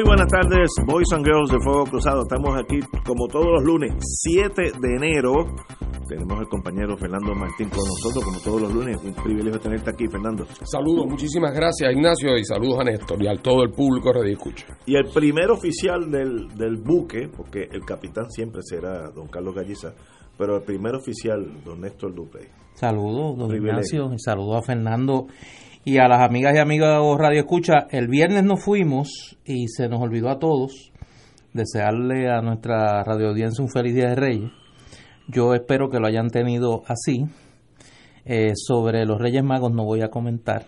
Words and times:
Muy 0.00 0.08
buenas 0.16 0.28
tardes, 0.28 0.70
Boys 0.86 1.12
and 1.12 1.26
Girls 1.26 1.50
de 1.50 1.58
Fuego 1.60 1.84
Cruzado. 1.84 2.22
Estamos 2.22 2.58
aquí 2.58 2.80
como 3.04 3.28
todos 3.28 3.48
los 3.52 3.64
lunes, 3.64 3.92
7 4.00 4.72
de 4.80 4.96
enero. 4.96 5.44
Tenemos 6.08 6.38
al 6.38 6.48
compañero 6.48 6.96
Fernando 6.96 7.34
Martín 7.34 7.68
con 7.68 7.84
nosotros, 7.84 8.24
como 8.24 8.40
todos 8.40 8.62
los 8.62 8.72
lunes. 8.72 8.96
Un 9.04 9.12
privilegio 9.12 9.60
tenerte 9.60 9.90
aquí, 9.90 10.06
Fernando. 10.08 10.46
Saludos, 10.64 11.04
muchísimas 11.06 11.52
gracias, 11.52 11.92
Ignacio, 11.92 12.34
y 12.34 12.44
saludos 12.46 12.80
a 12.80 12.84
Néstor 12.84 13.22
y 13.22 13.28
a 13.28 13.34
todo 13.42 13.62
el 13.62 13.72
público 13.72 14.10
Radio 14.10 14.32
Escucha. 14.32 14.68
Y 14.86 14.96
el 14.96 15.04
primer 15.12 15.50
oficial 15.50 16.10
del, 16.10 16.48
del 16.56 16.76
buque, 16.78 17.28
porque 17.28 17.68
el 17.70 17.84
capitán 17.84 18.30
siempre 18.30 18.62
será 18.62 19.10
don 19.10 19.28
Carlos 19.28 19.54
Galliza, 19.54 19.92
pero 20.38 20.56
el 20.56 20.62
primer 20.62 20.94
oficial, 20.94 21.62
don 21.62 21.82
Néstor 21.82 22.14
Duprey. 22.14 22.46
Saludos, 22.72 23.36
don 23.36 23.48
Privilegio. 23.48 24.06
Ignacio, 24.06 24.14
y 24.14 24.18
saludos 24.18 24.62
a 24.62 24.62
Fernando 24.62 25.26
y 25.84 25.98
a 25.98 26.08
las 26.08 26.20
amigas 26.20 26.54
y 26.54 26.58
amigos 26.58 27.18
Radio 27.18 27.40
Escucha. 27.40 27.86
El 27.90 28.08
viernes 28.08 28.44
nos 28.44 28.62
fuimos 28.62 29.38
y 29.44 29.68
se 29.68 29.88
nos 29.88 30.00
olvidó 30.00 30.28
a 30.28 30.38
todos 30.38 30.92
desearle 31.52 32.30
a 32.30 32.42
nuestra 32.42 33.02
radio 33.02 33.28
audiencia 33.28 33.64
un 33.64 33.70
feliz 33.70 33.94
Día 33.94 34.10
de 34.10 34.14
Reyes. 34.14 34.50
Yo 35.26 35.54
espero 35.54 35.88
que 35.88 35.98
lo 35.98 36.06
hayan 36.06 36.28
tenido 36.28 36.82
así. 36.86 37.24
Eh, 38.26 38.52
sobre 38.54 39.06
los 39.06 39.18
Reyes 39.18 39.42
Magos 39.42 39.72
no 39.72 39.84
voy 39.84 40.02
a 40.02 40.10
comentar. 40.10 40.66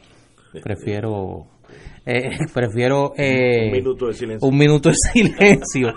Prefiero 0.63 1.47
eh, 2.07 2.31
prefiero 2.55 3.13
eh, 3.17 3.67
Un 3.67 3.73
minuto 3.73 4.07
de 4.07 4.15
silencio. 4.15 4.49
un 4.49 4.59
minuto 4.59 4.89
de 4.91 4.95
silencio. 5.13 5.89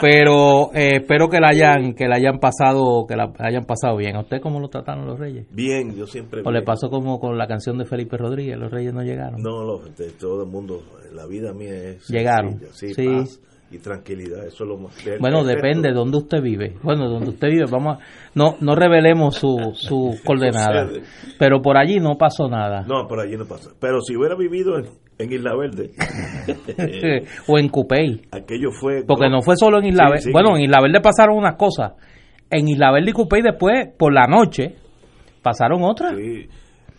Pero 0.00 0.70
eh, 0.74 0.98
espero 1.00 1.28
que 1.28 1.40
la 1.40 1.48
hayan 1.48 1.94
que 1.94 2.06
la 2.06 2.16
hayan 2.16 2.38
pasado 2.38 3.06
que 3.06 3.16
la 3.16 3.32
hayan 3.38 3.64
pasado 3.64 3.96
bien. 3.96 4.16
A 4.16 4.20
usted 4.20 4.40
cómo 4.40 4.60
lo 4.60 4.68
trataron 4.68 5.06
los 5.06 5.18
reyes 5.18 5.46
Bien, 5.50 5.94
yo 5.96 6.06
siempre... 6.06 6.42
o 6.44 6.50
le 6.50 6.62
pasó 6.62 6.88
como 6.88 7.18
con 7.18 7.36
la 7.38 7.46
canción 7.46 7.78
de 7.78 7.84
Felipe 7.84 8.16
Rodríguez 8.16 8.58
los 8.58 8.70
reyes 8.70 8.92
no 8.92 9.02
llegaron 9.02 9.40
No, 9.42 9.78
de 9.96 10.10
todo 10.12 10.44
el 10.44 10.50
mundo, 10.50 10.82
la 11.12 11.26
vida 11.26 11.52
mía 11.52 11.74
es... 11.74 12.08
Llegaron, 12.08 12.60
sencilla, 12.72 12.72
sí, 12.72 12.94
sí. 12.94 13.06
paz 13.06 13.40
y 13.74 13.78
tranquilidad, 13.78 14.46
eso 14.46 14.64
es 14.64 14.68
lo 14.70 14.76
más... 14.78 14.94
bueno 15.20 15.44
depende 15.44 15.88
de 15.88 15.94
dónde 15.94 16.18
usted 16.18 16.40
vive 16.42 16.76
bueno 16.82 17.08
donde 17.08 17.30
usted 17.30 17.48
vive 17.48 17.64
vamos 17.70 17.98
a, 17.98 18.00
no 18.34 18.56
no 18.60 18.74
revelemos 18.74 19.36
su 19.36 19.72
su 19.74 20.18
coordenada 20.24 20.88
pero 21.38 21.60
por 21.60 21.76
allí 21.76 21.96
no 22.00 22.16
pasó 22.16 22.48
nada 22.48 22.84
No, 22.86 23.06
por 23.08 23.20
allí 23.20 23.36
no 23.36 23.44
pasa. 23.46 23.70
Pero 23.80 24.00
si 24.00 24.16
hubiera 24.16 24.34
vivido 24.36 24.78
en, 24.78 24.86
en 25.18 25.32
Isla 25.32 25.54
Verde, 25.56 25.90
o 27.48 27.58
en 27.58 27.68
Cupey 27.68 28.22
aquello 28.30 28.70
fue... 28.72 29.04
Porque 29.06 29.28
no 29.28 29.42
fue 29.42 29.56
solo 29.56 29.78
en 29.78 29.86
Isla 29.86 30.04
Sí, 30.06 30.10
Verde. 30.10 30.22
sí. 30.22 30.32
Bueno, 30.32 30.56
en 30.56 30.62
Isla 30.64 30.80
Verde 30.82 31.00
pasaron 31.00 31.36
unas 31.36 31.56
cosas. 31.56 31.92
En 32.50 32.68
Isla 32.68 32.92
Verde 32.92 33.10
y 33.10 33.12
Cupey 33.12 33.42
después, 33.42 33.88
por 33.98 34.12
la 34.12 34.26
noche, 34.26 34.76
pasaron 35.42 35.82
otras. 35.82 36.14
Sí. 36.16 36.48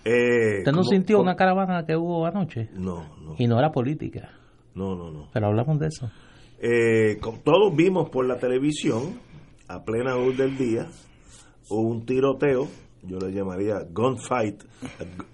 Eh, 0.06 0.60
¿Usted 0.60 0.72
no 0.72 0.84
sintió 0.84 1.20
una 1.20 1.36
caravana 1.36 1.84
que 1.86 1.96
hubo 1.96 2.26
anoche? 2.26 2.70
No, 2.74 3.16
no, 3.22 3.36
Y 3.38 3.48
no 3.48 3.58
era 3.60 3.72
política. 3.72 4.30
no, 4.76 4.96
no. 4.96 5.12
no. 5.12 5.30
Pero 5.34 5.48
hablamos 5.48 5.80
de 5.80 5.88
eso. 5.88 6.10
Eh, 6.68 7.20
todos 7.44 7.76
vimos 7.76 8.10
por 8.10 8.26
la 8.26 8.40
televisión, 8.40 9.20
a 9.68 9.84
plena 9.84 10.16
luz 10.16 10.36
del 10.36 10.58
día, 10.58 10.90
un 11.70 12.08
tiroteo, 12.08 12.68
yo 13.04 13.20
le 13.20 13.32
llamaría 13.32 13.86
gunfight, 13.92 14.64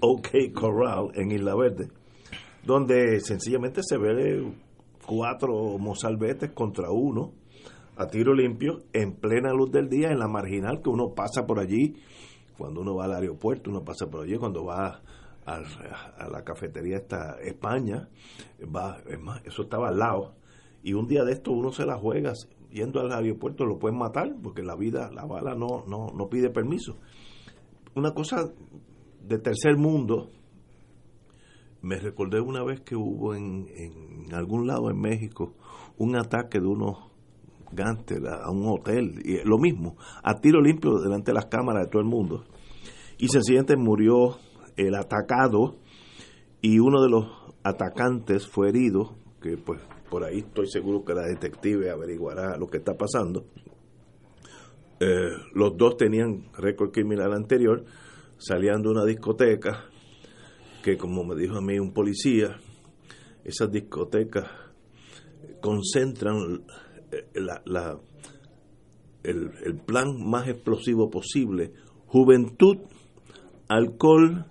OK 0.01 0.27
Corral, 0.53 1.11
en 1.13 1.31
Isla 1.31 1.55
Verde, 1.55 1.87
donde 2.65 3.21
sencillamente 3.21 3.79
se 3.81 3.97
ve 3.97 4.43
cuatro 5.05 5.77
mozalbetes 5.77 6.51
contra 6.51 6.91
uno, 6.91 7.31
a 7.95 8.07
tiro 8.07 8.33
limpio, 8.33 8.79
en 8.91 9.13
plena 9.13 9.53
luz 9.53 9.71
del 9.71 9.87
día, 9.87 10.09
en 10.11 10.19
la 10.19 10.27
marginal, 10.27 10.81
que 10.83 10.89
uno 10.89 11.13
pasa 11.15 11.45
por 11.47 11.59
allí, 11.59 11.95
cuando 12.57 12.81
uno 12.81 12.93
va 12.95 13.05
al 13.05 13.13
aeropuerto, 13.13 13.69
uno 13.69 13.85
pasa 13.85 14.05
por 14.05 14.25
allí, 14.25 14.35
cuando 14.35 14.65
va 14.65 15.01
a 15.45 16.27
la 16.29 16.43
cafetería 16.43 16.97
esta 16.97 17.37
España, 17.41 18.09
va, 18.63 18.97
es 19.07 19.19
más, 19.21 19.41
eso 19.45 19.61
estaba 19.61 19.87
al 19.87 19.97
lado, 19.97 20.40
y 20.83 20.93
un 20.93 21.07
día 21.07 21.23
de 21.23 21.33
esto 21.33 21.51
uno 21.51 21.71
se 21.71 21.85
la 21.85 21.97
juega 21.97 22.33
yendo 22.71 23.01
al 23.01 23.11
aeropuerto 23.11 23.65
lo 23.65 23.77
pueden 23.77 23.97
matar 23.97 24.33
porque 24.41 24.63
la 24.63 24.75
vida 24.75 25.11
la 25.11 25.25
bala 25.25 25.55
no 25.55 25.83
no 25.87 26.07
no 26.15 26.29
pide 26.29 26.49
permiso. 26.49 26.97
Una 27.95 28.11
cosa 28.13 28.51
de 29.21 29.37
tercer 29.37 29.77
mundo 29.77 30.31
me 31.81 31.97
recordé 31.97 32.39
una 32.39 32.63
vez 32.63 32.81
que 32.81 32.95
hubo 32.95 33.33
en, 33.33 33.67
en 33.75 34.33
algún 34.33 34.67
lado 34.67 34.89
en 34.89 34.99
México 34.99 35.53
un 35.97 36.15
ataque 36.15 36.59
de 36.59 36.67
unos 36.67 37.11
gánster 37.71 38.21
a, 38.27 38.49
un 38.49 38.67
hotel 38.67 39.21
y 39.23 39.37
lo 39.47 39.57
mismo 39.57 39.95
a 40.23 40.39
tiro 40.39 40.61
limpio 40.61 40.99
delante 40.99 41.31
de 41.31 41.35
las 41.35 41.45
cámaras 41.45 41.85
de 41.85 41.91
todo 41.91 42.01
el 42.01 42.07
mundo. 42.07 42.45
Y 43.17 43.27
sencillamente 43.27 43.75
murió 43.77 44.37
el 44.77 44.95
atacado 44.95 45.77
y 46.61 46.79
uno 46.79 47.01
de 47.01 47.09
los 47.09 47.25
atacantes 47.63 48.47
fue 48.47 48.69
herido, 48.69 49.15
que 49.41 49.57
pues 49.57 49.81
por 50.11 50.25
ahí 50.25 50.39
estoy 50.39 50.67
seguro 50.67 51.05
que 51.05 51.13
la 51.13 51.25
detective 51.25 51.89
averiguará 51.89 52.57
lo 52.57 52.67
que 52.67 52.79
está 52.79 52.97
pasando. 52.97 53.45
Eh, 54.99 55.31
los 55.53 55.77
dos 55.77 55.95
tenían 55.95 56.51
récord 56.57 56.91
criminal 56.91 57.31
anterior, 57.33 57.85
salían 58.37 58.81
de 58.81 58.89
una 58.89 59.05
discoteca, 59.05 59.85
que 60.83 60.97
como 60.97 61.23
me 61.23 61.35
dijo 61.35 61.55
a 61.55 61.61
mí 61.61 61.79
un 61.79 61.93
policía, 61.93 62.59
esas 63.45 63.71
discotecas 63.71 64.47
concentran 65.61 66.65
eh, 67.13 67.29
la, 67.65 67.97
el 69.23 69.79
plan 69.85 70.17
más 70.29 70.49
explosivo 70.49 71.09
posible, 71.09 71.71
juventud, 72.07 72.79
alcohol 73.69 74.45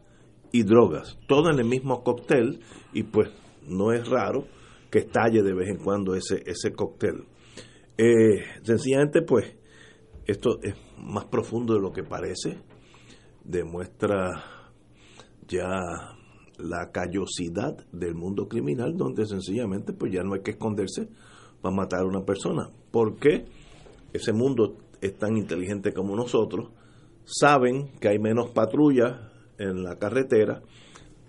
y 0.53 0.63
drogas, 0.63 1.19
todo 1.29 1.51
en 1.51 1.59
el 1.59 1.67
mismo 1.67 2.03
cóctel 2.03 2.61
y 2.95 3.03
pues 3.03 3.29
no 3.69 3.93
es 3.93 4.09
raro 4.09 4.47
que 4.91 5.01
estalle 5.01 5.43
de 5.43 5.55
vez 5.55 5.69
en 5.69 5.79
cuando 5.79 6.15
ese, 6.15 6.43
ese 6.47 6.73
cóctel. 6.73 7.27
Eh, 7.97 8.43
sencillamente 8.63 9.23
pues 9.23 9.57
esto 10.27 10.59
es 10.63 10.75
más 10.99 11.27
profundo 11.27 11.75
de 11.75 11.81
lo 11.81 11.93
que 11.93 12.03
parece, 12.03 12.59
demuestra 13.45 14.43
ya 15.49 16.17
la 16.59 16.91
callosidad 16.93 17.77
del 17.91 18.15
mundo 18.15 18.49
criminal 18.49 18.97
donde 18.97 19.27
sencillamente 19.27 19.93
pues 19.93 20.13
ya 20.13 20.23
no 20.23 20.35
hay 20.35 20.43
que 20.43 20.53
esconderse 20.53 21.09
para 21.61 21.75
matar 21.75 22.01
a 22.01 22.07
una 22.07 22.25
persona. 22.25 22.71
¿Por 22.91 23.17
qué? 23.17 23.47
Ese 24.13 24.33
mundo 24.33 24.77
es 25.01 25.17
tan 25.19 25.37
inteligente 25.37 25.93
como 25.93 26.17
nosotros, 26.17 26.71
saben 27.25 27.89
que 28.01 28.09
hay 28.09 28.19
menos 28.19 28.51
patrullas 28.51 29.19
en 29.59 29.83
la 29.83 29.97
carretera, 29.97 30.63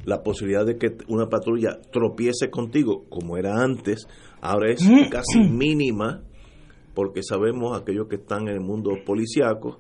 la 0.06 0.24
posibilidad 0.24 0.66
de 0.66 0.78
que 0.78 0.98
una 1.08 1.28
patrulla 1.30 1.80
tropiece 1.92 2.50
contigo, 2.50 3.06
como 3.10 3.38
era 3.38 3.62
antes, 3.62 4.08
ahora 4.42 4.72
es 4.72 4.82
casi 5.10 5.40
mínima, 5.40 6.22
porque 6.94 7.22
sabemos 7.24 7.80
aquellos 7.80 8.08
que 8.08 8.16
están 8.18 8.44
en 8.48 8.56
el 8.56 8.62
mundo 8.62 8.92
policiaco, 9.06 9.80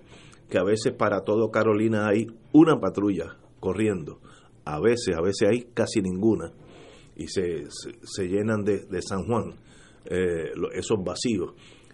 que 0.49 0.57
a 0.57 0.63
veces 0.63 0.93
para 0.93 1.21
todo 1.21 1.49
Carolina 1.49 2.07
hay 2.07 2.27
una 2.53 2.79
patrulla 2.79 3.37
corriendo, 3.59 4.19
a 4.65 4.79
veces, 4.79 5.15
a 5.17 5.21
veces 5.21 5.49
hay 5.49 5.67
casi 5.73 6.01
ninguna, 6.01 6.51
y 7.15 7.27
se, 7.27 7.65
se, 7.69 7.91
se 8.03 8.27
llenan 8.27 8.63
de, 8.63 8.85
de 8.85 9.01
San 9.01 9.25
Juan 9.25 9.55
eh, 10.05 10.51
esos 10.73 11.03
vacíos. 11.03 11.53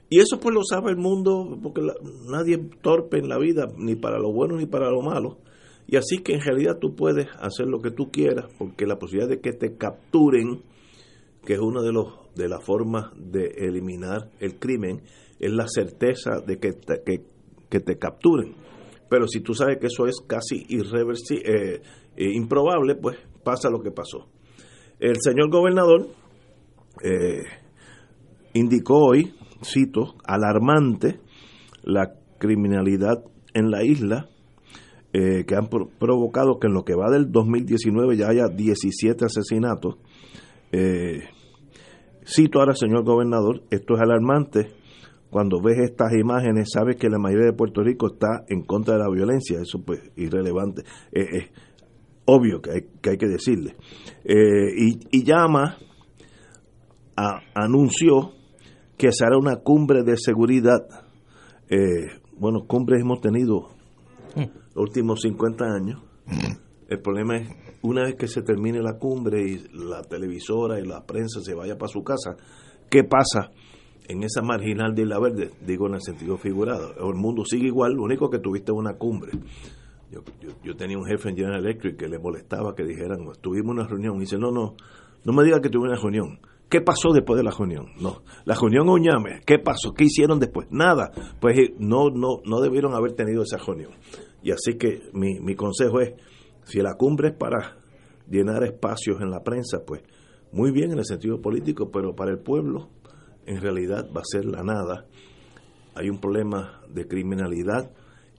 Y 0.10 0.20
eso 0.20 0.40
pues 0.40 0.56
lo 0.56 0.62
sabe 0.64 0.92
el 0.92 0.98
mundo, 0.98 1.58
porque 1.62 1.82
la- 1.82 1.96
nadie 2.32 2.56
es 2.56 2.82
torpe 2.82 3.18
en 3.18 3.28
la 3.28 3.38
vida, 3.38 3.68
ni 3.78 3.96
para 3.96 4.20
lo 4.20 4.32
bueno 4.32 4.56
ni 4.56 4.66
para 4.66 4.90
lo 4.90 5.02
malo. 5.02 5.40
Y 5.88 5.96
así 5.96 6.18
que 6.18 6.34
en 6.34 6.42
realidad 6.42 6.80
tú 6.80 6.96
puedes 6.96 7.28
hacer 7.40 7.68
lo 7.68 7.80
que 7.80 7.92
tú 7.92 8.12
quieras, 8.12 8.46
porque 8.58 8.86
la 8.86 9.00
posibilidad 9.00 9.30
de 9.30 9.40
que 9.40 9.54
te 9.54 9.78
capturen, 9.78 10.62
que 11.46 11.54
es 11.54 11.60
una 11.60 11.82
de 11.82 11.94
los 11.94 12.28
de 12.36 12.48
las 12.48 12.64
formas 12.64 13.12
de 13.16 13.48
eliminar 13.58 14.30
el 14.40 14.60
crimen, 14.60 15.02
es 15.40 15.52
la 15.52 15.68
certeza 15.68 16.40
de 16.46 16.60
que 16.60 16.74
te, 16.74 17.02
que, 17.70 17.80
te 17.80 17.98
capturen. 17.98 18.54
Pero 19.10 19.28
si 19.28 19.40
tú 19.40 19.54
sabes 19.54 19.78
que 19.80 19.88
eso 19.88 20.06
es 20.06 20.22
casi 20.28 20.66
irreversible, 20.70 21.82
improbable, 22.18 22.96
pues 22.96 23.18
pasa 23.44 23.70
lo 23.70 23.82
que 23.82 23.92
pasó. 23.92 24.28
El 25.00 25.16
señor 25.20 25.50
gobernador 25.50 26.08
eh, 27.04 27.44
indicó 28.54 29.06
hoy, 29.06 29.34
cito, 29.64 30.16
alarmante 30.26 31.20
la 31.84 32.14
criminalidad 32.40 33.24
en 33.54 33.72
la 33.72 33.84
isla 33.84 34.30
eh, 35.14 35.46
que 35.46 35.56
han 35.56 35.70
provocado 35.70 36.60
que 36.60 36.68
en 36.68 36.74
lo 36.74 36.84
que 36.84 36.94
va 36.94 37.10
del 37.10 37.32
2019 37.32 38.18
ya 38.18 38.28
haya 38.28 38.50
17 38.50 39.24
asesinatos. 39.24 39.96
Eh, 40.74 41.22
cito 42.26 42.60
ahora, 42.60 42.76
señor 42.76 43.06
gobernador, 43.06 43.64
esto 43.72 43.96
es 43.96 44.02
alarmante. 44.02 44.68
Cuando 45.30 45.62
ves 45.62 45.78
estas 45.80 46.14
imágenes, 46.14 46.70
sabes 46.74 46.98
que 46.98 47.10
la 47.10 47.20
mayoría 47.20 47.48
de 47.48 47.54
Puerto 47.54 47.82
Rico 47.84 48.08
está 48.08 48.44
en 48.50 48.64
contra 48.64 48.96
de 48.96 49.04
la 49.04 49.10
violencia. 49.10 49.60
Eso, 49.62 49.82
pues, 49.82 50.02
irrelevante. 50.18 50.84
es 51.12 51.52
obvio 52.26 52.62
que 52.62 52.72
hay 52.72 52.82
que, 53.02 53.10
hay 53.12 53.18
que 53.18 53.28
decirle. 53.28 53.76
Eh, 54.26 54.74
y, 54.78 55.20
y, 55.20 55.24
llama, 55.24 55.78
anunció 57.56 58.34
que 58.98 59.14
se 59.14 59.26
hará 59.26 59.38
una 59.38 59.58
cumbre 59.58 60.04
de 60.04 60.18
seguridad. 60.18 60.86
bueno, 62.38 62.66
cumbres 62.68 63.02
hemos 63.02 63.22
tenido 63.22 63.78
los 64.36 64.50
últimos 64.78 65.22
50 65.22 65.66
años. 65.66 66.02
El 66.88 67.02
problema 67.02 67.38
es, 67.38 67.50
una 67.82 68.04
vez 68.04 68.16
que 68.16 68.28
se 68.28 68.42
termine 68.42 68.82
la 68.82 68.98
cumbre 68.98 69.42
y 69.42 69.68
la 69.74 70.02
televisora 70.04 70.80
y 70.80 70.86
la 70.86 71.06
prensa 71.06 71.42
se 71.42 71.54
vaya 71.54 71.78
para 71.78 71.92
su 71.92 72.04
casa, 72.04 72.38
¿qué 72.90 73.04
pasa 73.04 73.52
en 74.08 74.24
esa 74.24 74.42
marginal 74.42 74.96
de 74.96 75.06
la 75.06 75.20
Verde? 75.20 75.52
Digo 75.66 75.88
en 75.88 75.96
el 75.96 76.02
sentido 76.02 76.38
figurado. 76.38 76.94
El 76.98 77.16
mundo 77.16 77.44
sigue 77.46 77.68
igual, 77.68 77.94
lo 77.94 78.04
único 78.04 78.30
que 78.30 78.40
tuviste 78.40 78.72
una 78.72 78.94
cumbre. 78.94 79.34
Yo, 80.10 80.22
yo, 80.64 80.76
tenía 80.78 80.98
un 80.98 81.06
jefe 81.06 81.30
en 81.30 81.36
General 81.36 81.60
Electric 81.60 81.98
que 81.98 82.08
le 82.08 82.18
molestaba 82.18 82.74
que 82.74 82.84
dijeran, 82.84 83.20
tuvimos 83.42 83.76
una 83.76 83.86
reunión. 83.86 84.16
Y 84.16 84.22
dice, 84.22 84.38
no, 84.38 84.52
no, 84.52 84.76
no 85.26 85.34
me 85.34 85.44
diga 85.44 85.60
que 85.60 85.70
tuve 85.70 85.90
una 85.90 86.00
reunión. 86.00 86.40
¿Qué 86.70 86.82
pasó 86.82 87.14
después 87.14 87.38
de 87.38 87.44
la 87.44 87.52
reunión? 87.52 87.88
No, 88.00 88.24
la 88.46 88.56
reunión 88.56 88.90
Oñame, 88.90 89.42
¿qué 89.46 89.58
pasó? 89.60 89.94
¿Qué 89.94 90.06
hicieron 90.06 90.40
después? 90.40 90.68
Nada. 90.70 91.12
Pues 91.40 91.58
eh, 91.58 91.76
no, 91.80 92.10
no, 92.10 92.42
no 92.46 92.62
debieron 92.62 92.94
haber 92.94 93.14
tenido 93.14 93.44
esa 93.44 93.58
reunión. 93.58 93.92
Y 94.42 94.52
así 94.52 94.78
que 94.78 95.10
mi, 95.14 95.40
mi 95.40 95.56
consejo 95.56 96.00
es, 96.00 96.14
si 96.64 96.80
la 96.80 96.96
cumbre 96.96 97.30
es 97.30 97.36
para 97.36 97.78
llenar 98.30 98.64
espacios 98.64 99.22
en 99.22 99.32
la 99.32 99.44
prensa, 99.44 99.80
pues 99.86 100.04
muy 100.52 100.72
bien 100.72 100.92
en 100.92 101.00
el 101.00 101.06
sentido 101.06 101.42
político, 101.42 101.90
pero 101.92 102.16
para 102.16 102.32
el 102.32 102.40
pueblo 102.40 102.90
en 103.46 103.62
realidad 103.62 104.10
va 104.16 104.22
a 104.22 104.26
ser 104.26 104.46
la 104.46 104.64
nada. 104.64 105.06
Hay 105.96 106.10
un 106.10 106.20
problema 106.20 106.82
de 106.90 107.08
criminalidad 107.08 107.92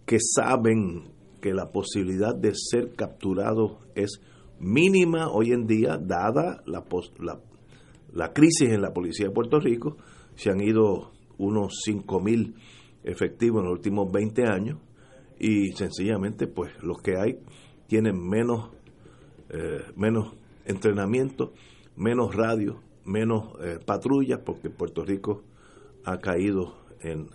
que 0.06 0.18
saben 0.20 1.10
que 1.40 1.52
la 1.52 1.70
posibilidad 1.70 2.34
de 2.34 2.52
ser 2.54 2.94
capturado 2.94 3.80
es 3.94 4.20
mínima 4.58 5.28
hoy 5.30 5.52
en 5.52 5.66
día, 5.66 5.98
dada 5.98 6.62
la, 6.66 6.84
la, 7.20 7.40
la 8.12 8.32
crisis 8.32 8.70
en 8.70 8.82
la 8.82 8.92
policía 8.92 9.26
de 9.28 9.32
Puerto 9.32 9.60
Rico. 9.60 9.96
Se 10.34 10.50
han 10.50 10.60
ido 10.60 11.12
unos 11.38 11.82
5.000 11.86 12.54
efectivos 13.04 13.60
en 13.60 13.66
los 13.66 13.72
últimos 13.78 14.10
20 14.10 14.44
años 14.44 14.78
y 15.38 15.72
sencillamente 15.72 16.46
pues 16.46 16.72
los 16.82 17.00
que 17.00 17.16
hay 17.16 17.38
tienen 17.86 18.20
menos 18.20 18.70
eh, 19.50 19.82
menos 19.96 20.34
entrenamiento 20.64 21.52
menos 21.96 22.34
radio 22.34 22.80
menos 23.04 23.54
eh, 23.62 23.78
patrullas 23.84 24.40
porque 24.44 24.70
Puerto 24.70 25.04
Rico 25.04 25.42
ha 26.04 26.18
caído 26.18 26.86
en, 27.00 27.28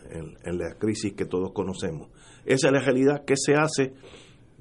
en, 0.43 0.57
la 0.57 0.75
crisis 0.77 1.13
que 1.13 1.25
todos 1.25 1.53
conocemos. 1.53 2.09
Esa 2.45 2.67
es 2.67 2.73
la 2.73 2.79
realidad. 2.81 3.23
¿qué 3.25 3.35
se 3.37 3.53
hace? 3.55 3.93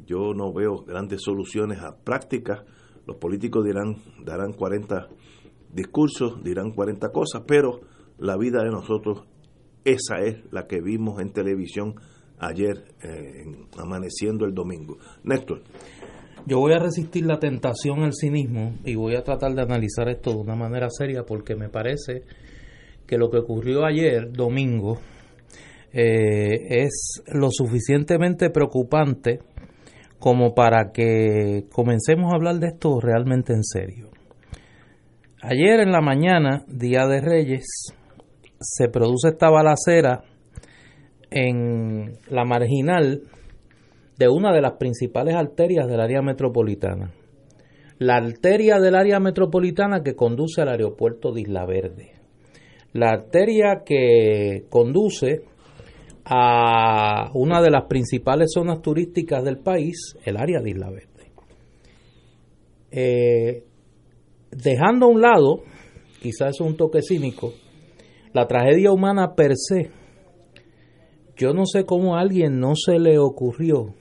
yo 0.07 0.33
no 0.35 0.53
veo 0.53 0.85
grandes 0.85 1.23
soluciones 1.23 1.81
a 1.81 1.97
prácticas. 1.97 2.65
Los 3.07 3.17
políticos 3.17 3.65
dirán 3.65 3.97
darán 4.25 4.53
40 4.53 5.09
discursos 5.73 6.43
dirán 6.45 6.73
40 6.73 7.11
cosas 7.11 7.43
pero 7.47 7.81
la 8.19 8.37
vida 8.37 8.63
de 8.63 8.71
nosotros 8.71 9.25
esa 9.85 10.21
es 10.21 10.37
la 10.53 10.67
que 10.67 10.81
vimos 10.81 11.21
en 11.21 11.33
televisión 11.33 11.95
ayer, 12.43 12.85
eh, 13.03 13.45
amaneciendo 13.79 14.45
el 14.45 14.53
domingo. 14.53 14.99
Néstor. 15.25 15.63
Yo 16.45 16.59
voy 16.59 16.73
a 16.73 16.79
resistir 16.81 17.25
la 17.25 17.39
tentación 17.39 18.03
al 18.03 18.13
cinismo 18.15 18.75
y 18.85 18.97
voy 18.97 19.15
a 19.15 19.23
tratar 19.23 19.55
de 19.55 19.63
analizar 19.63 20.09
esto 20.09 20.33
de 20.33 20.39
una 20.39 20.57
manera 20.57 20.89
seria 20.91 21.23
porque 21.23 21.55
me 21.55 21.69
parece 21.69 22.23
que 23.07 23.17
lo 23.17 23.31
que 23.31 23.39
ocurrió 23.39 23.85
ayer, 23.85 24.33
domingo, 24.33 24.99
eh, 25.93 26.85
es 26.85 27.23
lo 27.33 27.49
suficientemente 27.51 28.51
preocupante 28.51 29.41
como 30.19 30.55
para 30.55 30.91
que 30.93 31.67
comencemos 31.71 32.33
a 32.33 32.37
hablar 32.37 32.57
de 32.57 32.69
esto 32.69 32.99
realmente 33.01 33.53
en 33.53 33.63
serio. 33.63 34.09
Ayer 35.43 35.81
en 35.81 35.93
la 35.93 36.01
mañana, 36.01 36.65
Día 36.67 37.07
de 37.07 37.21
Reyes, 37.21 37.93
se 38.61 38.89
produce 38.89 39.29
esta 39.29 39.51
balacera 39.51 40.25
en 41.35 42.19
la 42.29 42.45
marginal 42.45 43.23
de 44.19 44.29
una 44.29 44.53
de 44.53 44.61
las 44.61 44.73
principales 44.73 45.35
arterias 45.35 45.87
del 45.89 46.01
área 46.01 46.23
metropolitana. 46.23 47.13
La 47.99 48.17
arteria 48.17 48.79
del 48.79 48.95
área 48.95 49.21
metropolitana 49.21 50.03
que 50.03 50.15
conduce 50.15 50.61
al 50.61 50.69
aeropuerto 50.69 51.33
de 51.33 51.43
Isla 51.43 51.67
Verde. 51.67 52.13
La 52.93 53.11
arteria 53.11 53.83
que 53.87 54.65
conduce 54.69 55.43
a 56.25 57.31
una 57.35 57.61
de 57.63 57.71
las 57.71 57.85
principales 57.89 58.51
zonas 58.53 58.83
turísticas 58.83 59.45
del 59.45 59.59
país, 59.59 60.17
el 60.25 60.37
área 60.37 60.61
de 60.61 60.71
Isla 60.71 60.91
Verde. 60.91 61.13
Eh, 62.91 63.65
dejando 64.51 65.07
a 65.07 65.09
un 65.09 65.21
lado, 65.21 65.63
quizás 66.21 66.51
es 66.51 66.61
un 66.61 66.77
toque 66.77 67.01
cínico, 67.03 67.55
la 68.35 68.47
tragedia 68.47 68.93
humana 68.93 69.35
per 69.35 69.53
se, 69.57 69.91
yo 71.43 71.53
no 71.53 71.67
sé 71.67 71.85
cómo 71.85 72.15
a 72.15 72.21
alguien 72.21 72.61
no 72.61 72.75
se 72.77 73.01
le 73.01 73.19
ocurrió 73.19 73.97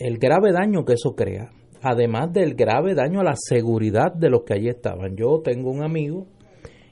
el 0.00 0.18
grave 0.18 0.50
daño 0.50 0.84
que 0.84 0.94
eso 0.94 1.14
crea, 1.14 1.52
además 1.80 2.32
del 2.32 2.56
grave 2.56 2.96
daño 2.96 3.20
a 3.20 3.24
la 3.24 3.36
seguridad 3.36 4.12
de 4.12 4.28
los 4.28 4.42
que 4.42 4.54
allí 4.54 4.68
estaban. 4.68 5.14
Yo 5.16 5.42
tengo 5.44 5.70
un 5.70 5.84
amigo 5.84 6.26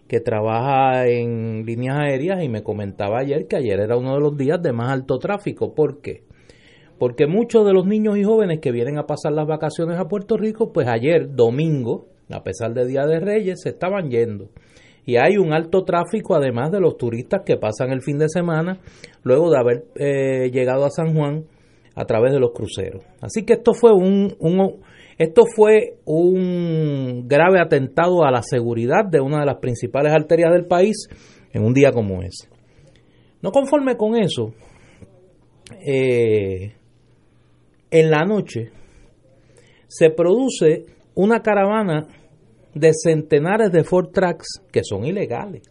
que 0.06 0.20
trabaja 0.20 1.08
en 1.08 1.64
líneas 1.67 1.99
aéreas 1.99 2.44
y 2.44 2.49
me 2.49 2.62
comentaba 2.62 3.19
ayer 3.19 3.49
que 3.49 3.56
ayer 3.56 3.81
era 3.81 3.96
uno 3.96 4.14
de 4.14 4.20
los 4.20 4.37
días 4.37 4.62
de 4.62 4.73
más 4.73 4.93
alto 4.93 5.19
tráfico. 5.19 5.75
¿Por 5.75 6.00
qué? 6.00 6.22
Porque 6.96 7.26
muchos 7.26 7.67
de 7.67 7.72
los 7.72 7.84
niños 7.84 8.17
y 8.19 8.22
jóvenes 8.22 8.61
que 8.61 8.70
vienen 8.70 8.96
a 8.96 9.06
pasar 9.06 9.32
las 9.32 9.49
vacaciones 9.49 9.99
a 9.99 10.06
Puerto 10.06 10.37
Rico, 10.37 10.72
pues 10.72 10.87
ayer, 10.87 11.34
domingo, 11.34 12.06
a 12.31 12.44
pesar 12.44 12.75
de 12.75 12.87
Día 12.87 13.06
de 13.06 13.19
Reyes, 13.19 13.61
se 13.62 13.70
estaban 13.70 14.08
yendo 14.08 14.50
y 15.06 15.17
hay 15.17 15.38
un 15.38 15.53
alto 15.53 15.85
tráfico 15.85 16.35
además 16.35 16.73
de 16.73 16.81
los 16.81 16.97
turistas 16.99 17.43
que 17.47 17.56
pasan 17.56 17.91
el 17.93 18.03
fin 18.03 18.19
de 18.19 18.29
semana 18.29 18.81
luego 19.22 19.51
de 19.51 19.58
haber 19.58 19.84
eh, 19.94 20.51
llegado 20.51 20.84
a 20.84 20.91
San 20.91 21.15
Juan 21.15 21.44
a 21.94 22.05
través 22.05 22.32
de 22.32 22.41
los 22.41 22.51
cruceros. 22.53 23.03
Así 23.20 23.44
que 23.44 23.55
esto 23.55 23.72
fue 23.72 23.93
un, 23.94 24.36
esto 25.17 25.44
fue 25.46 25.98
un 26.05 27.27
grave 27.27 27.60
atentado 27.60 28.25
a 28.25 28.32
la 28.32 28.43
seguridad 28.43 29.05
de 29.08 29.20
una 29.20 29.41
de 29.41 29.46
las 29.46 29.58
principales 29.58 30.13
arterias 30.13 30.53
del 30.53 30.67
país 30.67 31.08
en 31.53 31.65
un 31.65 31.72
día 31.72 31.93
como 31.93 32.20
ese. 32.22 32.48
No 33.41 33.53
conforme 33.53 33.96
con 33.96 34.17
eso, 34.17 34.53
eh, 35.86 36.75
en 37.91 38.10
la 38.10 38.25
noche 38.25 38.72
se 39.86 40.10
produce 40.10 40.84
una 41.15 41.41
caravana 41.41 42.08
de 42.76 42.92
centenares 42.92 43.72
de 43.72 43.84
Ford 43.84 44.10
Tracks 44.12 44.60
que 44.70 44.82
son 44.84 45.06
ilegales 45.06 45.62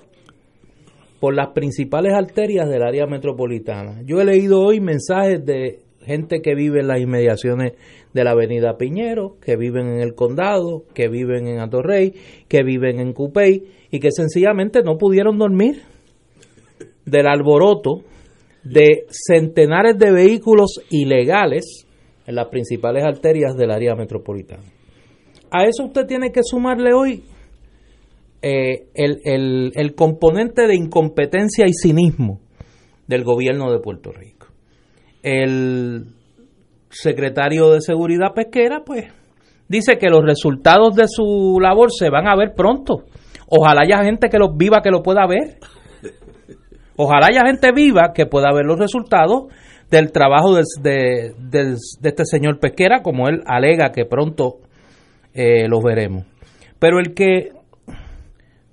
por 1.20 1.36
las 1.36 1.50
principales 1.50 2.14
arterias 2.14 2.68
del 2.68 2.84
área 2.84 3.06
metropolitana. 3.06 4.02
Yo 4.04 4.20
he 4.20 4.26
leído 4.26 4.60
hoy 4.62 4.80
mensajes 4.80 5.46
de 5.46 5.80
gente 6.04 6.42
que 6.42 6.56
vive 6.56 6.82
en 6.82 6.88
las 6.88 7.00
inmediaciones 7.00 7.74
de 8.14 8.24
la 8.24 8.32
avenida 8.32 8.78
Piñero, 8.78 9.38
que 9.40 9.56
viven 9.56 9.88
en 9.88 10.02
el 10.02 10.16
condado, 10.16 10.84
que 10.94 11.08
viven 11.08 11.48
en 11.48 11.60
Atorrey, 11.60 12.14
que 12.48 12.64
viven 12.64 13.00
en 13.00 13.14
Cupey 13.14 13.64
y 13.92 14.00
que 14.00 14.12
sencillamente 14.12 14.82
no 14.84 14.98
pudieron 14.98 15.38
dormir 15.38 15.84
del 17.06 17.28
alboroto 17.28 18.02
de 18.64 19.06
centenares 19.10 19.98
de 19.98 20.12
vehículos 20.12 20.80
ilegales 20.90 21.86
en 22.26 22.36
las 22.36 22.48
principales 22.48 23.04
arterias 23.04 23.56
del 23.56 23.72
área 23.72 23.96
metropolitana. 23.96 24.75
A 25.52 25.64
eso 25.64 25.86
usted 25.86 26.06
tiene 26.06 26.32
que 26.32 26.42
sumarle 26.44 26.94
hoy 26.94 27.24
eh, 28.48 28.90
el, 28.94 29.96
componente 29.96 30.68
de 30.68 30.76
incompetencia 30.76 31.66
y 31.68 31.74
cinismo 31.74 32.40
del 33.08 33.24
gobierno 33.24 33.72
de 33.72 33.80
Puerto 33.80 34.12
Rico. 34.12 34.48
El 35.24 36.06
secretario 36.90 37.72
de 37.72 37.82
Seguridad 37.82 38.34
Pesquera, 38.36 38.84
pues, 38.86 39.06
dice 39.68 39.98
que 39.98 40.10
los 40.10 40.24
resultados 40.24 40.96
de 40.96 41.08
su 41.08 41.58
labor 41.60 41.90
se 41.92 42.12
van 42.12 42.28
a 42.28 42.36
ver 42.36 42.54
pronto. 42.56 43.06
Ojalá 43.48 43.82
haya 43.82 44.04
gente 44.04 44.30
que 44.30 44.38
los 44.38 44.56
viva 44.56 44.82
que 44.84 44.92
lo 44.92 45.02
pueda 45.02 45.26
ver. 45.26 45.58
Ojalá 46.98 47.28
haya 47.28 47.48
gente 47.48 47.72
viva 47.74 48.14
que 48.14 48.28
pueda 48.28 48.54
ver 48.54 48.66
los 48.66 48.78
resultados 48.78 49.46
del 49.90 50.12
trabajo 50.12 50.56
de, 50.56 51.34
de 51.42 51.78
este 52.04 52.26
señor 52.26 52.60
Pesquera, 52.60 53.02
como 53.02 53.28
él 53.28 53.42
alega 53.48 53.92
que 53.92 54.06
pronto 54.06 54.60
eh, 55.36 55.68
los 55.68 55.84
veremos. 55.84 56.26
Pero 56.80 57.00
el 57.00 57.14
que 57.14 57.52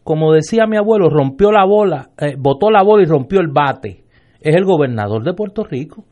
como 0.05 0.33
decía 0.33 0.67
mi 0.67 0.77
abuelo, 0.77 1.09
rompió 1.09 1.53
la 1.53 1.65
bola, 1.65 2.11
eh, 2.19 2.35
botó 2.37 2.71
la 2.71 2.83
bola 2.83 3.05
y 3.05 3.07
rompió 3.07 3.41
el 3.41 3.49
bate. 3.49 4.03
Es 4.41 4.57
el 4.57 4.65
gobernador 4.65 5.23
de 5.23 5.35
Puerto 5.35 5.65
Rico. 5.65 6.05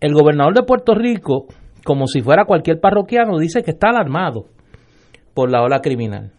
El 0.00 0.12
gobernador 0.12 0.54
de 0.54 0.62
Puerto 0.62 0.94
Rico, 0.94 1.46
como 1.84 2.06
si 2.06 2.20
fuera 2.20 2.44
cualquier 2.44 2.78
parroquiano, 2.80 3.38
dice 3.38 3.62
que 3.62 3.70
está 3.70 3.88
alarmado 3.88 4.46
por 5.32 5.50
la 5.50 5.62
ola 5.62 5.80
criminal. 5.80 6.32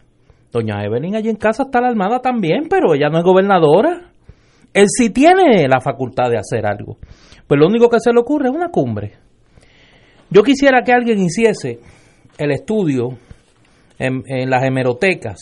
Doña 0.52 0.84
Evelyn 0.84 1.16
allí 1.16 1.28
en 1.28 1.36
casa 1.36 1.64
está 1.64 1.80
alarmada 1.80 2.20
también, 2.20 2.68
pero 2.70 2.94
ella 2.94 3.08
no 3.08 3.18
es 3.18 3.24
gobernadora. 3.24 4.12
Él 4.72 4.86
sí 4.88 5.10
tiene 5.10 5.66
la 5.68 5.80
facultad 5.80 6.30
de 6.30 6.38
hacer 6.38 6.64
algo. 6.64 6.98
Pues 7.48 7.58
lo 7.58 7.66
único 7.66 7.88
que 7.88 7.98
se 7.98 8.12
le 8.12 8.20
ocurre 8.20 8.48
es 8.48 8.54
una 8.54 8.68
cumbre. 8.68 9.14
Yo 10.30 10.42
quisiera 10.42 10.82
que 10.82 10.92
alguien 10.92 11.18
hiciese 11.18 11.80
el 12.38 12.50
estudio 12.52 13.10
en, 13.98 14.22
en 14.26 14.48
las 14.50 14.62
hemerotecas. 14.64 15.38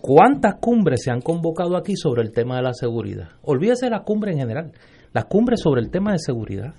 ¿Cuántas 0.00 0.56
cumbres 0.60 1.02
se 1.04 1.10
han 1.10 1.20
convocado 1.20 1.76
aquí 1.76 1.96
sobre 1.96 2.22
el 2.22 2.32
tema 2.32 2.56
de 2.56 2.62
la 2.62 2.72
seguridad? 2.72 3.30
Olvídese 3.42 3.90
la 3.90 4.02
cumbre 4.02 4.32
en 4.32 4.38
general, 4.38 4.72
las 5.12 5.24
cumbres 5.24 5.60
sobre 5.62 5.80
el 5.80 5.90
tema 5.90 6.12
de 6.12 6.18
seguridad. 6.18 6.74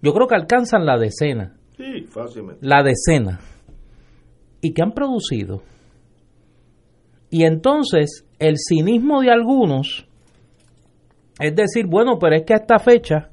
Yo 0.00 0.12
creo 0.12 0.26
que 0.26 0.34
alcanzan 0.34 0.86
la 0.86 0.98
decena. 0.98 1.54
Sí, 1.76 2.02
fácilmente. 2.08 2.66
La 2.66 2.82
decena. 2.82 3.40
¿Y 4.60 4.72
qué 4.72 4.82
han 4.82 4.92
producido? 4.92 5.62
Y 7.30 7.44
entonces 7.44 8.26
el 8.38 8.56
cinismo 8.58 9.20
de 9.22 9.30
algunos 9.30 10.06
es 11.40 11.54
decir, 11.56 11.86
bueno, 11.88 12.18
pero 12.20 12.36
es 12.36 12.44
que 12.44 12.52
a 12.54 12.58
esta 12.58 12.78
fecha, 12.78 13.30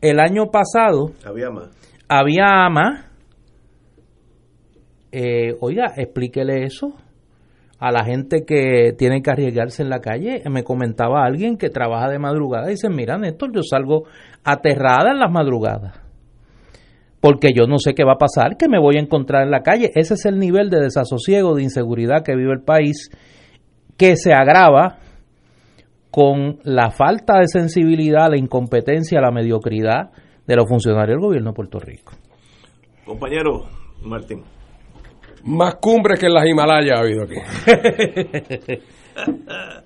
el 0.00 0.20
año 0.20 0.46
pasado, 0.50 1.12
Había 1.24 1.50
más. 1.50 1.70
había 2.08 2.68
más. 2.70 3.06
Eh, 5.10 5.56
oiga, 5.60 5.94
explíquele 5.96 6.64
eso 6.64 6.94
a 7.78 7.92
la 7.92 8.04
gente 8.04 8.44
que 8.44 8.92
tiene 8.98 9.22
que 9.22 9.30
arriesgarse 9.30 9.82
en 9.82 9.88
la 9.88 10.00
calle. 10.00 10.42
Me 10.50 10.64
comentaba 10.64 11.24
alguien 11.24 11.56
que 11.56 11.70
trabaja 11.70 12.08
de 12.08 12.18
madrugada 12.18 12.68
y 12.68 12.72
dice, 12.72 12.88
mira 12.88 13.18
Néstor, 13.18 13.52
yo 13.54 13.62
salgo 13.62 14.04
aterrada 14.44 15.12
en 15.12 15.20
las 15.20 15.30
madrugadas. 15.30 16.00
Porque 17.20 17.52
yo 17.52 17.66
no 17.66 17.78
sé 17.78 17.94
qué 17.94 18.04
va 18.04 18.12
a 18.12 18.18
pasar, 18.18 18.56
que 18.56 18.68
me 18.68 18.78
voy 18.78 18.96
a 18.96 19.00
encontrar 19.00 19.42
en 19.42 19.50
la 19.50 19.62
calle. 19.62 19.90
Ese 19.94 20.14
es 20.14 20.24
el 20.24 20.38
nivel 20.38 20.70
de 20.70 20.80
desasosiego, 20.80 21.54
de 21.54 21.64
inseguridad 21.64 22.22
que 22.24 22.36
vive 22.36 22.52
el 22.52 22.62
país, 22.62 23.10
que 23.96 24.16
se 24.16 24.32
agrava 24.32 24.98
con 26.10 26.58
la 26.62 26.90
falta 26.90 27.38
de 27.38 27.48
sensibilidad, 27.48 28.30
la 28.30 28.38
incompetencia, 28.38 29.20
la 29.20 29.32
mediocridad 29.32 30.10
de 30.46 30.56
los 30.56 30.68
funcionarios 30.68 31.16
del 31.16 31.20
gobierno 31.20 31.50
de 31.50 31.54
Puerto 31.54 31.78
Rico. 31.78 32.12
Compañero 33.04 33.66
Martín. 34.02 34.57
Más 35.48 35.76
cumbres 35.76 36.18
que 36.20 36.26
en 36.26 36.34
las 36.34 36.46
Himalayas 36.46 36.98
ha 36.98 37.02
habido 37.02 37.22
aquí. 37.24 37.34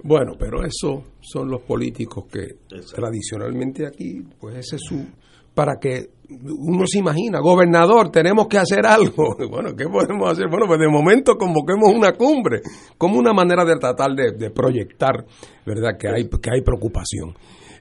bueno, 0.02 0.32
pero 0.38 0.64
eso 0.64 1.04
son 1.20 1.50
los 1.50 1.62
políticos 1.62 2.24
que 2.30 2.42
Exacto. 2.76 2.96
tradicionalmente 2.96 3.86
aquí, 3.86 4.22
pues 4.40 4.56
ese 4.56 4.76
es 4.76 4.82
su... 4.82 5.04
Para 5.54 5.74
que 5.78 6.08
uno 6.30 6.86
se 6.86 6.98
imagina, 7.00 7.38
gobernador, 7.40 8.10
tenemos 8.10 8.48
que 8.48 8.56
hacer 8.58 8.86
algo. 8.86 9.36
Bueno, 9.50 9.76
¿qué 9.76 9.84
podemos 9.86 10.32
hacer? 10.32 10.48
Bueno, 10.48 10.66
pues 10.66 10.80
de 10.80 10.88
momento 10.88 11.36
convoquemos 11.36 11.92
una 11.94 12.12
cumbre, 12.12 12.62
como 12.96 13.18
una 13.18 13.34
manera 13.34 13.62
de 13.64 13.76
tratar 13.76 14.12
de, 14.14 14.32
de 14.32 14.50
proyectar, 14.50 15.26
¿verdad? 15.66 15.98
Que 15.98 16.08
hay, 16.08 16.28
que 16.28 16.50
hay 16.50 16.62
preocupación. 16.62 17.34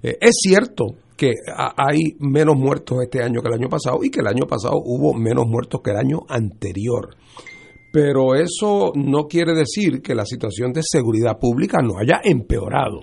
Eh, 0.03 0.17
es 0.19 0.31
cierto 0.41 0.83
que 1.15 1.31
ha- 1.55 1.73
hay 1.77 2.15
menos 2.19 2.57
muertos 2.57 2.97
este 3.03 3.23
año 3.23 3.41
que 3.41 3.47
el 3.47 3.53
año 3.53 3.69
pasado 3.69 3.99
y 4.03 4.09
que 4.09 4.19
el 4.19 4.27
año 4.27 4.45
pasado 4.47 4.81
hubo 4.83 5.13
menos 5.13 5.45
muertos 5.47 5.79
que 5.81 5.91
el 5.91 5.97
año 5.97 6.19
anterior. 6.27 7.15
Pero 7.91 8.35
eso 8.35 8.93
no 8.95 9.27
quiere 9.27 9.53
decir 9.53 10.01
que 10.01 10.15
la 10.15 10.25
situación 10.25 10.71
de 10.71 10.81
seguridad 10.83 11.37
pública 11.37 11.79
no 11.81 11.99
haya 11.99 12.21
empeorado. 12.23 13.01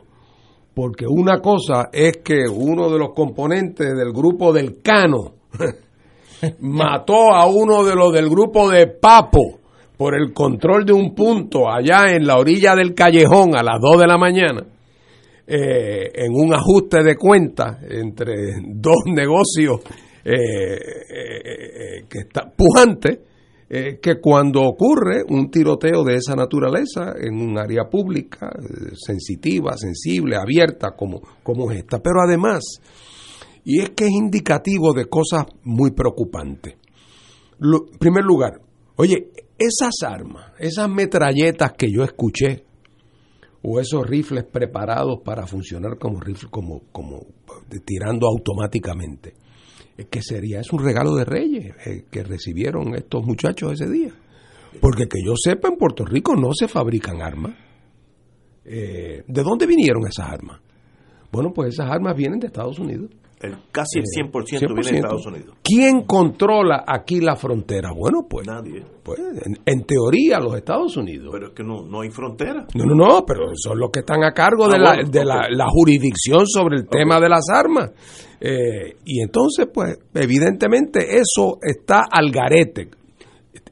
Porque 0.74 1.06
una 1.06 1.40
cosa 1.40 1.88
es 1.92 2.18
que 2.24 2.44
uno 2.50 2.88
de 2.88 2.98
los 2.98 3.10
componentes 3.14 3.94
del 3.96 4.12
grupo 4.12 4.52
del 4.52 4.80
Cano 4.80 5.34
mató 6.60 7.34
a 7.34 7.46
uno 7.46 7.84
de 7.84 7.94
los 7.94 8.12
del 8.12 8.30
grupo 8.30 8.70
de 8.70 8.86
Papo 8.86 9.58
por 9.98 10.14
el 10.14 10.32
control 10.32 10.84
de 10.86 10.92
un 10.92 11.14
punto 11.14 11.68
allá 11.68 12.14
en 12.14 12.24
la 12.24 12.38
orilla 12.38 12.76
del 12.76 12.94
callejón 12.94 13.56
a 13.56 13.64
las 13.64 13.80
2 13.80 14.00
de 14.00 14.06
la 14.06 14.16
mañana, 14.16 14.64
eh, 15.44 16.12
en 16.14 16.32
un 16.32 16.54
ajuste 16.54 17.02
de 17.02 17.16
cuentas 17.16 17.78
entre 17.90 18.60
dos 18.64 18.98
negocios 19.06 19.80
eh, 20.24 20.34
eh, 20.34 22.04
que 22.08 22.20
está 22.20 22.48
pujante, 22.56 23.27
eh, 23.70 23.98
que 24.00 24.18
cuando 24.20 24.62
ocurre 24.62 25.22
un 25.28 25.50
tiroteo 25.50 26.02
de 26.02 26.14
esa 26.14 26.34
naturaleza 26.34 27.12
en 27.20 27.34
un 27.34 27.58
área 27.58 27.84
pública, 27.90 28.50
eh, 28.58 28.92
sensitiva, 28.94 29.76
sensible, 29.76 30.36
abierta, 30.36 30.92
como, 30.96 31.20
como 31.42 31.70
es 31.70 31.80
esta, 31.80 31.98
pero 32.00 32.22
además, 32.22 32.62
y 33.64 33.80
es 33.80 33.90
que 33.90 34.04
es 34.06 34.10
indicativo 34.10 34.94
de 34.94 35.06
cosas 35.06 35.44
muy 35.64 35.90
preocupantes. 35.90 36.76
En 37.60 37.98
primer 37.98 38.24
lugar, 38.24 38.60
oye, 38.96 39.32
esas 39.58 39.94
armas, 40.02 40.52
esas 40.58 40.88
metralletas 40.88 41.72
que 41.72 41.90
yo 41.92 42.04
escuché, 42.04 42.64
o 43.62 43.80
esos 43.80 44.06
rifles 44.06 44.44
preparados 44.44 45.20
para 45.24 45.46
funcionar 45.46 45.98
como 45.98 46.20
rifle, 46.20 46.48
como, 46.48 46.84
como 46.92 47.26
tirando 47.84 48.26
automáticamente, 48.26 49.34
que 50.06 50.22
sería, 50.22 50.60
es 50.60 50.72
un 50.72 50.84
regalo 50.84 51.14
de 51.14 51.24
reyes 51.24 51.74
eh, 51.86 52.04
que 52.10 52.22
recibieron 52.22 52.94
estos 52.94 53.24
muchachos 53.24 53.72
ese 53.72 53.90
día. 53.90 54.12
Porque 54.80 55.08
que 55.08 55.18
yo 55.24 55.34
sepa, 55.36 55.68
en 55.68 55.76
Puerto 55.76 56.04
Rico 56.04 56.36
no 56.36 56.52
se 56.54 56.68
fabrican 56.68 57.20
armas. 57.22 57.52
Eh, 58.64 59.24
¿De 59.26 59.42
dónde 59.42 59.66
vinieron 59.66 60.06
esas 60.06 60.28
armas? 60.30 60.60
Bueno, 61.32 61.52
pues 61.52 61.74
esas 61.74 61.90
armas 61.90 62.16
vienen 62.16 62.38
de 62.38 62.46
Estados 62.46 62.78
Unidos. 62.78 63.10
El, 63.40 63.56
casi 63.70 64.00
el 64.00 64.04
100%, 64.04 64.74
viene 64.74 64.90
de 64.90 64.96
Estados 64.96 65.26
Unidos. 65.26 65.56
¿Quién 65.62 66.02
controla 66.02 66.84
aquí 66.86 67.20
la 67.20 67.36
frontera? 67.36 67.90
Bueno, 67.94 68.26
pues, 68.28 68.46
Nadie. 68.46 68.82
pues 69.02 69.18
en, 69.20 69.58
en 69.64 69.84
teoría 69.84 70.40
los 70.40 70.56
Estados 70.56 70.96
Unidos. 70.96 71.28
Pero 71.32 71.48
es 71.48 71.52
que 71.54 71.62
no, 71.62 71.82
no 71.82 72.00
hay 72.00 72.10
frontera. 72.10 72.66
No, 72.74 72.84
no, 72.84 72.94
no, 72.96 73.24
pero 73.24 73.46
son 73.54 73.78
los 73.78 73.90
que 73.92 74.00
están 74.00 74.24
a 74.24 74.32
cargo 74.32 74.66
Ah, 74.66 74.70
de, 74.72 74.78
la, 74.78 74.96
de 75.08 75.24
la 75.24 75.66
jurisdicción 75.68 76.46
sobre 76.46 76.78
el 76.78 76.88
tema 76.88 77.20
de 77.20 77.28
las 77.28 77.44
armas. 77.52 77.92
Eh, 78.40 78.96
y 79.04 79.20
entonces, 79.22 79.68
pues, 79.72 79.98
evidentemente 80.14 81.18
eso 81.18 81.58
está 81.62 82.02
al 82.10 82.30
garete. 82.30 82.88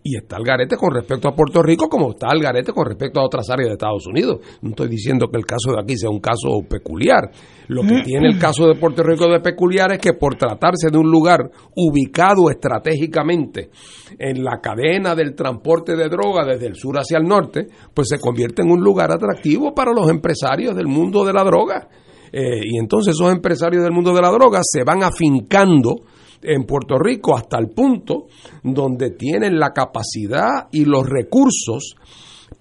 Y 0.08 0.16
está 0.16 0.36
al 0.36 0.44
garete 0.44 0.76
con 0.76 0.94
respecto 0.94 1.26
a 1.26 1.34
Puerto 1.34 1.64
Rico 1.64 1.88
como 1.88 2.10
está 2.10 2.28
al 2.28 2.38
garete 2.38 2.72
con 2.72 2.86
respecto 2.86 3.18
a 3.18 3.24
otras 3.24 3.50
áreas 3.50 3.70
de 3.70 3.72
Estados 3.72 4.06
Unidos. 4.06 4.38
No 4.62 4.70
estoy 4.70 4.86
diciendo 4.86 5.26
que 5.28 5.36
el 5.36 5.44
caso 5.44 5.72
de 5.72 5.82
aquí 5.82 5.96
sea 5.96 6.10
un 6.10 6.20
caso 6.20 6.60
peculiar. 6.70 7.28
Lo 7.66 7.82
que 7.82 8.02
tiene 8.04 8.28
el 8.28 8.38
caso 8.38 8.68
de 8.68 8.76
Puerto 8.76 9.02
Rico 9.02 9.26
de 9.26 9.40
peculiar 9.40 9.90
es 9.90 9.98
que 9.98 10.12
por 10.12 10.36
tratarse 10.36 10.90
de 10.92 10.96
un 10.96 11.10
lugar 11.10 11.50
ubicado 11.74 12.50
estratégicamente 12.50 13.70
en 14.16 14.44
la 14.44 14.60
cadena 14.62 15.16
del 15.16 15.34
transporte 15.34 15.96
de 15.96 16.08
droga 16.08 16.44
desde 16.44 16.68
el 16.68 16.76
sur 16.76 16.96
hacia 16.96 17.18
el 17.18 17.24
norte, 17.24 17.66
pues 17.92 18.06
se 18.08 18.20
convierte 18.20 18.62
en 18.62 18.70
un 18.70 18.80
lugar 18.80 19.10
atractivo 19.10 19.74
para 19.74 19.90
los 19.92 20.08
empresarios 20.08 20.76
del 20.76 20.86
mundo 20.86 21.24
de 21.24 21.32
la 21.32 21.42
droga. 21.42 21.88
Eh, 22.32 22.60
y 22.62 22.78
entonces 22.78 23.16
esos 23.16 23.32
empresarios 23.32 23.82
del 23.82 23.92
mundo 23.92 24.14
de 24.14 24.22
la 24.22 24.30
droga 24.30 24.60
se 24.62 24.84
van 24.84 25.02
afincando 25.02 26.02
en 26.46 26.64
Puerto 26.64 26.98
Rico 26.98 27.36
hasta 27.36 27.58
el 27.58 27.68
punto 27.70 28.26
donde 28.62 29.10
tienen 29.10 29.58
la 29.58 29.72
capacidad 29.72 30.68
y 30.72 30.84
los 30.84 31.06
recursos 31.08 31.96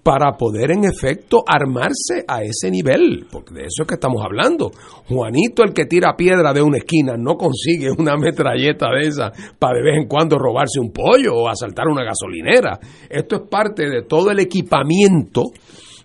para 0.02 0.36
poder 0.36 0.70
en 0.70 0.84
efecto 0.84 1.42
armarse 1.46 2.24
a 2.28 2.42
ese 2.42 2.70
nivel, 2.70 3.26
porque 3.30 3.54
de 3.54 3.60
eso 3.62 3.82
es 3.82 3.88
que 3.88 3.94
estamos 3.94 4.22
hablando. 4.24 4.70
Juanito, 5.08 5.64
el 5.64 5.72
que 5.72 5.86
tira 5.86 6.16
piedra 6.16 6.52
de 6.52 6.62
una 6.62 6.78
esquina, 6.78 7.14
no 7.16 7.36
consigue 7.36 7.90
una 7.90 8.16
metralleta 8.16 8.86
de 8.90 9.08
esa 9.08 9.32
para 9.58 9.78
de 9.78 9.82
vez 9.82 9.96
en 9.96 10.06
cuando 10.06 10.38
robarse 10.38 10.78
un 10.80 10.92
pollo 10.92 11.34
o 11.34 11.48
asaltar 11.48 11.88
una 11.88 12.04
gasolinera. 12.04 12.78
Esto 13.10 13.36
es 13.36 13.42
parte 13.50 13.88
de 13.88 14.02
todo 14.02 14.30
el 14.30 14.38
equipamiento 14.38 15.42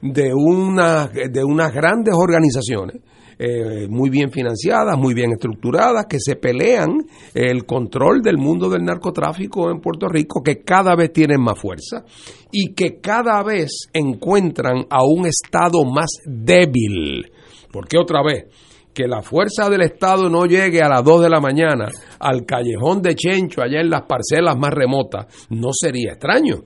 de, 0.02 0.34
una, 0.34 1.08
de 1.08 1.44
unas 1.44 1.72
grandes 1.72 2.16
organizaciones 2.18 3.02
eh, 3.44 3.88
muy 3.90 4.12
bien 4.12 4.30
financiadas, 4.30 4.96
muy 5.00 5.16
bien 5.16 5.32
estructuradas, 5.32 6.06
que 6.08 6.20
se 6.20 6.36
pelean 6.36 7.08
el 7.34 7.66
control 7.66 8.22
del 8.22 8.38
mundo 8.38 8.70
del 8.70 8.84
narcotráfico 8.84 9.72
en 9.72 9.82
Puerto 9.82 10.08
Rico, 10.08 10.44
que 10.44 10.62
cada 10.62 10.96
vez 10.96 11.12
tienen 11.12 11.42
más 11.42 11.58
fuerza 11.58 12.06
y 12.52 12.76
que 12.76 13.00
cada 13.02 13.42
vez 13.42 13.90
encuentran 13.94 14.86
a 14.92 15.04
un 15.04 15.26
Estado 15.26 15.84
más 15.86 16.12
débil. 16.24 17.32
Porque 17.72 17.98
otra 17.98 18.22
vez, 18.22 18.46
que 18.94 19.08
la 19.08 19.24
fuerza 19.24 19.72
del 19.72 19.82
Estado 19.82 20.30
no 20.30 20.46
llegue 20.46 20.84
a 20.84 20.90
las 20.90 21.04
2 21.04 21.24
de 21.24 21.30
la 21.30 21.40
mañana 21.40 21.88
al 22.20 22.46
callejón 22.46 23.02
de 23.02 23.16
Chencho, 23.16 23.64
allá 23.64 23.82
en 23.82 23.90
las 23.90 24.04
parcelas 24.04 24.56
más 24.56 24.72
remotas, 24.72 25.48
no 25.50 25.70
sería 25.74 26.12
extraño 26.12 26.58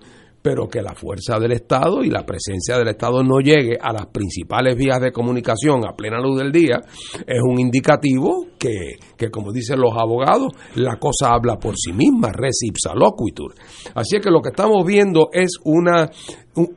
pero 0.46 0.68
que 0.68 0.80
la 0.84 0.94
fuerza 0.94 1.40
del 1.40 1.54
Estado 1.54 2.04
y 2.04 2.12
la 2.12 2.24
presencia 2.24 2.78
del 2.78 2.90
Estado 2.90 3.24
no 3.24 3.40
llegue 3.40 3.80
a 3.82 3.92
las 3.92 4.06
principales 4.06 4.76
vías 4.78 5.02
de 5.02 5.12
comunicación 5.12 5.84
a 5.88 5.96
plena 5.96 6.20
luz 6.22 6.38
del 6.38 6.52
día, 6.52 6.82
es 7.26 7.42
un 7.42 7.60
indicativo 7.60 8.46
que, 8.60 8.98
que 9.18 9.32
como 9.32 9.52
dicen 9.52 9.80
los 9.80 9.94
abogados, 9.98 10.52
la 10.76 10.98
cosa 10.98 11.30
habla 11.34 11.56
por 11.58 11.74
sí 11.76 11.94
misma, 11.94 12.32
res 12.32 12.60
ipsa 12.62 12.94
loquitur. 12.94 13.56
Así 13.96 14.20
que 14.20 14.30
lo 14.30 14.40
que 14.42 14.50
estamos 14.50 14.86
viendo 14.86 15.30
es 15.34 15.54
una, 15.64 16.12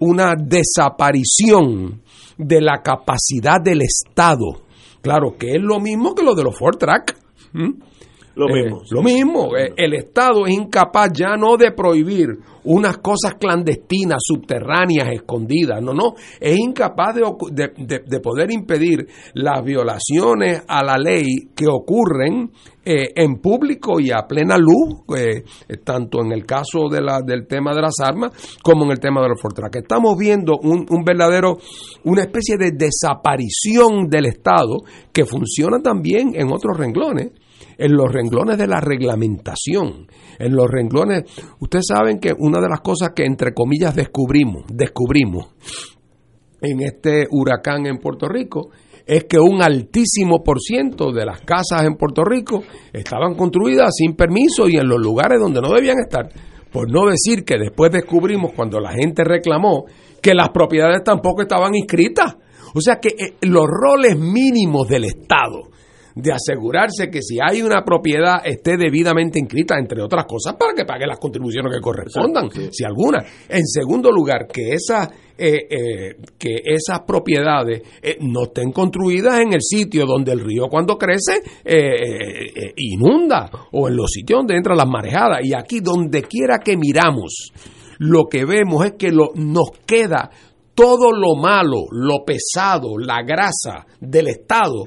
una 0.01 0.33
desaparición 0.35 2.01
de 2.39 2.63
la 2.63 2.81
capacidad 2.83 3.61
del 3.63 3.83
Estado. 3.83 4.63
Claro, 5.03 5.37
que 5.39 5.57
es 5.57 5.61
lo 5.63 5.79
mismo 5.79 6.15
que 6.15 6.23
lo 6.23 6.35
de 6.35 6.45
los 6.45 6.57
Ford 6.59 6.79
Track. 6.79 7.19
Lo 8.35 8.49
Eh, 8.49 8.63
mismo. 8.63 8.83
lo 8.93 9.03
mismo. 9.03 9.57
Eh, 9.57 9.73
el 9.77 9.95
Estado 9.95 10.47
es 10.47 10.55
incapaz 10.55 11.11
ya 11.13 11.37
no 11.37 11.57
de 11.57 11.73
prohibir 11.73 12.29
unas 12.71 12.99
cosas 12.99 13.35
clandestinas, 13.41 14.19
subterráneas, 14.21 15.09
escondidas. 15.13 15.81
No, 15.83 15.93
no. 15.95 16.15
Es 16.39 16.59
incapaz 16.59 17.15
de, 17.15 17.23
de- 17.53 17.73
de- 17.87 18.03
de 18.07 18.21
poder 18.21 18.51
impedir 18.53 19.07
las 19.35 19.65
violaciones 19.65 20.63
a 20.69 20.85
la 20.85 20.99
ley 20.99 21.25
que 21.55 21.67
ocurren 21.67 22.51
eh, 22.85 23.13
en 23.17 23.37
público 23.41 24.01
y 24.01 24.11
a 24.11 24.27
plena 24.27 24.57
luz, 24.57 25.03
eh, 25.17 25.43
tanto 25.85 26.21
en 26.23 26.33
el 26.33 26.45
caso 26.47 26.89
de 26.91 27.01
la, 27.03 27.21
del 27.23 27.47
tema 27.47 27.75
de 27.75 27.83
las 27.83 27.95
armas 28.03 28.33
como 28.63 28.85
en 28.85 28.93
el 28.93 28.99
tema 29.01 29.21
de 29.23 29.29
los 29.29 29.41
Fortrack. 29.41 29.77
Estamos 29.77 30.17
viendo 30.19 30.59
un, 30.63 30.87
un 30.89 31.05
verdadero, 31.05 31.59
una 32.05 32.23
especie 32.23 32.57
de 32.59 32.73
desaparición 32.73 34.09
del 34.09 34.27
Estado 34.27 34.77
que 35.13 35.25
funciona 35.25 35.81
también 35.83 36.33
en 36.35 36.53
otros 36.53 36.77
renglones 36.79 37.31
en 37.79 37.93
los 37.93 38.13
renglones 38.13 38.59
de 38.59 38.67
la 38.67 38.81
reglamentación, 38.81 40.09
en 40.39 40.55
los 40.55 40.67
renglones, 40.69 41.25
ustedes 41.61 41.87
saben 41.89 42.19
que 42.19 42.33
una 42.37 42.61
de 42.61 42.69
las 42.69 42.81
cosas 42.81 43.11
que 43.15 43.25
entre 43.25 43.55
comillas 43.55 43.95
descubrimos, 43.95 44.65
descubrimos 44.69 45.55
en 46.61 46.81
este 46.81 47.29
huracán 47.31 47.87
en 47.87 47.99
Puerto 47.99 48.29
Rico 48.29 48.71
es 49.07 49.25
que 49.25 49.39
un 49.39 49.63
altísimo 49.63 50.43
por 50.45 50.61
ciento 50.61 51.13
de 51.13 51.25
las 51.25 51.41
casas 51.41 51.85
en 51.85 51.95
Puerto 51.95 52.25
Rico 52.25 52.63
estaban 52.93 53.37
construidas 53.37 53.95
sin 53.97 54.15
permiso 54.15 54.69
y 54.69 54.77
en 54.77 54.87
los 54.87 55.01
lugares 55.01 55.41
donde 55.41 55.63
no 55.63 55.73
debían 55.73 55.99
estar. 55.99 56.29
Por 56.71 56.93
no 56.93 57.07
decir 57.07 57.45
que 57.45 57.57
después 57.57 57.91
descubrimos 57.91 58.53
cuando 58.53 58.79
la 58.81 58.93
gente 58.93 59.25
reclamó 59.25 59.87
que 60.21 60.35
las 60.35 60.51
propiedades 60.51 61.03
tampoco 61.05 61.41
estaban 61.41 61.75
inscritas. 61.75 62.37
O 62.75 62.81
sea 62.83 62.97
que 63.01 63.09
eh, 63.09 63.37
los 63.43 63.67
roles 63.67 64.19
mínimos 64.19 64.87
del 64.89 65.05
Estado 65.05 65.71
de 66.19 66.33
asegurarse 66.33 67.09
que 67.11 67.23
si 67.23 67.39
hay 67.41 67.63
una 67.63 67.85
propiedad 67.85 68.45
esté 68.45 68.77
debidamente 68.77 69.39
inscrita, 69.39 69.79
entre 69.79 70.03
otras 70.03 70.25
cosas, 70.27 70.57
para 70.59 70.75
que 70.75 70.85
pague 70.85 71.07
las 71.07 71.21
contribuciones 71.21 71.73
que 71.73 71.81
correspondan, 71.81 72.47
Exacto, 72.47 72.73
sí. 72.73 72.79
si 72.79 72.85
alguna. 72.85 73.25
En 73.49 73.65
segundo 73.65 74.11
lugar, 74.11 74.49
que 74.53 74.73
esas, 74.73 75.09
eh, 75.39 75.69
eh, 75.71 76.17
que 76.37 76.57
esas 76.65 77.03
propiedades 77.07 77.83
eh, 78.03 78.17
no 78.21 78.45
estén 78.45 78.73
construidas 78.73 79.41
en 79.41 79.53
el 79.53 79.63
sitio 79.63 80.07
donde 80.07 80.33
el 80.33 80.41
río 80.41 80.67
cuando 80.69 80.99
crece 80.99 81.41
eh, 81.65 82.51
eh, 82.53 82.73
inunda, 82.77 83.49
o 83.71 83.89
en 83.89 83.95
los 83.95 84.11
sitios 84.11 84.41
donde 84.41 84.57
entran 84.57 84.77
las 84.77 84.89
marejadas. 84.89 85.39
Y 85.45 85.55
aquí, 85.55 85.79
donde 85.79 86.23
quiera 86.23 86.59
que 86.59 86.77
miramos, 86.77 87.53
lo 87.99 88.25
que 88.25 88.45
vemos 88.45 88.85
es 88.87 88.93
que 88.99 89.13
lo, 89.13 89.31
nos 89.37 89.71
queda 89.87 90.31
todo 90.75 91.13
lo 91.13 91.37
malo, 91.37 91.85
lo 91.93 92.25
pesado, 92.25 92.99
la 92.99 93.23
grasa 93.23 93.87
del 94.01 94.29
Estado 94.29 94.87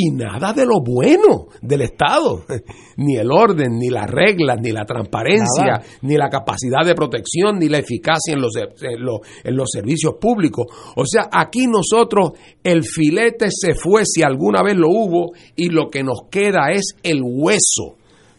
y 0.00 0.12
nada 0.12 0.52
de 0.52 0.64
lo 0.64 0.80
bueno 0.80 1.48
del 1.60 1.82
Estado, 1.82 2.44
ni 2.98 3.16
el 3.16 3.32
orden, 3.32 3.78
ni 3.78 3.88
las 3.88 4.08
reglas, 4.08 4.58
ni 4.62 4.70
la 4.70 4.84
transparencia, 4.84 5.64
Nada. 5.64 5.82
ni 6.02 6.16
la 6.16 6.28
capacidad 6.28 6.86
de 6.86 6.94
protección, 6.94 7.58
ni 7.58 7.68
la 7.68 7.78
eficacia 7.78 8.34
en 8.34 8.40
los, 8.40 8.54
en 8.56 9.04
los, 9.04 9.18
en 9.42 9.56
los 9.56 9.68
servicios 9.68 10.14
públicos. 10.20 10.66
O 10.94 11.04
sea, 11.04 11.28
aquí 11.32 11.66
nosotros 11.66 12.30
el 12.62 12.84
filete 12.84 13.48
se 13.50 13.74
fue 13.74 14.02
si 14.04 14.22
alguna 14.22 14.62
vez 14.62 14.76
lo 14.76 14.86
hubo 14.88 15.32
y 15.56 15.70
lo 15.70 15.88
que 15.90 16.04
nos 16.04 16.28
queda 16.30 16.70
es 16.70 16.94
el 17.02 17.20
hueso 17.24 17.96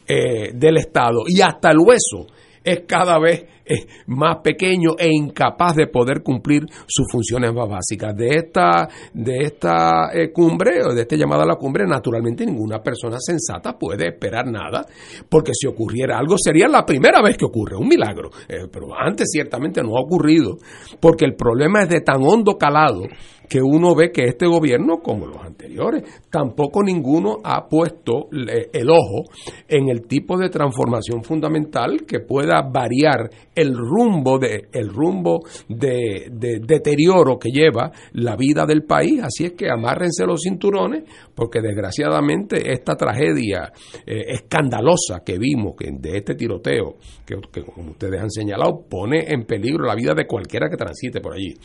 eh, 0.07 0.53
del 0.53 0.77
Estado 0.77 1.23
y 1.27 1.41
hasta 1.41 1.71
el 1.71 1.79
hueso 1.79 2.25
es 2.63 2.83
cada 2.87 3.19
vez 3.19 3.45
eh, 3.69 3.85
más 4.07 4.37
pequeño 4.43 4.95
e 4.97 5.07
incapaz 5.11 5.75
de 5.75 5.87
poder 5.87 6.23
cumplir 6.23 6.63
sus 6.87 7.05
funciones 7.11 7.53
más 7.53 7.69
básicas. 7.69 8.15
De 8.15 8.29
esta, 8.29 8.89
de 9.13 9.37
esta 9.43 10.11
eh, 10.11 10.31
cumbre, 10.31 10.81
o 10.83 10.93
de 10.93 11.01
esta 11.01 11.15
llamada 11.15 11.43
a 11.43 11.47
la 11.47 11.55
cumbre, 11.55 11.85
naturalmente 11.85 12.45
ninguna 12.45 12.79
persona 12.79 13.17
sensata 13.19 13.77
puede 13.77 14.07
esperar 14.07 14.47
nada, 14.47 14.85
porque 15.29 15.51
si 15.53 15.67
ocurriera 15.67 16.17
algo 16.17 16.35
sería 16.37 16.67
la 16.67 16.85
primera 16.85 17.21
vez 17.21 17.37
que 17.37 17.45
ocurre, 17.45 17.77
un 17.77 17.87
milagro. 17.87 18.29
Eh, 18.47 18.67
pero 18.71 18.87
antes 18.97 19.27
ciertamente 19.31 19.83
no 19.83 19.97
ha 19.97 20.01
ocurrido, 20.01 20.57
porque 20.99 21.25
el 21.25 21.35
problema 21.35 21.83
es 21.83 21.89
de 21.89 22.01
tan 22.01 22.23
hondo 22.23 22.57
calado 22.57 23.03
que 23.49 23.61
uno 23.61 23.95
ve 23.95 24.11
que 24.11 24.25
este 24.25 24.45
gobierno, 24.45 24.99
como 24.99 25.25
los 25.25 25.43
anteriores, 25.43 26.03
tampoco 26.29 26.83
ninguno 26.83 27.37
ha 27.43 27.67
puesto 27.67 28.29
el 28.31 28.89
ojo 28.89 29.23
en 29.67 29.89
el 29.89 30.07
tipo 30.07 30.37
de 30.37 30.49
transformación 30.49 31.23
fundamental 31.23 32.05
que 32.07 32.19
pueda 32.19 32.61
variar 32.61 33.29
el 33.55 33.75
rumbo 33.75 34.37
de 34.37 34.67
el 34.71 34.89
rumbo 34.89 35.39
de, 35.67 36.29
de 36.31 36.59
deterioro 36.59 37.39
que 37.39 37.49
lleva 37.49 37.91
la 38.13 38.35
vida 38.35 38.65
del 38.65 38.83
país. 38.83 39.21
Así 39.23 39.45
es 39.45 39.53
que 39.53 39.69
amárrense 39.69 40.25
los 40.25 40.41
cinturones, 40.43 41.03
porque 41.33 41.59
desgraciadamente 41.61 42.71
esta 42.71 42.95
tragedia 42.95 43.71
eh, 44.05 44.25
escandalosa 44.27 45.23
que 45.25 45.39
vimos 45.39 45.73
que 45.75 45.89
de 45.91 46.17
este 46.17 46.35
tiroteo, 46.35 46.97
que 47.25 47.63
como 47.63 47.91
ustedes 47.91 48.21
han 48.21 48.29
señalado, 48.29 48.85
pone 48.87 49.25
en 49.27 49.45
peligro 49.45 49.85
la 49.85 49.95
vida 49.95 50.13
de 50.13 50.27
cualquiera 50.27 50.69
que 50.69 50.77
transite 50.77 51.19
por 51.19 51.33
allí. 51.33 51.55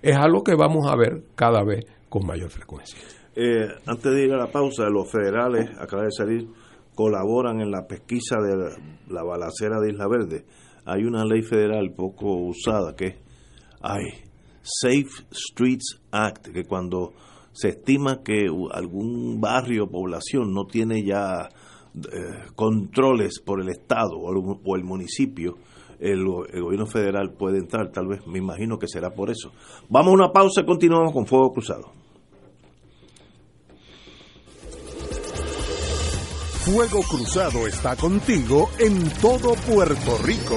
Es 0.00 0.16
algo 0.16 0.42
que 0.42 0.54
vamos 0.54 0.86
a 0.88 0.96
ver 0.96 1.31
cada 1.34 1.64
vez 1.64 1.86
con 2.08 2.26
mayor 2.26 2.50
frecuencia. 2.50 2.98
Eh, 3.34 3.66
antes 3.86 4.12
de 4.12 4.24
ir 4.26 4.32
a 4.32 4.36
la 4.36 4.50
pausa, 4.50 4.88
los 4.90 5.10
federales, 5.10 5.70
acaba 5.78 6.04
de 6.04 6.12
salir, 6.12 6.48
colaboran 6.94 7.60
en 7.60 7.70
la 7.70 7.86
pesquisa 7.86 8.36
de 8.40 8.56
la, 8.56 8.70
la 9.08 9.22
balacera 9.22 9.80
de 9.80 9.92
Isla 9.92 10.08
Verde. 10.08 10.44
Hay 10.84 11.04
una 11.04 11.24
ley 11.24 11.42
federal 11.42 11.92
poco 11.96 12.34
usada 12.36 12.94
que 12.94 13.06
es 13.06 13.16
Safe 14.62 15.26
Streets 15.32 16.00
Act, 16.10 16.48
que 16.48 16.64
cuando 16.64 17.12
se 17.52 17.70
estima 17.70 18.22
que 18.22 18.46
algún 18.72 19.40
barrio 19.40 19.84
o 19.84 19.90
población 19.90 20.52
no 20.52 20.66
tiene 20.66 21.04
ya 21.04 21.48
eh, 21.94 22.44
controles 22.54 23.40
por 23.40 23.60
el 23.60 23.68
Estado 23.68 24.16
o 24.16 24.76
el 24.76 24.84
municipio, 24.84 25.56
el, 26.02 26.24
go- 26.24 26.46
el 26.46 26.62
gobierno 26.62 26.86
federal 26.86 27.32
puede 27.32 27.58
entrar, 27.58 27.90
tal 27.92 28.08
vez, 28.08 28.26
me 28.26 28.38
imagino 28.38 28.78
que 28.78 28.88
será 28.88 29.14
por 29.14 29.30
eso. 29.30 29.52
Vamos 29.88 30.10
a 30.10 30.14
una 30.14 30.32
pausa 30.32 30.60
y 30.62 30.66
continuamos 30.66 31.12
con 31.12 31.26
Fuego 31.26 31.52
Cruzado. 31.52 31.92
Fuego 36.64 37.00
Cruzado 37.02 37.66
está 37.66 37.96
contigo 37.96 38.68
en 38.78 39.08
todo 39.20 39.54
Puerto 39.66 40.18
Rico. 40.24 40.56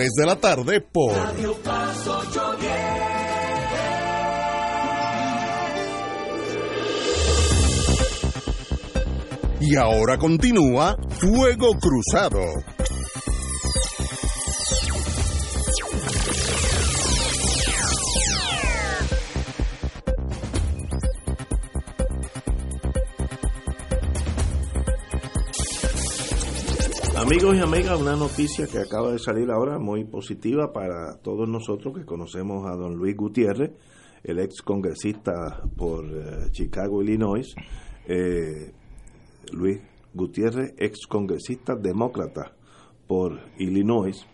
de 0.09 0.25
la 0.25 0.35
tarde 0.35 0.81
por 0.81 1.13
Radio 1.13 1.53
Paz 1.63 2.07
810. 2.07 2.71
Y 9.61 9.75
ahora 9.75 10.17
continúa 10.17 10.97
Fuego 11.09 11.77
Cruzado. 11.79 12.41
Amigos 27.21 27.55
y 27.55 27.59
amigas, 27.59 28.01
una 28.01 28.15
noticia 28.15 28.65
que 28.65 28.79
acaba 28.79 29.11
de 29.11 29.19
salir 29.19 29.51
ahora 29.51 29.77
muy 29.77 30.05
positiva 30.05 30.73
para 30.73 31.17
todos 31.21 31.47
nosotros 31.47 31.95
que 31.95 32.03
conocemos 32.03 32.65
a 32.65 32.75
don 32.75 32.95
Luis 32.95 33.15
Gutiérrez, 33.15 33.73
el 34.23 34.39
ex 34.39 34.63
congresista 34.63 35.61
por 35.77 36.05
eh, 36.05 36.49
Chicago, 36.51 37.03
Illinois. 37.03 37.53
Eh, 38.07 38.73
Luis 39.51 39.81
Gutiérrez, 40.15 40.73
ex 40.79 41.05
congresista 41.05 41.75
demócrata 41.75 42.53
por 43.05 43.39
Illinois, 43.59 44.25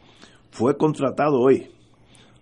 fue 0.52 0.78
contratado 0.78 1.42
hoy 1.42 1.70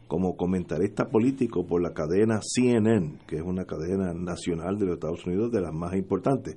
como 0.08 0.38
comentarista 0.38 1.10
político 1.10 1.65
por 1.65 1.81
la 1.81 1.91
cadena 1.95 2.39
CNN, 2.43 3.17
que 3.25 3.38
es 3.38 3.43
una 3.43 3.65
cadena 3.65 4.13
nacional 4.13 4.77
de 4.77 4.86
los 4.86 4.93
Estados 4.93 5.25
Unidos 5.25 5.51
de 5.51 5.62
las 5.62 5.73
más 5.73 5.95
importantes. 5.95 6.55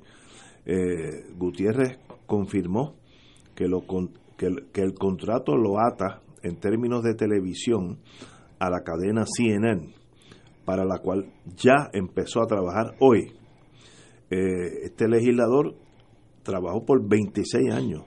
Eh, 0.66 1.24
Gutiérrez 1.38 1.98
confirmó 2.26 2.97
que, 3.58 4.82
el 4.82 4.94
contrato 4.94 5.56
lo 5.56 5.80
ata 5.80 6.22
en 6.42 6.56
términos 6.56 7.02
de 7.02 7.14
televisión 7.14 7.98
a 8.60 8.70
la 8.70 8.82
cadena 8.82 9.24
CNN, 9.26 9.94
para 10.64 10.84
la 10.84 10.98
cual 10.98 11.32
ya 11.56 11.90
empezó 11.92 12.40
a 12.40 12.46
trabajar 12.46 12.94
hoy. 13.00 13.32
Eh, 14.30 14.84
este 14.84 15.08
legislador 15.08 15.74
trabajó 16.44 16.84
por 16.84 17.06
26 17.06 17.72
años 17.72 18.04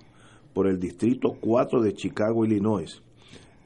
por 0.53 0.67
el 0.67 0.79
Distrito 0.79 1.33
4 1.41 1.81
de 1.81 1.93
Chicago, 1.93 2.45
Illinois. 2.45 3.01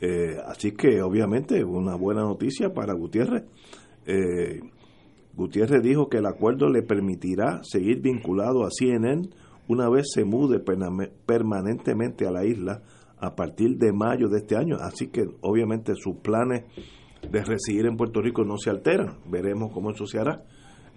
Eh, 0.02 0.38
así 0.46 0.72
que 0.72 1.02
obviamente 1.02 1.64
una 1.64 1.96
buena 1.96 2.22
noticia 2.22 2.74
para 2.74 2.94
Gutiérrez. 2.94 3.44
Eh, 4.08 4.60
Gutiérrez 5.36 5.84
dijo 5.84 6.10
que 6.10 6.18
el 6.18 6.26
acuerdo 6.26 6.70
le 6.70 6.82
permitirá 6.82 7.62
seguir 7.64 8.02
vinculado 8.02 8.64
a 8.64 8.70
CNN 8.72 9.30
una 9.68 9.90
vez 9.90 10.08
se 10.14 10.26
mude 10.26 10.60
permanentemente 11.26 12.28
a 12.28 12.32
la 12.32 12.46
isla 12.46 12.82
a 13.18 13.36
partir 13.36 13.78
de 13.78 13.92
mayo 13.94 14.28
de 14.30 14.40
este 14.40 14.56
año. 14.56 14.78
Así 14.80 15.08
que 15.08 15.26
obviamente 15.42 15.94
sus 15.96 16.18
planes 16.18 16.66
de 17.30 17.44
residir 17.44 17.86
en 17.86 17.98
Puerto 17.98 18.22
Rico 18.22 18.44
no 18.44 18.58
se 18.58 18.70
alteran. 18.70 19.20
Veremos 19.30 19.72
cómo 19.74 19.92
eso 19.92 20.06
se 20.06 20.20
hará. 20.20 20.44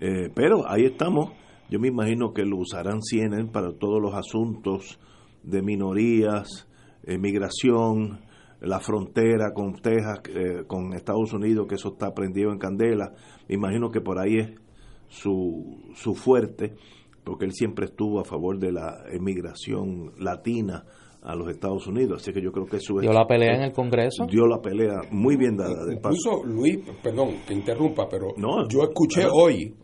Eh, 0.00 0.30
pero 0.34 0.68
ahí 0.68 0.84
estamos. 0.84 1.32
Yo 1.70 1.78
me 1.78 1.88
imagino 1.88 2.32
que 2.32 2.44
lo 2.44 2.58
usarán 2.58 3.02
CNN 3.02 3.50
para 3.50 3.72
todos 3.72 4.00
los 4.00 4.14
asuntos 4.14 4.98
de 5.42 5.62
minorías, 5.62 6.66
migración, 7.06 8.20
la 8.60 8.80
frontera 8.80 9.52
con 9.52 9.74
Texas, 9.74 10.20
eh, 10.34 10.64
con 10.66 10.92
Estados 10.92 11.32
Unidos, 11.32 11.66
que 11.68 11.76
eso 11.76 11.92
está 11.92 12.12
prendido 12.12 12.50
en 12.52 12.58
candela. 12.58 13.12
Me 13.48 13.54
imagino 13.54 13.90
que 13.90 14.00
por 14.00 14.18
ahí 14.18 14.38
es 14.38 14.50
su, 15.08 15.92
su 15.94 16.14
fuerte, 16.14 16.74
porque 17.24 17.44
él 17.44 17.52
siempre 17.52 17.86
estuvo 17.86 18.20
a 18.20 18.24
favor 18.24 18.58
de 18.58 18.72
la 18.72 19.04
emigración 19.12 20.12
latina 20.18 20.84
a 21.20 21.34
los 21.34 21.48
Estados 21.50 21.86
Unidos. 21.86 22.22
Así 22.22 22.32
que 22.32 22.40
yo 22.40 22.52
creo 22.52 22.64
que 22.66 22.76
eso 22.76 22.94
es- 22.96 23.02
Dio 23.02 23.12
la 23.12 23.26
pelea 23.26 23.56
en 23.56 23.62
el 23.62 23.72
Congreso. 23.72 24.24
dio 24.30 24.46
la 24.46 24.60
pelea 24.60 25.00
muy 25.10 25.36
bien 25.36 25.56
dada. 25.56 25.84
de 25.84 25.96
paso. 25.96 26.14
Incluso, 26.16 26.44
Luis, 26.46 26.78
perdón, 27.02 27.38
que 27.46 27.54
interrumpa, 27.54 28.08
pero 28.08 28.28
No, 28.36 28.66
yo 28.68 28.82
escuché 28.84 29.22
claro. 29.22 29.34
hoy, 29.34 29.74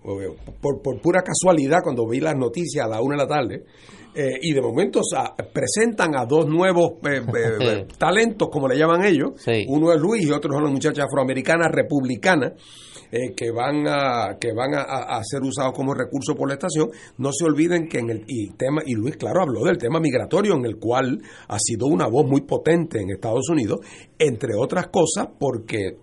por, 0.60 0.80
por 0.80 1.00
pura 1.00 1.22
casualidad, 1.22 1.78
cuando 1.82 2.06
vi 2.08 2.20
las 2.20 2.36
noticias 2.36 2.86
a 2.86 2.88
la 2.88 3.02
una 3.02 3.16
de 3.16 3.22
la 3.22 3.28
tarde, 3.28 3.64
eh, 4.14 4.38
y 4.42 4.52
de 4.52 4.62
momento 4.62 5.00
presentan 5.52 6.16
a 6.16 6.24
dos 6.24 6.46
nuevos 6.48 6.92
eh, 7.10 7.20
eh, 7.60 7.86
talentos, 7.98 8.48
como 8.48 8.68
le 8.68 8.78
llaman 8.78 9.04
ellos. 9.04 9.32
Sí. 9.36 9.66
Uno 9.68 9.92
es 9.92 10.00
Luis 10.00 10.24
y 10.26 10.30
otro 10.30 10.52
son 10.52 10.62
las 10.62 10.72
muchachas 10.72 11.06
afroamericanas 11.06 11.68
republicanas. 11.72 12.52
Eh, 13.10 13.34
que 13.36 13.50
van 13.50 13.86
a 13.88 14.36
que 14.40 14.52
van 14.52 14.74
a, 14.74 15.20
ser 15.24 15.42
usados 15.42 15.72
como 15.74 15.94
recurso 15.94 16.34
por 16.34 16.48
la 16.48 16.54
estación 16.54 16.90
no 17.18 17.30
se 17.32 17.44
olviden 17.44 17.88
que 17.88 17.98
en 17.98 18.10
el 18.10 18.24
y 18.26 18.50
tema 18.50 18.82
y 18.84 18.94
Luis 18.94 19.16
claro 19.16 19.42
habló 19.42 19.64
del 19.64 19.78
tema 19.78 20.00
migratorio 20.00 20.54
en 20.54 20.64
el 20.64 20.76
cual 20.76 21.20
ha 21.48 21.58
sido 21.58 21.86
una 21.86 22.06
voz 22.06 22.26
muy 22.26 22.42
potente 22.42 23.00
en 23.00 23.10
Estados 23.10 23.48
Unidos 23.48 23.80
entre 24.18 24.54
otras 24.54 24.88
cosas 24.88 25.28
porque 25.38 25.98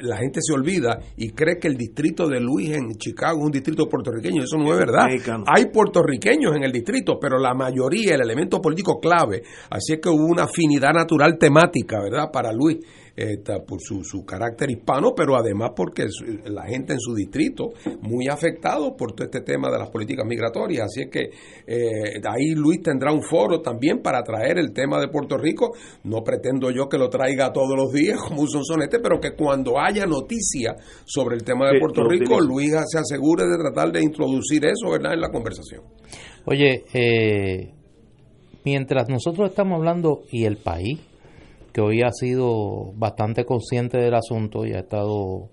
la 0.00 0.16
gente 0.18 0.40
se 0.40 0.52
olvida 0.52 1.00
y 1.16 1.30
cree 1.30 1.58
que 1.58 1.66
el 1.66 1.76
distrito 1.76 2.28
de 2.28 2.40
Luis 2.40 2.70
en 2.70 2.94
Chicago 2.96 3.40
es 3.40 3.46
un 3.46 3.50
distrito 3.50 3.88
puertorriqueño. 3.88 4.44
Eso 4.44 4.56
no 4.56 4.72
es 4.72 4.78
verdad. 4.78 5.06
Mexicano. 5.06 5.44
Hay 5.46 5.66
puertorriqueños 5.66 6.54
en 6.54 6.62
el 6.62 6.70
distrito, 6.70 7.18
pero 7.20 7.38
la 7.38 7.54
mayoría, 7.54 8.14
el 8.14 8.22
elemento 8.22 8.60
político 8.60 9.00
clave, 9.00 9.42
así 9.70 9.94
es 9.94 10.00
que 10.00 10.08
hubo 10.08 10.26
una 10.26 10.44
afinidad 10.44 10.92
natural 10.92 11.36
temática, 11.38 12.00
¿verdad? 12.00 12.30
Para 12.32 12.52
Luis, 12.52 12.78
eh, 13.16 13.36
ta- 13.44 13.62
por 13.64 13.80
su, 13.80 14.02
su 14.04 14.24
carácter 14.24 14.70
hispano, 14.70 15.14
pero 15.16 15.36
además 15.36 15.70
porque 15.76 16.06
la 16.46 16.64
gente 16.64 16.94
en 16.94 17.00
su 17.00 17.14
distrito 17.14 17.72
muy 18.00 18.28
afectado 18.28 18.96
por 18.96 19.12
todo 19.12 19.24
este 19.26 19.40
tema 19.42 19.70
de 19.70 19.78
las 19.78 19.90
políticas 19.90 20.26
migratorias. 20.26 20.86
Así 20.86 21.02
es 21.02 21.10
que 21.10 21.30
eh, 21.66 22.20
ahí 22.28 22.54
Luis 22.54 22.82
tendrá 22.82 23.12
un 23.12 23.22
foro 23.22 23.60
también 23.60 24.00
para 24.02 24.22
traer 24.22 24.58
el 24.58 24.72
tema 24.72 25.00
de 25.00 25.08
Puerto 25.08 25.38
Rico. 25.38 25.72
No 26.04 26.22
pretendo 26.24 26.70
yo 26.70 26.88
que 26.88 26.98
lo 26.98 27.08
traiga 27.08 27.52
todos 27.52 27.76
los 27.76 27.92
días 27.92 28.18
como 28.28 28.42
un 28.42 28.48
sonsonete, 28.48 28.98
pero 28.98 29.20
que 29.20 29.32
cuando 29.36 29.78
haya 29.78 30.06
noticia 30.06 30.74
sobre 31.04 31.36
el 31.36 31.44
tema 31.44 31.66
de 31.68 31.74
Sí, 31.74 31.80
Puerto 31.80 32.04
Rico. 32.08 32.40
Luis 32.40 32.72
se 32.86 32.98
asegure 32.98 33.44
de 33.46 33.56
tratar 33.58 33.92
de 33.92 34.02
introducir 34.02 34.64
eso, 34.64 34.90
¿verdad?, 34.90 35.14
en 35.14 35.20
la 35.20 35.30
conversación. 35.30 35.82
Oye, 36.46 36.84
eh, 36.92 37.72
mientras 38.64 39.08
nosotros 39.08 39.50
estamos 39.50 39.76
hablando 39.78 40.22
y 40.30 40.44
el 40.44 40.56
país, 40.56 41.00
que 41.74 41.80
hoy 41.80 42.02
ha 42.02 42.12
sido 42.12 42.92
bastante 42.94 43.44
consciente 43.44 43.98
del 43.98 44.14
asunto 44.14 44.64
y 44.64 44.72
ha 44.74 44.78
estado 44.78 45.50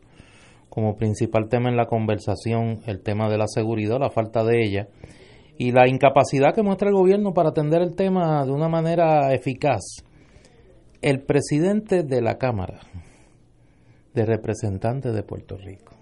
como 0.69 0.95
principal 0.95 1.49
tema 1.49 1.69
en 1.69 1.75
la 1.75 1.87
conversación 1.87 2.79
el 2.85 3.01
tema 3.01 3.27
de 3.27 3.39
la 3.39 3.47
seguridad, 3.47 3.99
la 3.99 4.11
falta 4.11 4.43
de 4.43 4.63
ella, 4.63 4.87
y 5.57 5.71
la 5.71 5.89
incapacidad 5.89 6.53
que 6.53 6.61
muestra 6.61 6.89
el 6.89 6.93
gobierno 6.93 7.33
para 7.33 7.49
atender 7.49 7.81
el 7.81 7.95
tema 7.95 8.45
de 8.45 8.51
una 8.51 8.69
manera 8.69 9.33
eficaz. 9.33 9.81
El 11.01 11.23
presidente 11.23 12.03
de 12.03 12.21
la 12.21 12.37
Cámara 12.37 12.81
de 14.13 14.23
Representantes 14.23 15.15
de 15.15 15.23
Puerto 15.23 15.57
Rico, 15.57 15.95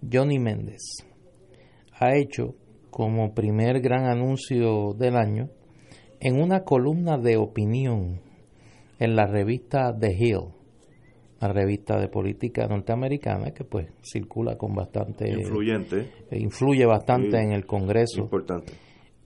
Johnny 0.00 0.38
Méndez, 0.38 1.04
ha 1.98 2.14
hecho 2.14 2.54
como 2.90 3.34
primer 3.34 3.80
gran 3.80 4.04
anuncio 4.04 4.94
del 4.96 5.16
año 5.16 5.50
en 6.20 6.40
una 6.40 6.62
columna 6.62 7.18
de 7.18 7.36
opinión 7.36 8.27
en 8.98 9.16
la 9.16 9.26
revista 9.26 9.96
The 9.98 10.12
Hill, 10.12 10.40
la 11.40 11.48
revista 11.52 11.98
de 12.00 12.08
política 12.08 12.66
norteamericana 12.66 13.52
que 13.52 13.64
pues 13.64 13.88
circula 14.02 14.56
con 14.58 14.74
bastante 14.74 15.30
Influyente. 15.30 16.10
eh, 16.30 16.38
influye 16.38 16.84
bastante 16.84 17.38
Sí. 17.38 17.44
en 17.44 17.52
el 17.52 17.64
Congreso. 17.66 18.20
Importante. 18.22 18.72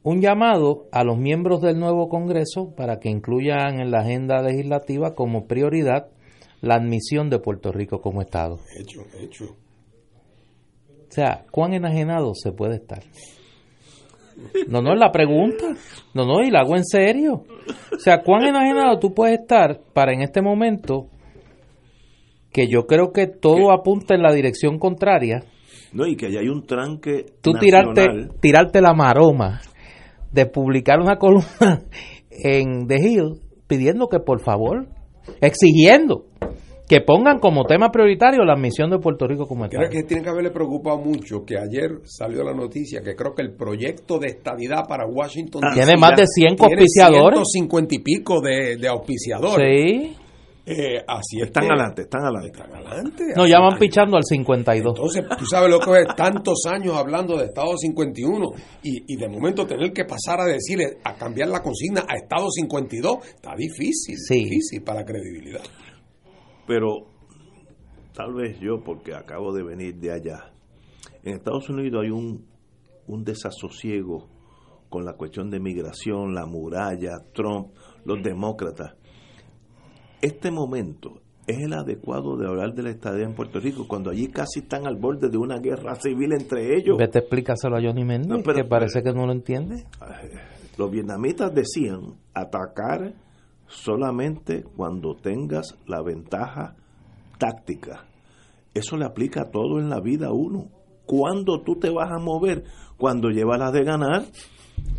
Un 0.05 0.21
llamado 0.21 0.89
a 0.91 1.05
los 1.05 1.17
miembros 1.17 1.61
del 1.63 1.79
nuevo 1.79 2.09
Congreso 2.09 2.75
para 2.75 2.99
que 2.99 3.09
incluyan 3.09 3.81
en 3.81 3.91
la 3.91 4.01
agenda 4.01 4.43
legislativa 4.43 5.15
como 5.15 5.47
prioridad 5.47 6.09
la 6.61 6.75
admisión 6.75 7.31
de 7.31 7.39
Puerto 7.39 7.73
Rico 7.73 8.01
como 8.01 8.21
Estado. 8.21 8.59
Hecho, 8.79 9.03
hecho. 9.21 9.45
O 11.09 11.15
sea, 11.15 11.45
¿cuán 11.51 11.75
enajenado 11.75 12.33
se 12.35 12.53
puede 12.53 12.77
estar? 12.77 13.03
No, 14.69 14.83
no 14.83 14.93
es 14.93 14.99
la 14.99 15.11
pregunta. 15.11 15.75
No, 16.15 16.27
no, 16.27 16.43
y 16.43 16.51
la 16.51 16.61
hago 16.61 16.77
en 16.77 16.85
serio. 16.85 17.45
O 17.93 17.99
sea, 17.99 18.23
¿cuán 18.23 18.45
enajenado 18.45 18.99
tú 18.99 19.15
puedes 19.15 19.41
estar 19.41 19.81
para 19.93 20.13
en 20.13 20.23
este 20.23 20.43
momento 20.43 21.07
que 22.53 22.69
yo 22.69 22.87
creo 22.87 23.13
que 23.13 23.27
todo 23.27 23.73
apunta 23.73 24.15
en 24.15 24.23
la 24.23 24.33
dirección 24.33 24.79
contraria, 24.79 25.45
No, 25.93 26.07
y 26.07 26.17
que 26.17 26.27
allá 26.27 26.41
hay 26.41 26.49
un 26.49 26.67
tranque 26.67 27.27
tú 27.41 27.53
tirarte, 27.55 28.07
tirarte 28.41 28.81
la 28.81 28.95
maroma 28.95 29.61
de 30.31 30.47
publicar 30.47 31.01
una 31.01 31.17
columna 31.19 31.83
en 32.31 32.87
The 32.87 32.97
Hill 32.97 33.41
pidiendo 33.67 34.09
que 34.09 34.19
por 34.21 34.41
favor, 34.43 34.89
exigiendo 35.41 36.27
que 36.93 37.01
pongan 37.01 37.39
como 37.39 37.65
tema 37.65 37.91
prioritario 37.91 38.45
la 38.45 38.53
admisión 38.53 38.91
de 38.91 38.99
Puerto 38.99 39.27
Rico 39.27 39.47
como 39.47 39.65
Estado. 39.65 39.89
Creo 39.89 40.03
que 40.03 40.07
tiene 40.07 40.23
que 40.23 40.29
haberle 40.29 40.51
preocupado 40.51 40.99
mucho 40.99 41.45
que 41.47 41.57
ayer 41.59 42.01
salió 42.05 42.45
la 42.45 42.53
noticia 42.53 43.01
que 43.01 43.15
creo 43.15 43.35
que 43.35 43.43
el 43.43 43.55
proyecto 43.55 44.19
de 44.19 44.27
estadidad 44.29 44.87
para 44.87 45.07
Washington 45.07 45.63
Ah, 45.65 45.71
Tiene 45.73 45.97
más 45.97 46.17
de 46.17 46.27
100 46.27 46.57
tiene 46.57 46.75
auspiciadores. 46.75 47.41
150 47.53 47.95
y 47.95 47.99
pico 48.01 48.41
de, 48.41 48.77
de 48.77 48.89
auspiciadores. 48.89 50.03
Sí. 50.03 50.17
Eh, 50.65 51.03
así 51.09 51.39
es 51.41 51.47
Están 51.49 51.65
que- 51.65 51.71
adelante, 51.73 52.03
están 52.03 52.21
adelante. 52.23 52.49
Están 52.61 52.75
adelante. 52.77 53.25
No, 53.37 53.47
ya 53.49 53.59
van 53.59 53.79
pichando 53.79 54.17
al 54.17 54.23
52. 54.23 54.95
Entonces, 54.97 55.25
tú 55.37 55.45
sabes 55.47 55.69
lo 55.71 55.81
que 55.81 55.91
es 56.03 56.15
tantos 56.15 56.63
años 56.71 56.95
hablando 56.97 57.37
de 57.37 57.47
Estado 57.47 57.77
51 57.77 58.51
y, 58.85 59.13
y 59.13 59.17
de 59.17 59.29
momento 59.29 59.67
tener 59.67 59.93
que 59.93 60.05
pasar 60.05 60.41
a 60.41 60.45
decirle, 60.45 60.99
a 61.03 61.15
cambiar 61.15 61.49
la 61.49 61.61
consigna 61.63 62.05
a 62.09 62.15
Estado 62.17 62.47
52, 62.51 63.27
está 63.35 63.57
difícil, 63.57 64.17
Sí. 64.17 64.45
difícil 64.45 64.83
para 64.85 65.01
la 65.01 65.07
credibilidad. 65.07 65.63
Pero 66.67 67.07
tal 68.15 68.35
vez 68.35 68.59
yo, 68.61 68.83
porque 68.85 69.15
acabo 69.15 69.53
de 69.53 69.63
venir 69.63 69.97
de 69.97 70.13
allá, 70.13 70.53
en 71.25 71.35
Estados 71.35 71.69
Unidos 71.69 72.03
hay 72.05 72.11
un, 72.11 72.47
un 73.07 73.25
desasosiego 73.25 74.29
con 74.89 75.05
la 75.05 75.15
cuestión 75.15 75.51
de 75.51 75.59
migración, 75.61 76.35
la 76.35 76.45
muralla, 76.47 77.13
Trump, 77.33 77.69
los 78.05 78.23
demócratas. 78.23 78.95
Este 80.21 80.51
momento 80.51 81.21
es 81.47 81.59
el 81.59 81.73
adecuado 81.73 82.37
de 82.37 82.47
hablar 82.47 82.75
de 82.75 82.83
la 82.85 82.91
estadía 82.91 83.25
en 83.25 83.35
Puerto 83.35 83.59
Rico, 83.59 83.89
cuando 83.89 84.11
allí 84.11 84.29
casi 84.29 84.61
están 84.61 84.87
al 84.87 84.97
borde 84.97 85.29
de 85.29 85.39
una 85.39 85.59
guerra 85.59 85.95
civil 85.97 86.33
entre 86.33 86.77
ellos. 86.77 86.97
Vete, 86.99 87.21
explícaselo 87.21 87.77
a 87.77 87.81
Johnny 87.83 88.05
Méndez, 88.05 88.29
No, 88.29 88.43
pero- 88.45 88.57
que 88.63 88.65
parece 88.65 89.03
que 89.03 89.13
no 89.13 89.27
lo 89.27 89.33
entiende. 89.33 89.85
Los 90.79 90.91
vietnamitas 90.91 91.53
decían 91.55 92.15
atacar 92.35 93.15
solamente 93.73 94.63
cuando 94.77 95.15
tengas 95.15 95.77
la 95.87 96.03
ventaja 96.03 96.77
táctica. 97.39 98.05
Eso 98.75 98.97
le 98.97 99.05
aplica 99.05 99.43
a 99.43 99.51
todo 99.51 99.79
en 99.79 99.89
la 99.91 100.01
vida 100.01 100.29
a 100.29 100.33
uno. 100.33 100.67
¿Cuándo 101.07 101.61
tú 101.63 101.77
te 101.79 101.91
vas 101.91 102.11
a 102.11 102.19
mover? 102.19 102.65
Cuando 102.97 103.29
llevas 103.29 103.59
la 103.59 103.71
de 103.73 103.83
ganar, 103.85 104.23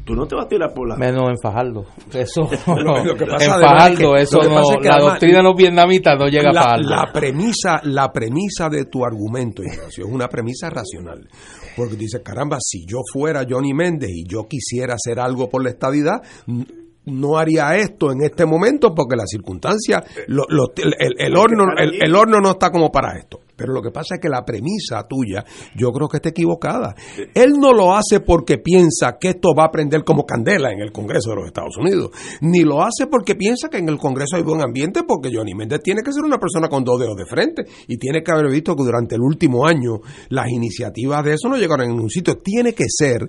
tú 0.05 0.13
no 0.15 0.25
te 0.27 0.35
vas 0.35 0.45
a 0.45 0.49
tirar 0.49 0.73
por 0.73 0.87
la... 0.89 0.97
Menos 0.97 1.29
en 1.29 1.37
Fajardo. 1.41 1.85
Eso, 2.13 2.41
Lo- 2.67 3.03
lo 3.03 3.15
que 3.15 3.25
pasa 3.25 3.45
en 3.45 3.51
es 3.51 3.61
Fajardo, 3.69 4.13
que- 4.13 4.21
eso 4.21 4.37
lo 4.37 4.43
que 4.43 4.49
no, 4.49 4.61
es 4.61 4.77
que 4.81 4.87
la 4.89 4.95
además- 4.95 5.13
doctrina 5.13 5.37
de 5.37 5.43
los 5.43 5.55
vietnamitas 5.55 6.19
no 6.19 6.27
llega 6.27 6.49
a 6.49 6.53
la, 6.53 6.61
Fajardo. 6.63 6.89
la 6.89 7.11
premisa, 7.13 7.81
la 7.83 8.11
premisa 8.11 8.69
de 8.69 8.85
tu 8.85 9.05
argumento, 9.05 9.63
Ignacio, 9.63 10.05
es 10.05 10.11
una 10.11 10.27
premisa 10.27 10.69
racional. 10.69 11.27
Porque 11.75 11.95
dices, 11.95 12.21
caramba, 12.23 12.57
si 12.59 12.85
yo 12.85 12.99
fuera 13.11 13.45
Johnny 13.49 13.73
Méndez 13.73 14.11
y 14.13 14.25
yo 14.27 14.45
quisiera 14.47 14.93
hacer 14.95 15.19
algo 15.19 15.49
por 15.49 15.63
la 15.63 15.69
estadidad, 15.71 16.21
no 17.05 17.37
haría 17.37 17.75
esto 17.75 18.11
en 18.11 18.23
este 18.23 18.45
momento 18.45 18.93
porque 18.95 19.15
las 19.15 19.29
circunstancias, 19.29 20.01
lo- 20.27 20.45
lo- 20.49 20.71
el, 20.77 20.93
el- 20.99 21.15
el 21.19 21.35
horno, 21.37 21.65
el, 21.77 22.01
el 22.01 22.15
horno 22.15 22.39
no 22.39 22.51
está 22.51 22.69
como 22.71 22.91
para 22.91 23.17
esto. 23.17 23.41
Pero 23.55 23.73
lo 23.73 23.81
que 23.81 23.91
pasa 23.91 24.15
es 24.15 24.21
que 24.21 24.29
la 24.29 24.43
premisa 24.43 25.07
tuya, 25.07 25.43
yo 25.75 25.91
creo 25.91 26.07
que 26.07 26.17
está 26.17 26.29
equivocada. 26.29 26.95
Él 27.33 27.53
no 27.59 27.71
lo 27.73 27.93
hace 27.93 28.19
porque 28.19 28.57
piensa 28.57 29.17
que 29.19 29.29
esto 29.29 29.53
va 29.57 29.65
a 29.65 29.71
prender 29.71 30.03
como 30.03 30.25
candela 30.25 30.71
en 30.71 30.79
el 30.81 30.91
Congreso 30.91 31.31
de 31.31 31.35
los 31.37 31.45
Estados 31.47 31.77
Unidos, 31.77 32.11
ni 32.41 32.61
lo 32.61 32.81
hace 32.83 33.07
porque 33.07 33.35
piensa 33.35 33.69
que 33.69 33.77
en 33.77 33.89
el 33.89 33.97
Congreso 33.97 34.35
hay 34.37 34.43
buen 34.43 34.61
ambiente, 34.61 35.03
porque 35.07 35.29
Johnny 35.33 35.53
Méndez 35.53 35.81
tiene 35.83 36.01
que 36.01 36.11
ser 36.11 36.23
una 36.23 36.37
persona 36.39 36.67
con 36.67 36.83
dos 36.83 36.99
dedos 36.99 37.15
de 37.15 37.25
frente 37.25 37.63
y 37.87 37.97
tiene 37.97 38.23
que 38.23 38.31
haber 38.31 38.49
visto 38.51 38.75
que 38.75 38.83
durante 38.83 39.15
el 39.15 39.21
último 39.21 39.65
año 39.67 39.99
las 40.29 40.49
iniciativas 40.49 41.23
de 41.23 41.33
eso 41.33 41.47
no 41.49 41.57
llegaron 41.57 41.89
en 41.91 41.99
un 41.99 42.09
sitio. 42.09 42.37
Tiene 42.37 42.73
que 42.73 42.85
ser 42.87 43.27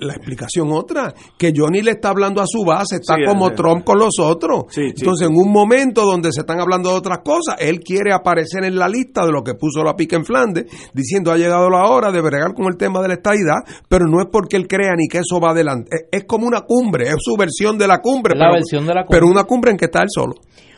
la 0.00 0.14
explicación 0.14 0.72
otra, 0.72 1.14
que 1.36 1.52
Johnny 1.54 1.82
le 1.82 1.92
está 1.92 2.10
hablando 2.10 2.40
a 2.40 2.46
su 2.46 2.64
base, 2.64 2.96
está 2.96 3.16
Sí, 3.16 3.24
como 3.26 3.48
sí. 3.48 3.54
Trump 3.56 3.84
con 3.84 3.98
los 3.98 4.18
otros. 4.20 4.64
Sí, 4.70 4.82
Entonces, 4.96 5.26
sí. 5.26 5.32
en 5.32 5.38
un 5.38 5.50
momento 5.52 6.04
donde 6.04 6.32
se 6.32 6.40
están 6.40 6.60
hablando 6.60 6.90
de 6.90 6.96
otras 6.96 7.18
cosas, 7.24 7.56
él 7.58 7.80
quiere 7.80 8.12
aparecer 8.12 8.64
en 8.64 8.76
la 8.76 8.88
lista 8.88 9.24
de 9.26 9.32
lo 9.32 9.42
que 9.42 9.54
puso 9.58 9.82
la 9.84 9.96
pica 9.96 10.16
en 10.16 10.24
Flandes, 10.24 10.66
diciendo 10.92 11.30
ha 11.30 11.36
llegado 11.36 11.68
la 11.68 11.84
hora 11.90 12.10
de 12.12 12.20
bregar 12.20 12.54
con 12.54 12.66
el 12.66 12.76
tema 12.76 13.00
de 13.02 13.08
la 13.08 13.14
estadidad, 13.14 13.58
pero 13.88 14.06
no 14.06 14.20
es 14.20 14.26
porque 14.30 14.56
él 14.56 14.66
crea 14.66 14.94
ni 14.96 15.08
que 15.08 15.18
eso 15.18 15.40
va 15.40 15.50
adelante. 15.50 15.90
Es, 15.92 16.20
es 16.20 16.24
como 16.24 16.46
una 16.46 16.62
cumbre, 16.62 17.08
es 17.08 17.16
su 17.18 17.36
versión 17.36 17.76
de 17.78 17.86
la 17.86 17.98
cumbre. 17.98 18.34
Es 18.34 18.38
la 18.38 18.46
pero, 18.46 18.54
versión 18.54 18.86
de 18.86 18.94
la 18.94 19.02
cumbre. 19.02 19.18
Pero 19.18 19.30
una 19.30 19.44
cumbre 19.44 19.70
en 19.72 19.76
que 19.76 19.86
está 19.86 20.02
él 20.02 20.08
solo. 20.08 20.34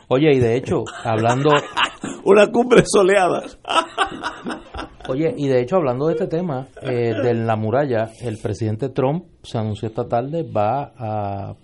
Oye, 0.09 0.35
y 0.35 0.41
de 0.41 0.57
hecho, 0.57 0.83
hablando, 1.05 1.51
Una 2.25 2.47
cumbre 2.49 2.83
soleada. 2.85 3.43
oye, 5.09 5.35
y 5.37 5.49
de 5.49 5.61
hecho, 5.61 5.77
hablando 5.77 6.07
de 6.07 6.15
este 6.15 6.27
tema, 6.27 6.69
eh, 6.83 7.15
de 7.15 7.35
la 7.35 7.57
muralla, 7.57 8.11
el 8.21 8.39
presidente 8.39 8.91
Trump 8.91 9.25
se 9.43 9.59
anunció 9.59 9.89
esta 9.89 10.07
tarde, 10.07 10.43
va 10.43 10.93
a 10.97 11.55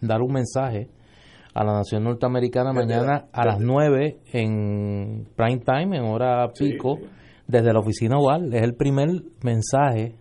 dar 0.00 0.22
un 0.22 0.32
mensaje 0.32 0.88
a 1.58 1.64
la 1.64 1.72
nación 1.72 2.04
norteamericana 2.04 2.72
mañana 2.72 3.24
a 3.32 3.44
las 3.44 3.58
9 3.58 4.18
en 4.32 5.26
prime 5.34 5.58
time, 5.58 5.96
en 5.96 6.04
hora 6.04 6.52
pico, 6.56 7.00
desde 7.48 7.72
la 7.72 7.80
oficina 7.80 8.16
oval. 8.16 8.54
Es 8.54 8.62
el 8.62 8.76
primer 8.76 9.08
mensaje 9.42 10.14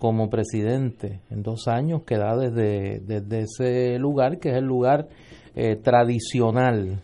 como 0.00 0.28
presidente 0.28 1.20
en 1.30 1.44
dos 1.44 1.68
años 1.68 2.02
que 2.04 2.18
da 2.18 2.36
desde, 2.36 2.98
desde 2.98 3.42
ese 3.42 3.98
lugar, 4.00 4.40
que 4.40 4.50
es 4.50 4.56
el 4.56 4.64
lugar 4.64 5.06
eh, 5.54 5.76
tradicional 5.76 7.00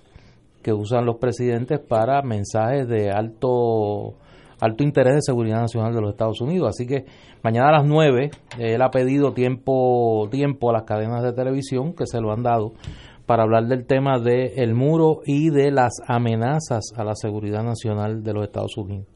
que 0.61 0.73
usan 0.73 1.07
los 1.07 1.19
presidentes 1.19 1.79
para 1.79 2.21
mensajes 2.23 2.89
de 2.89 3.13
alto 3.13 4.17
alto 4.61 4.85
interés 4.85 5.15
de 5.15 5.23
seguridad 5.23 5.61
nacional 5.61 5.93
de 5.93 6.01
los 6.01 6.11
Estados 6.11 6.41
Unidos. 6.41 6.69
Así 6.69 6.87
que 6.87 7.05
mañana 7.43 7.69
a 7.69 7.73
las 7.79 7.85
9 7.85 8.31
él 8.59 8.83
ha 8.83 8.91
pedido 8.91 9.33
tiempo 9.33 10.29
tiempo 10.31 10.71
a 10.71 10.73
las 10.73 10.83
cadenas 10.83 11.23
de 11.23 11.33
televisión 11.33 11.95
que 11.95 12.07
se 12.07 12.21
lo 12.21 12.33
han 12.33 12.43
dado 12.43 12.73
para 13.33 13.45
hablar 13.45 13.65
del 13.67 13.87
tema 13.87 14.19
del 14.19 14.51
el 14.57 14.75
muro 14.75 15.21
y 15.25 15.49
de 15.49 15.71
las 15.71 16.03
amenazas 16.07 16.93
a 16.99 17.03
la 17.03 17.15
seguridad 17.15 17.63
nacional 17.65 18.23
de 18.23 18.35
los 18.35 18.45
Estados 18.45 18.77
Unidos. 18.77 19.07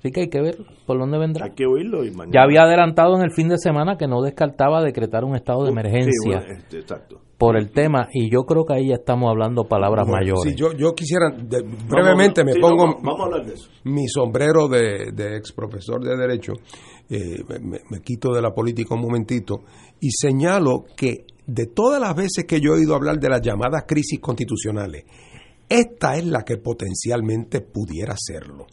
Así 0.00 0.10
que 0.10 0.20
hay 0.20 0.28
que 0.28 0.42
ver 0.42 0.56
por 0.86 0.98
dónde 0.98 1.16
vendrá. 1.16 1.46
Hay 1.46 1.52
que 1.52 1.64
oírlo 1.64 2.04
y 2.04 2.10
mañana... 2.10 2.30
Ya 2.34 2.42
había 2.42 2.64
adelantado 2.64 3.16
en 3.16 3.22
el 3.22 3.30
fin 3.30 3.48
de 3.48 3.56
semana 3.56 3.96
que 3.96 4.06
no 4.06 4.20
descartaba 4.20 4.82
decretar 4.82 5.24
un 5.24 5.34
estado 5.34 5.60
de 5.64 5.68
Sí, 5.68 5.72
emergencia 5.72 6.38
bueno, 6.40 6.52
este, 6.58 6.78
exacto. 6.80 7.20
por 7.38 7.56
el 7.56 7.70
tema 7.70 8.08
y 8.12 8.30
yo 8.30 8.42
creo 8.44 8.66
que 8.66 8.74
ahí 8.74 8.88
ya 8.90 8.96
estamos 8.96 9.30
hablando 9.30 9.64
palabras 9.64 10.06
Bueno, 10.06 10.20
mayores. 10.20 10.54
Yo, 10.54 10.72
yo 10.74 10.92
quisiera, 10.94 11.30
de- 11.30 11.62
brevemente 11.88 12.44
me 12.44 12.52
Sí, 12.52 12.60
pongo 12.60 12.82
Vamos, 12.84 13.02
vamos 13.02 13.20
a 13.20 13.24
hablar 13.24 13.46
de 13.46 13.54
eso. 13.54 13.70
mi 13.84 14.06
sombrero 14.08 14.68
de, 14.68 15.10
de 15.14 15.38
ex 15.38 15.52
profesor 15.52 16.04
de 16.04 16.14
Derecho, 16.18 16.52
eh, 17.08 17.42
me, 17.48 17.58
me- 17.60 17.80
me 17.90 18.00
quito 18.02 18.34
de 18.34 18.42
la 18.42 18.50
política 18.52 18.94
un 18.94 19.00
momentito 19.00 19.60
y 20.00 20.10
señalo 20.10 20.84
que 20.98 21.24
de 21.48 21.66
todas 21.66 21.98
las 22.00 22.14
veces 22.14 22.44
que 22.46 22.60
yo 22.60 22.72
he 22.74 22.78
oído 22.78 22.94
hablar 22.94 23.18
de 23.18 23.28
las 23.30 23.40
llamadas 23.42 23.84
crisis 23.88 24.20
constitucionales, 24.20 25.04
esta 25.68 26.16
es 26.16 26.24
la 26.26 26.44
que 26.44 26.58
potencialmente 26.58 27.60
pudiera 27.62 28.14
serlo. 28.16 28.66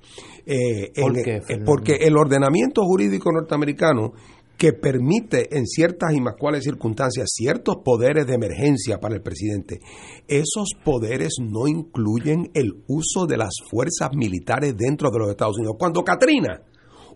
Eh, 0.45 0.91
¿Por 0.99 1.17
en- 1.17 1.23
qué, 1.23 1.35
eh, 1.38 1.59
porque 1.65 1.95
el 2.01 2.15
ordenamiento 2.17 2.83
jurídico 2.83 3.31
norteamericano 3.31 4.13
que 4.57 4.71
permite 4.71 5.57
en 5.57 5.65
ciertas 5.67 6.13
y 6.13 6.21
más 6.21 6.35
cuales 6.39 6.63
circunstancias 6.63 7.27
ciertos 7.33 7.77
poderes 7.83 8.25
de 8.27 8.35
emergencia 8.35 8.99
para 8.99 9.15
el 9.15 9.21
presidente, 9.21 9.79
esos 10.27 10.69
poderes 10.83 11.35
no 11.41 11.67
incluyen 11.67 12.51
el 12.53 12.83
uso 12.88 13.25
de 13.25 13.38
las 13.38 13.51
fuerzas 13.69 14.11
militares 14.15 14.75
dentro 14.77 15.09
de 15.11 15.19
los 15.19 15.29
Estados 15.29 15.57
Unidos. 15.57 15.75
Cuando 15.77 16.03
Katrina 16.03 16.61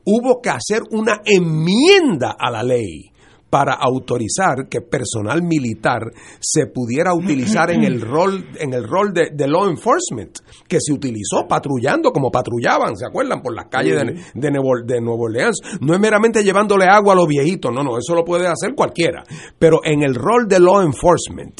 hubo 0.06 0.42
que 0.42 0.50
hacer 0.50 0.82
una 0.92 1.22
enmienda 1.26 2.36
a 2.38 2.52
la 2.52 2.64
ley 2.64 3.12
para 3.50 3.74
autorizar 3.74 4.68
que 4.70 4.82
personal 4.82 5.42
militar 5.42 6.12
se 6.40 6.68
pudiera 6.68 7.14
utilizar 7.14 7.72
en 7.72 7.84
el 7.84 8.02
rol 8.02 8.46
en 8.60 8.74
el 8.74 8.88
rol 8.88 9.14
de, 9.14 9.30
de 9.34 9.48
law 9.48 9.68
enforcement 9.68 10.38
que 10.68 10.80
se 10.80 10.94
utilizó 10.94 11.48
patrullando 11.48 12.12
como 12.12 12.32
patrullaban, 12.32 12.96
¿se 12.96 13.06
acuerdan? 13.06 13.42
Por 13.42 13.56
las 13.56 13.68
calles 13.68 13.96
de, 13.96 14.24
de, 14.34 14.52
Nuevo, 14.52 14.82
de 14.86 15.02
Nuevo 15.02 15.24
Orleans. 15.24 15.60
No 15.82 15.94
es 15.94 16.00
meramente 16.00 16.44
llevándole 16.44 16.86
agua 16.86 17.14
a 17.14 17.16
los 17.16 17.28
viejitos, 17.28 17.72
no, 17.74 17.84
no, 17.84 17.98
eso 17.98 18.16
lo 18.16 18.24
puede 18.24 18.48
hacer 18.48 18.76
cualquiera. 18.76 19.24
Pero 19.58 19.80
en 19.84 20.04
el 20.04 20.16
rol 20.16 20.48
de 20.48 20.60
law 20.60 20.82
enforcement 20.82 21.56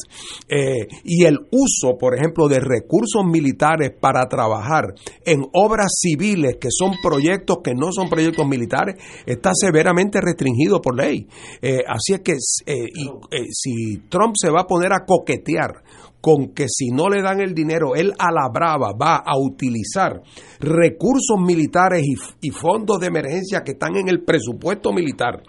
eh, 0.48 0.86
y 1.04 1.24
el 1.24 1.38
uso, 1.50 1.96
por 1.98 2.14
ejemplo, 2.14 2.48
de 2.48 2.60
recursos 2.60 3.24
militares 3.24 3.92
para 3.98 4.28
trabajar 4.28 4.94
en 5.24 5.44
obras 5.52 5.92
civiles 6.00 6.56
que 6.60 6.68
son 6.70 6.94
proyectos 7.02 7.58
que 7.62 7.74
no 7.74 7.92
son 7.92 8.08
proyectos 8.08 8.46
militares, 8.46 8.96
está 9.26 9.50
severamente 9.54 10.20
restringido 10.20 10.80
por 10.80 10.96
ley. 10.96 11.26
Eh, 11.62 11.79
así 11.86 12.14
es 12.14 12.20
que 12.20 12.32
eh, 12.32 12.88
eh, 13.30 13.46
si 13.52 14.08
Trump 14.08 14.34
se 14.36 14.50
va 14.50 14.62
a 14.62 14.66
poner 14.66 14.92
a 14.92 15.04
coquetear 15.06 15.82
con 16.20 16.52
que 16.52 16.66
si 16.68 16.90
no 16.90 17.08
le 17.08 17.22
dan 17.22 17.40
el 17.40 17.54
dinero, 17.54 17.94
él 17.94 18.12
a 18.18 18.30
la 18.30 18.48
brava 18.52 18.92
va 18.92 19.16
a 19.16 19.38
utilizar 19.38 20.20
recursos 20.60 21.38
militares 21.38 22.04
y, 22.40 22.50
fondos 22.50 23.00
de 23.00 23.06
emergencia 23.06 23.62
que 23.64 23.72
están 23.72 23.96
en 23.96 24.08
el 24.08 24.22
presupuesto 24.22 24.92
militar 24.92 25.42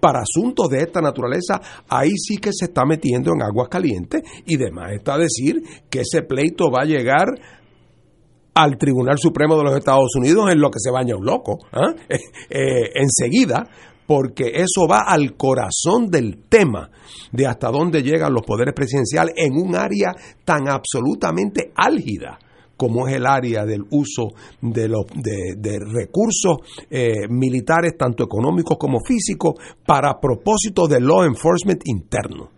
para 0.00 0.20
asuntos 0.20 0.68
de 0.70 0.78
esta 0.78 1.00
naturaleza, 1.00 1.60
ahí 1.88 2.12
sí 2.16 2.38
que 2.38 2.50
se 2.52 2.66
está 2.66 2.84
metiendo 2.84 3.32
en 3.32 3.42
aguas 3.42 3.68
calientes 3.68 4.22
y 4.44 4.56
demás 4.56 4.92
está 4.92 5.16
decir 5.16 5.62
que 5.88 6.00
ese 6.00 6.22
pleito 6.22 6.70
va 6.70 6.82
a 6.82 6.86
llegar 6.86 7.28
al 8.54 8.76
Tribunal 8.76 9.18
Supremo 9.18 9.56
de 9.56 9.62
los 9.62 9.76
Estados 9.76 10.10
Unidos 10.16 10.50
en 10.50 10.60
lo 10.60 10.70
que 10.70 10.80
se 10.80 10.90
baña 10.90 11.14
un 11.14 11.24
loco, 11.24 11.58
¿eh? 11.72 12.18
Eh, 12.50 12.90
enseguida, 12.94 13.68
porque 14.08 14.52
eso 14.54 14.88
va 14.90 15.02
al 15.06 15.36
corazón 15.36 16.06
del 16.08 16.38
tema 16.48 16.88
de 17.30 17.46
hasta 17.46 17.70
dónde 17.70 18.02
llegan 18.02 18.32
los 18.32 18.40
poderes 18.40 18.72
presidenciales 18.72 19.34
en 19.36 19.52
un 19.52 19.76
área 19.76 20.14
tan 20.46 20.66
absolutamente 20.66 21.72
álgida 21.76 22.38
como 22.74 23.06
es 23.06 23.16
el 23.16 23.26
área 23.26 23.66
del 23.66 23.82
uso 23.90 24.28
de, 24.62 24.88
los, 24.88 25.04
de, 25.12 25.78
recursos 25.80 26.58
eh, 26.88 27.28
militares, 27.28 27.98
tanto 27.98 28.22
económicos 28.24 28.78
como 28.78 29.00
físicos, 29.00 29.56
para 29.84 30.18
propósitos 30.20 30.88
de 30.88 31.00
law 31.00 31.24
enforcement 31.24 31.82
interno. 31.84 32.48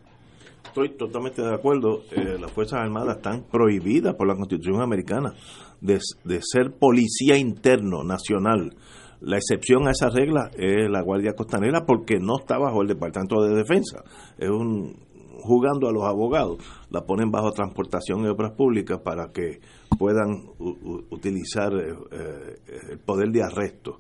Estoy 0.67 0.91
totalmente 0.91 1.41
de 1.41 1.55
acuerdo. 1.55 2.03
Eh, 2.13 2.37
las 2.39 2.53
Fuerzas 2.53 2.81
Armadas 2.81 3.17
están 3.17 3.45
prohibidas 3.51 4.15
por 4.15 4.29
la 4.29 4.37
Constitución 4.37 4.83
americana 4.83 5.33
de, 5.81 5.99
de 6.25 6.41
ser 6.43 6.75
policía 6.79 7.39
interno 7.39 8.05
nacional. 8.05 8.77
La 9.21 9.37
excepción 9.37 9.87
a 9.87 9.91
esa 9.91 10.09
regla 10.09 10.51
es 10.57 10.91
la 10.91 11.03
Guardia 11.03 11.35
Costanera 11.35 11.85
porque 11.85 12.19
no 12.19 12.39
está 12.41 12.59
bajo 12.59 12.81
el 12.81 12.89
Departamento 12.89 13.43
de 13.43 13.55
Defensa. 13.55 14.03
Es 14.39 14.49
un 14.49 14.97
jugando 15.43 15.89
a 15.89 15.93
los 15.93 16.05
abogados. 16.05 16.59
La 16.91 17.05
ponen 17.05 17.31
bajo 17.31 17.53
transportación 17.53 18.25
y 18.25 18.29
obras 18.29 18.53
públicas 18.53 19.01
para 19.03 19.33
que 19.33 19.61
puedan 19.99 20.45
utilizar 21.11 21.73
eh, 21.75 21.95
eh, 22.13 22.57
el 22.93 22.99
poder 22.99 23.31
de 23.31 23.43
arresto. 23.43 23.99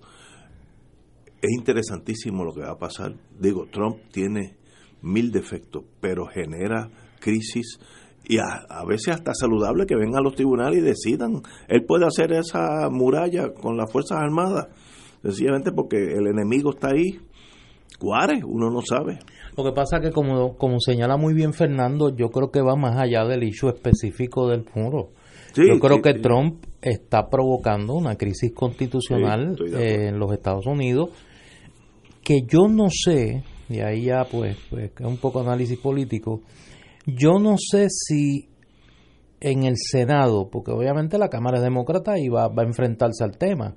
Es 1.40 1.50
interesantísimo 1.56 2.44
lo 2.44 2.52
que 2.52 2.60
va 2.60 2.72
a 2.72 2.78
pasar. 2.78 3.14
Digo, 3.38 3.66
Trump 3.70 3.98
tiene 4.12 4.56
mil 5.02 5.30
defectos, 5.30 5.84
pero 6.00 6.26
genera 6.26 6.90
crisis 7.18 7.78
y 8.24 8.38
a, 8.38 8.66
a, 8.68 8.84
veces 8.84 9.14
hasta 9.14 9.32
saludable 9.34 9.86
que 9.86 9.96
vengan 9.96 10.20
a 10.20 10.22
los 10.22 10.34
tribunales 10.34 10.78
y 10.78 10.82
decidan. 10.82 11.42
Él 11.68 11.84
puede 11.86 12.06
hacer 12.06 12.32
esa 12.32 12.88
muralla 12.90 13.52
con 13.54 13.76
las 13.76 13.90
Fuerzas 13.90 14.18
Armadas 14.18 14.68
sencillamente 15.22 15.72
porque 15.72 15.96
el 15.96 16.26
enemigo 16.26 16.70
está 16.70 16.90
ahí. 16.90 17.18
Cuare, 17.98 18.40
uno 18.44 18.70
no 18.70 18.80
sabe. 18.80 19.18
Lo 19.56 19.64
que 19.64 19.72
pasa 19.72 20.00
que 20.00 20.10
como, 20.10 20.56
como 20.56 20.80
señala 20.80 21.16
muy 21.16 21.34
bien 21.34 21.52
Fernando, 21.52 22.14
yo 22.14 22.30
creo 22.30 22.50
que 22.50 22.62
va 22.62 22.74
más 22.76 22.96
allá 22.96 23.24
del 23.24 23.42
issue 23.42 23.68
específico 23.68 24.48
del 24.48 24.64
muro. 24.74 25.10
Sí, 25.52 25.62
yo 25.68 25.78
creo 25.78 25.96
sí, 25.96 26.02
que 26.02 26.14
sí. 26.14 26.20
Trump 26.20 26.64
está 26.80 27.28
provocando 27.28 27.94
una 27.94 28.16
crisis 28.16 28.52
constitucional 28.54 29.56
eh, 29.74 30.08
en 30.08 30.18
los 30.18 30.32
Estados 30.32 30.66
Unidos 30.66 31.10
que 32.22 32.42
yo 32.46 32.68
no 32.68 32.86
sé, 32.90 33.42
y 33.68 33.80
ahí 33.80 34.04
ya 34.04 34.24
pues, 34.30 34.56
pues 34.68 34.92
es 34.98 35.06
un 35.06 35.16
poco 35.16 35.40
análisis 35.40 35.78
político, 35.78 36.42
yo 37.06 37.38
no 37.40 37.56
sé 37.58 37.88
si 37.90 38.48
en 39.40 39.64
el 39.64 39.74
Senado, 39.76 40.48
porque 40.50 40.70
obviamente 40.70 41.18
la 41.18 41.28
Cámara 41.28 41.58
es 41.58 41.62
demócrata 41.64 42.18
y 42.18 42.28
va, 42.28 42.48
va 42.48 42.62
a 42.62 42.66
enfrentarse 42.66 43.24
al 43.24 43.38
tema, 43.38 43.74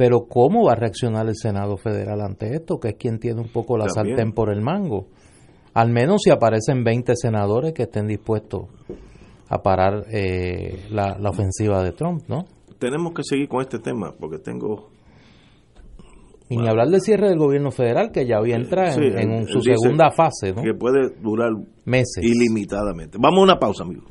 pero 0.00 0.24
¿cómo 0.26 0.64
va 0.64 0.72
a 0.72 0.76
reaccionar 0.76 1.28
el 1.28 1.36
Senado 1.36 1.76
Federal 1.76 2.22
ante 2.22 2.54
esto? 2.54 2.80
Que 2.80 2.88
es 2.88 2.94
quien 2.94 3.18
tiene 3.18 3.38
un 3.42 3.52
poco 3.52 3.76
la 3.76 3.84
También. 3.84 4.16
sartén 4.16 4.32
por 4.32 4.50
el 4.50 4.62
mango. 4.62 5.08
Al 5.74 5.90
menos 5.90 6.22
si 6.24 6.30
aparecen 6.30 6.82
20 6.82 7.12
senadores 7.16 7.74
que 7.74 7.82
estén 7.82 8.06
dispuestos 8.06 8.62
a 9.50 9.62
parar 9.62 10.06
eh, 10.10 10.86
la, 10.90 11.18
la, 11.18 11.28
ofensiva 11.28 11.84
de 11.84 11.92
Trump, 11.92 12.22
¿no? 12.28 12.46
Tenemos 12.78 13.12
que 13.12 13.22
seguir 13.22 13.46
con 13.46 13.60
este 13.60 13.78
tema 13.78 14.14
porque 14.18 14.38
tengo... 14.38 14.88
Y 16.48 16.56
ni 16.56 16.66
hablar 16.66 16.88
del 16.88 17.02
cierre 17.02 17.28
del 17.28 17.38
gobierno 17.38 17.70
federal, 17.70 18.10
que 18.10 18.26
ya 18.26 18.40
hoy 18.40 18.52
entra 18.52 18.92
sí, 18.92 19.02
en, 19.02 19.30
en 19.30 19.46
su 19.48 19.60
segunda 19.60 20.10
fase, 20.10 20.54
¿no? 20.54 20.62
Que 20.62 20.72
puede 20.72 21.10
durar 21.20 21.50
meses. 21.84 22.24
Ilimitadamente. 22.24 23.18
Vamos 23.20 23.40
a 23.40 23.42
una 23.42 23.58
pausa, 23.58 23.84
amigos. 23.84 24.10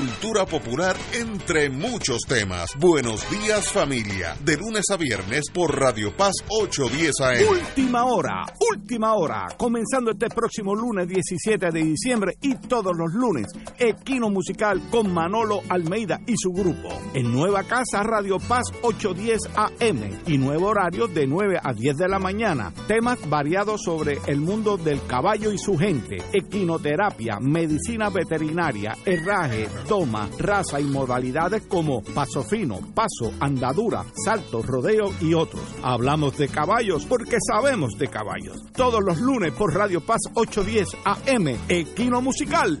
cultura 0.00 0.46
popular, 0.46 0.96
entre 1.12 1.68
muchos 1.68 2.22
temas. 2.26 2.70
Buenos 2.78 3.20
días 3.30 3.70
familia, 3.70 4.34
de 4.42 4.56
lunes 4.56 4.84
a 4.90 4.96
viernes 4.96 5.50
por 5.52 5.78
Radio 5.78 6.16
Paz 6.16 6.36
810 6.48 7.20
AM. 7.20 7.50
Última 7.50 8.06
hora, 8.06 8.46
última 8.72 9.12
hora, 9.12 9.46
comenzando 9.58 10.12
este 10.12 10.30
próximo 10.30 10.74
lunes 10.74 11.06
17 11.06 11.70
de 11.70 11.82
diciembre 11.82 12.32
y 12.40 12.54
todos 12.54 12.96
los 12.96 13.12
lunes, 13.12 13.48
Equino 13.78 14.30
Musical 14.30 14.80
con 14.90 15.12
Manolo 15.12 15.60
Almeida 15.68 16.18
y 16.26 16.32
su 16.38 16.50
grupo. 16.50 16.88
En 17.12 17.30
Nueva 17.30 17.64
Casa 17.64 18.02
Radio 18.02 18.38
Paz 18.38 18.64
810 18.80 19.40
AM 19.54 20.20
y 20.26 20.38
nuevo 20.38 20.68
horario 20.68 21.08
de 21.08 21.26
9 21.26 21.58
a 21.62 21.74
10 21.74 21.96
de 21.98 22.08
la 22.08 22.18
mañana. 22.18 22.72
Temas 22.88 23.18
variados 23.28 23.82
sobre 23.84 24.18
el 24.26 24.40
mundo 24.40 24.78
del 24.78 25.04
caballo 25.06 25.52
y 25.52 25.58
su 25.58 25.76
gente, 25.76 26.16
equinoterapia, 26.32 27.38
medicina 27.38 28.08
veterinaria, 28.08 28.96
herraje, 29.04 29.68
dom 29.90 30.10
forma, 30.10 30.28
raza 30.38 30.80
y 30.80 30.84
modalidades 30.84 31.62
como 31.68 32.02
paso 32.02 32.42
fino, 32.42 32.80
paso, 32.94 33.32
andadura, 33.40 34.04
salto, 34.24 34.62
rodeo 34.62 35.12
y 35.20 35.34
otros. 35.34 35.62
Hablamos 35.82 36.36
de 36.36 36.48
caballos 36.48 37.06
porque 37.06 37.38
sabemos 37.46 37.94
de 37.98 38.08
caballos. 38.08 38.56
Todos 38.74 39.00
los 39.04 39.20
lunes 39.20 39.52
por 39.52 39.74
Radio 39.74 40.00
Paz 40.00 40.20
810 40.34 40.88
AM, 41.04 41.58
Equino 41.68 42.22
Musical. 42.22 42.80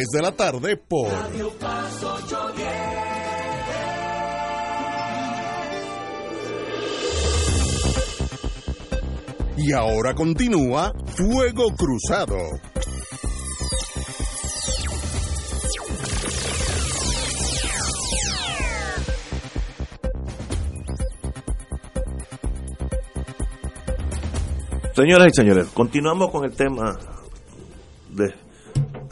de 0.09 0.21
la 0.21 0.31
tarde 0.31 0.77
por 0.77 1.09
Radio 1.09 1.51
Paz 1.59 2.03
810. 2.03 2.67
Y 9.57 9.73
ahora 9.73 10.15
continúa 10.15 10.91
Fuego 11.05 11.75
Cruzado. 11.75 12.37
Señoras 24.95 25.27
y 25.27 25.35
señores, 25.35 25.67
continuamos 25.67 26.31
con 26.31 26.45
el 26.45 26.55
tema 26.55 26.97
de 28.09 28.33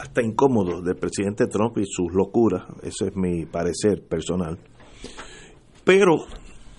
hasta 0.00 0.22
incómodo 0.22 0.80
del 0.80 0.96
presidente 0.96 1.46
Trump 1.46 1.76
y 1.76 1.84
sus 1.84 2.12
locuras. 2.14 2.64
Ese 2.82 3.08
es 3.08 3.16
mi 3.16 3.44
parecer 3.44 4.02
personal. 4.08 4.58
Pero 5.84 6.16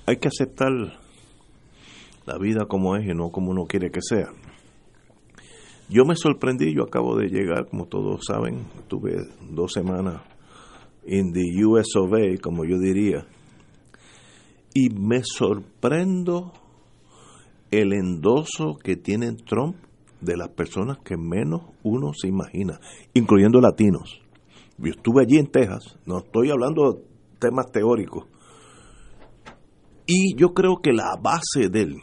hay 0.07 0.17
que 0.17 0.27
aceptar 0.27 0.71
la 2.25 2.37
vida 2.39 2.65
como 2.65 2.95
es 2.95 3.05
y 3.05 3.13
no 3.13 3.29
como 3.29 3.51
uno 3.51 3.65
quiere 3.65 3.91
que 3.91 4.01
sea. 4.01 4.29
Yo 5.87 6.03
me 6.05 6.15
sorprendí, 6.15 6.73
yo 6.73 6.83
acabo 6.83 7.15
de 7.15 7.27
llegar, 7.27 7.67
como 7.69 7.85
todos 7.85 8.21
saben, 8.25 8.65
tuve 8.87 9.17
dos 9.51 9.73
semanas 9.73 10.21
en 11.05 11.31
the 11.31 11.65
US 11.65 11.95
of 11.97 12.13
A, 12.13 12.41
como 12.41 12.65
yo 12.65 12.79
diría, 12.79 13.27
y 14.73 14.89
me 14.89 15.21
sorprendo 15.23 16.53
el 17.69 17.93
endoso 17.93 18.77
que 18.81 18.95
tiene 18.95 19.33
Trump 19.33 19.75
de 20.21 20.37
las 20.37 20.49
personas 20.49 20.99
que 20.99 21.17
menos 21.17 21.61
uno 21.83 22.13
se 22.13 22.27
imagina, 22.27 22.79
incluyendo 23.13 23.59
latinos. 23.59 24.21
Yo 24.77 24.91
estuve 24.91 25.23
allí 25.23 25.37
en 25.37 25.47
Texas, 25.47 25.97
no 26.05 26.19
estoy 26.19 26.49
hablando 26.51 26.93
de 26.93 26.99
temas 27.39 27.71
teóricos, 27.71 28.25
y 30.05 30.35
yo 30.35 30.53
creo 30.53 30.77
que 30.81 30.91
la 30.91 31.15
base 31.21 31.69
de 31.69 31.81
él 31.81 31.95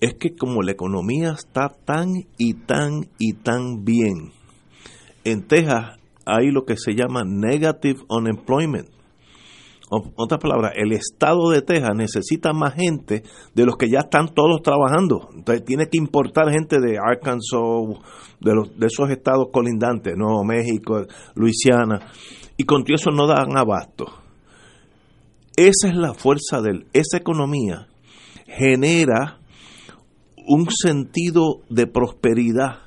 es 0.00 0.14
que 0.14 0.36
como 0.36 0.62
la 0.62 0.72
economía 0.72 1.32
está 1.32 1.68
tan 1.68 2.08
y 2.36 2.54
tan 2.54 3.08
y 3.18 3.32
tan 3.34 3.84
bien, 3.84 4.32
en 5.24 5.46
Texas 5.46 5.98
hay 6.26 6.50
lo 6.50 6.64
que 6.64 6.76
se 6.76 6.94
llama 6.94 7.24
negative 7.24 8.00
unemployment. 8.08 8.93
O- 9.90 10.12
Otra 10.16 10.38
palabra, 10.38 10.72
el 10.74 10.92
estado 10.92 11.50
de 11.50 11.62
Texas 11.62 11.94
necesita 11.94 12.52
más 12.52 12.74
gente 12.74 13.22
de 13.54 13.66
los 13.66 13.76
que 13.76 13.88
ya 13.90 14.00
están 14.00 14.28
todos 14.34 14.62
trabajando. 14.62 15.28
Entonces 15.34 15.64
tiene 15.64 15.88
que 15.88 15.98
importar 15.98 16.50
gente 16.50 16.80
de 16.80 16.96
Arkansas, 16.98 17.60
de, 18.40 18.54
los, 18.54 18.76
de 18.78 18.86
esos 18.86 19.10
estados 19.10 19.46
colindantes, 19.52 20.14
Nuevo 20.16 20.42
México, 20.44 21.02
Luisiana, 21.34 22.00
y 22.56 22.64
con 22.64 22.82
eso 22.88 23.10
no 23.10 23.26
dan 23.26 23.56
abasto. 23.56 24.06
Esa 25.56 25.88
es 25.88 25.94
la 25.94 26.14
fuerza 26.14 26.60
de 26.62 26.70
él. 26.70 26.86
Esa 26.92 27.16
economía 27.18 27.86
genera 28.46 29.38
un 30.46 30.68
sentido 30.70 31.60
de 31.70 31.86
prosperidad 31.86 32.83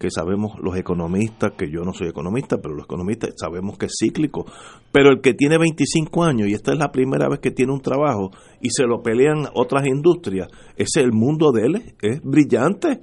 que 0.00 0.10
sabemos 0.10 0.58
los 0.62 0.78
economistas, 0.78 1.52
que 1.58 1.70
yo 1.70 1.82
no 1.82 1.92
soy 1.92 2.08
economista, 2.08 2.56
pero 2.56 2.74
los 2.74 2.86
economistas 2.86 3.34
sabemos 3.36 3.76
que 3.76 3.84
es 3.84 3.92
cíclico. 4.00 4.46
Pero 4.90 5.10
el 5.10 5.20
que 5.20 5.34
tiene 5.34 5.58
25 5.58 6.24
años 6.24 6.48
y 6.48 6.54
esta 6.54 6.72
es 6.72 6.78
la 6.78 6.90
primera 6.90 7.28
vez 7.28 7.40
que 7.40 7.50
tiene 7.50 7.74
un 7.74 7.82
trabajo 7.82 8.30
y 8.62 8.70
se 8.70 8.84
lo 8.84 9.02
pelean 9.02 9.48
otras 9.52 9.86
industrias, 9.86 10.48
ese 10.76 11.02
el 11.02 11.12
mundo 11.12 11.52
de 11.52 11.66
él, 11.66 11.94
es 12.00 12.22
brillante. 12.22 12.98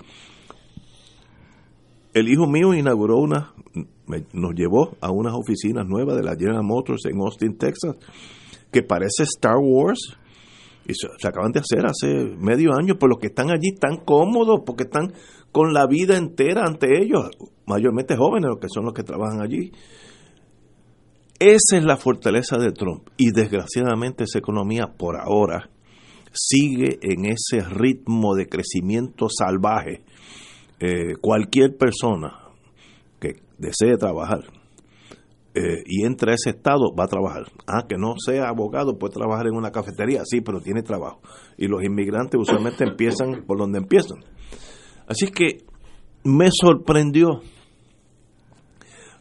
El 2.16 2.30
hijo 2.30 2.48
mío 2.48 2.74
inauguró 2.74 3.18
una, 3.18 3.54
nos 4.34 4.56
llevó 4.56 4.98
a 5.00 5.12
unas 5.12 5.36
oficinas 5.36 5.86
nuevas 5.86 6.18
de 6.18 6.24
la 6.24 6.36
General 6.36 6.64
Motors 6.64 7.06
en 7.06 7.20
Austin, 7.20 7.60
Texas, 7.60 7.96
que 8.72 8.82
parece 8.82 9.22
Star 9.22 9.58
Wars. 9.62 10.18
Y 10.88 10.94
se, 10.94 11.10
se 11.20 11.28
acaban 11.28 11.52
de 11.52 11.60
hacer 11.60 11.86
hace 11.86 12.08
medio 12.40 12.72
año, 12.74 12.96
pero 12.98 13.10
los 13.10 13.20
que 13.20 13.28
están 13.28 13.52
allí 13.52 13.74
están 13.74 13.98
cómodos 13.98 14.62
porque 14.66 14.86
están 14.86 15.12
con 15.58 15.74
la 15.74 15.88
vida 15.88 16.18
entera 16.18 16.66
ante 16.68 17.02
ellos, 17.02 17.32
mayormente 17.66 18.16
jóvenes, 18.16 18.48
los 18.48 18.60
que 18.60 18.70
son 18.70 18.86
los 18.86 18.94
que 18.94 19.02
trabajan 19.02 19.42
allí. 19.42 19.72
Esa 21.40 21.78
es 21.78 21.84
la 21.84 21.98
fortaleza 21.98 22.60
de 22.60 22.72
Trump 22.72 23.10
y 23.18 23.32
desgraciadamente 23.32 24.26
esa 24.26 24.38
economía 24.38 24.94
por 24.96 25.20
ahora 25.20 25.72
sigue 26.32 27.00
en 27.02 27.26
ese 27.26 27.68
ritmo 27.68 28.36
de 28.36 28.48
crecimiento 28.48 29.30
salvaje. 29.36 30.04
Eh, 30.80 31.16
cualquier 31.20 31.76
persona 31.76 32.38
que 33.20 33.38
desee 33.58 33.98
trabajar 33.98 34.42
eh, 35.56 35.82
y 35.88 36.06
entre 36.06 36.34
a 36.34 36.36
ese 36.36 36.52
estado 36.52 36.94
va 36.94 37.06
a 37.06 37.08
trabajar. 37.08 37.46
Ah, 37.66 37.88
que 37.90 37.98
no 37.98 38.14
sea 38.24 38.50
abogado, 38.50 39.00
puede 39.00 39.16
trabajar 39.16 39.48
en 39.48 39.56
una 39.56 39.72
cafetería, 39.72 40.22
sí, 40.24 40.42
pero 40.42 40.62
tiene 40.62 40.84
trabajo. 40.84 41.20
Y 41.58 41.66
los 41.66 41.84
inmigrantes 41.84 42.40
usualmente 42.40 42.84
empiezan 42.84 43.44
por 43.48 43.58
donde 43.58 43.80
empiezan. 43.80 44.20
Así 45.08 45.28
que 45.28 45.66
me 46.24 46.50
sorprendió. 46.52 47.42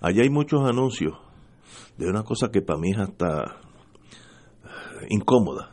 Allá 0.00 0.22
hay 0.22 0.30
muchos 0.30 0.60
anuncios 0.68 1.14
de 1.96 2.08
una 2.08 2.22
cosa 2.22 2.50
que 2.50 2.60
para 2.60 2.78
mí 2.78 2.90
es 2.90 2.98
hasta 2.98 3.60
incómoda. 5.08 5.72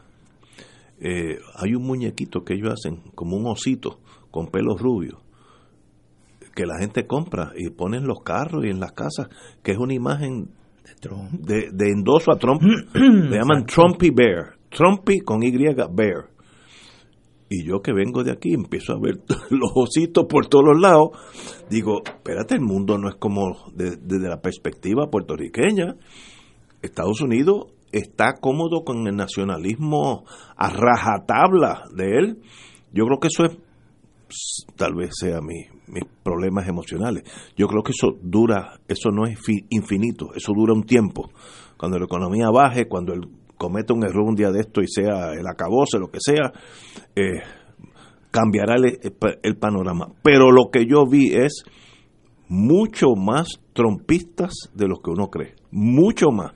Eh, 1.00 1.38
hay 1.56 1.76
un 1.76 1.84
muñequito 1.84 2.44
que 2.44 2.54
ellos 2.54 2.74
hacen 2.74 3.12
como 3.16 3.36
un 3.36 3.48
osito 3.48 4.00
con 4.32 4.48
pelos 4.48 4.80
rubios 4.80 5.24
que 6.56 6.66
la 6.66 6.78
gente 6.80 7.08
compra 7.08 7.52
y 7.56 7.70
pone 7.72 7.98
en 7.98 8.08
los 8.08 8.22
carros 8.24 8.66
y 8.66 8.70
en 8.70 8.80
las 8.80 8.92
casas, 8.92 9.28
que 9.64 9.72
es 9.72 9.78
una 9.78 9.94
imagen 9.94 10.50
de, 11.32 11.70
de 11.72 11.90
endoso 11.90 12.32
a 12.32 12.38
Trump. 12.38 12.62
Le 12.94 13.38
llaman 13.38 13.66
Trumpy 13.66 14.12
Bear. 14.12 14.56
Trumpy 14.70 15.20
con 15.20 15.44
Y, 15.44 15.52
Bear. 15.52 16.30
Y 17.56 17.66
yo 17.66 17.82
que 17.82 17.94
vengo 17.94 18.24
de 18.24 18.32
aquí 18.32 18.54
empiezo 18.54 18.94
a 18.94 19.00
ver 19.00 19.20
los 19.52 19.72
ositos 19.76 20.26
por 20.28 20.48
todos 20.48 20.66
los 20.66 20.80
lados. 20.82 21.10
Digo, 21.70 22.02
espérate, 22.04 22.56
el 22.56 22.62
mundo 22.62 22.98
no 22.98 23.10
es 23.10 23.16
como 23.16 23.72
de- 23.76 23.98
desde 23.98 24.28
la 24.28 24.42
perspectiva 24.42 25.10
puertorriqueña. 25.12 25.96
Estados 26.82 27.22
Unidos 27.22 27.68
está 27.92 28.34
cómodo 28.42 28.84
con 28.84 29.06
el 29.08 29.16
nacionalismo 29.16 30.24
a 30.58 30.70
rajatabla 30.70 31.84
de 31.96 32.18
él. 32.18 32.42
Yo 32.92 33.06
creo 33.06 33.20
que 33.20 33.28
eso 33.28 33.46
es, 33.46 33.58
tal 34.76 34.96
vez 34.96 35.12
sea 35.14 35.40
mi, 35.42 35.66
mis 35.88 36.04
problemas 36.24 36.68
emocionales. 36.68 37.24
Yo 37.56 37.68
creo 37.68 37.84
que 37.84 37.92
eso 37.92 38.18
dura, 38.22 38.80
eso 38.88 39.10
no 39.12 39.26
es 39.28 39.40
fi- 39.40 39.66
infinito, 39.70 40.34
eso 40.36 40.54
dura 40.56 40.74
un 40.74 40.84
tiempo. 40.86 41.30
Cuando 41.78 42.00
la 42.00 42.06
economía 42.06 42.50
baje, 42.50 42.88
cuando 42.88 43.14
él 43.14 43.22
cometa 43.58 43.94
un 43.94 44.04
error 44.04 44.24
un 44.24 44.36
día 44.36 44.52
de 44.52 44.62
esto 44.62 44.82
y 44.82 44.88
sea 44.88 45.34
el 45.34 45.48
acabose, 45.48 46.00
lo 46.00 46.10
que 46.10 46.20
sea, 46.20 46.52
eh, 47.16 47.42
cambiará 48.32 48.76
el, 48.76 49.00
el 49.42 49.58
panorama. 49.58 50.08
Pero 50.24 50.52
lo 50.52 50.70
que 50.72 50.86
yo 50.86 51.06
vi 51.06 51.34
es 51.34 51.64
mucho 52.48 53.16
más 53.16 53.60
trompistas 53.74 54.54
de 54.74 54.88
los 54.88 55.00
que 55.02 55.12
uno 55.12 55.30
cree, 55.30 55.56
mucho 55.72 56.30
más. 56.32 56.54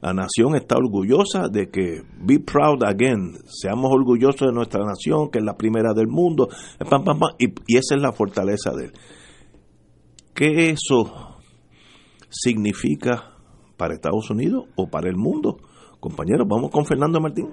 La 0.00 0.14
nación 0.14 0.54
está 0.56 0.76
orgullosa 0.76 1.48
de 1.48 1.68
que 1.68 2.02
be 2.22 2.40
proud 2.40 2.82
again, 2.84 3.36
seamos 3.44 3.90
orgullosos 3.92 4.48
de 4.48 4.52
nuestra 4.52 4.82
nación, 4.84 5.30
que 5.30 5.40
es 5.40 5.44
la 5.44 5.56
primera 5.56 5.92
del 5.92 6.08
mundo, 6.08 6.48
y, 7.38 7.48
y 7.66 7.76
esa 7.76 7.96
es 7.96 8.00
la 8.00 8.12
fortaleza 8.12 8.70
de 8.72 8.86
él. 8.86 8.92
¿Qué 10.32 10.70
eso 10.70 11.36
significa 12.30 13.34
para 13.76 13.92
Estados 13.92 14.30
Unidos 14.30 14.64
o 14.74 14.88
para 14.88 15.10
el 15.10 15.16
mundo? 15.16 15.58
Compañeros, 16.00 16.46
vamos 16.48 16.70
con 16.70 16.84
Fernando 16.86 17.20
Martín. 17.20 17.48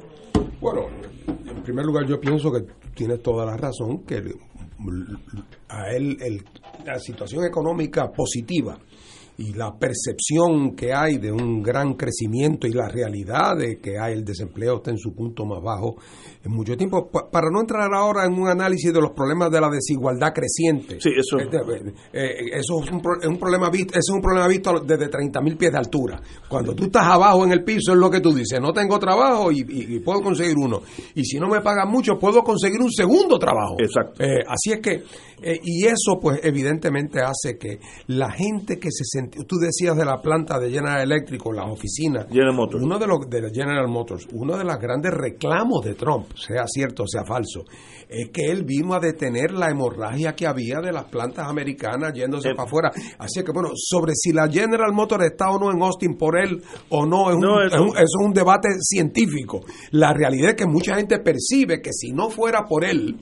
Bueno, 0.62 0.86
en 1.28 1.64
primer 1.64 1.86
lugar 1.86 2.06
yo 2.08 2.20
pienso 2.20 2.52
que 2.52 2.62
tienes 2.96 3.22
toda 3.22 3.46
la 3.46 3.58
razón, 3.58 4.04
que 4.06 4.16
a 5.70 5.92
él 5.92 6.18
el- 6.22 6.44
la 6.86 6.98
situación 7.00 7.44
económica 7.46 8.10
positiva 8.12 8.78
y 9.38 9.54
la 9.54 9.78
percepción 9.78 10.76
que 10.76 10.94
hay 10.94 11.18
de 11.18 11.32
un 11.32 11.62
gran 11.62 11.94
crecimiento 11.94 12.66
y 12.68 12.72
la 12.72 12.88
realidad 12.88 13.58
de 13.58 13.78
que 13.80 14.00
hay 14.00 14.14
el 14.14 14.24
desempleo 14.24 14.78
está 14.78 14.92
en 14.92 14.98
su 14.98 15.14
punto 15.14 15.46
más 15.46 15.62
bajo 15.62 15.96
en 16.48 16.56
mucho 16.56 16.76
tiempo. 16.76 17.10
Para 17.10 17.50
no 17.52 17.62
entrar 17.62 17.90
ahora 17.94 18.26
en 18.26 18.34
un 18.34 18.48
análisis 18.48 18.92
de 18.94 19.00
los 19.02 19.12
problemas 19.12 19.52
de 19.52 19.62
la 19.62 19.70
desigualdad 19.70 20.34
creciente. 20.34 20.98
Sí, 21.00 21.10
eso. 21.18 21.38
Este, 21.40 21.58
eh, 21.58 21.94
eh, 22.14 22.50
eso 22.54 22.82
es 22.84 22.92
un, 22.92 23.02
es 23.22 23.28
un 23.28 23.38
problema 23.38 23.70
visto, 23.70 23.98
es 23.98 24.10
un 24.10 24.22
problema 24.22 24.48
visto 24.48 24.80
desde 24.80 25.08
30 25.10 25.42
mil 25.42 25.58
pies 25.58 25.72
de 25.72 25.78
altura. 25.78 26.22
Cuando 26.50 26.74
tú 26.74 26.86
estás 26.86 27.04
abajo 27.06 27.44
en 27.46 27.52
el 27.52 27.64
piso 27.64 27.92
es 27.94 27.98
lo 28.00 28.10
que 28.10 28.20
tú 28.22 28.34
dices, 28.34 28.60
no 28.62 28.74
tengo 28.74 28.98
trabajo 29.00 29.52
y, 29.52 29.60
y- 29.68 29.96
y 29.96 30.00
puedo 30.00 30.22
conseguir 30.22 30.56
uno. 30.58 30.82
Y 31.16 31.24
si 31.24 31.40
no 31.40 31.48
me 31.48 31.62
pagan 31.62 31.90
mucho, 31.90 32.18
puedo 32.20 32.44
conseguir 32.44 32.82
un 32.82 32.92
segundo 32.92 33.38
trabajo. 33.38 33.76
Exacto. 33.80 34.24
Eh, 34.24 34.44
así 34.48 34.72
es 34.74 34.80
que, 34.82 35.04
eh, 35.42 35.60
y 35.64 35.86
eso 35.86 36.18
pues 36.22 36.40
evidentemente 36.44 37.20
hace 37.22 37.58
que 37.58 37.80
la 38.08 38.32
gente 38.32 38.80
que 38.80 38.90
se 38.92 39.04
sentía, 39.04 39.44
tú 39.48 39.58
decías 39.58 39.96
de 39.96 40.06
la 40.06 40.22
planta 40.22 40.60
de 40.60 40.70
General 40.72 41.02
Electric 41.02 41.46
o 41.46 41.52
las 41.52 41.70
oficinas, 41.70 42.28
General 42.30 42.54
Motors. 42.56 42.84
uno 42.84 42.98
de 42.98 43.08
los 43.08 43.30
de 43.30 43.50
General 43.54 43.88
Motors, 43.88 44.28
uno 44.34 44.58
de 44.58 44.64
los 44.64 44.78
grandes 44.78 45.12
reclamos 45.14 45.84
de 45.86 45.94
Trump, 45.96 46.28
sea 46.38 46.64
cierto 46.68 47.04
o 47.04 47.08
sea 47.08 47.24
falso, 47.26 47.66
es 48.10 48.30
que 48.32 48.46
él 48.52 48.64
vino 48.64 48.94
a 48.94 49.00
detener 49.00 49.52
la 49.52 49.70
hemorragia 49.70 50.34
que 50.36 50.48
había 50.48 50.80
de 50.80 50.92
las 50.94 51.06
plantas 51.06 51.48
americanas 51.50 52.14
yéndose 52.14 52.50
Eh. 52.50 52.56
para 52.56 52.68
afuera. 52.68 52.92
Así 53.20 53.44
que 53.44 53.52
bueno, 53.52 53.70
sobre 53.76 54.14
si 54.16 54.32
la 54.32 54.48
General 54.48 54.94
Motors 54.94 55.26
está 55.26 55.50
o 55.50 55.60
no 55.60 55.72
en 55.72 55.82
Austin 55.82 56.16
por 56.18 56.38
él 56.40 56.62
o 56.90 57.06
no, 57.06 57.30
es 57.32 57.74
un- 57.74 57.98
es 57.98 58.12
un 58.24 58.32
debate 58.34 58.70
científico. 58.80 59.62
La 59.92 60.14
realidad 60.14 60.52
es 60.52 60.56
que 60.56 60.66
mucha 60.66 60.96
gente 60.96 61.20
percibe 61.20 61.82
que 61.82 61.92
si 61.92 62.12
no 62.12 62.30
fuera 62.30 62.64
por 62.66 62.86
él, 62.86 63.18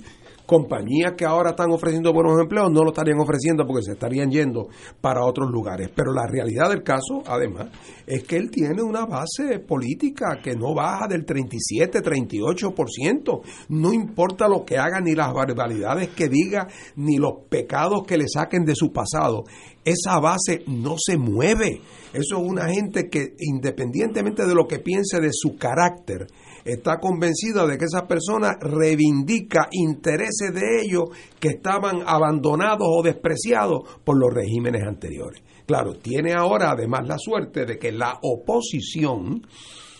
compañías 0.46 1.14
que 1.18 1.26
ahora 1.26 1.52
están 1.52 1.72
ofreciendo 1.72 2.14
buenos 2.14 2.40
empleos 2.40 2.72
no 2.72 2.84
lo 2.84 2.90
estarían 2.90 3.20
ofreciendo 3.20 3.66
porque 3.66 3.84
se 3.84 3.94
estarían 3.94 4.30
yendo 4.30 4.68
para 5.02 5.26
otros 5.26 5.50
lugares. 5.52 5.90
Pero 5.96 6.14
la 6.14 6.28
realidad 6.28 6.70
del 6.70 6.84
caso, 6.84 7.24
además, 7.26 7.68
es 8.06 8.24
que 8.24 8.38
él 8.38 8.50
tiene 8.52 8.82
una 8.82 9.06
base 9.06 9.60
política 9.60 10.40
que 10.44 10.56
no 10.56 10.74
baja 10.74 11.08
del 11.08 11.26
37, 11.26 12.02
38%. 12.02 13.42
No 13.70 13.94
importa 13.94 14.48
lo 14.48 14.64
que 14.64 14.78
haga, 14.78 15.02
ni 15.02 15.16
las 15.16 15.34
barbaridades 15.34 16.10
que 16.10 16.30
diga, 16.30 16.68
ni 16.96 17.18
los 17.18 17.46
pecados 17.50 18.04
que 18.06 18.18
le 18.18 18.28
saquen 18.28 18.66
de 18.66 18.76
su 18.76 18.92
pasado. 18.92 19.44
Esa 19.84 20.20
base 20.20 20.64
no 20.68 20.96
se 20.98 21.18
mueve. 21.18 21.82
Eso 22.14 22.38
es 22.38 22.50
una 22.50 22.70
gente 22.70 23.10
que, 23.10 23.36
independientemente 23.40 24.46
de 24.46 24.56
lo 24.56 24.68
que 24.68 24.80
piense 24.80 25.20
de 25.20 25.30
su 25.32 25.58
carácter, 25.58 26.28
está 26.66 26.98
convencida 27.00 27.66
de 27.68 27.78
que 27.78 27.86
esa 27.86 28.08
persona 28.08 28.58
reivindica 28.60 29.68
intereses 29.72 30.54
de 30.54 30.82
ellos 30.82 31.04
que 31.40 31.50
estaban 31.50 32.02
abandonados 32.06 32.88
o 32.90 33.04
despreciados 33.04 33.82
por 34.04 34.18
los 34.18 34.34
regímenes 34.34 34.82
anteriores. 34.84 35.42
Claro, 35.66 35.94
tiene 35.94 36.34
ahora 36.34 36.72
además 36.72 37.08
la 37.08 37.18
suerte 37.18 37.66
de 37.66 37.78
que 37.78 37.92
la 37.92 38.20
oposición 38.22 39.42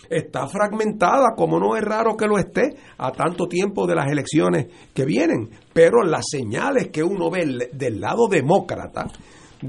está 0.10 0.48
fragmentada, 0.48 1.34
como 1.36 1.60
no 1.60 1.76
es 1.76 1.84
raro 1.84 2.16
que 2.16 2.28
lo 2.28 2.38
esté, 2.38 2.76
a 2.98 3.12
tanto 3.12 3.48
tiempo 3.48 3.88
de 3.88 3.96
las 3.96 4.12
elecciones 4.12 4.68
que 4.94 5.06
vienen. 5.06 5.50
Pero 5.74 6.04
las 6.04 6.26
señales 6.30 6.90
que 6.90 7.04
uno 7.04 7.30
ve 7.30 7.70
del 7.74 8.00
lado 8.00 8.28
demócrata, 8.30 9.08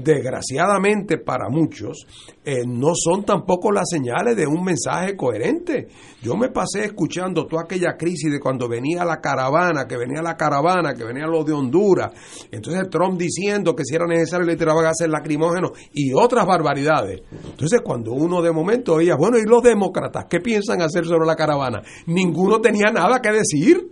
desgraciadamente 0.03 1.17
para 1.17 1.49
muchos, 1.49 2.05
eh, 2.43 2.63
no 2.65 2.93
son 2.95 3.23
tampoco 3.23 3.71
las 3.71 3.89
señales 3.89 4.35
de 4.35 4.47
un 4.47 4.63
mensaje 4.63 5.15
coherente. 5.15 5.87
Yo 6.21 6.35
me 6.35 6.49
pasé 6.49 6.85
escuchando 6.85 7.45
toda 7.45 7.63
aquella 7.63 7.95
crisis 7.97 8.31
de 8.31 8.39
cuando 8.39 8.67
venía 8.67 9.05
la 9.05 9.19
caravana, 9.21 9.87
que 9.87 9.97
venía 9.97 10.21
la 10.21 10.35
caravana, 10.35 10.93
que 10.93 11.03
venía 11.03 11.27
lo 11.27 11.43
de 11.43 11.53
Honduras. 11.53 12.11
Entonces 12.51 12.89
Trump 12.89 13.19
diciendo 13.19 13.75
que 13.75 13.83
si 13.85 13.95
era 13.95 14.05
necesario 14.07 14.45
le 14.45 14.55
tiraban 14.55 14.83
gases 14.83 15.09
lacrimógenos 15.09 15.71
y 15.93 16.13
otras 16.13 16.45
barbaridades. 16.45 17.21
Entonces 17.31 17.81
cuando 17.83 18.11
uno 18.11 18.41
de 18.41 18.51
momento 18.51 18.95
oía, 18.95 19.15
bueno, 19.15 19.37
¿y 19.37 19.45
los 19.45 19.61
demócratas 19.61 20.25
qué 20.29 20.39
piensan 20.39 20.81
hacer 20.81 21.05
sobre 21.05 21.25
la 21.25 21.35
caravana? 21.35 21.81
Ninguno 22.07 22.59
tenía 22.61 22.91
nada 22.91 23.21
que 23.21 23.31
decir 23.31 23.91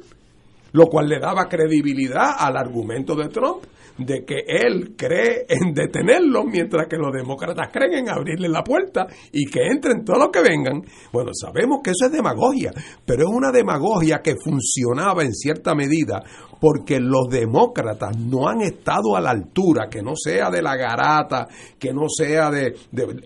lo 0.76 0.88
cual 0.88 1.08
le 1.08 1.20
daba 1.20 1.48
credibilidad 1.48 2.36
al 2.38 2.58
argumento 2.58 3.16
de 3.16 3.30
Trump 3.30 3.64
de 3.98 4.26
que 4.26 4.44
él 4.48 4.96
cree 4.98 5.46
en 5.48 5.74
detenerlo 5.74 6.44
mientras 6.44 6.88
que 6.88 6.98
los 6.98 7.14
demócratas 7.14 7.70
creen 7.72 7.94
en 7.94 8.10
abrirle 8.10 8.50
la 8.50 8.64
puerta 8.64 9.08
y 9.32 9.46
que 9.46 9.68
entren 9.68 10.04
todos 10.04 10.20
los 10.20 10.30
que 10.30 10.42
vengan. 10.42 10.82
Bueno, 11.12 11.32
sabemos 11.34 11.80
que 11.84 11.92
eso 11.92 12.06
es 12.06 12.12
demagogia, 12.12 12.72
pero 13.06 13.24
es 13.24 13.30
una 13.34 13.52
demagogia 13.52 14.22
que 14.22 14.36
funcionaba 14.44 15.24
en 15.24 15.34
cierta 15.34 15.76
medida 15.76 16.24
porque 16.66 17.00
los 17.00 17.28
demócratas 17.30 18.18
no 18.18 18.50
han 18.50 18.62
estado 18.62 19.16
a 19.16 19.22
la 19.22 19.30
altura, 19.30 19.88
que 19.88 20.02
no 20.02 20.14
sea 20.16 20.50
de 20.50 20.64
la 20.64 20.76
garata, 20.76 21.48
que 21.78 21.94
no 21.94 22.08
sea 22.10 22.50
de, 22.50 22.76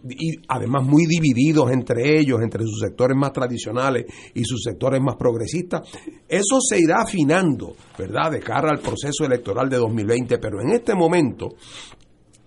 y 0.10 0.42
además 0.50 0.86
muy 0.86 1.06
divididos 1.06 1.72
entre 1.72 2.20
ellos, 2.20 2.42
entre 2.42 2.66
sus 2.66 2.82
sectores 2.82 3.16
más 3.16 3.32
tradicionales 3.32 4.08
y 4.34 4.44
sus 4.44 4.62
sectores 4.62 5.00
más 5.02 5.16
progresistas. 5.16 5.88
Eso 6.28 6.60
se 6.60 6.82
irá 6.82 6.98
afinando, 7.02 7.78
¿verdad?, 7.98 8.30
de 8.30 8.42
cara 8.42 8.72
al 8.72 8.80
proceso 8.80 9.24
electoral 9.24 9.70
de 9.70 9.78
2020, 9.78 10.38
pero 10.38 10.60
en 10.62 10.72
este 10.72 10.94
momento 10.94 11.56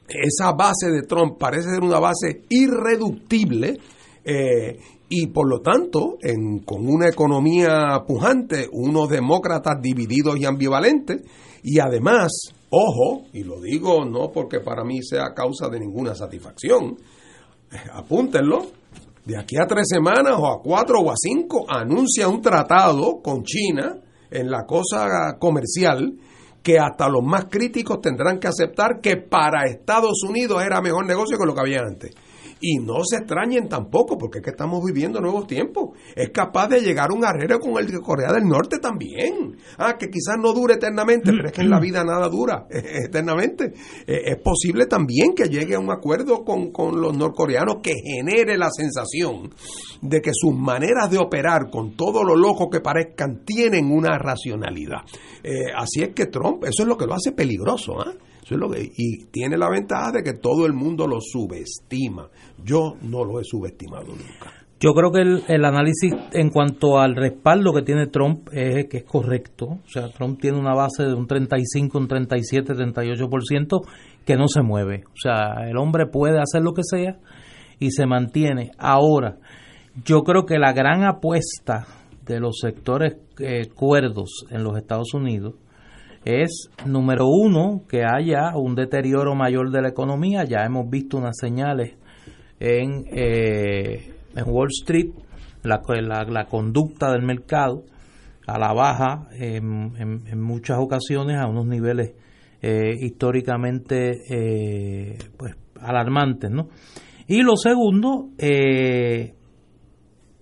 esa 0.06 0.52
base 0.52 0.90
de 0.90 1.06
Trump 1.08 1.38
parece 1.38 1.70
ser 1.70 1.80
una 1.82 2.00
base 2.00 2.42
irreductible 2.50 3.78
eh, 4.22 4.78
y 5.14 5.26
por 5.26 5.46
lo 5.46 5.60
tanto, 5.60 6.16
en- 6.22 6.60
con 6.60 6.88
una 6.88 7.06
economía 7.06 8.02
pujante, 8.06 8.66
unos 8.72 9.10
demócratas 9.10 9.74
divididos 9.82 10.38
y 10.38 10.46
ambivalentes, 10.46 11.20
y 11.62 11.80
además, 11.80 12.32
ojo, 12.70 13.24
y 13.34 13.44
lo 13.44 13.60
digo 13.60 14.06
no 14.06 14.32
porque 14.32 14.60
para 14.60 14.84
mí 14.84 15.02
sea 15.02 15.34
causa 15.34 15.68
de 15.68 15.80
ninguna 15.80 16.14
satisfacción, 16.14 16.96
eh, 17.70 17.76
apúntenlo, 17.92 18.66
de 19.26 19.36
aquí 19.38 19.56
a 19.62 19.66
tres 19.66 19.86
semanas 19.88 20.34
o 20.38 20.46
a 20.46 20.62
cuatro 20.62 21.00
o 21.00 21.10
a 21.10 21.14
cinco, 21.16 21.66
anuncia 21.68 22.26
un 22.26 22.40
tratado 22.40 23.20
con 23.22 23.42
China 23.44 23.98
en 24.30 24.50
la 24.50 24.64
cosa 24.64 25.36
comercial 25.38 26.14
que 26.62 26.78
hasta 26.78 27.08
los 27.08 27.22
más 27.22 27.46
críticos 27.50 28.00
tendrán 28.00 28.38
que 28.38 28.48
aceptar 28.48 29.00
que 29.02 29.16
para 29.18 29.66
Estados 29.66 30.22
Unidos 30.26 30.62
era 30.64 30.80
mejor 30.80 31.04
negocio 31.06 31.36
que 31.36 31.44
lo 31.44 31.54
que 31.54 31.60
había 31.60 31.80
antes. 31.80 32.14
Y 32.64 32.78
no 32.78 33.02
se 33.04 33.16
extrañen 33.16 33.68
tampoco, 33.68 34.16
porque 34.16 34.38
es 34.38 34.44
que 34.44 34.50
estamos 34.50 34.84
viviendo 34.84 35.20
nuevos 35.20 35.48
tiempos. 35.48 35.98
Es 36.14 36.30
capaz 36.30 36.68
de 36.68 36.80
llegar 36.80 37.10
un 37.10 37.24
arreglo 37.24 37.58
con 37.58 37.76
el 37.76 37.90
de 37.90 38.00
Corea 38.00 38.32
del 38.32 38.44
Norte 38.44 38.78
también. 38.78 39.56
Ah, 39.78 39.96
que 39.98 40.08
quizás 40.08 40.36
no 40.40 40.52
dure 40.52 40.74
eternamente, 40.74 41.32
pero 41.32 41.48
es 41.48 41.52
que 41.52 41.62
en 41.62 41.70
la 41.70 41.80
vida 41.80 42.04
nada 42.04 42.28
dura 42.28 42.66
eternamente. 42.70 43.72
Eh, 44.06 44.22
es 44.26 44.36
posible 44.40 44.86
también 44.86 45.34
que 45.34 45.48
llegue 45.48 45.74
a 45.74 45.80
un 45.80 45.90
acuerdo 45.90 46.44
con, 46.44 46.70
con 46.70 47.00
los 47.00 47.16
norcoreanos 47.16 47.78
que 47.82 47.94
genere 47.94 48.56
la 48.56 48.70
sensación 48.70 49.50
de 50.00 50.20
que 50.20 50.30
sus 50.32 50.54
maneras 50.54 51.10
de 51.10 51.18
operar, 51.18 51.68
con 51.68 51.96
todo 51.96 52.22
lo 52.22 52.36
loco 52.36 52.70
que 52.70 52.80
parezcan, 52.80 53.44
tienen 53.44 53.90
una 53.90 54.18
racionalidad. 54.18 55.00
Eh, 55.42 55.72
así 55.76 56.02
es 56.02 56.10
que 56.14 56.26
Trump, 56.26 56.62
eso 56.62 56.82
es 56.82 56.88
lo 56.88 56.96
que 56.96 57.06
lo 57.06 57.14
hace 57.14 57.32
peligroso, 57.32 58.00
¿ah? 58.00 58.12
Y 58.96 59.26
tiene 59.26 59.56
la 59.56 59.70
ventaja 59.70 60.12
de 60.12 60.22
que 60.22 60.34
todo 60.34 60.66
el 60.66 60.72
mundo 60.72 61.06
lo 61.06 61.18
subestima. 61.20 62.28
Yo 62.64 62.96
no 63.02 63.24
lo 63.24 63.40
he 63.40 63.44
subestimado 63.44 64.08
nunca. 64.08 64.52
Yo 64.80 64.94
creo 64.94 65.12
que 65.12 65.20
el, 65.20 65.44
el 65.46 65.64
análisis 65.64 66.12
en 66.32 66.50
cuanto 66.50 66.98
al 66.98 67.14
respaldo 67.14 67.72
que 67.72 67.82
tiene 67.82 68.08
Trump 68.08 68.48
es 68.52 68.88
que 68.88 68.98
es 68.98 69.04
correcto. 69.04 69.66
O 69.66 69.88
sea, 69.88 70.08
Trump 70.08 70.40
tiene 70.40 70.58
una 70.58 70.74
base 70.74 71.04
de 71.04 71.14
un 71.14 71.28
35, 71.28 71.98
un 71.98 72.08
37, 72.08 72.74
38% 72.74 73.80
que 74.26 74.36
no 74.36 74.48
se 74.48 74.62
mueve. 74.62 75.04
O 75.06 75.16
sea, 75.16 75.68
el 75.68 75.76
hombre 75.76 76.06
puede 76.06 76.40
hacer 76.40 76.62
lo 76.62 76.72
que 76.72 76.82
sea 76.82 77.20
y 77.78 77.92
se 77.92 78.06
mantiene. 78.06 78.72
Ahora, 78.76 79.38
yo 80.04 80.22
creo 80.22 80.46
que 80.46 80.58
la 80.58 80.72
gran 80.72 81.04
apuesta 81.04 81.86
de 82.24 82.40
los 82.40 82.58
sectores 82.60 83.16
eh, 83.38 83.68
cuerdos 83.74 84.46
en 84.50 84.64
los 84.64 84.76
Estados 84.76 85.14
Unidos 85.14 85.54
es, 86.24 86.70
número 86.86 87.26
uno, 87.26 87.82
que 87.88 88.02
haya 88.04 88.56
un 88.56 88.74
deterioro 88.74 89.34
mayor 89.34 89.70
de 89.70 89.82
la 89.82 89.88
economía. 89.88 90.44
Ya 90.44 90.64
hemos 90.64 90.88
visto 90.88 91.18
unas 91.18 91.36
señales 91.38 91.96
en, 92.60 93.04
eh, 93.12 94.12
en 94.36 94.44
Wall 94.46 94.68
Street, 94.70 95.10
la, 95.62 95.80
la, 96.28 96.44
conducta 96.46 97.12
del 97.12 97.22
mercado 97.22 97.84
a 98.46 98.58
la 98.58 98.72
baja 98.72 99.28
en, 99.32 99.92
en- 99.96 100.40
muchas 100.40 100.78
ocasiones 100.78 101.38
a 101.38 101.46
unos 101.46 101.66
niveles 101.66 102.14
eh, 102.60 102.94
históricamente 103.00 104.20
eh, 104.28 105.18
pues 105.36 105.54
alarmantes, 105.80 106.50
¿no? 106.50 106.68
Y 107.26 107.42
lo 107.42 107.56
segundo, 107.56 108.30
eh, 108.38 109.34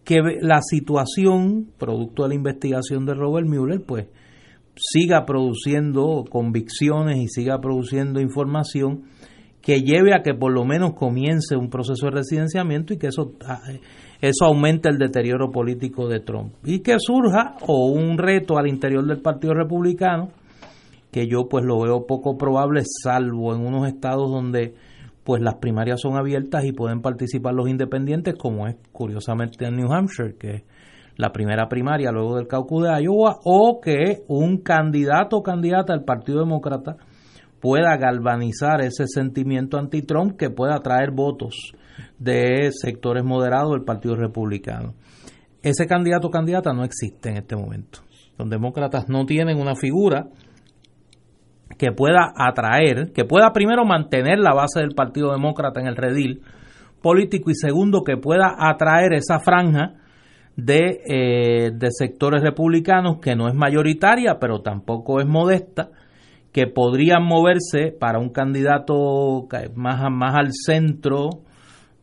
que 0.04 0.20
la 0.40 0.60
situación, 0.62 1.70
producto 1.78 2.24
de 2.24 2.30
la 2.30 2.34
investigación 2.34 3.06
de 3.06 3.14
Robert 3.14 3.46
Mueller, 3.46 3.82
pues 3.86 4.08
siga 4.80 5.26
produciendo 5.26 6.24
convicciones 6.28 7.18
y 7.18 7.28
siga 7.28 7.60
produciendo 7.60 8.20
información 8.20 9.04
que 9.60 9.82
lleve 9.82 10.14
a 10.14 10.22
que 10.22 10.32
por 10.32 10.52
lo 10.52 10.64
menos 10.64 10.94
comience 10.94 11.54
un 11.54 11.68
proceso 11.68 12.06
de 12.06 12.12
residenciamiento 12.12 12.94
y 12.94 12.98
que 12.98 13.08
eso, 13.08 13.32
ah, 13.46 13.60
eso 14.20 14.44
aumente 14.46 14.88
el 14.88 14.96
deterioro 14.96 15.50
político 15.50 16.08
de 16.08 16.20
Trump. 16.20 16.54
Y 16.64 16.80
que 16.80 16.96
surja 16.98 17.56
o 17.66 17.90
un 17.90 18.16
reto 18.16 18.56
al 18.56 18.68
interior 18.68 19.04
del 19.06 19.20
Partido 19.20 19.52
Republicano, 19.52 20.30
que 21.12 21.26
yo 21.26 21.46
pues 21.48 21.64
lo 21.64 21.80
veo 21.80 22.06
poco 22.06 22.38
probable, 22.38 22.82
salvo 23.02 23.54
en 23.54 23.60
unos 23.60 23.86
estados 23.86 24.30
donde 24.30 24.74
pues 25.24 25.42
las 25.42 25.56
primarias 25.56 26.00
son 26.00 26.16
abiertas 26.16 26.64
y 26.64 26.72
pueden 26.72 27.02
participar 27.02 27.52
los 27.54 27.68
independientes, 27.68 28.34
como 28.36 28.66
es 28.66 28.76
curiosamente 28.92 29.66
en 29.66 29.76
New 29.76 29.92
Hampshire, 29.92 30.36
que 30.38 30.64
la 31.20 31.32
primera 31.32 31.68
primaria 31.68 32.10
luego 32.10 32.36
del 32.36 32.48
caucus 32.48 32.84
de 32.84 33.02
Iowa, 33.02 33.38
o 33.44 33.80
que 33.80 34.24
un 34.28 34.58
candidato 34.58 35.36
o 35.36 35.42
candidata 35.42 35.92
del 35.92 36.04
Partido 36.04 36.40
Demócrata 36.40 36.96
pueda 37.60 37.96
galvanizar 37.98 38.80
ese 38.80 39.06
sentimiento 39.06 39.78
anti-Trump 39.78 40.36
que 40.36 40.48
pueda 40.48 40.78
traer 40.78 41.10
votos 41.10 41.72
de 42.18 42.70
sectores 42.72 43.22
moderados 43.22 43.72
del 43.72 43.84
Partido 43.84 44.16
Republicano. 44.16 44.94
Ese 45.62 45.86
candidato 45.86 46.28
o 46.28 46.30
candidata 46.30 46.72
no 46.72 46.84
existe 46.84 47.28
en 47.28 47.36
este 47.36 47.54
momento. 47.54 48.00
Los 48.38 48.48
demócratas 48.48 49.10
no 49.10 49.26
tienen 49.26 49.60
una 49.60 49.74
figura 49.74 50.28
que 51.76 51.92
pueda 51.92 52.32
atraer, 52.34 53.12
que 53.12 53.26
pueda 53.26 53.52
primero 53.52 53.84
mantener 53.84 54.38
la 54.38 54.54
base 54.54 54.80
del 54.80 54.94
Partido 54.94 55.32
Demócrata 55.32 55.80
en 55.80 55.86
el 55.86 55.96
redil 55.96 56.42
político 57.02 57.50
y 57.50 57.54
segundo 57.54 58.02
que 58.04 58.16
pueda 58.16 58.54
atraer 58.58 59.12
esa 59.12 59.38
franja 59.38 60.00
de, 60.56 61.00
eh, 61.06 61.70
de 61.72 61.88
sectores 61.90 62.42
republicanos 62.42 63.18
que 63.20 63.34
no 63.34 63.48
es 63.48 63.54
mayoritaria 63.54 64.38
pero 64.40 64.60
tampoco 64.60 65.20
es 65.20 65.26
modesta 65.26 65.90
que 66.52 66.66
podrían 66.66 67.24
moverse 67.24 67.92
para 67.98 68.18
un 68.18 68.30
candidato 68.30 69.46
más, 69.74 70.10
más 70.10 70.34
al 70.34 70.52
centro 70.52 71.30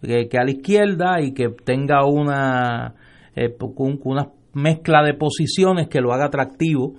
que, 0.02 0.38
a 0.38 0.44
la 0.44 0.52
izquierda 0.52 1.22
y 1.22 1.34
que 1.34 1.50
tenga 1.50 2.06
una, 2.06 2.96
eh, 3.36 3.56
una 4.04 4.30
mezcla 4.54 5.04
de 5.04 5.14
posiciones 5.14 5.88
que 5.88 6.02
lo 6.02 6.14
haga 6.14 6.26
atractivo 6.26 6.94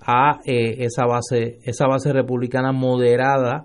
a 0.00 0.40
eh, 0.44 0.84
esa 0.84 1.06
base 1.06 1.58
esa 1.64 1.86
base 1.86 2.12
republicana 2.12 2.72
moderada 2.72 3.64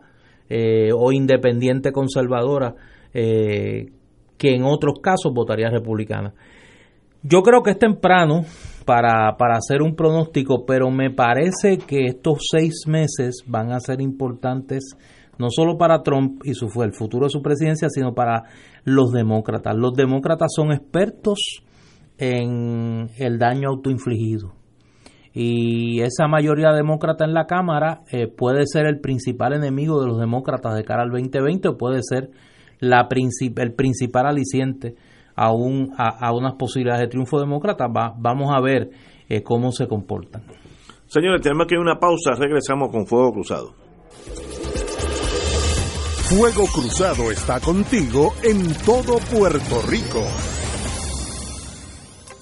eh, 0.49 0.89
o 0.95 1.11
independiente 1.11 1.91
conservadora 1.91 2.75
eh, 3.13 3.87
que 4.37 4.55
en 4.55 4.63
otros 4.63 4.99
casos 5.01 5.33
votaría 5.33 5.69
republicana. 5.69 6.33
Yo 7.23 7.41
creo 7.41 7.63
que 7.63 7.71
es 7.71 7.79
temprano 7.79 8.45
para, 8.85 9.35
para 9.37 9.57
hacer 9.57 9.81
un 9.81 9.95
pronóstico, 9.95 10.65
pero 10.65 10.89
me 10.89 11.11
parece 11.11 11.77
que 11.77 12.05
estos 12.05 12.47
seis 12.51 12.83
meses 12.87 13.43
van 13.45 13.71
a 13.71 13.79
ser 13.79 14.01
importantes 14.01 14.95
no 15.37 15.47
solo 15.49 15.77
para 15.77 16.03
Trump 16.03 16.41
y 16.43 16.53
su, 16.53 16.67
el 16.83 16.93
futuro 16.93 17.25
de 17.25 17.29
su 17.29 17.41
presidencia, 17.41 17.87
sino 17.89 18.13
para 18.13 18.43
los 18.83 19.11
demócratas. 19.11 19.75
Los 19.75 19.93
demócratas 19.93 20.51
son 20.53 20.71
expertos 20.71 21.63
en 22.17 23.09
el 23.17 23.37
daño 23.37 23.69
autoinfligido 23.69 24.59
y 25.33 26.01
esa 26.01 26.27
mayoría 26.27 26.71
demócrata 26.73 27.23
en 27.23 27.33
la 27.33 27.45
Cámara 27.45 28.01
eh, 28.11 28.27
puede 28.27 28.65
ser 28.65 28.87
el 28.87 28.99
principal 28.99 29.53
enemigo 29.53 30.01
de 30.01 30.07
los 30.07 30.19
demócratas 30.19 30.75
de 30.75 30.83
cara 30.83 31.03
al 31.03 31.11
2020 31.11 31.69
o 31.69 31.77
puede 31.77 32.01
ser 32.01 32.31
la 32.79 33.07
el 33.09 33.73
principal 33.73 34.25
aliciente 34.25 34.95
a, 35.39 35.53
un, 35.53 35.93
a, 35.97 36.33
unas 36.33 36.55
posibilidades 36.55 37.01
de 37.03 37.07
triunfo 37.07 37.39
demócrata. 37.39 37.87
vamos 37.87 38.51
a 38.53 38.59
ver 38.59 38.89
eh, 39.29 39.41
cómo 39.41 39.71
se 39.71 39.87
comportan. 39.87 40.43
Señores, 41.07 41.41
tenemos 41.41 41.65
que 41.65 41.75
ir 41.75 41.79
a 41.79 41.81
una 41.81 41.99
pausa, 41.99 42.33
regresamos 42.37 42.91
con 42.91 43.07
Fuego 43.07 43.31
Cruzado. 43.31 43.73
Fuego 46.29 46.65
Cruzado 46.67 47.31
está 47.31 47.59
contigo 47.59 48.33
en 48.43 48.73
todo 48.85 49.17
Puerto 49.31 49.81
Rico 49.87 50.23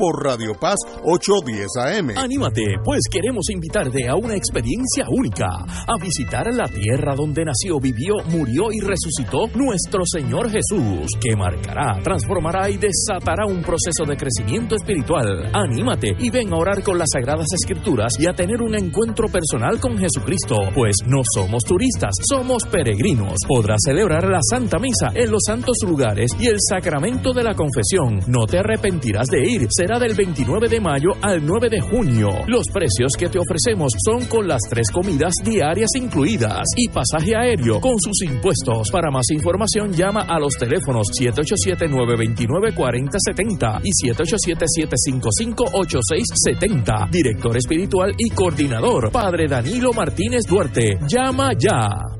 por 0.00 0.24
Radio 0.24 0.54
Paz 0.58 0.78
810 1.04 1.68
AM. 1.76 2.16
Anímate, 2.16 2.64
pues 2.82 3.02
queremos 3.12 3.50
invitarte 3.50 4.08
a 4.08 4.16
una 4.16 4.34
experiencia 4.34 5.04
única, 5.10 5.46
a 5.46 6.02
visitar 6.02 6.46
la 6.54 6.66
tierra 6.66 7.14
donde 7.14 7.44
nació, 7.44 7.78
vivió, 7.78 8.14
murió 8.30 8.72
y 8.72 8.80
resucitó 8.80 9.46
nuestro 9.54 10.04
Señor 10.06 10.48
Jesús, 10.50 11.06
que 11.20 11.36
marcará, 11.36 12.00
transformará 12.02 12.70
y 12.70 12.78
desatará 12.78 13.44
un 13.46 13.60
proceso 13.60 14.06
de 14.08 14.16
crecimiento 14.16 14.74
espiritual. 14.74 15.50
Anímate 15.52 16.16
y 16.18 16.30
ven 16.30 16.50
a 16.54 16.56
orar 16.56 16.82
con 16.82 16.98
las 16.98 17.10
Sagradas 17.12 17.48
Escrituras 17.52 18.14
y 18.18 18.26
a 18.26 18.32
tener 18.32 18.62
un 18.62 18.74
encuentro 18.74 19.28
personal 19.28 19.78
con 19.80 19.98
Jesucristo, 19.98 20.56
pues 20.74 20.96
no 21.06 21.20
somos 21.34 21.62
turistas, 21.64 22.12
somos 22.26 22.64
peregrinos. 22.64 23.34
Podrás 23.46 23.80
celebrar 23.84 24.24
la 24.24 24.40
Santa 24.48 24.78
Misa 24.78 25.12
en 25.14 25.30
los 25.30 25.42
santos 25.46 25.76
lugares 25.86 26.30
y 26.40 26.46
el 26.46 26.56
sacramento 26.58 27.34
de 27.34 27.44
la 27.44 27.54
confesión. 27.54 28.20
No 28.28 28.46
te 28.46 28.60
arrepentirás 28.60 29.26
de 29.26 29.46
ir, 29.46 29.66
del 29.98 30.14
29 30.14 30.68
de 30.68 30.80
mayo 30.80 31.10
al 31.20 31.44
9 31.44 31.68
de 31.70 31.80
junio. 31.80 32.28
Los 32.46 32.66
precios 32.72 33.10
que 33.18 33.28
te 33.28 33.38
ofrecemos 33.38 33.92
son 34.04 34.26
con 34.26 34.46
las 34.46 34.60
tres 34.68 34.88
comidas 34.90 35.32
diarias 35.44 35.90
incluidas 35.96 36.62
y 36.76 36.88
pasaje 36.88 37.34
aéreo 37.34 37.80
con 37.80 37.98
sus 37.98 38.22
impuestos. 38.22 38.88
Para 38.90 39.10
más 39.10 39.28
información 39.30 39.92
llama 39.92 40.26
a 40.28 40.38
los 40.38 40.54
teléfonos 40.54 41.08
787-929-4070 41.18 43.80
y 43.82 43.90
787-755-8670. 44.10 47.10
Director 47.10 47.56
espiritual 47.56 48.14
y 48.16 48.30
coordinador, 48.30 49.10
Padre 49.10 49.48
Danilo 49.48 49.92
Martínez 49.92 50.44
Duarte. 50.46 51.00
Llama 51.08 51.50
ya. 51.58 52.19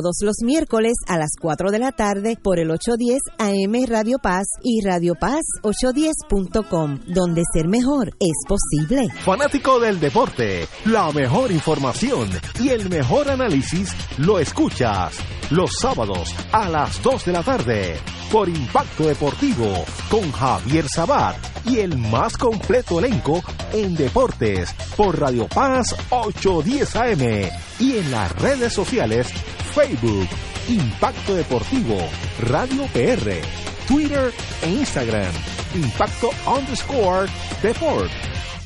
todos 0.00 0.16
los 0.22 0.36
miércoles 0.42 0.94
a 1.08 1.18
las 1.18 1.30
4 1.38 1.70
de 1.70 1.78
la 1.78 1.92
tarde 1.92 2.38
por 2.42 2.58
el 2.58 2.70
810 2.70 3.20
AM 3.38 3.86
Radio 3.86 4.18
Paz 4.18 4.46
y 4.62 4.80
Radio 4.82 5.14
Paz 5.14 5.42
810.com, 5.62 7.00
donde 7.06 7.42
ser 7.52 7.68
mejor 7.68 8.14
es 8.18 8.36
posible. 8.48 9.08
Fanático 9.22 9.78
del 9.78 10.00
deporte, 10.00 10.66
la 10.86 11.10
mejor 11.12 11.52
información 11.52 12.30
y 12.58 12.70
el 12.70 12.88
mejor 12.88 13.30
análisis 13.30 13.94
lo 14.16 14.38
escuchas 14.38 15.18
los 15.50 15.70
sábados 15.78 16.34
a 16.52 16.68
las 16.68 17.02
2 17.02 17.26
de 17.26 17.32
la 17.32 17.42
tarde 17.42 17.96
por 18.32 18.48
Impacto 18.48 19.04
Deportivo 19.04 19.84
con 20.08 20.32
Javier 20.32 20.86
Sabat 20.88 21.36
y 21.66 21.80
el 21.80 21.98
más 21.98 22.38
completo 22.38 23.00
elenco 23.00 23.42
en 23.72 23.94
deportes 23.96 24.72
por 24.96 25.18
Radio 25.18 25.46
Paz 25.48 25.94
810 26.10 26.96
AM 26.96 27.50
y 27.80 27.98
en 27.98 28.10
las 28.10 28.32
redes 28.40 28.72
sociales 28.72 29.26
Facebook, 29.72 30.28
Impacto 30.68 31.34
Deportivo, 31.34 31.96
Radio 32.40 32.86
PR, 32.92 33.40
Twitter 33.86 34.32
e 34.62 34.68
Instagram, 34.68 35.32
Impacto 35.74 36.30
underscore 36.46 37.28
Deport. 37.62 38.10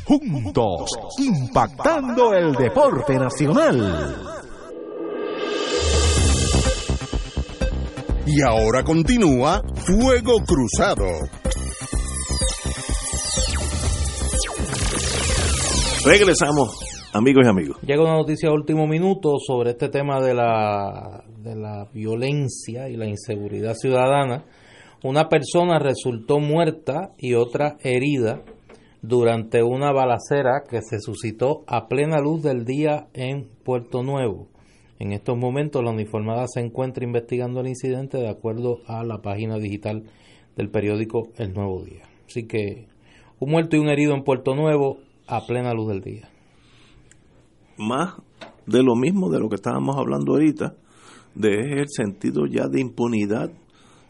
Juntos, 0.05 0.91
impactando 1.19 2.35
el 2.35 2.53
deporte 2.53 3.19
nacional. 3.19 4.17
Y 8.27 8.43
ahora 8.43 8.83
continúa 8.83 9.63
Fuego 9.87 10.41
Cruzado. 10.47 11.07
Regresamos 16.05 16.94
Amigos 17.17 17.45
y 17.47 17.49
amigos. 17.49 17.77
Llega 17.87 18.03
una 18.03 18.17
noticia 18.17 18.49
de 18.49 18.57
último 18.57 18.89
minuto 18.89 19.39
sobre 19.39 19.71
este 19.71 19.89
tema 19.89 20.21
de 20.21 20.35
la, 20.35 21.23
de 21.39 21.55
la 21.55 21.89
violencia 21.95 22.89
y 22.89 22.97
la 22.97 23.07
inseguridad 23.07 23.75
ciudadana. 23.75 24.47
Una 25.05 25.29
persona 25.29 25.79
resultó 25.79 26.41
muerta 26.41 27.13
y 27.17 27.35
otra 27.35 27.77
herida 27.85 28.43
durante 29.01 29.63
una 29.63 29.93
balacera 29.93 30.65
que 30.69 30.81
se 30.83 30.99
suscitó 30.99 31.63
a 31.69 31.87
plena 31.87 32.19
luz 32.19 32.43
del 32.43 32.65
día 32.65 33.07
en 33.15 33.49
Puerto 33.63 34.03
Nuevo. 34.03 34.49
En 34.99 35.13
estos 35.13 35.39
momentos 35.39 35.85
la 35.85 35.93
uniformada 35.93 36.47
se 36.49 36.63
encuentra 36.63 37.05
investigando 37.05 37.61
el 37.61 37.69
incidente 37.69 38.19
de 38.19 38.29
acuerdo 38.29 38.79
a 38.89 39.05
la 39.05 39.23
página 39.23 39.59
digital 39.59 40.03
del 40.57 40.69
periódico 40.69 41.29
El 41.37 41.55
Nuevo 41.55 41.85
Día. 41.85 42.03
Así 42.27 42.49
que 42.49 42.89
un 43.39 43.53
muerto 43.53 43.77
y 43.77 43.79
un 43.79 43.89
herido 43.89 44.15
en 44.15 44.25
Puerto 44.25 44.57
Nuevo 44.57 44.99
a 45.29 45.47
plena 45.47 45.73
luz 45.75 45.91
del 45.91 46.01
día. 46.01 46.34
Más 47.79 48.15
de 48.67 48.83
lo 48.83 48.95
mismo 48.95 49.31
de 49.31 49.41
lo 49.41 49.49
que 49.49 49.57
estábamos 49.57 49.97
hablando 49.97 50.33
ahorita, 50.33 50.75
de 51.35 51.81
el 51.81 51.89
sentido 51.89 52.47
ya 52.47 52.69
de 52.69 52.81
impunidad. 52.81 53.51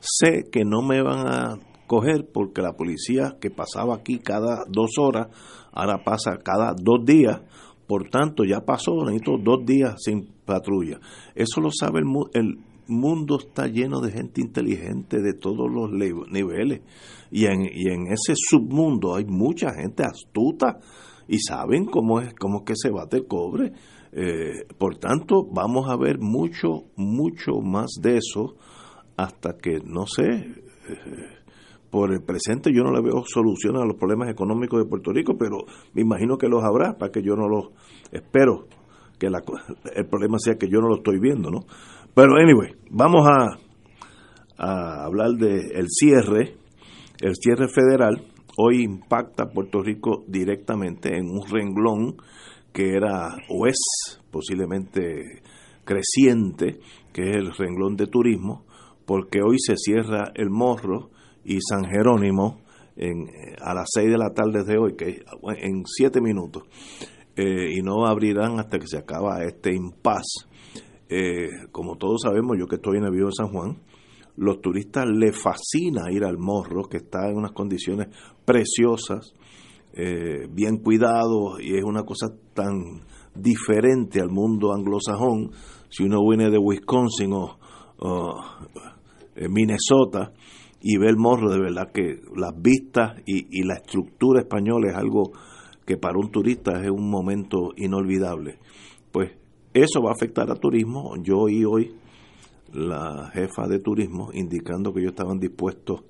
Sé 0.01 0.45
que 0.51 0.65
no 0.65 0.83
me 0.83 1.03
van 1.03 1.27
a 1.27 1.59
coger 1.87 2.29
porque 2.33 2.62
la 2.62 2.75
policía 2.75 3.37
que 3.41 3.51
pasaba 3.51 3.95
aquí 3.95 4.19
cada 4.19 4.65
dos 4.69 4.93
horas, 4.99 5.29
ahora 5.73 6.05
pasa 6.05 6.39
cada 6.43 6.75
dos 6.75 7.05
días, 7.05 7.41
por 7.87 8.09
tanto 8.09 8.45
ya 8.45 8.61
pasó, 8.61 8.93
necesito 9.05 9.39
dos 9.43 9.65
días 9.65 9.95
sin 10.03 10.29
patrulla. 10.45 11.01
Eso 11.35 11.61
lo 11.61 11.71
sabe 11.71 12.01
el, 12.01 12.07
el 12.35 12.59
mundo, 12.87 13.39
está 13.39 13.67
lleno 13.67 14.01
de 14.01 14.12
gente 14.12 14.41
inteligente 14.41 15.21
de 15.21 15.33
todos 15.35 15.71
los 15.71 15.91
niveles 15.91 16.83
y 17.31 17.47
en, 17.47 17.62
y 17.62 17.89
en 17.89 18.07
ese 18.09 18.35
submundo 18.37 19.15
hay 19.15 19.25
mucha 19.25 19.73
gente 19.73 20.05
astuta 20.05 20.79
y 21.29 21.39
saben 21.39 21.87
cómo 21.87 22.20
es, 22.20 22.35
cómo 22.35 22.64
que 22.64 22.75
se 22.77 22.91
bate 22.91 23.18
el 23.18 23.27
cobre. 23.27 23.72
Eh, 24.12 24.66
por 24.79 24.97
tanto, 24.97 25.45
vamos 25.45 25.89
a 25.89 25.97
ver 25.97 26.18
mucho, 26.18 26.85
mucho 26.97 27.61
más 27.61 27.91
de 28.01 28.18
eso 28.18 28.57
hasta 29.16 29.57
que, 29.57 29.81
no 29.85 30.07
sé, 30.07 30.25
eh, 30.25 31.45
por 31.91 32.12
el 32.12 32.22
presente 32.22 32.72
yo 32.72 32.83
no 32.83 32.93
le 32.93 33.03
veo 33.03 33.22
solución 33.27 33.77
a 33.77 33.85
los 33.85 33.97
problemas 33.97 34.29
económicos 34.29 34.83
de 34.83 34.89
Puerto 34.89 35.12
Rico, 35.12 35.37
pero 35.39 35.59
me 35.95 36.03
imagino 36.03 36.37
que 36.37 36.49
los 36.49 36.64
habrá, 36.64 36.99
para 36.99 37.12
que 37.12 37.22
yo 37.22 37.37
no 37.37 37.49
los 37.49 37.70
espero 38.11 38.66
que 39.18 39.31
la, 39.31 39.43
el 39.95 40.07
problema 40.07 40.39
sea 40.39 40.57
que 40.57 40.68
yo 40.68 40.81
no 40.81 40.89
lo 40.89 40.97
estoy 40.97 41.20
viendo, 41.20 41.51
¿no? 41.51 41.61
Pero 42.14 42.35
anyway, 42.37 42.75
vamos 42.91 43.27
a, 43.27 43.59
a 44.59 45.05
hablar 45.05 45.33
del 45.33 45.72
el 45.72 45.87
cierre, 45.89 46.57
el 47.20 47.35
cierre 47.37 47.68
federal 47.68 48.25
hoy 48.57 48.83
impacta 48.83 49.45
a 49.45 49.51
Puerto 49.51 49.83
Rico 49.83 50.25
directamente 50.27 51.17
en 51.17 51.31
un 51.31 51.47
renglón 51.49 52.17
que 52.73 52.91
era 52.95 53.37
o 53.49 53.67
es 53.67 53.77
posiblemente 54.31 55.43
creciente, 55.85 56.81
que 57.13 57.31
es 57.31 57.37
el 57.37 57.55
renglón 57.55 57.97
de 57.97 58.07
turismo, 58.07 58.65
porque 59.07 59.41
hoy 59.43 59.59
se 59.59 59.77
cierra 59.77 60.33
el 60.35 60.51
Morro 60.51 61.11
y 61.45 61.59
San 61.61 61.85
Jerónimo 61.85 62.61
en, 62.97 63.29
a 63.61 63.75
las 63.75 63.89
6 63.95 64.11
de 64.11 64.19
la 64.19 64.31
tarde 64.31 64.65
de 64.65 64.79
hoy, 64.79 64.97
que 64.97 65.23
en 65.59 65.83
7 65.85 66.21
minutos, 66.21 66.65
eh, 67.37 67.77
y 67.77 67.83
no 67.83 68.07
abrirán 68.07 68.59
hasta 68.59 68.79
que 68.79 68.87
se 68.87 68.99
acaba 68.99 69.45
este 69.45 69.75
impas. 69.75 70.25
Eh, 71.09 71.49
como 71.71 71.97
todos 71.97 72.23
sabemos, 72.23 72.57
yo 72.59 72.67
que 72.67 72.77
estoy 72.77 72.99
en 72.99 73.05
el 73.05 73.11
Vivo 73.11 73.27
de 73.27 73.35
San 73.37 73.49
Juan, 73.49 73.79
los 74.37 74.61
turistas 74.61 75.07
les 75.07 75.37
fascina 75.37 76.11
ir 76.11 76.24
al 76.24 76.39
morro, 76.39 76.85
que 76.85 76.99
está 76.99 77.28
en 77.28 77.37
unas 77.37 77.53
condiciones 77.53 78.09
preciosas, 78.45 79.32
eh, 79.93 80.49
bien 80.51 80.78
cuidado, 80.78 81.61
y 81.61 81.76
es 81.76 81.85
una 81.85 82.03
cosa 82.03 82.28
tan 82.53 83.03
diferente 83.35 84.20
al 84.20 84.30
mundo 84.30 84.72
anglosajón. 84.72 85.53
Si 85.89 86.03
uno 86.03 86.18
viene 86.28 86.51
de 86.51 86.59
Wisconsin 86.59 87.32
o, 87.32 87.59
eh, 89.37 89.49
Minnesota 89.49 90.32
y 90.80 90.99
ve 90.99 91.09
el 91.09 91.16
morro, 91.16 91.51
de 91.51 91.61
verdad 91.61 91.93
que 91.93 92.20
las 92.37 92.53
vistas 92.61 93.20
y, 93.24 93.61
y 93.61 93.64
la 93.64 93.74
estructura 93.74 94.41
española 94.41 94.91
es 94.91 94.97
algo 94.97 95.32
que 95.87 95.97
para 95.97 96.18
un 96.18 96.30
turista 96.30 96.80
es 96.82 96.91
un 96.91 97.09
momento 97.09 97.70
inolvidable. 97.76 98.59
Pues 99.12 99.32
eso 99.72 100.03
va 100.03 100.11
a 100.11 100.14
afectar 100.14 100.51
al 100.51 100.59
turismo. 100.59 101.14
Yo 101.22 101.39
oí 101.39 101.64
hoy 101.64 101.95
la 102.75 103.31
jefa 103.33 103.66
de 103.68 103.79
turismo 103.79 104.31
indicando 104.33 104.93
que 104.93 105.01
ellos 105.01 105.12
estaban 105.12 105.39
dispuestos 105.39 106.03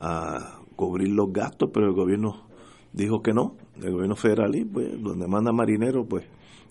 a 0.00 0.60
cubrir 0.76 1.08
los 1.08 1.32
gastos, 1.32 1.70
pero 1.72 1.86
el 1.86 1.94
gobierno 1.94 2.48
dijo 2.92 3.22
que 3.22 3.32
no, 3.32 3.56
el 3.76 3.92
gobierno 3.92 4.16
federal 4.16 4.54
y 4.54 4.64
pues 4.64 5.00
donde 5.02 5.26
manda 5.26 5.52
marinero, 5.52 6.06
pues 6.06 6.24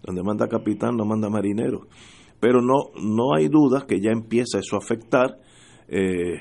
donde 0.04 0.24
manda 0.24 0.48
capitán 0.48 0.96
no 0.96 1.06
manda 1.06 1.30
marinero. 1.30 1.88
Pero 2.40 2.62
no 2.62 2.92
no 3.02 3.34
hay 3.36 3.48
duda 3.48 3.86
que 3.88 4.00
ya 4.00 4.12
empieza 4.12 4.60
eso 4.60 4.76
a 4.76 4.80
afectar 4.80 5.40
eh, 5.88 6.40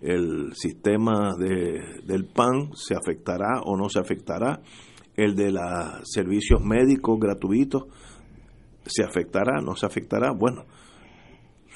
el 0.00 0.54
sistema 0.54 1.34
de, 1.38 2.02
del 2.04 2.26
PAN 2.26 2.70
se 2.74 2.94
afectará 2.94 3.60
o 3.64 3.76
no 3.76 3.88
se 3.88 4.00
afectará, 4.00 4.60
el 5.16 5.34
de 5.34 5.52
los 5.52 5.62
servicios 6.04 6.62
médicos 6.62 7.18
gratuitos 7.20 7.84
se 8.86 9.04
afectará, 9.04 9.60
no 9.60 9.76
se 9.76 9.86
afectará. 9.86 10.32
Bueno, 10.32 10.64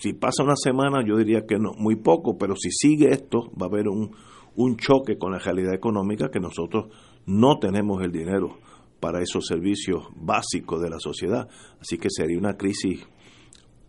si 0.05 0.13
pasa 0.13 0.43
una 0.43 0.55
semana, 0.55 1.03
yo 1.03 1.17
diría 1.17 1.47
que 1.47 1.59
no, 1.59 1.73
muy 1.79 1.97
poco, 1.97 2.37
pero 2.37 2.55
si 2.57 2.71
sigue 2.71 3.09
esto, 3.09 3.51
va 3.59 3.65
a 3.65 3.69
haber 3.71 3.89
un, 3.89 4.15
un 4.55 4.77
choque 4.77 5.17
con 5.17 5.33
la 5.33 5.39
realidad 5.39 5.73
económica 5.73 6.29
que 6.31 6.41
nosotros 6.41 6.93
no 7.25 7.59
tenemos 7.59 8.03
el 8.03 8.13
dinero 8.13 8.59
para 9.01 9.23
esos 9.23 9.47
servicios 9.47 10.05
básicos 10.15 10.83
de 10.83 10.91
la 10.91 10.99
sociedad. 10.99 11.49
Así 11.81 11.97
que 11.97 12.09
sería 12.11 12.39
una 12.39 12.59
crisis, 12.59 13.01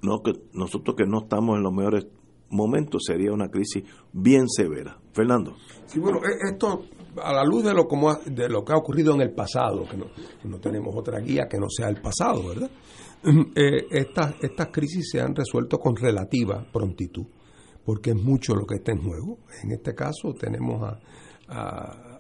no 0.03 0.22
que 0.24 0.32
nosotros 0.53 0.95
que 0.95 1.05
no 1.05 1.24
estamos 1.24 1.57
en 1.57 1.63
los 1.63 1.74
mejores 1.74 2.07
momentos, 2.49 3.03
sería 3.05 3.34
una 3.34 3.49
crisis 3.49 3.84
bien 4.13 4.47
severa. 4.47 4.97
Fernando. 5.11 5.57
Sí, 5.86 5.99
bueno, 5.99 6.20
e, 6.20 6.49
esto 6.49 6.86
a 7.22 7.34
la 7.34 7.43
luz 7.43 7.66
de 7.66 7.74
lo, 7.74 7.88
como 7.88 8.13
de 8.13 8.47
lo 8.47 8.63
que 8.63 8.72
ha 8.72 8.78
ocurrido 8.78 9.13
en 9.16 9.20
el 9.20 9.34
pasado, 9.34 9.84
que 9.86 9.97
no, 9.97 10.05
que 10.41 10.47
no 10.47 10.59
tenemos 10.59 10.95
otra 10.95 11.20
guía 11.20 11.49
que 11.49 11.57
no 11.57 11.68
sea 11.70 11.89
el 11.89 12.01
pasado, 12.01 12.47
¿verdad? 12.47 12.70
Eh, 13.56 13.88
estas, 13.90 14.36
estas 14.42 14.68
crisis 14.68 15.10
se 15.12 15.20
han 15.20 15.36
resuelto 15.36 15.80
con 15.80 15.96
relativa 15.96 16.64
prontitud, 16.72 17.26
porque 17.84 18.12
es 18.12 18.16
mucho 18.16 18.54
lo 18.56 18.66
que 18.66 18.76
está 18.76 18.92
en 18.92 19.02
juego. 19.02 19.40
En 19.64 19.72
este 19.72 19.96
caso 19.96 20.34
tenemos 20.34 20.84
a 20.84 21.00
a, 21.48 22.14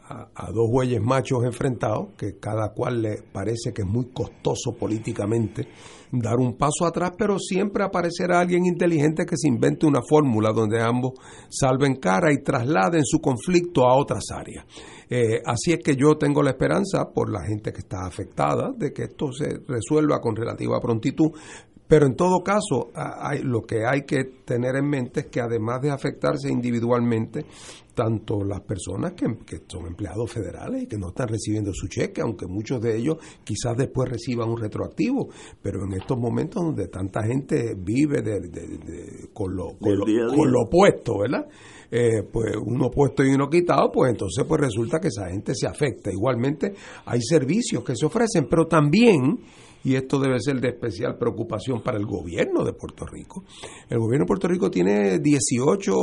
dos 0.53 0.69
bueyes 0.71 1.01
machos 1.01 1.43
enfrentados, 1.43 2.09
que 2.17 2.37
cada 2.39 2.69
cual 2.73 3.01
le 3.01 3.23
parece 3.31 3.73
que 3.73 3.81
es 3.81 3.87
muy 3.87 4.05
costoso 4.13 4.73
políticamente 4.77 5.67
dar 6.11 6.37
un 6.37 6.55
paso 6.57 6.85
atrás, 6.85 7.11
pero 7.17 7.37
siempre 7.39 7.83
aparecerá 7.83 8.39
alguien 8.39 8.65
inteligente 8.65 9.25
que 9.25 9.35
se 9.37 9.47
invente 9.47 9.85
una 9.85 10.01
fórmula 10.07 10.51
donde 10.53 10.81
ambos 10.81 11.13
salven 11.49 11.95
cara 11.95 12.31
y 12.31 12.43
trasladen 12.43 13.03
su 13.03 13.19
conflicto 13.19 13.85
a 13.85 13.95
otras 13.97 14.23
áreas. 14.31 14.65
Eh, 15.09 15.41
así 15.45 15.71
es 15.71 15.79
que 15.83 15.95
yo 15.95 16.17
tengo 16.17 16.41
la 16.41 16.51
esperanza 16.51 17.09
por 17.13 17.31
la 17.31 17.43
gente 17.45 17.71
que 17.71 17.79
está 17.79 18.05
afectada 18.05 18.71
de 18.75 18.91
que 18.91 19.03
esto 19.03 19.31
se 19.31 19.59
resuelva 19.67 20.19
con 20.19 20.35
relativa 20.35 20.79
prontitud, 20.79 21.31
pero 21.87 22.07
en 22.07 22.15
todo 22.15 22.43
caso, 22.43 22.89
hay, 22.95 23.43
lo 23.43 23.61
que 23.61 23.85
hay 23.85 24.05
que 24.05 24.23
tener 24.43 24.75
en 24.75 24.89
mente 24.89 25.19
es 25.21 25.25
que 25.27 25.39
además 25.39 25.81
de 25.81 25.91
afectarse 25.91 26.49
individualmente, 26.49 27.45
tanto 27.93 28.43
las 28.43 28.61
personas 28.61 29.13
que, 29.13 29.25
son 29.67 29.85
empleados 29.87 30.31
federales 30.31 30.83
y 30.83 30.87
que 30.87 30.97
no 30.97 31.09
están 31.09 31.27
recibiendo 31.27 31.71
su 31.73 31.87
cheque, 31.87 32.21
aunque 32.21 32.47
muchos 32.47 32.81
de 32.81 32.97
ellos 32.97 33.17
quizás 33.43 33.77
después 33.77 34.09
reciban 34.09 34.49
un 34.49 34.57
retroactivo, 34.57 35.29
pero 35.61 35.85
en 35.85 35.93
estos 35.93 36.17
momentos 36.17 36.63
donde 36.63 36.87
tanta 36.87 37.23
gente 37.23 37.75
vive 37.77 38.21
de, 38.21 39.29
con, 39.31 39.55
lo, 39.55 39.77
con, 39.77 40.51
lo, 40.51 40.61
opuesto, 40.63 41.19
¿verdad? 41.19 41.47
Eh, 41.91 42.23
pues 42.31 42.55
uno 42.65 42.89
puesto 42.89 43.23
y 43.23 43.29
uno 43.29 43.47
quitado, 43.47 43.91
pues 43.91 44.11
entonces 44.11 44.43
pues 44.47 44.59
resulta 44.59 44.99
que 44.99 45.09
esa 45.09 45.29
gente 45.29 45.53
se 45.53 45.67
afecta. 45.67 46.11
Igualmente 46.11 46.73
hay 47.05 47.21
servicios 47.21 47.83
que 47.83 47.95
se 47.95 48.07
ofrecen, 48.07 48.47
pero 48.49 48.65
también 48.67 49.39
y 49.85 49.95
esto 49.95 50.19
debe 50.19 50.39
ser 50.39 50.59
de 50.59 50.69
especial 50.69 51.15
preocupación 51.17 51.81
para 51.83 51.97
el 51.97 52.05
gobierno 52.05 52.65
de 52.65 52.73
Puerto 52.73 53.05
Rico. 53.05 53.43
El 53.87 53.99
gobierno 53.99 54.23
de 54.23 54.27
Puerto 54.27 54.47
Rico 54.47 54.71
tiene 54.71 55.19
18, 55.19 55.93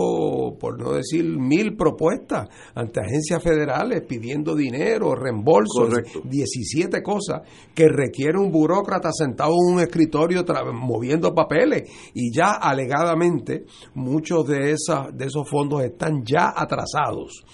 por 0.59 0.81
no 0.81 0.93
decir 0.93 1.25
mil 1.25 1.77
propuestas 1.77 2.49
ante 2.77 3.01
agencias 3.01 3.43
federales 3.43 4.03
pidiendo 4.03 4.55
dinero, 4.55 5.17
reembolsos, 5.17 5.91
17 6.23 7.03
cosas 7.03 7.43
que 7.75 7.89
requiere 7.89 8.39
un 8.39 8.53
burócrata 8.53 9.11
sentado 9.13 9.51
en 9.51 9.75
un 9.75 9.81
escritorio 9.81 10.45
moviendo 10.73 11.35
papeles 11.35 11.91
y 12.15 12.33
ya 12.33 12.53
alegadamente 12.53 13.65
muchos 13.95 14.47
de, 14.47 14.71
esas, 14.71 15.17
de 15.17 15.27
esos 15.27 15.49
fondos 15.49 15.83
están 15.83 16.25
ya 16.25 16.53
atrasados. 16.55 17.45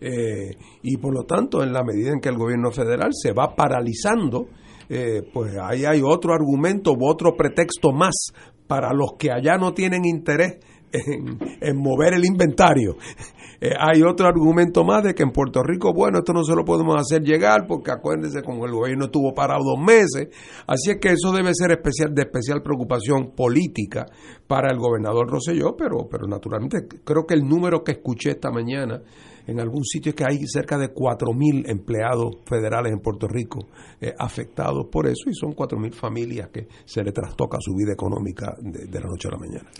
Eh, 0.00 0.54
y 0.82 0.98
por 0.98 1.14
lo 1.14 1.24
tanto, 1.24 1.62
en 1.62 1.72
la 1.72 1.82
medida 1.82 2.10
en 2.12 2.20
que 2.20 2.28
el 2.28 2.36
gobierno 2.36 2.70
federal 2.70 3.10
se 3.12 3.32
va 3.32 3.54
paralizando, 3.56 4.48
eh, 4.88 5.22
pues 5.32 5.56
ahí 5.60 5.84
hay 5.84 6.00
otro 6.02 6.32
argumento 6.32 6.92
u 6.92 7.06
otro 7.06 7.36
pretexto 7.36 7.92
más 7.92 8.32
para 8.66 8.92
los 8.92 9.14
que 9.18 9.30
allá 9.32 9.56
no 9.56 9.72
tienen 9.72 10.04
interés 10.04 10.58
en, 10.92 11.76
mover 11.76 12.14
el 12.14 12.24
inventario. 12.24 12.96
Eh, 13.60 13.72
hay 13.76 14.02
otro 14.02 14.28
argumento 14.28 14.84
más 14.84 15.02
de 15.02 15.16
que 15.16 15.24
en 15.24 15.32
Puerto 15.32 15.64
Rico, 15.64 15.92
bueno, 15.92 16.18
esto 16.18 16.32
no 16.32 16.44
se 16.44 16.54
lo 16.54 16.64
podemos 16.64 16.94
hacer 16.94 17.22
llegar 17.22 17.66
porque 17.66 17.90
acuérdense 17.90 18.40
como 18.40 18.66
el 18.66 18.70
gobierno 18.70 19.06
estuvo 19.06 19.34
parado 19.34 19.64
dos 19.64 19.84
meses, 19.84 20.28
así 20.64 20.92
es 20.92 20.98
que 21.00 21.08
eso 21.08 21.32
debe 21.32 21.50
ser 21.54 21.72
especial 21.72 22.14
de 22.14 22.22
especial 22.22 22.62
preocupación 22.62 23.32
política 23.34 24.06
para 24.46 24.70
el 24.70 24.78
gobernador 24.78 25.28
Rosselló, 25.28 25.74
pero 25.76 26.06
pero 26.08 26.28
naturalmente 26.28 26.86
creo 27.02 27.26
que 27.26 27.34
el 27.34 27.48
número 27.48 27.82
que 27.82 27.90
escuché 27.90 28.30
esta 28.30 28.52
mañana 28.52 29.02
en 29.48 29.58
algún 29.60 29.82
sitio 29.84 30.14
que 30.14 30.24
hay 30.24 30.46
cerca 30.46 30.76
de 30.76 30.94
4.000 30.94 31.70
empleados 31.70 32.36
federales 32.46 32.92
en 32.92 33.00
Puerto 33.00 33.26
Rico 33.26 33.66
eh, 34.00 34.14
afectados 34.18 34.86
por 34.92 35.06
eso 35.06 35.30
y 35.30 35.34
son 35.34 35.54
4.000 35.54 35.92
familias 35.92 36.50
que 36.50 36.68
se 36.84 37.02
le 37.02 37.12
trastoca 37.12 37.56
su 37.60 37.74
vida 37.74 37.92
económica 37.92 38.54
de, 38.60 38.86
de 38.86 39.00
la 39.00 39.06
noche 39.06 39.28
a 39.28 39.30
la 39.32 39.38
mañana. 39.38 39.70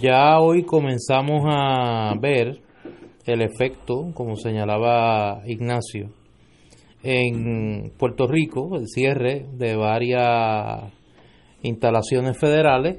Ya 0.00 0.40
hoy 0.40 0.64
comenzamos 0.64 1.42
a 1.46 2.14
ver 2.20 2.62
el 3.26 3.42
efecto, 3.42 4.10
como 4.14 4.34
señalaba 4.34 5.42
Ignacio, 5.46 6.10
en 7.02 7.92
Puerto 7.98 8.26
Rico, 8.26 8.76
el 8.76 8.88
cierre 8.88 9.46
de 9.52 9.76
varias 9.76 10.90
instalaciones 11.62 12.38
federales 12.38 12.98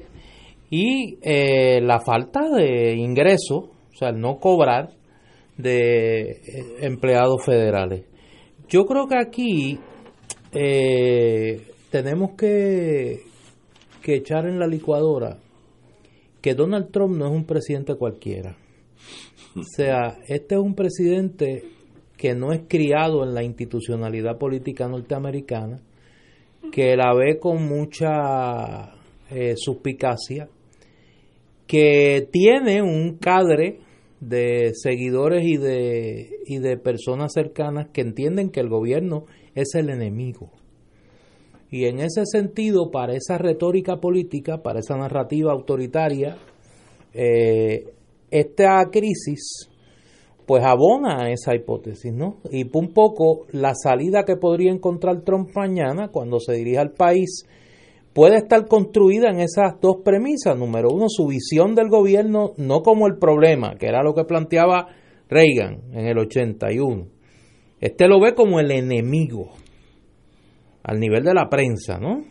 y 0.70 1.18
eh, 1.22 1.80
la 1.82 2.00
falta 2.00 2.48
de 2.48 2.94
ingresos, 2.94 3.64
o 3.64 3.96
sea, 3.96 4.10
el 4.10 4.20
no 4.20 4.38
cobrar 4.38 4.99
de 5.60 6.30
eh, 6.30 6.40
empleados 6.80 7.44
federales. 7.44 8.04
Yo 8.68 8.84
creo 8.86 9.06
que 9.06 9.16
aquí 9.16 9.78
eh, 10.52 11.60
tenemos 11.90 12.32
que, 12.36 13.20
que 14.02 14.16
echar 14.16 14.46
en 14.46 14.58
la 14.58 14.66
licuadora 14.66 15.38
que 16.40 16.54
Donald 16.54 16.90
Trump 16.90 17.16
no 17.16 17.26
es 17.26 17.32
un 17.32 17.44
presidente 17.44 17.94
cualquiera. 17.94 18.56
O 19.56 19.62
sea, 19.64 20.18
este 20.28 20.54
es 20.54 20.60
un 20.60 20.74
presidente 20.74 21.64
que 22.16 22.34
no 22.34 22.52
es 22.52 22.62
criado 22.68 23.24
en 23.24 23.34
la 23.34 23.42
institucionalidad 23.42 24.38
política 24.38 24.86
norteamericana, 24.86 25.80
que 26.70 26.94
la 26.96 27.14
ve 27.14 27.38
con 27.38 27.66
mucha 27.66 28.92
eh, 29.30 29.54
suspicacia, 29.56 30.48
que 31.66 32.28
tiene 32.30 32.82
un 32.82 33.16
cadre 33.16 33.80
de 34.20 34.72
seguidores 34.74 35.44
y 35.44 35.56
de, 35.56 36.30
y 36.46 36.58
de 36.58 36.76
personas 36.76 37.32
cercanas 37.32 37.88
que 37.92 38.02
entienden 38.02 38.50
que 38.50 38.60
el 38.60 38.68
gobierno 38.68 39.24
es 39.54 39.74
el 39.74 39.90
enemigo. 39.90 40.50
Y 41.70 41.86
en 41.86 42.00
ese 42.00 42.22
sentido, 42.26 42.90
para 42.90 43.14
esa 43.14 43.38
retórica 43.38 43.96
política, 43.96 44.62
para 44.62 44.80
esa 44.80 44.96
narrativa 44.96 45.52
autoritaria, 45.52 46.36
eh, 47.14 47.92
esta 48.30 48.88
crisis 48.90 49.68
pues 50.46 50.64
abona 50.64 51.22
a 51.22 51.30
esa 51.30 51.54
hipótesis, 51.54 52.12
¿no? 52.12 52.38
Y 52.50 52.68
un 52.76 52.92
poco 52.92 53.46
la 53.52 53.72
salida 53.76 54.24
que 54.24 54.34
podría 54.34 54.72
encontrar 54.72 55.22
Trump 55.22 55.50
mañana 55.54 56.08
cuando 56.08 56.40
se 56.40 56.54
dirija 56.54 56.80
al 56.80 56.90
país 56.90 57.44
puede 58.12 58.36
estar 58.36 58.66
construida 58.66 59.30
en 59.30 59.40
esas 59.40 59.80
dos 59.80 59.98
premisas. 60.04 60.56
Número 60.56 60.90
uno, 60.90 61.06
su 61.08 61.26
visión 61.26 61.74
del 61.74 61.88
gobierno 61.88 62.52
no 62.56 62.82
como 62.82 63.06
el 63.06 63.18
problema, 63.18 63.76
que 63.76 63.86
era 63.86 64.02
lo 64.02 64.14
que 64.14 64.24
planteaba 64.24 64.88
Reagan 65.28 65.80
en 65.92 66.06
el 66.06 66.18
81. 66.18 67.06
Este 67.80 68.08
lo 68.08 68.20
ve 68.20 68.34
como 68.34 68.60
el 68.60 68.70
enemigo, 68.70 69.52
al 70.82 70.98
nivel 70.98 71.24
de 71.24 71.34
la 71.34 71.48
prensa, 71.48 71.98
¿no? 71.98 72.24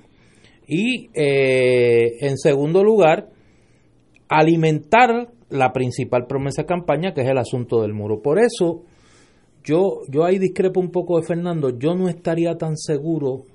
Y 0.68 1.10
eh, 1.16 2.18
en 2.20 2.38
segundo 2.38 2.84
lugar, 2.84 3.30
alimentar 4.28 5.30
la 5.50 5.72
principal 5.72 6.28
promesa 6.28 6.62
de 6.62 6.68
campaña, 6.68 7.14
que 7.14 7.22
es 7.22 7.28
el 7.28 7.40
asunto 7.40 7.82
del 7.82 7.94
muro. 7.94 8.22
Por 8.22 8.38
eso, 8.38 8.84
yo, 9.64 10.02
yo 10.10 10.24
ahí 10.26 10.38
discrepo 10.38 10.80
un 10.80 10.92
poco 10.92 11.20
de 11.20 11.26
Fernando, 11.26 11.78
yo 11.78 11.96
no 11.96 12.08
estaría 12.08 12.56
tan 12.56 12.78
seguro 12.78 13.46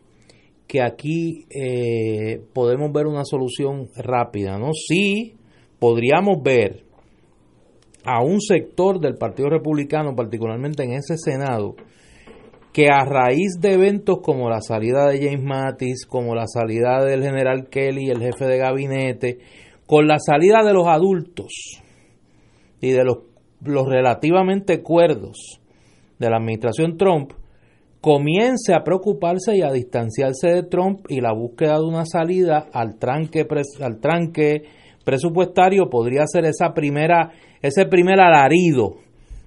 que 0.67 0.83
aquí 0.83 1.47
eh, 1.51 2.43
podemos 2.53 2.93
ver 2.93 3.07
una 3.07 3.25
solución 3.25 3.89
rápida, 3.97 4.59
¿no? 4.59 4.71
Sí, 4.73 5.35
podríamos 5.79 6.43
ver 6.43 6.85
a 8.05 8.23
un 8.23 8.41
sector 8.41 9.01
del 9.01 9.17
Partido 9.17 9.49
Republicano, 9.49 10.15
particularmente 10.15 10.85
en 10.85 10.93
ese 10.93 11.17
Senado, 11.17 11.75
que 12.73 12.89
a 12.89 13.05
raíz 13.05 13.61
de 13.61 13.75
eventos 13.75 14.19
como 14.21 14.51
la 14.51 14.61
salida 14.61 15.07
de 15.07 15.19
James 15.19 15.45
Mattis, 15.45 16.07
como 16.07 16.35
la 16.35 16.47
salida 16.47 17.05
del 17.05 17.23
general 17.23 17.69
Kelly, 17.69 18.11
el 18.11 18.21
jefe 18.21 18.47
de 18.47 18.59
gabinete, 18.59 19.39
con 19.87 20.07
la 20.07 20.19
salida 20.19 20.65
de 20.65 20.73
los 20.73 20.87
adultos 20.87 21.53
y 22.81 22.91
de 22.91 23.05
los, 23.05 23.19
los 23.63 23.87
relativamente 23.87 24.83
cuerdos 24.83 25.61
de 26.19 26.31
la 26.31 26.39
administración 26.39 26.97
Trump, 26.97 27.33
comience 28.05 28.75
a 28.75 28.85
preocuparse 28.85 29.57
y 29.57 29.63
a 29.63 29.73
distanciarse 29.73 30.49
de 30.49 30.63
Trump 30.65 31.07
y 31.09 31.23
la 31.23 31.33
búsqueda 31.33 31.79
de 31.79 31.87
una 31.87 32.05
salida 32.05 32.67
al 32.71 32.99
tranque, 32.99 33.47
al 33.81 33.99
tranque 33.99 34.65
presupuestario 35.03 35.89
podría 35.89 36.27
ser 36.27 36.45
esa 36.45 36.75
primera, 36.75 37.33
ese 37.63 37.87
primer 37.87 38.21
alarido 38.21 38.97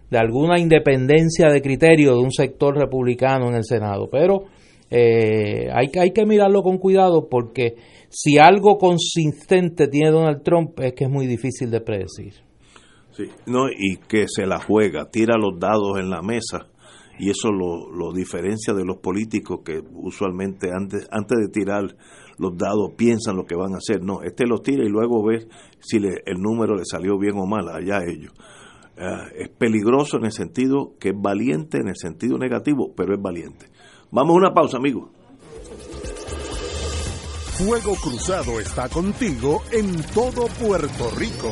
de 0.09 0.17
alguna 0.17 0.57
independencia 0.57 1.49
de 1.49 1.61
criterio 1.61 2.15
de 2.15 2.23
un 2.23 2.31
sector 2.31 2.75
republicano 2.75 3.47
en 3.47 3.57
el 3.57 3.63
Senado. 3.63 4.09
Pero 4.11 4.45
eh, 4.89 5.69
hay, 5.71 5.91
hay 5.99 6.09
que 6.09 6.25
mirarlo 6.25 6.63
con 6.63 6.79
cuidado 6.79 7.27
porque 7.29 7.75
si 8.09 8.39
algo 8.39 8.79
consistente 8.79 9.87
tiene 9.87 10.09
Donald 10.09 10.41
Trump 10.41 10.79
es 10.79 10.93
que 10.93 11.03
es 11.03 11.11
muy 11.11 11.27
difícil 11.27 11.69
de 11.69 11.81
predecir. 11.81 12.33
Sí, 13.11 13.25
no, 13.45 13.69
y 13.69 13.97
que 14.07 14.25
se 14.27 14.47
la 14.47 14.57
juega, 14.57 15.11
tira 15.11 15.35
los 15.37 15.59
dados 15.59 15.99
en 15.99 16.09
la 16.09 16.23
mesa 16.23 16.65
y 17.19 17.29
eso 17.29 17.51
lo, 17.51 17.91
lo 17.91 18.13
diferencia 18.13 18.73
de 18.73 18.85
los 18.85 18.97
políticos 18.97 19.61
que 19.65 19.81
usualmente 19.93 20.71
antes, 20.71 21.07
antes 21.11 21.37
de 21.39 21.49
tirar 21.49 21.95
los 22.37 22.57
dados 22.57 22.93
piensan 22.95 23.35
lo 23.35 23.45
que 23.45 23.55
van 23.55 23.73
a 23.73 23.77
hacer. 23.77 24.03
No, 24.03 24.21
este 24.21 24.45
los 24.45 24.61
tira 24.61 24.83
y 24.85 24.89
luego 24.89 25.23
ve 25.25 25.47
si 25.79 25.97
el 25.97 26.39
número 26.39 26.75
le 26.75 26.85
salió 26.85 27.17
bien 27.17 27.37
o 27.37 27.45
mal, 27.45 27.67
allá 27.69 28.01
ellos. 28.05 28.33
Uh, 28.97 29.29
es 29.35 29.49
peligroso 29.49 30.17
en 30.17 30.25
el 30.25 30.31
sentido 30.31 30.95
que 30.99 31.09
es 31.09 31.15
valiente, 31.15 31.77
en 31.77 31.87
el 31.87 31.95
sentido 31.95 32.37
negativo, 32.37 32.93
pero 32.95 33.13
es 33.13 33.21
valiente. 33.21 33.67
Vamos 34.09 34.35
a 34.35 34.37
una 34.37 34.53
pausa, 34.53 34.77
amigos. 34.77 35.09
Fuego 37.57 37.95
Cruzado 37.95 38.59
está 38.59 38.87
contigo 38.89 39.61
en 39.71 40.01
todo 40.13 40.47
Puerto 40.59 41.09
Rico. 41.17 41.51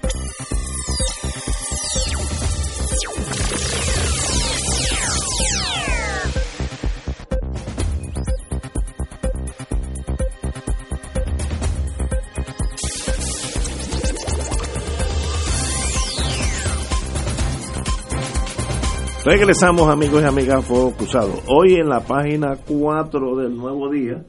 Regresamos 19.31 19.87
amigos 19.87 20.21
y 20.21 20.25
amigas 20.25 20.65
Fuego 20.65 20.91
Cruzado. 20.91 21.31
Hoy 21.47 21.75
en 21.75 21.87
la 21.87 22.01
página 22.01 22.57
4 22.67 23.37
del 23.37 23.55
Nuevo 23.55 23.89
Día, 23.89 24.25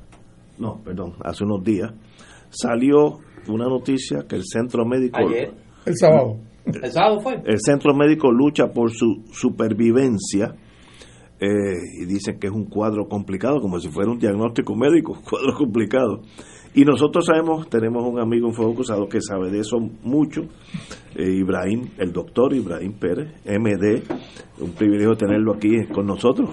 no, 0.59 0.81
perdón, 0.85 1.15
hace 1.25 1.43
unos 1.43 1.65
días, 1.65 1.93
salió 2.51 3.19
una 3.49 3.65
noticia 3.65 4.25
que 4.29 4.37
el 4.37 4.45
centro 4.45 4.87
médico... 4.87 5.19
Ayer. 5.19 5.53
El 5.87 5.97
sábado. 5.97 6.37
El 6.65 6.93
sábado 6.93 7.21
fue. 7.21 7.35
El 7.45 7.59
centro 7.59 7.93
médico 7.97 8.31
lucha 8.31 8.69
por 8.73 8.93
su 8.93 9.25
supervivencia 9.33 10.55
eh, 11.41 11.81
y 12.01 12.07
dicen 12.07 12.39
que 12.39 12.47
es 12.47 12.53
un 12.53 12.67
cuadro 12.67 13.09
complicado, 13.09 13.61
como 13.61 13.81
si 13.81 13.89
fuera 13.89 14.09
un 14.09 14.21
diagnóstico 14.21 14.77
médico, 14.77 15.21
cuadro 15.29 15.55
complicado. 15.55 16.23
Y 16.75 16.85
nosotros 16.85 17.27
sabemos, 17.27 17.69
tenemos 17.69 18.03
un 18.07 18.19
amigo 18.19 18.49
en 18.49 18.55
Fuego 18.55 18.75
Cruzado 18.75 19.07
que 19.07 19.21
sabe 19.21 19.51
de 19.51 19.61
eso 19.61 19.79
mucho, 20.03 20.43
eh, 21.15 21.31
Ibrahim, 21.31 21.91
el 21.99 22.13
doctor 22.13 22.55
Ibrahim 22.55 22.95
Pérez, 22.95 23.29
MD, 23.45 24.03
un 24.59 24.73
privilegio 24.73 25.15
tenerlo 25.15 25.53
aquí 25.55 25.87
con 25.93 26.07
nosotros. 26.07 26.49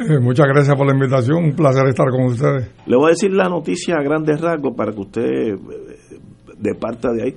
Eh, 0.00 0.18
muchas 0.20 0.46
gracias 0.46 0.76
por 0.76 0.86
la 0.86 0.92
invitación, 0.92 1.44
un 1.44 1.56
placer 1.56 1.88
estar 1.88 2.10
con 2.10 2.26
ustedes. 2.26 2.70
Le 2.86 2.96
voy 2.96 3.06
a 3.06 3.08
decir 3.10 3.32
la 3.32 3.48
noticia 3.48 3.96
a 3.96 4.02
grandes 4.02 4.38
rasgos 4.38 4.74
para 4.76 4.92
que 4.92 5.00
usted 5.00 5.22
eh, 5.22 5.56
de 6.58 6.74
parte 6.74 7.08
de 7.08 7.22
ahí. 7.22 7.34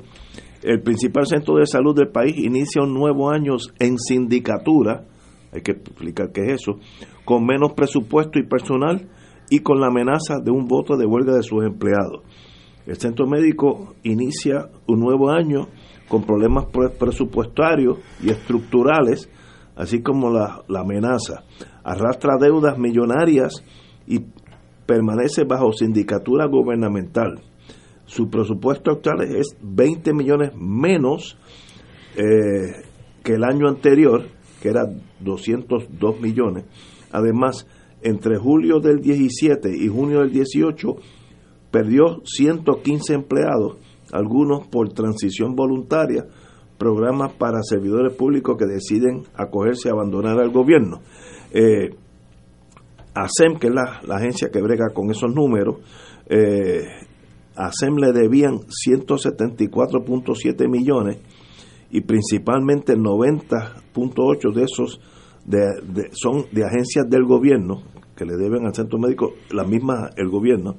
El 0.64 0.82
principal 0.82 1.26
centro 1.26 1.56
de 1.56 1.66
salud 1.66 1.96
del 1.96 2.10
país 2.10 2.38
inicia 2.38 2.84
un 2.84 2.94
nuevo 2.94 3.32
año 3.32 3.56
en 3.80 3.98
sindicatura, 3.98 5.06
hay 5.54 5.62
que 5.62 5.72
explicar 5.72 6.32
qué 6.34 6.42
es 6.42 6.62
eso, 6.62 6.74
con 7.24 7.46
menos 7.46 7.72
presupuesto 7.72 8.38
y 8.38 8.44
personal 8.44 9.08
y 9.52 9.60
con 9.60 9.82
la 9.82 9.88
amenaza 9.88 10.40
de 10.40 10.50
un 10.50 10.66
voto 10.66 10.96
de 10.96 11.06
huelga 11.06 11.36
de 11.36 11.44
sus 11.44 11.66
empleados. 11.66 12.24
El 12.88 12.96
centro 12.96 13.28
médico 13.28 13.96
inicia 14.02 14.70
un 14.88 15.02
nuevo 15.02 15.30
año 15.30 15.68
con 16.08 16.24
problemas 16.24 16.68
presupuestarios 16.98 18.00
y 18.24 18.30
estructurales, 18.30 19.30
así 19.76 20.02
como 20.02 20.30
la, 20.32 20.64
la 20.70 20.80
amenaza. 20.80 21.44
Arrastra 21.84 22.38
deudas 22.40 22.80
millonarias 22.80 23.62
y 24.08 24.22
permanece 24.86 25.44
bajo 25.44 25.74
sindicatura 25.74 26.48
gubernamental. 26.48 27.42
Su 28.06 28.30
presupuesto 28.30 28.92
actual 28.92 29.22
es 29.36 29.58
20 29.62 30.14
millones 30.14 30.52
menos 30.56 31.38
eh, 32.16 32.84
que 33.22 33.34
el 33.34 33.44
año 33.44 33.68
anterior, 33.68 34.28
que 34.62 34.70
era 34.70 34.84
202 35.20 36.22
millones. 36.22 36.64
Además, 37.12 37.68
entre 38.02 38.38
julio 38.38 38.80
del 38.80 39.02
17 39.02 39.76
y 39.76 39.88
junio 39.88 40.20
del 40.20 40.32
18 40.32 40.96
perdió 41.72 42.22
115 42.26 43.14
empleados, 43.14 43.78
algunos 44.12 44.68
por 44.68 44.92
transición 44.94 45.56
voluntaria, 45.56 46.26
programas 46.78 47.32
para 47.34 47.64
servidores 47.64 48.14
públicos 48.14 48.58
que 48.58 48.66
deciden 48.66 49.24
acogerse 49.36 49.90
a 49.90 49.94
abandonar 49.94 50.40
al 50.40 50.50
gobierno. 50.50 51.02
Eh, 51.52 51.96
ASEM, 53.14 53.60
que 53.60 53.68
es 53.68 53.74
la, 53.74 54.02
agencia 54.16 54.50
que 54.52 54.62
brega 54.62 54.90
con 54.94 55.12
esos 55.12 55.34
números, 55.34 55.78
eh, 56.28 56.88
ASEM 57.56 57.98
le 57.98 58.14
debían 58.14 58.62
174.7 58.62 60.70
millones 60.70 61.18
y 61.92 62.02
principalmente 62.02 62.96
90.8 62.96 64.54
de 64.54 64.64
esos 64.64 65.00
de, 65.46 65.60
de, 65.84 66.10
son 66.14 66.46
de 66.52 66.66
agencias 66.66 67.08
del 67.10 67.26
gobierno 67.26 67.84
que 68.22 68.26
le 68.28 68.38
deben 68.38 68.68
al 68.68 68.76
centro 68.76 69.00
médico, 69.00 69.34
la 69.52 69.64
misma 69.64 70.12
el 70.16 70.30
gobierno, 70.30 70.76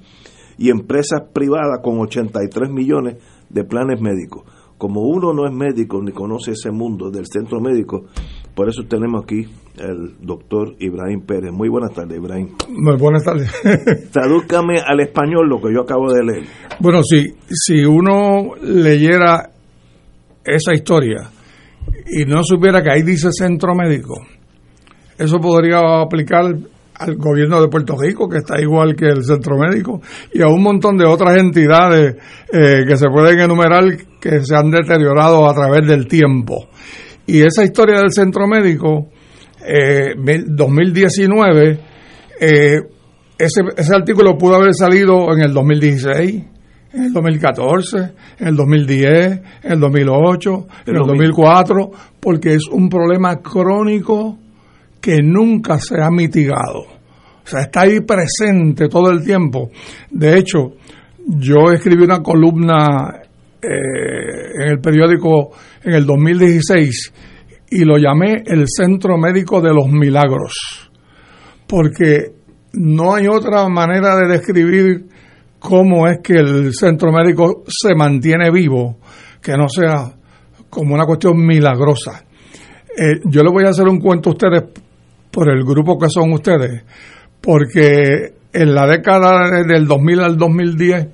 y 0.59 0.70
empresas 0.70 1.22
privadas 1.32 1.80
con 1.82 1.99
83 1.99 2.70
millones 2.70 3.16
de 3.49 3.64
planes 3.64 4.01
médicos. 4.01 4.45
Como 4.78 5.01
uno 5.03 5.32
no 5.32 5.45
es 5.47 5.53
médico 5.53 6.01
ni 6.01 6.12
conoce 6.12 6.53
ese 6.53 6.70
mundo 6.70 7.11
del 7.11 7.26
centro 7.26 7.61
médico, 7.61 8.05
por 8.55 8.68
eso 8.68 8.84
tenemos 8.88 9.24
aquí 9.24 9.45
el 9.76 10.14
doctor 10.20 10.76
Ibrahim 10.78 11.22
Pérez. 11.22 11.51
Muy 11.53 11.68
buenas 11.68 11.93
tardes, 11.95 12.16
Ibrahim. 12.16 12.51
Muy 12.68 12.97
buenas 12.97 13.24
tardes. 13.24 13.51
Tradúzcame 14.12 14.78
al 14.86 15.01
español 15.01 15.49
lo 15.49 15.61
que 15.61 15.74
yo 15.74 15.80
acabo 15.80 16.12
de 16.12 16.24
leer. 16.24 16.45
Bueno, 16.78 17.03
si, 17.03 17.34
si 17.49 17.84
uno 17.84 18.55
leyera 18.61 19.51
esa 20.45 20.74
historia 20.74 21.28
y 22.07 22.24
no 22.24 22.45
supiera 22.45 22.82
que 22.82 22.90
ahí 22.90 23.03
dice 23.03 23.32
centro 23.32 23.74
médico, 23.74 24.14
eso 25.18 25.38
podría 25.40 26.03
aplicar 26.03 26.55
al 27.03 27.17
gobierno 27.17 27.61
de 27.61 27.69
Puerto 27.69 27.97
Rico, 27.99 28.29
que 28.29 28.39
está 28.39 28.61
igual 28.61 28.95
que 28.95 29.07
el 29.07 29.25
centro 29.25 29.57
médico, 29.59 30.01
y 30.33 30.43
a 30.43 30.49
un 30.49 30.63
montón 30.63 30.97
de 30.97 31.07
otras 31.07 31.37
entidades 31.37 32.17
eh, 32.53 32.85
que 32.87 32.97
se 32.97 33.09
pueden 33.09 33.41
enumerar 33.41 33.85
que 34.21 34.45
se 34.45 34.55
han 34.55 34.71
deteriorado 34.71 35.49
a 35.49 35.55
través 35.55 35.87
del 35.87 36.07
tiempo. 36.07 36.69
Y 37.27 37.41
esa 37.41 37.65
historia 37.65 37.99
del 37.99 38.11
centro 38.11 38.47
médico, 38.47 39.09
eh, 39.67 40.15
2019, 40.47 41.79
eh, 42.41 42.81
ese, 43.39 43.63
ese 43.77 43.95
artículo 43.95 44.37
pudo 44.39 44.57
haber 44.57 44.75
salido 44.75 45.33
en 45.33 45.43
el 45.43 45.53
2016, 45.53 46.45
en 46.95 47.05
el 47.05 47.13
2014, 47.13 47.99
en 48.39 48.49
el 48.49 48.57
2010, 48.57 49.41
en 49.63 49.73
el 49.73 49.81
2008, 49.81 50.67
en 50.87 50.97
el 50.97 51.03
2004, 51.03 51.91
porque 52.21 52.55
es 52.55 52.69
un 52.71 52.89
problema 52.89 53.41
crónico 53.41 54.39
que 55.03 55.21
nunca 55.23 55.79
se 55.79 56.01
ha 56.01 56.09
mitigado. 56.11 56.83
O 57.45 57.47
sea, 57.47 57.63
está 57.63 57.83
ahí 57.83 58.01
presente 58.01 58.89
todo 58.89 59.11
el 59.11 59.25
tiempo. 59.25 59.71
De 60.11 60.39
hecho, 60.39 60.77
yo 61.27 61.73
escribí 61.73 62.05
una 62.05 62.23
columna 62.23 63.21
eh, 63.61 64.63
en 64.63 64.69
el 64.69 64.81
periódico 64.81 65.51
en 65.83 65.95
el 65.95 66.07
2016 66.07 67.13
y 67.71 67.85
lo 67.85 67.99
llamé 67.99 68.43
el 68.47 68.65
Centro 68.69 69.19
Médico 69.19 69.61
de 69.61 69.75
los 69.75 69.89
Milagros, 69.89 70.91
porque 71.67 72.33
no 72.75 73.15
hay 73.15 73.27
otra 73.27 73.69
manera 73.69 74.17
de 74.17 74.29
describir 74.29 75.07
cómo 75.59 76.09
es 76.09 76.19
que 76.23 76.35
el 76.35 76.75
centro 76.75 77.13
médico 77.13 77.63
se 77.69 77.95
mantiene 77.95 78.51
vivo 78.51 78.99
que 79.41 79.57
no 79.57 79.69
sea 79.69 80.13
como 80.69 80.95
una 80.95 81.05
cuestión 81.05 81.37
milagrosa. 81.37 82.25
Eh, 82.97 83.21
yo 83.25 83.43
le 83.43 83.51
voy 83.51 83.65
a 83.65 83.71
hacer 83.71 83.87
un 83.87 84.01
cuento 84.01 84.31
a 84.31 84.33
ustedes 84.33 84.63
por 85.33 85.51
el 85.51 85.64
grupo 85.64 85.99
que 85.99 86.09
son 86.09 86.33
ustedes, 86.33 86.85
porque 87.41 88.35
en 88.53 88.74
la 88.74 88.87
década 88.87 89.62
del 89.66 89.87
2000 89.87 90.20
al 90.20 90.37
2010 90.37 91.09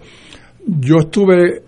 yo 0.67 0.97
estuve 0.99 1.63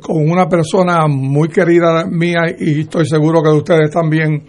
con 0.00 0.30
una 0.30 0.48
persona 0.48 1.06
muy 1.08 1.48
querida 1.48 2.06
mía 2.06 2.42
y 2.58 2.82
estoy 2.82 3.06
seguro 3.06 3.42
que 3.42 3.50
de 3.50 3.56
ustedes 3.56 3.90
también, 3.90 4.44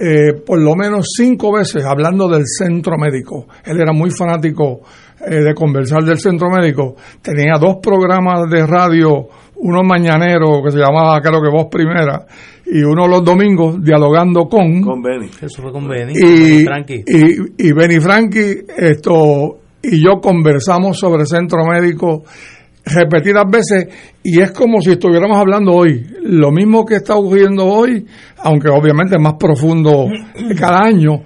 eh, 0.00 0.40
por 0.44 0.60
lo 0.60 0.74
menos 0.74 1.06
cinco 1.16 1.52
veces 1.52 1.84
hablando 1.84 2.28
del 2.28 2.44
centro 2.46 2.96
médico. 2.98 3.46
Él 3.64 3.80
era 3.80 3.92
muy 3.92 4.10
fanático 4.10 4.80
eh, 5.20 5.36
de 5.36 5.54
conversar 5.54 6.02
del 6.02 6.18
centro 6.18 6.48
médico. 6.50 6.96
Tenía 7.22 7.54
dos 7.60 7.76
programas 7.80 8.50
de 8.50 8.66
radio, 8.66 9.28
uno 9.62 9.82
mañanero 9.82 10.62
que 10.62 10.70
se 10.70 10.78
llamaba 10.78 11.20
creo 11.20 11.40
que 11.40 11.50
Voz 11.50 11.66
Primera 11.70 12.26
y 12.66 12.82
uno 12.82 13.06
los 13.06 13.24
domingos 13.24 13.82
dialogando 13.82 14.48
con 14.48 14.82
con 14.82 15.02
Benny. 15.02 15.26
Eso 15.40 15.62
fue 15.62 15.72
con 15.72 15.88
Benny. 15.88 16.12
Y, 16.14 16.64
Frankie. 16.64 17.04
y, 17.06 17.68
y 17.68 17.72
Benny 17.72 18.00
Frankie 18.00 18.64
esto 18.76 19.58
y 19.82 20.02
yo 20.02 20.20
conversamos 20.20 20.98
sobre 20.98 21.26
centro 21.26 21.64
médico 21.64 22.24
repetidas 22.84 23.44
veces 23.48 23.88
y 24.22 24.40
es 24.40 24.50
como 24.52 24.80
si 24.80 24.92
estuviéramos 24.92 25.38
hablando 25.38 25.72
hoy. 25.72 26.04
Lo 26.22 26.50
mismo 26.50 26.84
que 26.84 26.96
está 26.96 27.14
ocurriendo 27.14 27.64
hoy, 27.66 28.04
aunque 28.38 28.68
obviamente 28.68 29.16
es 29.16 29.22
más 29.22 29.34
profundo 29.34 30.06
cada 30.58 30.84
año, 30.84 31.22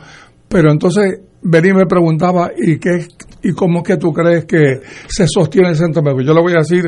pero 0.48 0.70
entonces 0.70 1.20
Benny 1.42 1.72
me 1.72 1.86
preguntaba, 1.86 2.50
¿y 2.56 2.78
qué 2.78 3.06
y 3.42 3.52
cómo 3.52 3.78
es 3.78 3.84
que 3.84 3.96
tú 3.96 4.12
crees 4.12 4.44
que 4.44 4.80
se 5.08 5.26
sostiene 5.26 5.70
el 5.70 5.76
centro 5.76 6.02
médico? 6.02 6.22
Yo 6.22 6.34
le 6.34 6.40
voy 6.40 6.52
a 6.52 6.58
decir, 6.58 6.84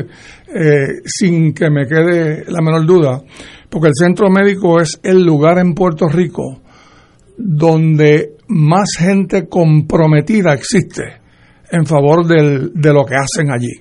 eh, 0.47 1.01
sin 1.05 1.53
que 1.53 1.69
me 1.69 1.85
quede 1.85 2.45
la 2.47 2.61
menor 2.61 2.85
duda, 2.85 3.21
porque 3.69 3.87
el 3.87 3.95
centro 3.95 4.29
médico 4.29 4.79
es 4.79 4.99
el 5.03 5.23
lugar 5.23 5.59
en 5.59 5.73
Puerto 5.73 6.07
Rico 6.07 6.61
donde 7.41 8.35
más 8.49 8.89
gente 8.97 9.47
comprometida 9.47 10.53
existe 10.53 11.03
en 11.71 11.85
favor 11.85 12.25
de 12.25 12.93
lo 12.93 13.05
que 13.05 13.15
hacen 13.15 13.51
allí. 13.51 13.71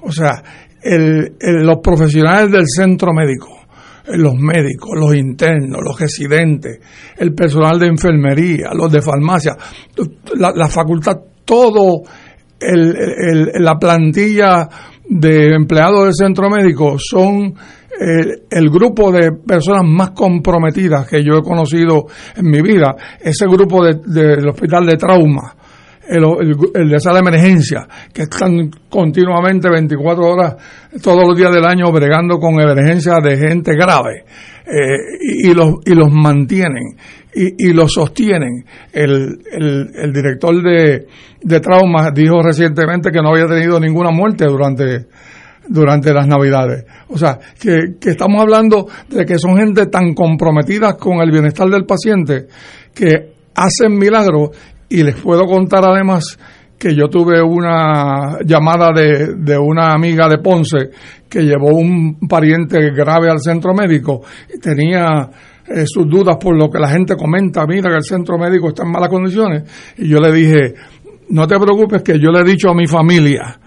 O 0.00 0.10
sea, 0.10 0.42
el, 0.82 1.36
los 1.40 1.78
profesionales 1.82 2.50
del 2.50 2.66
centro 2.66 3.12
médico, 3.12 3.48
los 4.08 4.34
médicos, 4.34 4.90
los 4.94 5.14
internos, 5.14 5.80
los 5.84 5.98
residentes, 6.00 6.80
el 7.16 7.34
personal 7.34 7.78
de 7.78 7.86
enfermería, 7.88 8.70
los 8.74 8.90
de 8.90 9.02
farmacia, 9.02 9.56
la, 10.36 10.52
la 10.52 10.68
facultad, 10.68 11.16
todo 11.46 12.02
el, 12.60 13.52
la 13.54 13.78
plantilla 13.78 14.68
de 15.08 15.54
empleados 15.54 16.04
del 16.04 16.14
centro 16.14 16.50
médico 16.50 16.96
son 16.98 17.54
el, 17.98 18.68
grupo 18.70 19.10
de 19.10 19.32
personas 19.32 19.82
más 19.86 20.10
comprometidas 20.10 21.08
que 21.08 21.22
yo 21.24 21.38
he 21.38 21.42
conocido 21.42 22.06
en 22.36 22.50
mi 22.50 22.60
vida, 22.60 22.94
ese 23.20 23.46
grupo 23.46 23.84
del 23.84 24.48
hospital 24.48 24.86
de 24.86 24.96
trauma, 24.96 25.54
el, 26.08 26.88
de 26.88 27.00
sala 27.00 27.20
de 27.20 27.28
emergencia, 27.28 27.86
que 28.12 28.22
están 28.22 28.70
continuamente 28.88 29.68
24 29.68 30.24
horas 30.24 30.56
todos 31.02 31.26
los 31.26 31.36
días 31.36 31.52
del 31.52 31.64
año 31.64 31.90
bregando 31.92 32.38
con 32.38 32.60
emergencias 32.60 33.16
de 33.22 33.36
gente 33.36 33.74
grave 33.74 34.24
eh, 34.66 34.96
y, 35.20 35.54
los, 35.54 35.74
y 35.84 35.94
los 35.94 36.10
mantienen 36.10 36.96
y, 37.34 37.68
y 37.68 37.72
los 37.72 37.92
sostienen. 37.92 38.64
El, 38.92 39.38
el, 39.52 40.12
director 40.12 40.62
de, 40.62 41.06
de 41.42 41.60
trauma 41.60 42.10
dijo 42.10 42.42
recientemente 42.42 43.10
que 43.10 43.20
no 43.20 43.30
había 43.30 43.46
tenido 43.46 43.78
ninguna 43.80 44.10
muerte 44.10 44.46
durante 44.46 45.06
durante 45.68 46.14
las 46.14 46.28
navidades. 46.28 46.84
O 47.08 47.18
sea, 47.18 47.40
que, 47.58 47.96
que, 48.00 48.10
estamos 48.10 48.40
hablando 48.40 48.86
de 49.08 49.24
que 49.24 49.36
son 49.36 49.56
gente 49.56 49.86
tan 49.86 50.14
comprometida 50.14 50.96
con 50.96 51.20
el 51.20 51.32
bienestar 51.32 51.68
del 51.68 51.84
paciente 51.84 52.46
que 52.94 53.32
hacen 53.54 53.98
milagros 53.98 54.50
y 54.88 55.02
les 55.02 55.16
puedo 55.16 55.44
contar 55.44 55.84
además 55.84 56.38
que 56.78 56.94
yo 56.94 57.08
tuve 57.08 57.42
una 57.42 58.38
llamada 58.44 58.92
de, 58.92 59.34
de 59.36 59.58
una 59.58 59.92
amiga 59.92 60.28
de 60.28 60.38
Ponce 60.38 60.90
que 61.28 61.42
llevó 61.42 61.68
un 61.68 62.18
pariente 62.28 62.90
grave 62.90 63.30
al 63.30 63.40
centro 63.40 63.72
médico 63.74 64.22
y 64.54 64.58
tenía 64.58 65.30
eh, 65.68 65.84
sus 65.86 66.06
dudas 66.08 66.36
por 66.40 66.56
lo 66.56 66.70
que 66.70 66.78
la 66.78 66.88
gente 66.88 67.16
comenta, 67.16 67.66
mira 67.66 67.90
que 67.90 67.96
el 67.96 68.04
centro 68.04 68.38
médico 68.38 68.68
está 68.68 68.84
en 68.84 68.92
malas 68.92 69.08
condiciones. 69.08 69.64
Y 69.96 70.08
yo 70.08 70.20
le 70.20 70.32
dije, 70.32 70.74
no 71.30 71.46
te 71.46 71.58
preocupes 71.58 72.02
que 72.02 72.20
yo 72.20 72.30
le 72.30 72.40
he 72.40 72.44
dicho 72.44 72.70
a 72.70 72.74
mi 72.74 72.86
familia 72.86 73.58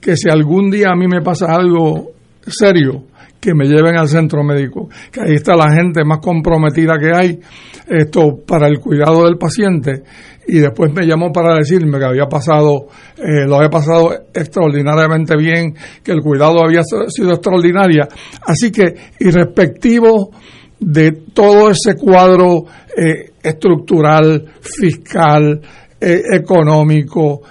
que 0.00 0.16
si 0.16 0.28
algún 0.28 0.70
día 0.70 0.88
a 0.90 0.96
mí 0.96 1.06
me 1.06 1.22
pasa 1.22 1.54
algo 1.54 2.15
serio, 2.46 3.04
que 3.40 3.54
me 3.54 3.66
lleven 3.66 3.96
al 3.96 4.08
centro 4.08 4.42
médico, 4.42 4.88
que 5.12 5.20
ahí 5.20 5.34
está 5.34 5.54
la 5.54 5.70
gente 5.70 6.04
más 6.04 6.18
comprometida 6.18 6.98
que 6.98 7.12
hay 7.14 7.38
esto 7.86 8.40
para 8.44 8.66
el 8.66 8.80
cuidado 8.80 9.24
del 9.24 9.38
paciente 9.38 10.02
y 10.48 10.58
después 10.58 10.92
me 10.92 11.06
llamó 11.06 11.32
para 11.32 11.56
decirme 11.56 11.98
que 11.98 12.04
había 12.04 12.26
pasado, 12.26 12.86
eh, 13.16 13.46
lo 13.46 13.56
había 13.56 13.70
pasado 13.70 14.12
extraordinariamente 14.32 15.36
bien, 15.36 15.74
que 16.02 16.12
el 16.12 16.20
cuidado 16.22 16.64
había 16.64 16.82
sido 16.82 17.32
extraordinaria. 17.32 18.08
Así 18.46 18.70
que, 18.70 18.94
irrespectivo 19.18 20.30
de 20.78 21.12
todo 21.32 21.70
ese 21.70 21.94
cuadro 21.94 22.64
eh, 22.96 23.32
estructural, 23.42 24.44
fiscal, 24.60 25.60
eh, 26.00 26.22
económico, 26.32 27.42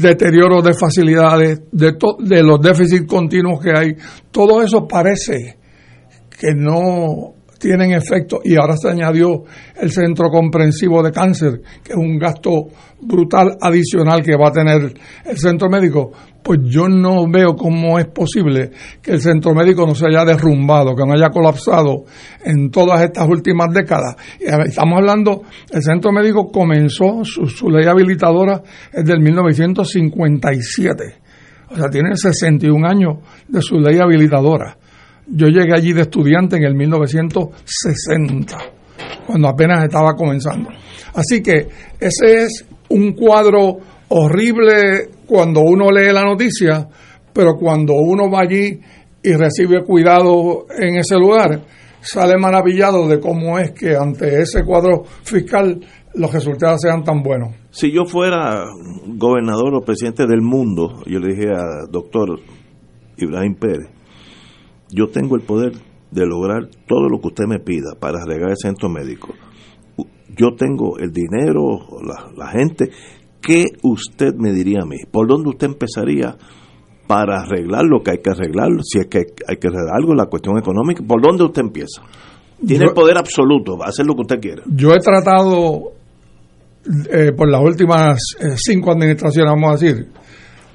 deterioro 0.00 0.62
de 0.62 0.74
facilidades, 0.74 1.62
de, 1.70 1.92
de 2.20 2.42
los 2.42 2.60
déficits 2.60 3.06
continuos 3.06 3.62
que 3.62 3.72
hay, 3.76 3.96
todo 4.30 4.62
eso 4.62 4.86
parece 4.88 5.58
que 6.38 6.54
no 6.54 7.34
tienen 7.64 7.92
efecto 7.92 8.40
y 8.44 8.56
ahora 8.56 8.76
se 8.76 8.90
añadió 8.90 9.44
el 9.80 9.90
centro 9.90 10.28
comprensivo 10.28 11.02
de 11.02 11.10
cáncer, 11.10 11.62
que 11.82 11.92
es 11.92 11.98
un 11.98 12.18
gasto 12.18 12.66
brutal 13.00 13.56
adicional 13.58 14.22
que 14.22 14.36
va 14.36 14.48
a 14.48 14.52
tener 14.52 14.92
el 15.24 15.38
centro 15.38 15.70
médico, 15.70 16.12
pues 16.42 16.58
yo 16.64 16.90
no 16.90 17.26
veo 17.26 17.56
cómo 17.56 17.98
es 17.98 18.06
posible 18.08 18.70
que 19.00 19.12
el 19.12 19.22
centro 19.22 19.54
médico 19.54 19.86
no 19.86 19.94
se 19.94 20.06
haya 20.06 20.26
derrumbado, 20.26 20.94
que 20.94 21.06
no 21.06 21.14
haya 21.14 21.30
colapsado 21.30 22.04
en 22.44 22.70
todas 22.70 23.00
estas 23.00 23.26
últimas 23.26 23.72
décadas. 23.72 24.14
Estamos 24.38 24.98
hablando, 24.98 25.44
el 25.72 25.82
centro 25.82 26.12
médico 26.12 26.50
comenzó 26.52 27.24
su, 27.24 27.46
su 27.46 27.70
ley 27.70 27.86
habilitadora 27.86 28.60
desde 28.92 29.14
el 29.14 29.20
1957. 29.20 31.02
O 31.70 31.76
sea, 31.76 31.88
tiene 31.88 32.14
61 32.14 32.86
años 32.86 33.20
de 33.48 33.62
su 33.62 33.80
ley 33.80 33.98
habilitadora 33.98 34.76
yo 35.26 35.48
llegué 35.48 35.74
allí 35.74 35.92
de 35.92 36.02
estudiante 36.02 36.56
en 36.56 36.64
el 36.64 36.74
1960, 36.74 38.58
cuando 39.26 39.48
apenas 39.48 39.84
estaba 39.84 40.14
comenzando. 40.14 40.70
Así 41.14 41.42
que 41.42 41.68
ese 42.00 42.44
es 42.44 42.66
un 42.88 43.12
cuadro 43.12 43.78
horrible 44.08 45.08
cuando 45.26 45.60
uno 45.60 45.90
lee 45.90 46.12
la 46.12 46.24
noticia, 46.24 46.86
pero 47.32 47.54
cuando 47.58 47.94
uno 47.94 48.30
va 48.30 48.40
allí 48.40 48.78
y 49.22 49.32
recibe 49.32 49.82
cuidado 49.84 50.66
en 50.78 50.96
ese 50.96 51.16
lugar, 51.16 51.62
sale 52.00 52.36
maravillado 52.36 53.08
de 53.08 53.18
cómo 53.18 53.58
es 53.58 53.72
que 53.72 53.96
ante 53.96 54.42
ese 54.42 54.62
cuadro 54.64 55.04
fiscal 55.22 55.80
los 56.14 56.32
resultados 56.32 56.80
sean 56.82 57.02
tan 57.02 57.22
buenos. 57.22 57.54
Si 57.70 57.90
yo 57.90 58.04
fuera 58.04 58.64
gobernador 59.06 59.74
o 59.74 59.80
presidente 59.80 60.26
del 60.26 60.42
mundo, 60.42 61.02
yo 61.06 61.18
le 61.18 61.34
dije 61.34 61.48
a 61.48 61.86
doctor 61.90 62.38
Ibrahim 63.16 63.54
Pérez, 63.56 63.88
yo 64.94 65.08
tengo 65.08 65.36
el 65.36 65.42
poder 65.42 65.72
de 66.10 66.26
lograr 66.26 66.68
todo 66.86 67.08
lo 67.08 67.20
que 67.20 67.28
usted 67.28 67.44
me 67.48 67.58
pida 67.58 67.96
para 67.98 68.22
arreglar 68.22 68.50
el 68.50 68.56
centro 68.56 68.88
médico. 68.88 69.34
Yo 70.36 70.54
tengo 70.56 70.98
el 70.98 71.12
dinero, 71.12 71.80
la, 72.36 72.48
gente. 72.48 72.90
¿Qué 73.40 73.64
usted 73.82 74.34
me 74.36 74.52
diría 74.52 74.80
a 74.82 74.86
mí? 74.86 74.96
¿Por 75.10 75.26
dónde 75.28 75.50
usted 75.50 75.66
empezaría 75.66 76.36
para 77.06 77.40
arreglar 77.40 77.84
lo 77.84 78.02
que 78.02 78.12
hay 78.12 78.18
que 78.18 78.30
arreglar? 78.30 78.70
Si 78.82 79.00
es 79.00 79.06
que 79.06 79.18
hay 79.18 79.56
que 79.56 79.68
arreglar 79.68 79.96
algo, 79.96 80.14
la 80.14 80.26
cuestión 80.26 80.56
económica, 80.56 81.02
¿por 81.06 81.20
dónde 81.20 81.44
usted 81.44 81.62
empieza? 81.62 82.02
Tiene 82.64 82.86
el 82.86 82.92
poder 82.94 83.18
absoluto, 83.18 83.76
va 83.76 83.86
a 83.86 83.88
hacer 83.88 84.06
lo 84.06 84.14
que 84.14 84.22
usted 84.22 84.40
quiera. 84.40 84.62
Yo 84.66 84.94
he 84.94 85.00
tratado, 85.00 85.92
eh, 87.10 87.32
por 87.36 87.50
las 87.50 87.60
últimas 87.60 88.18
eh, 88.40 88.54
cinco 88.56 88.92
administraciones, 88.92 89.52
vamos 89.52 89.70
a 89.70 89.84
decir, 89.84 90.08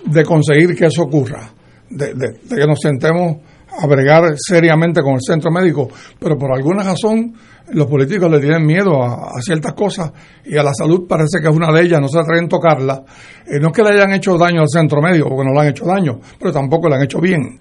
de 0.06 0.24
conseguir 0.24 0.76
que 0.76 0.86
eso 0.86 1.04
ocurra, 1.04 1.52
de 1.90 2.14
que 2.48 2.68
nos 2.68 2.80
sentemos 2.80 3.38
a 3.78 3.88
bregar 3.88 4.34
seriamente 4.36 5.02
con 5.02 5.14
el 5.14 5.22
centro 5.22 5.52
médico, 5.52 5.90
pero 6.20 6.38
por 6.38 6.52
alguna 6.52 6.84
razón 6.84 7.34
los 7.74 7.88
políticos 7.88 8.32
le 8.32 8.40
tienen 8.40 8.66
miedo 8.66 9.04
a, 9.04 9.40
ciertas 9.42 9.74
cosas 9.74 10.12
y 10.46 10.58
a 10.58 10.64
la 10.64 10.74
salud 10.74 11.08
parece 11.08 11.40
que 11.42 11.50
es 11.50 11.56
una 11.56 11.72
de 11.72 11.82
ellas, 11.84 12.02
no 12.02 12.08
se 12.08 12.20
atreven 12.20 12.46
a 12.46 12.50
tocarla. 12.50 13.04
Eh, 13.46 13.60
no 13.60 13.68
es 13.68 13.74
que 13.74 13.84
le 13.84 13.90
hayan 13.90 14.14
hecho 14.14 14.38
daño 14.38 14.62
al 14.62 14.70
centro 14.70 15.02
médico, 15.02 15.30
porque 15.30 15.48
no 15.48 15.54
le 15.54 15.62
han 15.62 15.68
hecho 15.68 15.86
daño, 15.86 16.20
pero 16.40 16.52
tampoco 16.52 16.90
le 16.90 16.96
han 16.96 17.04
hecho 17.04 17.20
bien. 17.20 17.60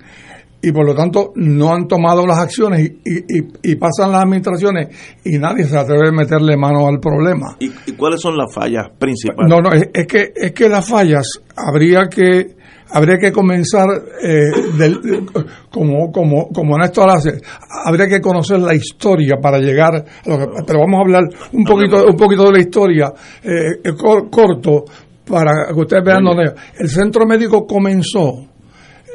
Y 0.61 0.72
por 0.72 0.84
lo 0.84 0.94
tanto 0.94 1.32
no 1.36 1.72
han 1.72 1.86
tomado 1.86 2.26
las 2.26 2.38
acciones 2.38 2.80
y, 3.04 3.76
pasan 3.76 4.11
las 4.11 4.24
administraciones 4.24 4.88
y 5.24 5.38
nadie 5.38 5.64
se 5.64 5.78
atreve 5.78 6.09
a 6.09 6.12
meterle 6.12 6.56
mano 6.56 6.88
al 6.88 6.98
problema. 6.98 7.56
¿Y, 7.61 7.92
cuáles 7.92 8.20
son 8.20 8.36
las 8.36 8.52
fallas 8.52 8.88
principales? 8.98 9.48
No, 9.48 9.61
no, 9.61 9.70
es 9.70 10.06
que, 10.09 10.32
es 10.34 10.52
que 10.52 10.68
las 10.68 10.88
fallas 10.88 11.28
habría 11.54 12.09
que 12.09 12.57
habría 12.91 13.18
que 13.18 13.32
comenzar, 13.32 13.89
eh, 14.22 14.51
del, 14.76 15.26
como, 15.70 16.11
como, 16.11 16.49
como 16.49 16.78
Néstor 16.78 17.10
hace, 17.10 17.40
habría 17.85 18.06
que 18.06 18.20
conocer 18.20 18.60
la 18.60 18.74
historia 18.74 19.36
para 19.40 19.59
llegar 19.59 19.94
a 19.97 20.28
lo 20.28 20.39
que, 20.39 20.47
pero 20.66 20.81
vamos 20.81 20.98
a 20.98 21.01
hablar 21.02 21.24
un 21.52 21.65
poquito, 21.65 22.05
un 22.06 22.16
poquito 22.16 22.44
de 22.44 22.52
la 22.52 22.59
historia, 22.60 23.12
eh, 23.43 23.93
corto, 24.31 24.85
para 25.27 25.69
que 25.73 25.81
ustedes 25.81 26.05
vean 26.05 26.24
dónde. 26.24 26.52
El 26.78 26.89
centro 26.89 27.27
médico 27.27 27.66
comenzó 27.66 28.47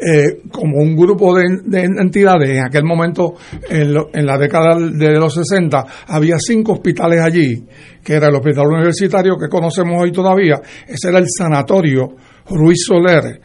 eh, 0.06 0.41
como 0.52 0.78
un 0.78 0.95
grupo 0.95 1.34
de, 1.36 1.45
entidades. 1.82 2.50
En 2.50 2.66
aquel 2.66 2.84
momento, 2.84 3.36
en, 3.70 3.95
en, 4.14 4.26
la 4.26 4.38
década 4.38 4.78
de 4.78 5.20
los 5.20 5.34
60, 5.34 5.86
había 6.08 6.36
cinco 6.38 6.74
hospitales 6.74 7.22
allí, 7.22 7.64
que 8.04 8.14
era 8.14 8.28
el 8.28 8.36
hospital 8.36 8.68
universitario 8.68 9.38
que 9.38 9.48
conocemos 9.48 10.02
hoy 10.02 10.12
todavía, 10.12 10.62
ese 10.88 11.10
era 11.10 11.20
el 11.20 11.26
sanatorio 11.28 12.16
Ruiz 12.50 12.84
Soler, 12.86 13.40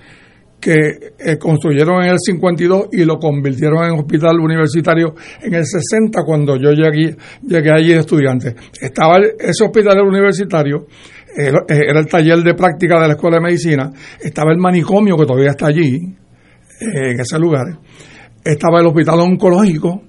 que 0.60 0.74
eh, 1.18 1.38
construyeron 1.38 2.02
en 2.02 2.10
el 2.10 2.18
52 2.18 2.88
y 2.92 3.04
lo 3.04 3.18
convirtieron 3.18 3.84
en 3.84 3.98
hospital 3.98 4.40
universitario 4.40 5.14
en 5.40 5.54
el 5.54 5.64
60 5.64 6.22
cuando 6.24 6.56
yo 6.56 6.72
llegué, 6.72 7.16
llegué 7.42 7.70
allí 7.70 7.92
de 7.92 8.00
estudiante. 8.00 8.54
Estaba 8.80 9.18
ese 9.38 9.64
hospital 9.64 10.00
universitario, 10.00 10.86
eh, 11.36 11.52
era 11.68 12.00
el 12.00 12.06
taller 12.06 12.38
de 12.38 12.54
práctica 12.54 13.00
de 13.00 13.06
la 13.06 13.14
Escuela 13.14 13.36
de 13.36 13.42
Medicina, 13.42 13.90
estaba 14.20 14.52
el 14.52 14.58
manicomio 14.58 15.16
que 15.16 15.26
todavía 15.26 15.50
está 15.50 15.66
allí, 15.66 15.94
eh, 15.94 17.10
en 17.12 17.20
ese 17.20 17.38
lugar, 17.38 17.66
estaba 18.44 18.80
el 18.80 18.86
hospital 18.86 19.20
oncológico, 19.20 20.02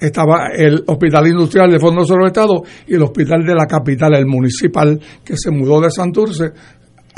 estaba 0.00 0.50
el 0.56 0.84
Hospital 0.86 1.26
Industrial 1.26 1.70
de 1.70 1.80
Fondo 1.80 2.04
Sobre 2.04 2.28
Estado 2.28 2.62
y 2.86 2.94
el 2.94 3.02
Hospital 3.02 3.44
de 3.44 3.54
la 3.54 3.66
Capital, 3.66 4.14
el 4.14 4.26
municipal, 4.26 4.98
que 5.24 5.36
se 5.36 5.50
mudó 5.50 5.80
de 5.80 5.90
Santurce 5.90 6.52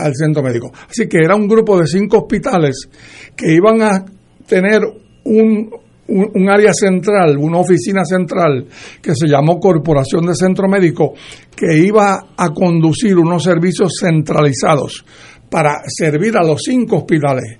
al 0.04 0.14
centro 0.14 0.42
médico. 0.42 0.72
Así 0.88 1.08
que 1.08 1.18
era 1.18 1.34
un 1.36 1.48
grupo 1.48 1.78
de 1.78 1.86
cinco 1.86 2.18
hospitales 2.18 2.88
que 3.36 3.52
iban 3.52 3.82
a 3.82 4.04
tener 4.46 4.82
un, 5.24 5.70
un, 6.08 6.50
área 6.50 6.72
central, 6.72 7.36
una 7.38 7.58
oficina 7.58 8.04
central 8.04 8.66
que 9.00 9.14
se 9.14 9.26
llamó 9.26 9.58
Corporación 9.58 10.26
de 10.26 10.34
Centro 10.34 10.68
Médico, 10.68 11.14
que 11.54 11.76
iba 11.78 12.26
a 12.36 12.50
conducir 12.50 13.16
unos 13.16 13.44
servicios 13.44 13.94
centralizados 14.00 15.04
para 15.48 15.82
servir 15.86 16.36
a 16.36 16.44
los 16.44 16.62
cinco 16.62 16.98
hospitales. 16.98 17.58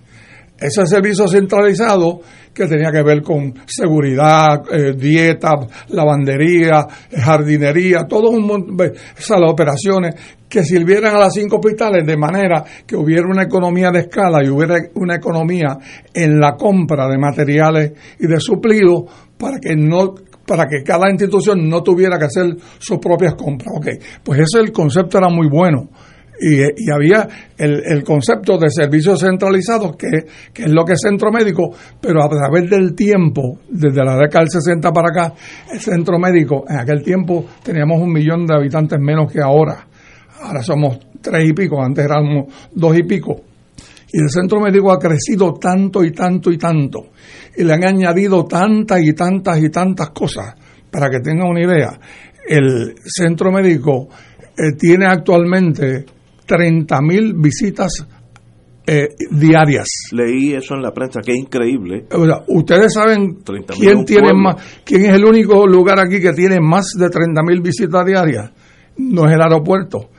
Ese 0.58 0.86
servicio 0.86 1.26
centralizado 1.26 2.20
que 2.52 2.66
tenía 2.66 2.90
que 2.90 3.02
ver 3.02 3.22
con 3.22 3.54
seguridad, 3.66 4.62
eh, 4.72 4.94
dieta, 4.96 5.52
lavandería, 5.88 6.86
jardinería, 7.16 8.06
todo 8.08 8.30
un 8.30 8.46
montón 8.46 8.76
de 8.76 8.92
operaciones 9.46 10.14
que 10.48 10.64
sirvieran 10.64 11.14
a 11.14 11.18
las 11.18 11.34
cinco 11.34 11.56
hospitales 11.56 12.04
de 12.04 12.16
manera 12.16 12.64
que 12.86 12.96
hubiera 12.96 13.26
una 13.28 13.44
economía 13.44 13.90
de 13.90 14.00
escala 14.00 14.44
y 14.44 14.48
hubiera 14.48 14.76
una 14.94 15.14
economía 15.14 15.78
en 16.12 16.40
la 16.40 16.56
compra 16.56 17.08
de 17.08 17.18
materiales 17.18 17.92
y 18.18 18.26
de 18.26 18.40
suplidos 18.40 19.04
para 19.38 19.58
que 19.60 19.76
no 19.76 20.14
para 20.44 20.66
que 20.66 20.82
cada 20.82 21.08
institución 21.08 21.68
no 21.68 21.80
tuviera 21.80 22.18
que 22.18 22.24
hacer 22.24 22.56
sus 22.80 22.98
propias 22.98 23.34
compras. 23.34 23.72
Ok, 23.76 23.86
pues 24.24 24.40
ese 24.40 24.58
el 24.58 24.72
concepto 24.72 25.18
era 25.18 25.28
muy 25.28 25.48
bueno 25.48 25.88
y, 26.40 26.90
había 26.90 27.28
el, 27.58 27.82
el, 27.84 28.02
concepto 28.02 28.56
de 28.56 28.70
servicios 28.70 29.20
centralizados, 29.20 29.96
que, 29.96 30.08
que, 30.52 30.62
es 30.62 30.70
lo 30.70 30.84
que 30.84 30.94
es 30.94 31.00
centro 31.02 31.30
médico, 31.30 31.70
pero 32.00 32.24
a 32.24 32.28
través 32.28 32.70
del 32.70 32.94
tiempo, 32.94 33.58
desde 33.68 34.02
la 34.02 34.16
década 34.16 34.44
del 34.44 34.50
60 34.50 34.90
para 34.92 35.08
acá, 35.08 35.34
el 35.70 35.80
centro 35.80 36.18
médico, 36.18 36.64
en 36.68 36.78
aquel 36.78 37.02
tiempo 37.02 37.44
teníamos 37.62 38.00
un 38.00 38.12
millón 38.12 38.46
de 38.46 38.54
habitantes 38.54 38.98
menos 38.98 39.30
que 39.30 39.40
ahora. 39.40 39.86
Ahora 40.40 40.62
somos 40.62 40.98
tres 41.20 41.48
y 41.48 41.52
pico, 41.52 41.82
antes 41.82 42.04
éramos 42.04 42.46
dos 42.72 42.96
y 42.96 43.02
pico. 43.02 43.42
Y 44.12 44.22
el 44.22 44.30
centro 44.30 44.60
médico 44.60 44.90
ha 44.90 44.98
crecido 44.98 45.52
tanto 45.54 46.02
y 46.02 46.12
tanto 46.12 46.50
y 46.50 46.56
tanto. 46.56 47.10
Y 47.56 47.64
le 47.64 47.74
han 47.74 47.84
añadido 47.84 48.44
tantas 48.44 49.00
y 49.02 49.12
tantas 49.12 49.62
y 49.62 49.68
tantas 49.68 50.10
cosas. 50.10 50.54
Para 50.90 51.08
que 51.08 51.20
tengan 51.20 51.48
una 51.48 51.62
idea, 51.62 52.00
el 52.48 52.94
centro 53.04 53.52
médico 53.52 54.08
eh, 54.56 54.72
tiene 54.76 55.06
actualmente 55.06 56.04
30 56.50 57.00
mil 57.00 57.34
visitas 57.34 58.04
eh, 58.84 59.06
diarias. 59.30 59.86
Leí 60.10 60.52
eso 60.52 60.74
en 60.74 60.82
la 60.82 60.92
prensa, 60.92 61.20
que 61.24 61.30
es 61.30 61.38
increíble. 61.38 62.06
Ustedes 62.48 62.92
saben 62.92 63.38
quién 63.78 64.04
tiene 64.04 64.32
más, 64.34 64.56
quién 64.84 65.04
es 65.04 65.14
el 65.14 65.24
único 65.24 65.64
lugar 65.64 66.00
aquí 66.00 66.20
que 66.20 66.32
tiene 66.32 66.58
más 66.60 66.94
de 66.98 67.08
30 67.08 67.40
mil 67.44 67.60
visitas 67.60 68.04
diarias. 68.04 68.50
No 68.96 69.28
es 69.28 69.34
el 69.34 69.40
aeropuerto. 69.40 70.10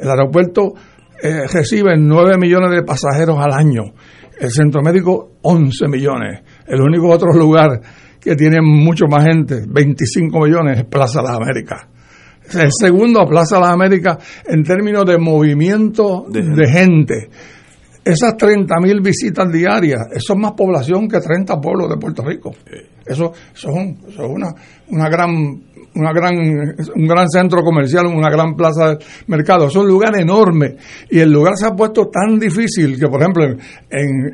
El 0.00 0.10
aeropuerto 0.10 0.74
eh, 1.20 1.48
recibe 1.52 1.96
9 1.98 2.38
millones 2.38 2.70
de 2.70 2.84
pasajeros 2.84 3.36
al 3.40 3.52
año. 3.52 3.82
El 4.38 4.50
centro 4.52 4.80
médico, 4.82 5.32
11 5.42 5.88
millones. 5.88 6.40
El 6.68 6.80
único 6.82 7.08
otro 7.08 7.32
lugar 7.32 7.80
que 8.20 8.36
tiene 8.36 8.58
mucho 8.62 9.06
más 9.10 9.24
gente, 9.24 9.64
25 9.68 10.38
millones, 10.38 10.78
es 10.78 10.84
Plaza 10.84 11.20
de 11.20 11.26
las 11.26 11.36
Américas 11.36 11.80
el 12.54 12.70
segundo 12.72 13.20
a 13.20 13.26
Plaza 13.26 13.56
de 13.56 13.62
las 13.62 13.70
Américas 13.70 14.18
en 14.46 14.62
términos 14.62 15.04
de 15.04 15.18
movimiento 15.18 16.26
de, 16.28 16.68
gente. 16.68 17.28
Esas 18.04 18.36
30 18.36 18.74
mil 18.80 19.00
visitas 19.00 19.50
diarias, 19.52 20.00
eso 20.12 20.32
es 20.32 20.38
más 20.38 20.52
población 20.52 21.06
que 21.06 21.20
30 21.20 21.60
pueblos 21.60 21.90
de 21.90 21.96
Puerto 21.96 22.24
Rico. 22.24 22.50
Eso, 23.04 23.32
eso, 23.54 23.68
es, 24.08 24.18
una, 24.18 24.48
una 24.88 25.08
gran 25.08 25.62
una 25.94 26.12
gran, 26.12 26.34
un 26.36 27.06
gran 27.06 27.28
centro 27.28 27.62
comercial, 27.62 28.06
una 28.06 28.30
gran 28.30 28.54
plaza 28.54 28.90
de 28.90 29.04
mercado. 29.26 29.66
Es 29.66 29.76
un 29.76 29.88
lugar 29.88 30.18
enorme 30.18 30.76
y 31.10 31.18
el 31.18 31.30
lugar 31.30 31.56
se 31.56 31.66
ha 31.66 31.72
puesto 31.72 32.08
tan 32.08 32.38
difícil 32.38 32.98
que, 32.98 33.08
por 33.08 33.20
ejemplo, 33.20 33.44
en, 33.44 33.58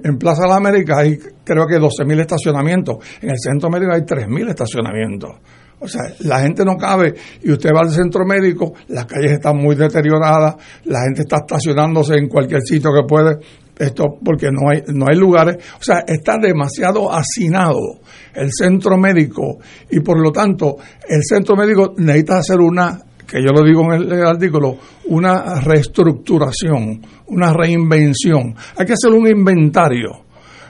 en 0.04 0.18
Plaza 0.18 0.42
de 0.42 0.48
las 0.48 0.58
Américas 0.58 0.98
hay 0.98 1.16
creo 1.44 1.66
que 1.66 1.76
12.000 1.76 2.20
estacionamientos, 2.20 2.96
en 3.22 3.30
el 3.30 3.38
centro 3.38 3.70
médico 3.70 3.92
hay 3.92 4.02
3.000 4.02 4.50
estacionamientos. 4.50 5.30
O 5.78 5.88
sea, 5.88 6.02
la 6.20 6.40
gente 6.40 6.64
no 6.64 6.76
cabe 6.76 7.14
y 7.42 7.52
usted 7.52 7.70
va 7.74 7.80
al 7.80 7.90
centro 7.90 8.24
médico, 8.24 8.72
las 8.88 9.04
calles 9.04 9.32
están 9.32 9.58
muy 9.58 9.76
deterioradas, 9.76 10.56
la 10.84 11.00
gente 11.02 11.22
está 11.22 11.36
estacionándose 11.36 12.14
en 12.14 12.28
cualquier 12.28 12.62
sitio 12.62 12.90
que 12.94 13.06
puede, 13.06 13.38
esto 13.78 14.18
porque 14.24 14.48
no 14.50 14.70
hay, 14.70 14.82
no 14.88 15.06
hay 15.08 15.18
lugares, 15.18 15.56
o 15.78 15.82
sea, 15.82 16.02
está 16.06 16.38
demasiado 16.40 17.12
hacinado 17.12 18.00
el 18.34 18.48
centro 18.50 18.96
médico 18.96 19.58
y 19.90 20.00
por 20.00 20.18
lo 20.18 20.32
tanto 20.32 20.76
el 21.06 21.22
centro 21.22 21.56
médico 21.56 21.94
necesita 21.98 22.38
hacer 22.38 22.58
una, 22.58 22.98
que 23.26 23.42
yo 23.42 23.52
lo 23.52 23.62
digo 23.62 23.82
en 23.92 24.02
el, 24.02 24.26
artículo, 24.26 24.78
una 25.08 25.60
reestructuración, 25.60 27.02
una 27.26 27.52
reinvención. 27.52 28.54
Hay 28.78 28.86
que 28.86 28.94
hacer 28.94 29.12
un 29.12 29.28
inventario 29.28 30.24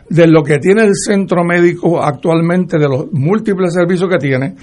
de 0.09 0.27
lo 0.27 0.43
que 0.43 0.59
tiene 0.59 0.85
el 0.85 0.95
centro 0.95 1.45
médico 1.45 2.03
actualmente, 2.03 2.79
de 2.79 2.89
los 2.89 3.07
múltiples 3.13 3.75
servicios 3.75 4.09
que 4.09 4.19
tiene, 4.19 4.55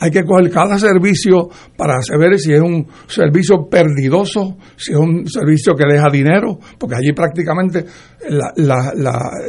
hay 0.00 0.10
que 0.10 0.24
coger 0.24 0.50
cada 0.50 0.78
servicio 0.78 1.48
para 1.76 2.00
saber 2.02 2.38
si 2.38 2.52
es 2.52 2.60
un 2.60 2.86
servicio 3.06 3.68
perdidoso, 3.70 4.56
si 4.76 4.92
es 4.92 4.98
un 4.98 5.26
servicio 5.28 5.74
que 5.74 5.84
deja 5.86 6.08
dinero, 6.10 6.58
porque 6.78 6.96
allí 6.96 7.12
prácticamente 7.12 7.84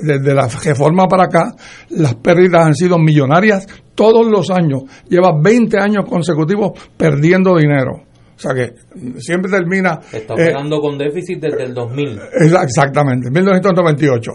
desde 0.04 0.34
la 0.34 0.48
reforma 0.48 1.08
para 1.08 1.24
acá 1.24 1.56
las 1.92 2.16
pérdidas 2.16 2.68
han 2.68 2.76
sido 2.76 2.98
millonarias 2.98 3.66
todos 3.96 4.28
los 4.28 4.50
años. 4.50 4.84
Lleva 5.08 5.32
20 5.42 5.78
años 5.78 6.06
consecutivos 6.08 6.72
perdiendo 6.98 7.56
dinero. 7.56 8.11
O 8.42 8.50
sea 8.50 8.56
que 8.56 8.74
siempre 9.20 9.52
termina... 9.52 10.00
Está 10.12 10.34
operando 10.34 10.82
con 10.82 10.98
déficit 10.98 11.40
desde 11.40 11.66
el 11.66 11.76
2000. 11.76 12.20
Exactamente, 12.64 13.30
1998. 13.30 14.32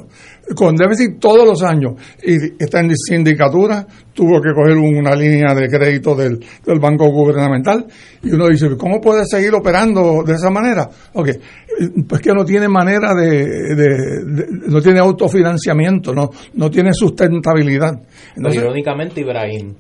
Con 0.55 0.77
déficit 0.77 1.19
todos 1.19 1.45
los 1.45 1.63
años. 1.65 1.95
Y 2.23 2.63
está 2.63 2.81
en 2.81 2.95
sindicatura, 2.97 3.85
tuvo 4.15 4.41
que 4.41 4.53
coger 4.55 4.77
una 4.77 5.17
línea 5.17 5.55
de 5.55 5.69
crédito 5.69 6.15
del, 6.15 6.39
del 6.65 6.79
Banco 6.79 7.11
Gubernamental. 7.11 7.85
Y 8.23 8.31
uno 8.31 8.47
dice, 8.47 8.77
¿cómo 8.77 9.01
puede 9.01 9.25
seguir 9.27 9.53
operando 9.55 10.23
de 10.25 10.35
esa 10.35 10.51
manera? 10.51 10.89
Ok, 11.15 11.31
pues 12.09 12.21
que 12.21 12.33
no 12.33 12.45
tiene 12.45 12.69
manera 12.69 13.13
de, 13.13 14.23
no 14.69 14.81
tiene 14.81 15.01
autofinanciamiento, 15.01 16.15
no, 16.15 16.31
no 16.55 16.71
tiene 16.71 16.93
sustentabilidad. 16.93 18.01
irónicamente, 18.37 19.21
Ibrahim, 19.21 19.75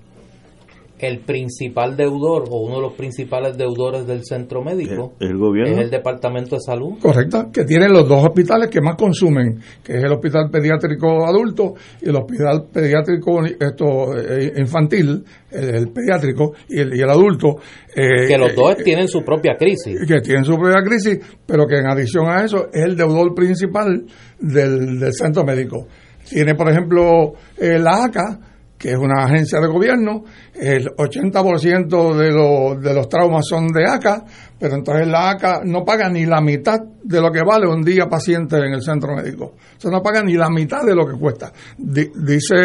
el 0.98 1.20
principal 1.20 1.96
deudor 1.96 2.44
o 2.50 2.62
uno 2.62 2.76
de 2.76 2.82
los 2.82 2.92
principales 2.94 3.56
deudores 3.56 4.06
del 4.06 4.24
centro 4.24 4.62
médico 4.62 5.12
el, 5.20 5.36
gobierno. 5.36 5.74
es 5.74 5.84
el 5.84 5.90
departamento 5.90 6.56
de 6.56 6.60
salud. 6.60 6.98
Correcto 7.00 7.50
que 7.52 7.64
tienen 7.64 7.92
los 7.92 8.08
dos 8.08 8.24
hospitales 8.24 8.70
que 8.70 8.80
más 8.80 8.96
consumen 8.96 9.60
que 9.84 9.94
es 9.94 10.04
el 10.04 10.12
hospital 10.12 10.48
pediátrico 10.50 11.26
adulto 11.26 11.74
y 12.00 12.08
el 12.08 12.16
hospital 12.16 12.64
pediátrico 12.72 13.44
esto 13.44 14.16
eh, 14.16 14.52
infantil 14.56 15.22
el, 15.50 15.88
pediátrico 15.88 16.52
y 16.68 16.80
el, 16.80 16.96
y 16.96 17.00
el 17.00 17.10
adulto 17.10 17.56
eh, 17.94 18.26
que 18.26 18.38
los 18.38 18.54
dos 18.54 18.78
eh, 18.78 18.82
tienen 18.82 19.08
su 19.08 19.22
propia 19.22 19.56
crisis. 19.58 20.00
que 20.06 20.20
tienen 20.20 20.44
su 20.44 20.56
propia 20.56 20.82
crisis 20.82 21.18
pero 21.44 21.66
que 21.66 21.76
en 21.76 21.86
adición 21.88 22.26
a 22.28 22.44
eso 22.44 22.68
es 22.72 22.84
el 22.84 22.96
deudor 22.96 23.34
principal 23.34 24.04
del, 24.38 24.98
del 24.98 25.12
centro 25.12 25.44
médico. 25.44 25.86
Tiene 26.28 26.54
por 26.54 26.68
ejemplo 26.68 27.34
la 27.58 28.04
ACA 28.04 28.40
que 28.78 28.90
es 28.90 28.96
una 28.96 29.24
agencia 29.24 29.58
de 29.60 29.68
gobierno, 29.68 30.24
el 30.54 30.86
80% 30.86 32.14
de, 32.14 32.30
los 32.30 32.82
de 32.82 32.94
los 32.94 33.08
traumas 33.08 33.46
son 33.46 33.68
de 33.68 33.86
ACA, 33.86 34.24
pero 34.58 34.74
entonces 34.74 35.06
la 35.06 35.30
ACA 35.30 35.60
no 35.64 35.84
paga 35.84 36.10
ni 36.10 36.26
la 36.26 36.40
mitad 36.40 36.78
de 37.02 37.20
lo 37.20 37.30
que 37.30 37.40
vale 37.42 37.66
un 37.66 37.82
día 37.82 38.06
paciente 38.06 38.56
en 38.56 38.74
el 38.74 38.82
centro 38.82 39.14
médico. 39.14 39.54
O 39.76 39.80
sea, 39.80 39.90
no 39.90 40.02
paga 40.02 40.22
ni 40.22 40.34
la 40.34 40.50
mitad 40.50 40.84
de 40.84 40.94
lo 40.94 41.06
que 41.06 41.18
cuesta. 41.18 41.52
dice 41.78 42.56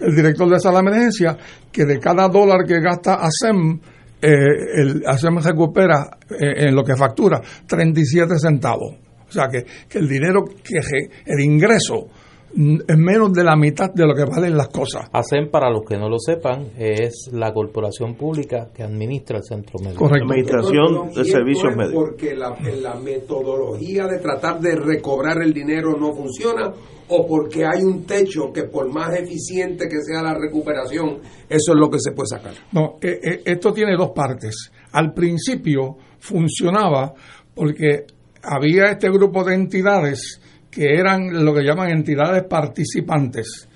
el 0.00 0.16
director 0.16 0.48
de 0.48 0.56
de 0.62 0.78
emergencia 0.78 1.36
que 1.70 1.84
de 1.84 1.98
cada 1.98 2.28
dólar 2.28 2.64
que 2.66 2.80
gasta 2.80 3.14
ASEM, 3.14 3.78
eh, 4.22 4.28
el 4.76 5.02
ASEM 5.06 5.38
recupera 5.38 6.18
eh, 6.30 6.68
en 6.68 6.74
lo 6.74 6.82
que 6.82 6.96
factura 6.96 7.40
37 7.66 8.38
centavos. 8.38 8.94
O 9.28 9.32
sea, 9.32 9.48
que, 9.48 9.64
que 9.88 9.98
el 9.98 10.08
dinero, 10.08 10.44
que 10.44 10.78
el 11.26 11.40
ingreso 11.40 12.08
es 12.54 12.98
menos 12.98 13.32
de 13.32 13.44
la 13.44 13.56
mitad 13.56 13.92
de 13.92 14.06
lo 14.06 14.14
que 14.14 14.24
valen 14.24 14.56
las 14.56 14.68
cosas. 14.68 15.08
hacen 15.12 15.50
para 15.50 15.70
los 15.70 15.82
que 15.88 15.96
no 15.96 16.08
lo 16.08 16.18
sepan, 16.18 16.70
es 16.76 17.30
la 17.32 17.52
corporación 17.52 18.14
pública 18.14 18.70
que 18.74 18.82
administra 18.82 19.38
el 19.38 19.44
centro 19.44 19.78
médico. 19.82 20.04
Correcto. 20.04 20.26
Administración 20.30 21.10
de 21.14 21.24
servicios 21.24 21.74
médicos. 21.74 22.04
Porque 22.04 22.34
la, 22.34 22.54
la 22.80 22.94
metodología 22.96 24.06
de 24.06 24.18
tratar 24.18 24.60
de 24.60 24.76
recobrar 24.76 25.42
el 25.42 25.52
dinero 25.52 25.96
no 25.98 26.12
funciona 26.14 26.72
o 27.08 27.26
porque 27.26 27.64
hay 27.64 27.82
un 27.82 28.04
techo 28.04 28.52
que 28.52 28.64
por 28.64 28.92
más 28.92 29.14
eficiente 29.18 29.88
que 29.88 30.00
sea 30.02 30.22
la 30.22 30.34
recuperación, 30.34 31.20
eso 31.48 31.72
es 31.72 31.78
lo 31.78 31.90
que 31.90 31.98
se 31.98 32.12
puede 32.12 32.28
sacar. 32.28 32.54
No, 32.72 32.98
eh, 33.00 33.18
eh, 33.22 33.42
esto 33.44 33.72
tiene 33.72 33.96
dos 33.96 34.10
partes. 34.10 34.70
Al 34.92 35.12
principio 35.12 35.96
funcionaba 36.18 37.12
porque 37.54 38.06
había 38.42 38.92
este 38.92 39.08
grupo 39.10 39.44
de 39.44 39.54
entidades 39.54 40.40
que 40.72 40.94
eran 40.98 41.44
lo 41.44 41.54
que 41.54 41.62
llaman 41.62 41.90
entidades 41.90 42.44
participantes. 42.44 43.68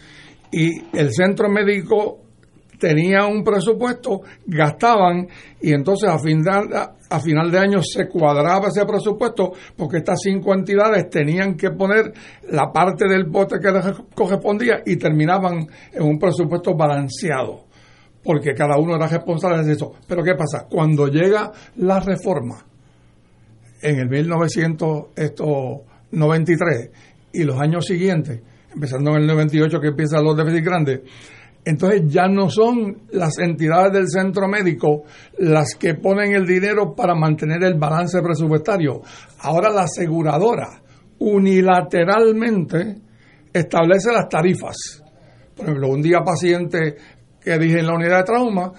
Y 0.50 0.96
el 0.96 1.12
centro 1.12 1.48
médico 1.50 2.20
tenían 2.78 3.30
un 3.32 3.44
presupuesto, 3.44 4.22
gastaban 4.46 5.28
y 5.60 5.72
entonces 5.72 6.08
a 6.08 6.18
final, 6.18 6.68
a 7.08 7.20
final 7.20 7.50
de 7.50 7.58
año 7.58 7.82
se 7.82 8.08
cuadraba 8.08 8.68
ese 8.68 8.84
presupuesto 8.84 9.52
porque 9.76 9.98
estas 9.98 10.20
cinco 10.22 10.54
entidades 10.54 11.08
tenían 11.10 11.54
que 11.54 11.70
poner 11.70 12.12
la 12.50 12.72
parte 12.72 13.06
del 13.08 13.24
bote 13.24 13.58
que 13.60 13.70
les 13.70 13.84
correspondía 14.14 14.82
y 14.84 14.96
terminaban 14.96 15.66
en 15.92 16.02
un 16.02 16.18
presupuesto 16.18 16.74
balanceado 16.74 17.66
porque 18.22 18.54
cada 18.54 18.76
uno 18.76 18.96
era 18.96 19.06
responsable 19.06 19.62
de 19.62 19.72
eso. 19.72 19.92
Pero 20.06 20.22
¿qué 20.24 20.34
pasa? 20.34 20.66
Cuando 20.68 21.06
llega 21.06 21.52
la 21.76 22.00
reforma 22.00 22.56
en 23.80 24.00
el 24.00 24.08
1993 26.16 26.90
y 27.32 27.44
los 27.44 27.60
años 27.60 27.84
siguientes, 27.84 28.40
empezando 28.72 29.10
en 29.12 29.22
el 29.22 29.26
98 29.26 29.80
que 29.80 29.88
empiezan 29.88 30.24
los 30.24 30.36
déficits 30.36 30.64
grandes, 30.64 31.00
entonces 31.64 32.02
ya 32.06 32.28
no 32.28 32.48
son 32.48 33.02
las 33.10 33.38
entidades 33.38 33.92
del 33.92 34.08
centro 34.08 34.46
médico 34.48 35.02
las 35.38 35.74
que 35.74 35.94
ponen 35.94 36.32
el 36.34 36.46
dinero 36.46 36.94
para 36.94 37.14
mantener 37.14 37.64
el 37.64 37.74
balance 37.74 38.22
presupuestario. 38.22 39.02
Ahora 39.40 39.70
la 39.70 39.82
aseguradora 39.82 40.80
unilateralmente 41.18 42.96
establece 43.52 44.12
las 44.12 44.28
tarifas. 44.28 45.02
Por 45.56 45.64
ejemplo, 45.66 45.88
un 45.88 46.02
día 46.02 46.20
paciente 46.20 46.96
que 47.40 47.58
dije 47.58 47.80
en 47.80 47.86
la 47.86 47.94
unidad 47.94 48.18
de 48.18 48.24
trauma 48.24 48.72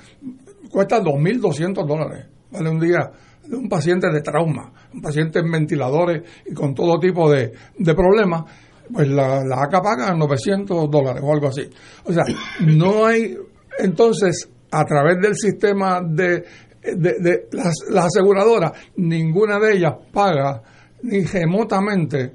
cuesta 0.72 1.02
2.200 1.02 1.86
dólares. 1.86 2.26
Vale 2.52 2.70
un 2.70 2.80
día 2.80 3.12
de 3.46 3.56
un 3.56 3.68
paciente 3.68 4.08
de 4.12 4.22
trauma, 4.22 4.72
un 4.94 5.02
paciente 5.02 5.40
en 5.40 5.52
ventiladores 5.52 6.24
y 6.46 6.54
con 6.54 6.74
todo 6.74 7.00
tipo 7.00 7.30
de, 7.30 7.52
de 7.78 7.94
problemas 7.94 8.44
pues 8.92 9.08
la, 9.10 9.44
la 9.44 9.64
ACA 9.64 9.82
paga 9.82 10.14
900 10.14 10.90
dólares 10.90 11.22
o 11.24 11.34
algo 11.34 11.48
así. 11.48 11.70
O 12.06 12.14
sea, 12.14 12.24
no 12.62 13.06
hay, 13.06 13.38
entonces, 13.80 14.50
a 14.72 14.84
través 14.86 15.18
del 15.22 15.36
sistema 15.36 16.02
de, 16.02 16.44
de, 16.82 17.48
las, 17.52 17.76
las, 17.90 18.06
aseguradoras, 18.06 18.72
ninguna 18.96 19.60
de 19.60 19.78
ellas 19.78 19.94
paga 20.12 20.62
ni 21.04 21.24
remotamente 21.24 22.34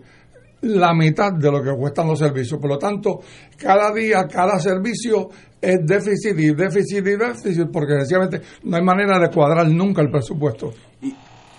la 0.63 0.95
mitad 0.95 1.33
de 1.33 1.51
lo 1.51 1.63
que 1.63 1.75
cuestan 1.77 2.07
los 2.07 2.19
servicios. 2.19 2.61
Por 2.61 2.71
lo 2.71 2.79
tanto, 2.79 3.21
cada 3.57 3.93
día, 3.93 4.27
cada 4.29 4.59
servicio 4.61 5.29
es 5.61 5.79
déficit 5.85 6.39
y 6.39 6.55
déficit 6.55 7.07
y 7.07 7.17
déficit, 7.17 7.69
porque 7.73 7.95
sencillamente 7.99 8.41
no 8.65 8.77
hay 8.77 8.83
manera 8.83 9.19
de 9.19 9.29
cuadrar 9.29 9.69
nunca 9.69 10.03
el 10.03 10.11
presupuesto. 10.11 10.73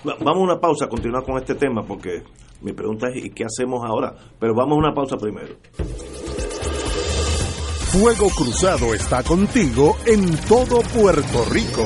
Vamos 0.03 0.35
a 0.35 0.39
una 0.39 0.59
pausa, 0.59 0.87
continuar 0.87 1.23
con 1.23 1.37
este 1.37 1.55
tema, 1.55 1.83
porque 1.83 2.23
mi 2.61 2.73
pregunta 2.73 3.07
es, 3.09 3.25
¿y 3.25 3.29
qué 3.29 3.45
hacemos 3.45 3.83
ahora? 3.85 4.13
Pero 4.39 4.53
vamos 4.53 4.75
a 4.75 4.79
una 4.79 4.93
pausa 4.93 5.17
primero. 5.17 5.55
Fuego 7.91 8.27
Cruzado 8.35 8.93
está 8.93 9.23
contigo 9.23 9.95
en 10.05 10.35
todo 10.47 10.81
Puerto 10.81 11.45
Rico. 11.51 11.85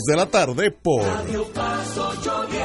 de 0.00 0.16
la 0.16 0.24
tarde 0.26 0.70
por 0.70 1.02
Radio 1.02 1.44
Paz 1.52 1.98
810. 1.98 2.62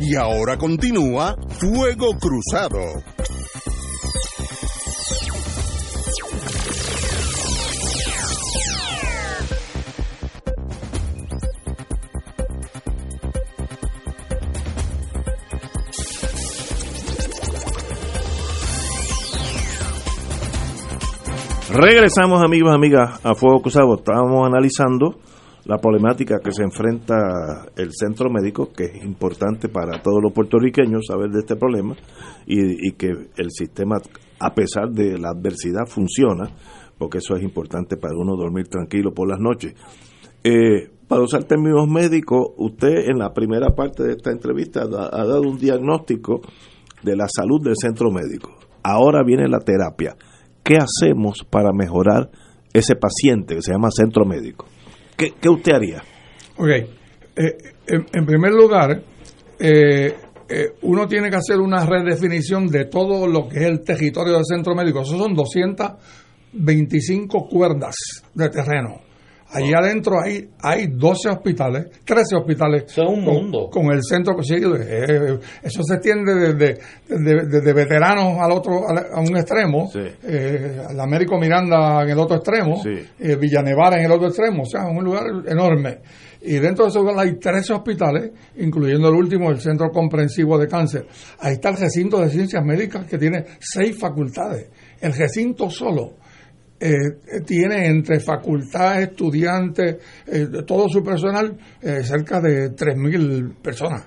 Y 0.00 0.16
ahora 0.16 0.58
continúa 0.58 1.34
Fuego 1.48 2.10
Cruzado. 2.18 2.78
Regresamos 21.76 22.40
amigos 22.40 22.72
amigas 22.72 23.20
a 23.24 23.34
Fuego 23.34 23.60
Cruzado. 23.60 23.96
Estábamos 23.96 24.46
analizando 24.46 25.16
la 25.64 25.78
problemática 25.78 26.38
que 26.38 26.52
se 26.52 26.62
enfrenta 26.62 27.66
el 27.74 27.90
centro 27.90 28.30
médico, 28.30 28.70
que 28.72 28.84
es 28.84 29.04
importante 29.04 29.68
para 29.68 30.00
todos 30.00 30.22
los 30.22 30.32
puertorriqueños 30.32 31.04
saber 31.04 31.30
de 31.30 31.40
este 31.40 31.56
problema 31.56 31.96
y, 32.46 32.92
que 32.92 33.08
el 33.08 33.50
sistema, 33.50 33.96
a 34.38 34.54
pesar 34.54 34.90
de 34.90 35.18
la 35.18 35.30
adversidad, 35.30 35.86
funciona, 35.88 36.48
porque 36.96 37.18
eso 37.18 37.34
es 37.34 37.42
importante 37.42 37.96
para 37.96 38.14
uno 38.16 38.36
dormir 38.36 38.68
tranquilo 38.68 39.12
por 39.12 39.28
las 39.28 39.40
noches. 39.40 39.74
Eh, 40.44 40.92
para 41.08 41.22
usar 41.22 41.42
términos 41.42 41.88
médicos, 41.88 42.50
usted 42.56 43.08
en 43.08 43.18
la 43.18 43.32
primera 43.32 43.70
parte 43.70 44.04
de 44.04 44.12
esta 44.12 44.30
entrevista 44.30 44.82
ha 44.82 45.24
dado 45.26 45.40
un 45.40 45.58
diagnóstico 45.58 46.40
de 47.02 47.16
la 47.16 47.26
salud 47.26 47.60
del 47.64 47.74
centro 47.76 48.12
médico. 48.12 48.52
Ahora 48.84 49.24
viene 49.24 49.48
la 49.48 49.58
terapia. 49.58 50.14
¿Qué 50.64 50.78
hacemos 50.78 51.44
para 51.48 51.70
mejorar 51.72 52.28
ese 52.72 52.96
paciente 52.96 53.54
que 53.54 53.62
se 53.62 53.70
llama 53.72 53.90
centro 53.94 54.24
médico? 54.24 54.66
¿Qué, 55.16 55.32
qué 55.40 55.48
usted 55.48 55.72
haría? 55.72 56.02
Ok, 56.56 56.68
Eh, 57.36 57.56
en, 57.86 58.24
primer 58.24 58.52
lugar, 58.52 59.02
eh, 59.58 60.14
eh, 60.48 60.72
uno 60.82 61.08
tiene 61.08 61.28
que 61.30 61.36
hacer 61.36 61.58
una 61.58 61.84
redefinición 61.84 62.68
de 62.68 62.84
todo 62.84 63.26
lo 63.26 63.48
que 63.48 63.58
es 63.58 63.66
el 63.66 63.82
territorio 63.82 64.34
del 64.34 64.44
centro 64.44 64.72
médico. 64.74 65.00
Esos 65.00 65.18
son 65.18 65.34
225 65.34 67.48
cuerdas 67.48 67.96
de 68.32 68.48
terreno. 68.50 69.00
Allí 69.54 69.72
adentro 69.72 70.20
hay, 70.20 70.48
hay 70.60 70.88
12 70.88 71.28
hospitales, 71.30 71.86
13 72.04 72.36
hospitales. 72.36 72.84
Eso 72.88 73.04
es 73.04 73.08
un 73.08 73.24
con- 73.24 73.34
mundo. 73.34 73.70
Con, 73.70 73.86
el 73.92 74.00
centro, 74.02 74.34
sí, 74.42 74.54
eh, 74.56 75.38
eso 75.62 75.82
se 75.84 75.94
extiende 75.94 76.34
desde, 76.34 76.80
desde, 77.08 77.46
desde 77.48 77.72
veteranos 77.72 78.36
al 78.40 78.50
otro, 78.50 78.84
a 78.88 79.20
un 79.20 79.36
extremo, 79.36 79.90
eh, 79.94 80.78
al 80.88 80.98
Américo 81.00 81.38
Miranda 81.38 82.02
en 82.02 82.10
el 82.10 82.18
otro 82.18 82.36
extremo, 82.36 82.82
eh, 82.84 83.36
Villanevara 83.36 83.98
en 83.98 84.06
el 84.06 84.10
otro 84.12 84.26
extremo, 84.26 84.62
o 84.64 84.66
sea, 84.66 84.82
es 84.90 84.96
un 84.98 85.04
lugar 85.04 85.24
enorme. 85.46 85.98
Y 86.46 86.56
dentro 86.58 86.84
de 86.84 86.90
ese 86.90 86.98
lugar 86.98 87.16
hay 87.20 87.38
13 87.38 87.72
hospitales, 87.74 88.32
incluyendo 88.56 89.08
el 89.08 89.14
último, 89.14 89.50
el 89.50 89.60
Centro 89.60 89.88
Comprensivo 89.90 90.58
de 90.58 90.66
Cáncer. 90.68 91.06
Ahí 91.38 91.54
está 91.54 91.70
el 91.70 91.76
recinto 91.78 92.20
de 92.20 92.28
ciencias 92.28 92.62
médicas 92.62 93.06
que 93.06 93.16
tiene 93.16 93.44
seis 93.60 93.96
facultades. 93.98 94.68
El 95.00 95.14
recinto 95.14 95.70
solo 95.70 96.16
eh, 96.86 97.40
tiene 97.46 97.86
entre 97.86 98.20
facultades, 98.20 99.08
estudiantes, 99.08 99.96
eh, 100.26 100.46
todo 100.66 100.86
su 100.86 101.02
personal, 101.02 101.56
eh, 101.80 102.02
cerca 102.02 102.42
de 102.42 102.72
3.000 102.72 103.56
personas. 103.62 104.06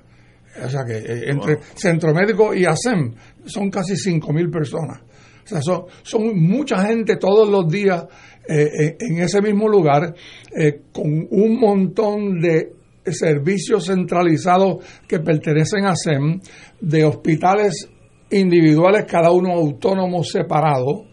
O 0.64 0.70
sea 0.70 0.84
que 0.86 0.98
eh, 0.98 1.32
entre 1.32 1.58
Centro 1.74 2.14
Médico 2.14 2.54
y 2.54 2.66
ASEM 2.66 3.16
son 3.46 3.72
casi 3.72 3.94
5.000 3.94 4.52
personas. 4.52 5.02
O 5.44 5.48
sea, 5.48 5.60
son, 5.60 5.86
son 6.04 6.40
mucha 6.40 6.86
gente 6.86 7.16
todos 7.16 7.50
los 7.50 7.68
días 7.68 8.06
en, 8.50 9.20
ese 9.20 9.42
mismo 9.42 9.68
lugar, 9.68 10.14
con 10.94 11.28
un 11.32 11.60
montón 11.60 12.40
de 12.40 12.74
servicios 13.12 13.88
centralizados 13.88 14.86
que 15.06 15.20
pertenecen 15.20 15.86
a 15.86 15.96
SEM, 15.96 16.40
de 16.80 17.04
hospitales 17.04 17.90
individuales, 18.30 19.06
cada 19.06 19.32
uno 19.32 19.52
autónomo 19.52 20.24
separado, 20.24 21.07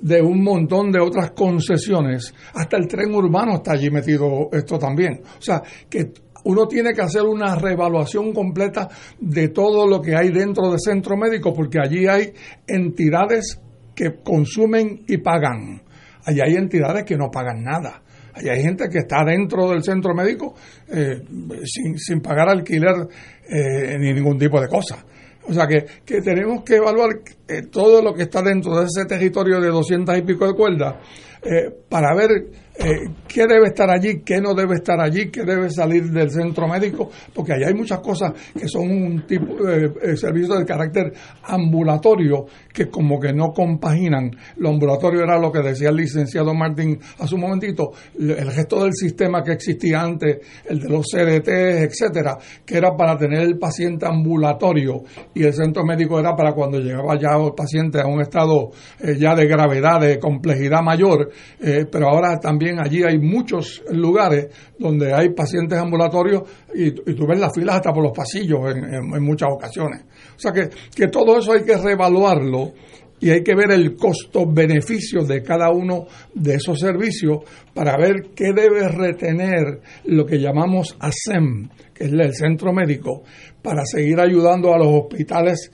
de 0.00 0.20
un 0.22 0.42
montón 0.42 0.90
de 0.92 1.00
otras 1.00 1.30
concesiones. 1.32 2.34
Hasta 2.54 2.76
el 2.76 2.86
tren 2.86 3.14
urbano 3.14 3.56
está 3.56 3.72
allí 3.72 3.90
metido 3.90 4.48
esto 4.52 4.78
también. 4.78 5.22
O 5.38 5.42
sea, 5.42 5.62
que 5.88 6.12
uno 6.44 6.66
tiene 6.66 6.94
que 6.94 7.02
hacer 7.02 7.22
una 7.22 7.56
reevaluación 7.56 8.32
completa 8.32 8.88
de 9.18 9.48
todo 9.48 9.86
lo 9.86 10.00
que 10.00 10.16
hay 10.16 10.30
dentro 10.30 10.70
del 10.70 10.80
centro 10.80 11.16
médico, 11.16 11.52
porque 11.52 11.78
allí 11.80 12.06
hay 12.06 12.32
entidades 12.66 13.60
que 13.94 14.22
consumen 14.22 15.02
y 15.08 15.18
pagan. 15.18 15.82
Allí 16.24 16.40
hay 16.40 16.54
entidades 16.54 17.04
que 17.04 17.16
no 17.16 17.30
pagan 17.30 17.62
nada. 17.62 18.02
Allí 18.34 18.48
hay 18.48 18.62
gente 18.62 18.88
que 18.88 18.98
está 18.98 19.24
dentro 19.24 19.70
del 19.70 19.82
centro 19.82 20.14
médico 20.14 20.54
eh, 20.88 21.22
sin, 21.64 21.98
sin 21.98 22.20
pagar 22.20 22.50
alquiler 22.50 23.08
eh, 23.48 23.96
ni 23.98 24.12
ningún 24.12 24.38
tipo 24.38 24.60
de 24.60 24.68
cosa. 24.68 25.04
O 25.48 25.52
sea 25.52 25.66
que, 25.66 25.86
que 26.04 26.20
tenemos 26.20 26.62
que 26.64 26.76
evaluar 26.76 27.10
eh, 27.48 27.62
todo 27.70 28.02
lo 28.02 28.14
que 28.14 28.22
está 28.22 28.42
dentro 28.42 28.78
de 28.78 28.86
ese 28.86 29.04
territorio 29.06 29.60
de 29.60 29.68
200 29.68 30.18
y 30.18 30.22
pico 30.22 30.46
de 30.46 30.54
cuerdas 30.54 30.94
eh, 31.42 31.70
para 31.88 32.14
ver 32.14 32.30
eh, 32.78 33.08
qué 33.26 33.46
debe 33.46 33.68
estar 33.68 33.90
allí, 33.90 34.22
qué 34.24 34.40
no 34.40 34.54
debe 34.54 34.74
estar 34.74 35.00
allí, 35.00 35.30
qué 35.30 35.44
debe 35.44 35.70
salir 35.70 36.10
del 36.10 36.30
centro 36.30 36.68
médico, 36.68 37.10
porque 37.34 37.54
allá 37.54 37.68
hay 37.68 37.74
muchas 37.74 38.00
cosas 38.00 38.32
que 38.52 38.68
son 38.68 38.90
un 38.90 39.26
tipo 39.26 39.64
de 39.64 39.92
eh, 40.02 40.16
servicio 40.16 40.56
de 40.56 40.64
carácter 40.64 41.12
ambulatorio 41.44 42.44
que 42.72 42.88
como 42.88 43.18
que 43.18 43.32
no 43.32 43.52
compaginan. 43.52 44.30
Lo 44.58 44.70
ambulatorio 44.70 45.22
era 45.22 45.38
lo 45.38 45.50
que 45.50 45.60
decía 45.60 45.88
el 45.88 45.96
licenciado 45.96 46.52
Martín 46.54 46.98
hace 47.18 47.34
un 47.34 47.40
momentito, 47.40 47.92
el 48.18 48.54
resto 48.54 48.84
del 48.84 48.92
sistema 48.92 49.42
que 49.42 49.52
existía 49.52 50.02
antes, 50.02 50.38
el 50.68 50.80
de 50.80 50.88
los 50.88 51.06
CDT, 51.06 51.48
etcétera, 51.48 52.36
que 52.64 52.76
era 52.76 52.94
para 52.94 53.16
tener 53.16 53.40
el 53.40 53.58
paciente 53.58 54.06
ambulatorio. 54.06 55.02
Y 55.34 55.44
el 55.44 55.54
centro 55.54 55.84
médico 55.84 56.20
era 56.20 56.34
para 56.36 56.52
cuando 56.52 56.78
llegaba 56.78 57.18
ya 57.18 57.36
el 57.36 57.54
paciente 57.54 58.00
a 58.00 58.06
un 58.06 58.20
estado 58.20 58.70
eh, 59.00 59.16
ya 59.18 59.34
de 59.34 59.46
gravedad, 59.46 60.00
de 60.00 60.18
complejidad 60.18 60.82
mayor, 60.82 61.30
eh, 61.60 61.86
pero 61.90 62.08
ahora 62.08 62.38
también 62.38 62.65
allí 62.78 63.02
hay 63.02 63.18
muchos 63.18 63.82
lugares 63.90 64.48
donde 64.78 65.12
hay 65.12 65.30
pacientes 65.30 65.78
ambulatorios 65.78 66.42
y, 66.74 66.90
tú 66.92 67.26
ves 67.26 67.38
las 67.38 67.52
filas 67.54 67.76
hasta 67.76 67.92
por 67.92 68.02
los 68.02 68.12
pasillos 68.12 68.60
en 68.74 69.22
muchas 69.22 69.48
ocasiones. 69.52 70.02
O 70.36 70.38
sea 70.38 70.52
que, 70.52 70.68
que 70.94 71.08
todo 71.08 71.38
eso 71.38 71.52
hay 71.52 71.64
que 71.64 71.76
reevaluarlo 71.76 72.72
y 73.20 73.30
hay 73.30 73.42
que 73.42 73.54
ver 73.54 73.70
el 73.70 73.96
costo-beneficio 73.96 75.24
de 75.24 75.42
cada 75.42 75.70
uno 75.70 76.06
de 76.34 76.56
esos 76.56 76.78
servicios 76.78 77.38
para 77.72 77.96
ver 77.96 78.30
qué 78.34 78.52
debe 78.52 78.88
retener 78.88 79.80
lo 80.04 80.26
que 80.26 80.38
llamamos 80.38 80.96
ASEM, 81.00 81.68
que 81.94 82.04
es 82.04 82.12
el 82.12 82.34
centro 82.34 82.72
médico, 82.72 83.22
para 83.62 83.84
seguir 83.84 84.20
ayudando 84.20 84.74
a 84.74 84.78
los 84.78 84.88
hospitales 84.88 85.72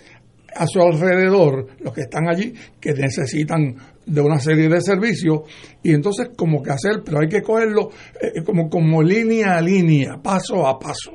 a 0.55 0.67
su 0.67 0.81
alrededor, 0.81 1.67
los 1.81 1.93
que 1.93 2.03
están 2.03 2.29
allí, 2.29 2.53
que 2.81 2.93
necesitan 2.93 3.75
de 4.05 4.21
una 4.21 4.39
serie 4.39 4.69
de 4.69 4.81
servicios, 4.81 5.43
y 5.83 5.93
entonces 5.93 6.31
como 6.37 6.63
que 6.63 6.71
hacer, 6.71 7.03
pero 7.05 7.21
hay 7.21 7.29
que 7.29 7.43
cogerlo 7.43 7.91
eh, 8.21 8.43
como, 8.45 8.69
como 8.69 9.03
línea 9.03 9.57
a 9.57 9.61
línea, 9.61 10.19
paso 10.23 10.67
a 10.67 10.79
paso 10.79 11.13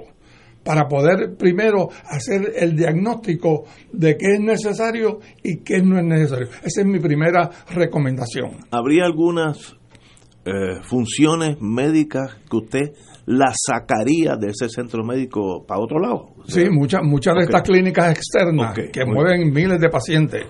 para 0.67 0.85
poder 0.85 1.37
primero 1.37 1.89
hacer 2.09 2.51
el 2.57 2.75
diagnóstico 2.75 3.63
de 3.93 4.17
qué 4.17 4.33
es 4.33 4.39
necesario 4.41 5.19
y 5.41 5.59
qué 5.59 5.81
no 5.81 5.97
es 5.97 6.03
necesario. 6.03 6.47
Esa 6.61 6.81
es 6.81 6.85
mi 6.85 6.99
primera 6.99 7.49
recomendación. 7.73 8.65
¿Habría 8.69 9.05
algunas 9.05 9.77
eh, 10.47 10.79
funciones 10.81 11.57
médicas 11.61 12.35
que 12.49 12.57
usted 12.57 12.91
las 13.25 13.55
sacaría 13.67 14.35
de 14.39 14.47
ese 14.51 14.69
centro 14.69 15.03
médico 15.03 15.65
para 15.67 15.81
otro 15.81 15.99
lado? 15.99 16.29
Sí, 16.47 16.69
muchas 16.69 17.01
muchas 17.03 17.35
de 17.35 17.41
estas 17.43 17.61
clínicas 17.63 18.11
externas 18.17 18.73
que 18.91 19.05
mueven 19.05 19.51
miles 19.51 19.79
de 19.79 19.89
pacientes 19.89 20.45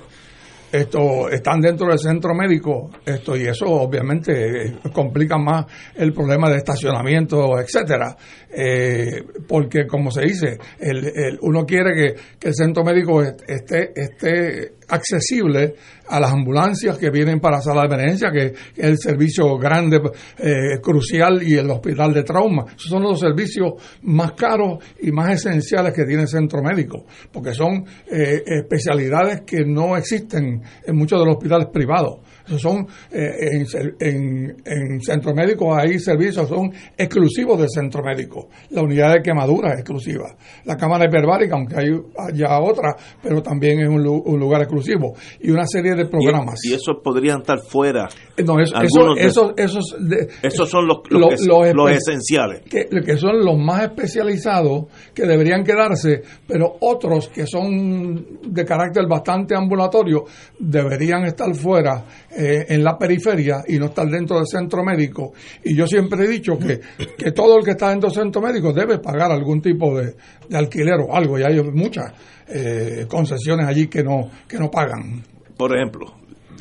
esto 0.69 1.29
están 1.29 1.61
dentro 1.61 1.87
del 1.87 1.97
centro 1.97 2.33
médico 2.35 2.89
esto 3.05 3.37
y 3.37 3.43
eso 3.47 3.65
obviamente 3.67 4.65
eh, 4.67 4.73
complica 4.93 5.37
más 5.37 5.65
el 5.95 6.11
problema 6.13 6.49
de 6.49 6.57
estacionamiento 6.57 7.57
etcétera. 7.57 8.17
Eh, 8.49 9.23
porque 9.47 9.87
como 9.87 10.11
se 10.11 10.21
dice 10.23 10.57
el, 10.79 11.05
el- 11.05 11.39
uno 11.41 11.65
quiere 11.65 11.93
que, 11.95 12.15
que 12.37 12.47
el 12.49 12.53
centro 12.53 12.83
médico 12.83 13.21
est- 13.23 13.41
esté 13.47 13.91
esté 13.95 14.73
accesible 14.87 15.75
a 16.07 16.19
las 16.19 16.31
ambulancias 16.31 16.97
que 16.97 17.09
vienen 17.09 17.39
para 17.39 17.61
sala 17.61 17.81
de 17.81 17.95
emergencia 17.95 18.31
que 18.31 18.45
es 18.45 18.53
el 18.77 18.97
servicio 18.97 19.57
grande 19.57 19.99
eh, 20.37 20.79
crucial 20.81 21.43
y 21.43 21.55
el 21.55 21.69
hospital 21.69 22.13
de 22.13 22.23
trauma 22.23 22.65
esos 22.67 22.89
son 22.89 23.03
los 23.03 23.19
servicios 23.19 23.73
más 24.03 24.31
caros 24.33 24.83
y 25.01 25.11
más 25.11 25.33
esenciales 25.33 25.93
que 25.93 26.05
tiene 26.05 26.23
el 26.23 26.27
centro 26.29 26.61
médico 26.61 27.05
porque 27.31 27.53
son 27.53 27.85
eh, 28.09 28.43
especialidades 28.45 29.41
que 29.41 29.65
no 29.65 29.97
existen 29.97 30.61
en 30.85 30.95
muchos 30.95 31.19
de 31.19 31.25
los 31.25 31.35
hospitales 31.35 31.67
privados. 31.71 32.19
Son, 32.57 32.87
eh, 33.11 33.31
en, 33.51 33.65
en, 33.99 34.55
en 34.65 35.01
centro 35.01 35.33
médico 35.33 35.75
hay 35.75 35.99
servicios, 35.99 36.47
son 36.47 36.71
exclusivos 36.97 37.59
del 37.59 37.69
centro 37.69 38.01
médico. 38.03 38.47
La 38.69 38.81
unidad 38.81 39.13
de 39.13 39.21
quemadura 39.21 39.73
es 39.73 39.79
exclusiva. 39.79 40.35
La 40.65 40.75
cámara 40.77 41.05
hiperbárica, 41.05 41.55
aunque 41.55 41.75
hay 41.77 41.89
ya 42.33 42.59
otra, 42.59 42.95
pero 43.21 43.41
también 43.41 43.79
es 43.81 43.89
un, 43.89 44.01
lu- 44.03 44.23
un 44.25 44.39
lugar 44.39 44.61
exclusivo. 44.61 45.13
Y 45.41 45.49
una 45.51 45.65
serie 45.65 45.93
de 45.95 46.05
programas. 46.05 46.59
Y, 46.63 46.71
y 46.71 46.73
esos 46.75 46.97
podrían 47.03 47.39
estar 47.41 47.59
fuera. 47.59 48.07
No, 48.45 48.59
eso- 48.59 48.75
Algunos 48.77 49.15
de- 49.17 49.25
eso- 49.25 49.53
esos, 49.57 49.85
esos, 49.93 50.09
de- 50.09 50.27
Esos 50.43 50.69
son 50.69 50.87
los, 50.87 50.99
los, 51.09 51.45
los 51.45 51.73
los 51.73 51.91
esenciales. 51.91 52.61
que, 52.69 52.87
que 52.87 53.17
son 53.17 53.43
los 53.43 53.57
más 53.57 53.83
especializados 53.83 54.85
que 55.13 55.25
deberían 55.25 55.63
quedarse, 55.63 56.21
pero 56.47 56.77
otros 56.81 57.27
que 57.29 57.45
son 57.45 58.25
de 58.43 58.65
carácter 58.65 59.05
bastante 59.07 59.55
ambulatorio 59.55 60.25
deberían 60.59 61.25
estar 61.25 61.53
fuera 61.55 62.03
eh, 62.37 62.65
en 62.69 62.83
la 62.83 62.97
periferia 62.97 63.63
y 63.67 63.79
no 63.79 63.87
estar 63.87 64.07
dentro 64.07 64.37
del 64.37 64.45
centro 64.45 64.83
médico. 64.83 65.33
Y 65.63 65.75
yo 65.75 65.87
siempre 65.87 66.25
he 66.25 66.27
dicho 66.27 66.57
que, 66.57 66.79
que 67.17 67.31
todo 67.31 67.57
el 67.57 67.65
que 67.65 67.71
está 67.71 67.89
dentro 67.89 68.09
del 68.09 68.19
centro 68.23 68.41
médico 68.41 68.71
debe 68.71 68.99
pagar 68.99 69.31
algún 69.31 69.61
tipo 69.61 69.97
de, 69.97 70.15
de 70.47 70.57
alquiler 70.57 70.99
o 70.99 71.15
algo, 71.15 71.39
y 71.39 71.43
hay 71.43 71.61
muchas 71.63 72.13
eh, 72.47 73.05
concesiones 73.07 73.67
allí 73.67 73.87
que 73.87 74.03
no, 74.03 74.29
que 74.47 74.57
no 74.57 74.69
pagan. 74.69 75.23
Por 75.57 75.75
ejemplo, 75.75 76.13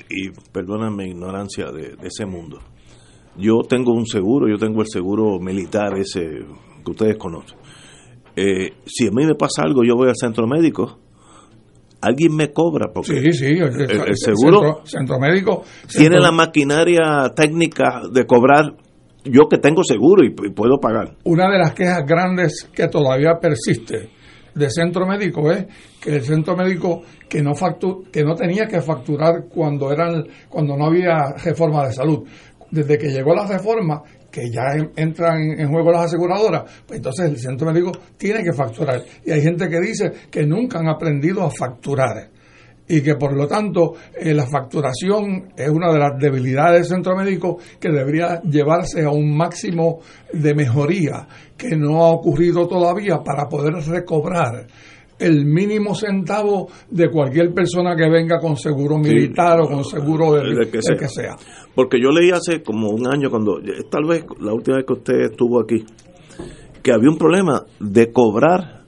y 0.08 0.30
perdóname 0.50 1.04
mi 1.04 1.10
ignorancia 1.10 1.66
de, 1.66 1.96
de 1.96 2.08
ese 2.08 2.24
mundo, 2.24 2.60
yo 3.36 3.60
tengo 3.68 3.92
un 3.92 4.06
seguro, 4.06 4.48
yo 4.48 4.56
tengo 4.56 4.80
el 4.80 4.88
seguro 4.88 5.38
militar 5.38 5.98
ese 5.98 6.22
que 6.84 6.90
ustedes 6.90 7.16
conocen. 7.16 7.58
Eh, 8.34 8.70
si 8.86 9.08
a 9.08 9.10
mí 9.10 9.26
me 9.26 9.34
pasa 9.34 9.62
algo, 9.62 9.82
yo 9.84 9.94
voy 9.96 10.08
al 10.08 10.16
centro 10.16 10.46
médico, 10.46 10.98
alguien 12.00 12.34
me 12.36 12.52
cobra 12.52 12.88
porque 12.92 13.20
Sí, 13.20 13.32
sí, 13.32 13.46
el, 13.46 13.80
el- 13.80 13.90
el 14.08 14.16
seguro 14.16 14.60
centro, 14.60 14.80
centro 14.86 15.18
médico 15.18 15.62
tiene 15.88 16.18
la 16.20 16.32
maquinaria 16.32 17.32
técnica 17.34 18.02
de 18.12 18.24
cobrar. 18.26 18.74
Yo 19.24 19.48
que 19.48 19.58
tengo 19.58 19.82
seguro 19.82 20.22
y, 20.24 20.28
y 20.28 20.50
puedo 20.52 20.78
pagar. 20.78 21.16
Una 21.24 21.50
de 21.50 21.58
las 21.58 21.74
quejas 21.74 22.04
grandes 22.06 22.68
que 22.72 22.86
todavía 22.86 23.32
persiste 23.40 24.10
de 24.54 24.70
centro 24.70 25.04
médico 25.06 25.50
es 25.50 25.66
que 26.00 26.14
el 26.16 26.22
centro 26.22 26.56
médico 26.56 27.02
que 27.28 27.42
no 27.42 27.54
factu 27.54 28.04
que 28.12 28.22
no 28.22 28.34
tenía 28.36 28.66
que 28.66 28.80
facturar 28.80 29.46
cuando 29.52 29.90
eran 29.92 30.24
cuando 30.48 30.76
no 30.76 30.86
había 30.86 31.32
reforma 31.44 31.86
de 31.86 31.92
salud. 31.92 32.22
Desde 32.70 32.98
que 32.98 33.08
llegó 33.08 33.34
la 33.34 33.46
reforma 33.46 34.02
que 34.36 34.50
ya 34.50 34.72
en- 34.76 34.90
entran 34.96 35.40
en 35.58 35.66
juego 35.70 35.90
las 35.92 36.04
aseguradoras, 36.04 36.64
pues 36.86 36.98
entonces 36.98 37.30
el 37.30 37.38
centro 37.38 37.72
médico 37.72 37.90
tiene 38.18 38.44
que 38.44 38.52
facturar. 38.52 39.02
Y 39.24 39.30
hay 39.30 39.40
gente 39.40 39.66
que 39.70 39.80
dice 39.80 40.12
que 40.30 40.44
nunca 40.44 40.78
han 40.80 40.88
aprendido 40.88 41.42
a 41.42 41.50
facturar 41.50 42.28
y 42.86 43.00
que 43.00 43.14
por 43.14 43.32
lo 43.34 43.48
tanto 43.48 43.94
eh, 44.14 44.34
la 44.34 44.44
facturación 44.46 45.52
es 45.56 45.70
una 45.70 45.90
de 45.90 45.98
las 45.98 46.18
debilidades 46.20 46.80
del 46.82 46.96
centro 46.96 47.16
médico 47.16 47.56
que 47.80 47.88
debería 47.88 48.42
llevarse 48.42 49.02
a 49.04 49.10
un 49.10 49.34
máximo 49.34 50.00
de 50.34 50.54
mejoría 50.54 51.26
que 51.56 51.74
no 51.76 52.04
ha 52.04 52.10
ocurrido 52.12 52.68
todavía 52.68 53.20
para 53.24 53.48
poder 53.48 53.72
recobrar 53.88 54.66
el 55.18 55.46
mínimo 55.46 55.94
centavo 55.94 56.68
de 56.90 57.10
cualquier 57.10 57.52
persona 57.52 57.96
que 57.96 58.08
venga 58.08 58.38
con 58.38 58.56
seguro 58.56 58.98
militar 58.98 59.60
o 59.60 59.66
con 59.66 59.84
seguro 59.84 60.34
del 60.34 60.70
que 60.70 60.82
sea. 60.82 60.96
que 60.96 61.08
sea. 61.08 61.36
Porque 61.74 61.98
yo 62.00 62.10
leí 62.10 62.30
hace 62.30 62.62
como 62.62 62.90
un 62.90 63.06
año, 63.06 63.30
cuando 63.30 63.58
tal 63.90 64.04
vez 64.06 64.24
la 64.40 64.52
última 64.52 64.76
vez 64.76 64.86
que 64.86 64.92
usted 64.92 65.20
estuvo 65.30 65.60
aquí, 65.60 65.84
que 66.82 66.92
había 66.92 67.10
un 67.10 67.18
problema 67.18 67.64
de 67.80 68.12
cobrar 68.12 68.84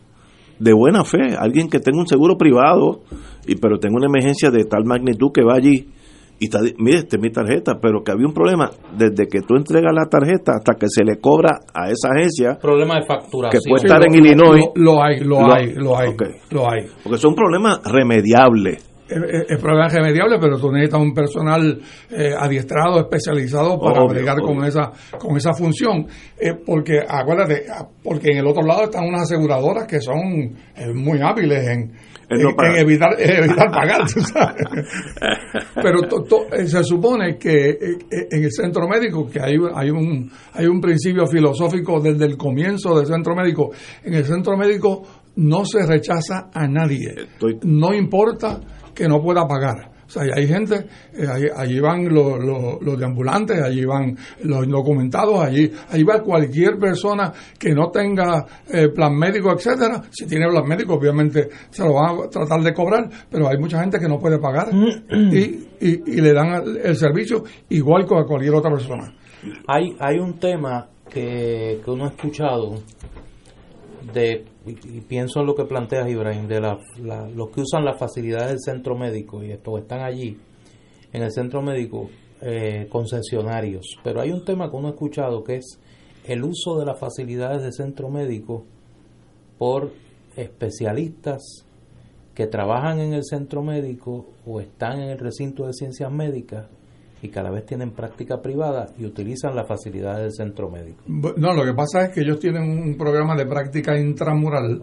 de 0.58 0.72
buena 0.72 1.04
fe 1.04 1.36
alguien 1.38 1.68
que 1.68 1.80
tenga 1.80 1.98
un 1.98 2.06
seguro 2.06 2.36
privado, 2.36 3.02
y 3.46 3.56
pero 3.56 3.78
tenga 3.78 3.96
una 3.96 4.06
emergencia 4.06 4.50
de 4.50 4.64
tal 4.64 4.84
magnitud 4.84 5.30
que 5.32 5.42
va 5.42 5.54
allí 5.54 5.88
y 6.40 6.44
está, 6.46 6.60
di- 6.62 6.74
mire, 6.78 6.98
esta 6.98 7.16
es 7.16 7.22
mi 7.22 7.30
tarjeta, 7.30 7.78
pero 7.80 8.02
que 8.04 8.12
había 8.12 8.26
un 8.26 8.32
problema 8.34 8.70
desde 8.96 9.26
que 9.26 9.40
tú 9.40 9.56
entregas 9.56 9.92
la 9.94 10.06
tarjeta 10.08 10.52
hasta 10.58 10.74
que 10.74 10.86
se 10.88 11.04
le 11.04 11.18
cobra 11.20 11.60
a 11.74 11.90
esa 11.90 12.10
agencia, 12.14 12.58
Problema 12.60 12.96
de 13.00 13.06
facturación. 13.06 13.62
que 13.62 13.68
puede 13.68 13.86
estar 13.86 14.02
en 14.06 14.14
Illinois. 14.14 14.64
Lo, 14.76 14.94
lo 14.94 15.02
hay, 15.02 15.20
lo, 15.20 15.40
Lo- 15.40 15.52
hay, 15.54 15.74
lo 15.74 15.98
hay, 15.98 16.10
lo 16.50 16.70
hay. 16.70 16.86
Porque 17.02 17.18
son 17.18 17.34
problemas 17.34 17.80
remediables. 17.84 18.84
Es, 19.08 19.16
es- 19.48 19.58
problema 19.62 19.88
remediable, 19.88 20.36
pero 20.38 20.58
tú 20.58 20.70
necesitas 20.70 21.00
un 21.00 21.14
personal 21.14 21.80
eh, 22.10 22.30
adiestrado, 22.38 23.00
especializado 23.00 23.78
para 23.80 24.02
Obvio, 24.02 24.14
bregar 24.16 24.38
con 24.42 24.62
esa 24.64 24.92
con 25.18 25.34
esa 25.36 25.54
función. 25.54 26.06
Eh, 26.38 26.52
porque, 26.66 27.00
acuérdate, 27.08 27.62
ah, 27.74 27.86
porque 28.04 28.32
en 28.32 28.38
el 28.38 28.46
otro 28.46 28.62
lado 28.66 28.84
están 28.84 29.06
unas 29.08 29.22
aseguradoras 29.22 29.86
que 29.86 29.98
son 30.00 30.18
eh, 30.76 30.92
muy 30.94 31.20
hábiles 31.22 31.66
en, 31.68 31.92
En 32.30 32.42
no 32.42 32.50
en- 32.50 32.76
evitar, 32.76 33.10
evitar 33.18 33.70
pagar, 33.70 34.00
tú 34.12 34.20
sabes. 34.20 34.64
Pero 35.74 36.02
to- 36.02 36.22
to- 36.24 36.46
eh, 36.52 36.66
se 36.66 36.82
supone 36.84 37.38
que 37.38 37.70
eh, 37.70 37.76
eh, 38.10 38.26
en 38.30 38.44
el 38.44 38.52
centro 38.52 38.86
médico, 38.88 39.28
que 39.30 39.40
hay, 39.40 39.56
hay, 39.74 39.90
un, 39.90 40.30
hay 40.52 40.66
un 40.66 40.80
principio 40.80 41.26
filosófico 41.26 42.00
desde 42.00 42.26
el 42.26 42.36
comienzo 42.36 42.96
del 42.98 43.06
centro 43.06 43.34
médico, 43.34 43.70
en 44.04 44.14
el 44.14 44.24
centro 44.24 44.56
médico 44.56 45.02
no 45.36 45.64
se 45.64 45.86
rechaza 45.86 46.50
a 46.52 46.66
nadie, 46.66 47.14
no 47.64 47.94
importa 47.94 48.60
que 48.94 49.08
no 49.08 49.20
pueda 49.22 49.46
pagar. 49.46 49.97
O 50.08 50.10
sea, 50.10 50.22
hay 50.34 50.46
gente, 50.46 50.86
eh, 51.12 51.26
ahí- 51.30 51.50
allí 51.54 51.80
van 51.80 52.08
los, 52.08 52.42
los, 52.42 52.80
los 52.80 52.98
deambulantes, 52.98 53.60
allí 53.62 53.84
van 53.84 54.16
los 54.42 54.64
indocumentados, 54.64 55.38
allí, 55.44 55.70
allí 55.90 56.02
va 56.02 56.22
cualquier 56.22 56.78
persona 56.78 57.30
que 57.58 57.74
no 57.74 57.90
tenga 57.90 58.44
eh, 58.72 58.88
plan 58.88 59.14
médico, 59.14 59.52
etcétera. 59.52 60.00
Si 60.10 60.26
tiene 60.26 60.48
plan 60.48 60.66
médico, 60.66 60.94
obviamente 60.94 61.48
se 61.68 61.84
lo 61.84 61.92
van 61.92 62.16
a 62.24 62.28
tratar 62.30 62.62
de 62.62 62.72
cobrar, 62.72 63.08
pero 63.30 63.48
hay 63.48 63.58
mucha 63.58 63.80
gente 63.80 63.98
que 63.98 64.08
no 64.08 64.18
puede 64.18 64.38
pagar 64.38 64.68
y, 65.10 65.40
y, 65.78 66.02
y 66.06 66.20
le 66.22 66.32
dan 66.32 66.54
el, 66.64 66.76
el 66.78 66.96
servicio 66.96 67.44
igual 67.68 68.06
que 68.06 68.14
a 68.16 68.24
cualquier 68.24 68.54
otra 68.54 68.70
persona. 68.70 69.14
Hay, 69.66 69.94
hay 70.00 70.18
un 70.18 70.38
tema 70.38 70.88
que, 71.10 71.80
que 71.84 71.90
uno 71.90 72.06
ha 72.06 72.08
escuchado 72.08 72.76
de 74.12 74.44
y, 74.70 75.00
pienso 75.00 75.40
en 75.40 75.46
lo 75.46 75.54
que 75.54 75.64
planteas 75.64 76.08
Ibrahim 76.08 76.46
de 76.46 76.60
la- 76.60 76.78
los 77.34 77.50
que 77.50 77.60
usan 77.62 77.84
las 77.84 77.98
facilidades 77.98 78.48
del 78.50 78.60
centro 78.60 78.96
médico 78.96 79.42
y 79.42 79.50
estos 79.50 79.80
están 79.80 80.00
allí 80.02 80.36
en 81.12 81.22
el 81.22 81.32
centro 81.32 81.62
médico 81.62 82.08
eh, 82.40 82.86
concesionarios. 82.88 83.96
Pero 84.04 84.20
hay 84.20 84.30
un 84.30 84.44
tema 84.44 84.70
que 84.70 84.76
uno 84.76 84.88
ha 84.88 84.90
escuchado 84.92 85.42
que 85.42 85.56
es 85.56 85.80
el 86.24 86.44
uso 86.44 86.78
de 86.78 86.86
las 86.86 86.98
facilidades 86.98 87.62
del 87.62 87.72
centro 87.72 88.10
médico 88.10 88.64
por 89.58 89.90
especialistas 90.36 91.42
que 92.34 92.46
trabajan 92.46 93.00
en 93.00 93.14
el 93.14 93.24
centro 93.24 93.62
médico 93.62 94.26
o 94.46 94.60
están 94.60 95.00
en 95.00 95.10
el 95.10 95.18
recinto 95.18 95.66
de 95.66 95.72
ciencias 95.72 96.12
médicas 96.12 96.66
y 97.22 97.28
cada 97.28 97.50
vez 97.50 97.66
tienen 97.66 97.90
práctica 97.92 98.40
privada 98.40 98.86
y 98.98 99.04
utilizan 99.04 99.56
las 99.56 99.66
facilidades 99.66 100.22
del 100.22 100.32
centro 100.46 100.70
médico. 100.70 101.02
No, 101.06 101.52
lo 101.52 101.64
que 101.64 101.74
pasa 101.74 102.04
es 102.04 102.10
que 102.14 102.20
ellos 102.20 102.38
tienen 102.38 102.62
un 102.62 102.96
programa 102.96 103.34
de 103.34 103.46
práctica 103.46 103.98
intramural 103.98 104.80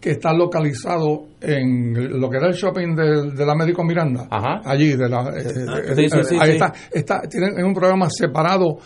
que 0.00 0.10
está 0.12 0.32
localizado 0.32 1.26
en 1.40 2.18
lo 2.20 2.30
que 2.30 2.36
era 2.38 2.46
el 2.48 2.54
shopping 2.54 2.94
de, 2.94 3.32
de 3.32 3.46
la 3.46 3.54
Médico 3.54 3.84
Miranda. 3.84 4.28
Allí, 4.64 4.96
de 4.96 5.08
la, 5.08 5.22
eh, 5.28 5.44
Ah, 5.68 5.78
eh, 5.78 5.94
sí, 5.94 6.08
sí, 6.08 6.18
eh, 6.18 6.24
sí, 6.24 6.36
ahí 6.40 6.46
sí. 6.50 6.52
está, 6.56 6.72
está, 6.92 7.20
tienen 7.28 7.64
un 7.64 7.74
programa 7.74 8.08
separado 8.10 8.78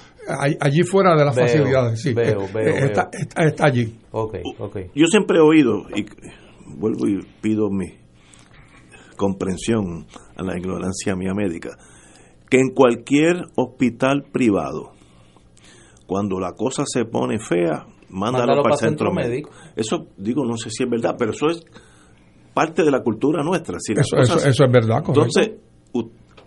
allí 0.61 0.83
fuera 0.83 1.15
de 1.17 1.25
las 1.25 1.37
Veo, 1.37 1.47
facilidades. 1.47 2.01
Sí, 2.03 2.13
veo, 2.13 2.43
eh, 2.43 2.49
veo, 2.53 2.75
Está, 2.77 3.09
veo. 3.13 3.21
está- 3.23 3.45
está 3.45 3.67
allí. 3.67 3.97
Ok, 4.11 4.35
ok. 4.59 4.77
Yo 4.95 5.07
siempre 5.07 5.39
he 5.39 5.41
oído, 5.41 5.83
y 5.95 6.05
vuelvo 6.77 7.07
y 7.07 7.21
pido 7.41 7.71
mi 7.71 7.87
comprensión 9.17 10.07
a 10.37 10.43
la 10.43 10.57
ignorancia 10.59 11.17
mía 11.17 11.33
médica, 11.35 11.71
que 12.51 12.59
en 12.59 12.71
cualquier 12.75 13.47
hospital 13.57 14.25
privado, 14.33 14.93
cuando 16.07 16.39
la 16.41 16.53
cosa 16.53 16.85
se 16.87 17.05
pone 17.05 17.39
fea, 17.39 17.87
mándalo, 18.09 18.47
Mándalo 18.47 18.63
para 18.63 18.75
el 18.75 18.81
centro 18.81 19.09
centro 19.09 19.13
médico. 19.13 19.51
Eso, 19.77 20.07
digo, 20.17 20.45
no 20.47 20.57
sé 20.57 20.71
si 20.71 20.85
es 20.85 20.89
verdad, 20.91 21.15
pero 21.19 21.33
eso 21.33 21.49
es 21.49 21.63
parte 22.55 22.83
de 22.83 22.91
la 22.91 23.01
cultura 23.03 23.43
nuestra. 23.43 23.79
Si 23.79 23.93
Eso- 23.93 24.17
cosas- 24.17 24.37
eso- 24.39 24.49
eso 24.49 24.65
es 24.65 24.73
verdad, 24.73 25.03
correcto. 25.05 25.25
Entonces, 25.27 25.61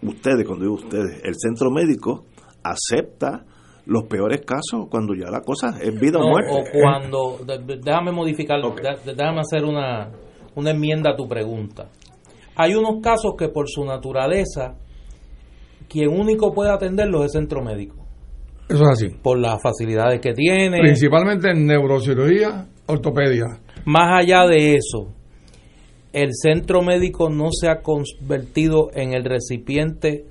ustedes, 0.02 0.48
cuando 0.48 0.66
digo 0.66 0.76
ustedes, 0.76 1.22
el 1.24 1.36
centro 1.36 1.70
médico 1.70 2.26
acepta 2.64 3.46
los 3.86 4.04
peores 4.04 4.42
casos 4.46 4.88
cuando 4.90 5.14
ya 5.14 5.30
la 5.30 5.42
cosa 5.42 5.78
es 5.82 6.00
vida 6.00 6.20
o 6.20 6.28
muerte. 6.28 6.52
o 6.52 6.64
cuando, 6.82 7.40
déjame 7.84 8.12
modificar, 8.12 8.60
de- 8.62 9.14
déjame 9.14 9.40
hacer 9.42 9.64
una, 9.64 10.12
una 10.56 10.72
enmienda 10.72 11.12
a 11.12 11.16
tu 11.16 11.28
pregunta. 11.28 11.90
Hay 12.56 12.74
unos 12.76 13.02
casos 13.02 13.34
que 13.38 13.50
por 13.50 13.68
su 13.70 13.84
naturaleza, 13.86 14.76
quien 15.92 16.10
único 16.10 16.54
puede 16.54 16.72
atenderlos 16.72 17.26
es 17.26 17.36
el 17.36 17.42
centro 17.42 17.62
médico, 17.62 17.96
Eso 18.70 18.84
es 18.84 18.90
así. 18.90 19.10
por 19.22 19.38
las 19.38 19.58
facilidades 19.62 20.22
que 20.22 20.34
tiene. 20.34 20.80
Principalmente 20.80 21.52
en 21.52 21.66
neurocirugía, 21.68 22.68
ortopedia. 22.88 23.46
Más 23.86 24.24
allá 24.24 24.48
de 24.48 24.76
eso, 24.76 25.10
el 26.14 26.30
centro 26.34 26.82
médico 26.82 27.30
no 27.30 27.50
se 27.52 27.68
ha 27.70 27.82
convertido 27.82 28.90
en 28.94 29.14
el 29.14 29.26
recipiente 29.26 30.26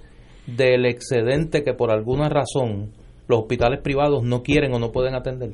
del 0.46 0.86
excedente 0.86 1.62
que 1.62 1.74
por 1.74 1.90
alguna 1.90 2.28
razón 2.28 2.92
los 3.28 3.40
hospitales 3.40 3.80
privados 3.82 4.22
no 4.24 4.42
quieren 4.42 4.72
o 4.74 4.78
no 4.78 4.90
pueden 4.92 5.14
atender. 5.14 5.50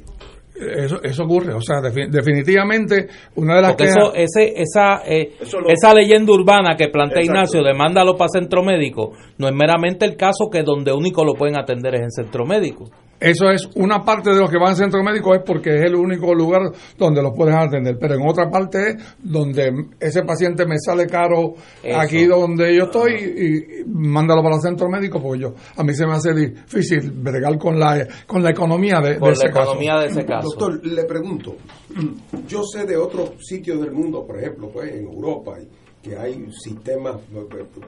Eso, 0.59 1.03
eso 1.03 1.25
ocurre. 1.25 1.53
O 1.53 1.61
sea, 1.61 1.77
defi- 1.83 2.09
definitivamente, 2.11 3.09
una 3.37 3.57
de 3.57 3.63
las 3.63 3.71
Porque 3.73 3.85
quejas- 3.85 3.97
eso, 3.97 4.15
ese, 4.15 4.55
esa, 4.63 5.03
eh, 5.07 5.33
Eso 5.41 5.61
lo- 5.61 5.69
esa 5.69 5.93
leyenda 5.93 6.33
urbana 6.33 6.77
que 6.77 6.89
plantea 6.89 7.21
Exacto. 7.21 7.33
Ignacio 7.33 7.63
de 7.63 7.75
mándalo 7.75 8.17
para 8.17 8.29
centro 8.29 8.63
médico, 8.63 9.13
no 9.39 9.49
es 9.49 9.55
meramente 9.55 10.05
el 10.07 10.17
caso 10.17 10.49
que 10.51 10.63
donde 10.63 10.93
único 10.93 11.25
lo 11.25 11.35
pueden 11.35 11.59
atender 11.59 11.95
es 11.97 12.01
en 12.03 12.11
centro 12.11 12.47
médico. 12.47 12.85
Eso 13.19 13.51
es 13.51 13.69
una 13.77 14.05
parte 14.05 14.31
de 14.31 14.41
los 14.41 14.51
que 14.51 14.59
van 14.59 14.69
al 14.71 14.77
centro 14.77 15.03
médico 15.03 15.35
es 15.35 15.43
porque 15.45 15.71
es 15.77 15.85
el 15.85 15.95
único 15.95 16.35
lugar 16.35 16.71
donde 16.99 17.23
los 17.23 17.33
puedes 17.35 17.55
atender, 17.55 17.97
pero 17.99 18.15
en 18.15 18.29
otra 18.29 18.51
parte 18.51 18.91
es 18.91 19.17
donde 19.23 19.71
ese 19.99 20.23
paciente 20.23 20.67
me 20.67 20.77
sale 20.79 21.07
caro 21.07 21.55
Eso. 21.83 21.99
aquí 21.99 22.27
donde 22.27 22.77
yo 22.77 22.85
estoy 22.85 23.13
y, 23.15 23.81
y 23.81 23.85
mándalo 23.87 24.43
para 24.43 24.57
el 24.57 24.61
centro 24.63 24.89
médico 24.89 25.21
porque 25.23 25.41
yo 25.41 25.55
a 25.77 25.83
mí 25.83 25.95
se 25.95 26.07
me 26.07 26.13
hace 26.13 26.35
difícil 26.35 27.11
bregar 27.11 27.57
con 27.59 27.79
la 27.79 28.07
con 28.27 28.43
la 28.43 28.51
economía 28.51 29.01
de, 29.01 29.15
de 29.15 29.19
Por 29.19 29.29
la 29.29 29.35
ese 29.35 29.51
caso. 29.51 29.75
de 29.79 30.07
ese 30.07 30.25
caso. 30.27 30.49
Doctor, 30.49 30.87
le 30.87 31.05
pregunto, 31.05 31.57
yo 32.49 32.63
sé 32.65 32.85
de 32.85 32.97
otros 32.97 33.33
sitios 33.41 33.81
del 33.81 33.93
mundo, 33.93 34.27
por 34.27 34.39
ejemplo, 34.39 34.69
pues 34.71 34.93
en 34.93 35.05
Europa, 35.05 35.57
que 36.03 36.17
hay 36.17 36.47
sistemas 36.53 37.17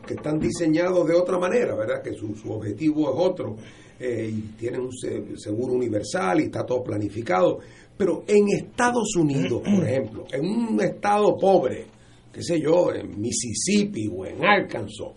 que 0.06 0.14
están 0.14 0.38
diseñados 0.38 1.06
de 1.06 1.14
otra 1.14 1.38
manera, 1.38 1.74
¿verdad? 1.76 2.02
Que 2.02 2.14
su, 2.14 2.34
su 2.34 2.50
objetivo 2.52 3.02
es 3.12 3.14
otro, 3.16 3.56
eh, 4.00 4.30
y 4.32 4.40
tienen 4.58 4.80
un 4.82 4.92
se- 4.92 5.36
seguro 5.36 5.72
universal 5.74 6.40
y 6.40 6.44
está 6.44 6.64
todo 6.64 6.82
planificado. 6.82 7.58
Pero 7.96 8.22
en 8.28 8.48
Estados 8.56 9.14
Unidos, 9.16 9.62
por 9.62 9.84
ejemplo, 9.88 10.24
en 10.32 10.44
un 10.46 10.80
estado 10.80 11.36
pobre, 11.36 11.86
qué 12.32 12.42
sé 12.42 12.60
yo, 12.60 12.92
en 12.94 13.20
Mississippi 13.20 14.08
o 14.08 14.24
en 14.26 14.44
Arkansas, 14.44 15.08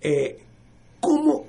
eh, 0.00 0.36
¿cómo 1.00 1.46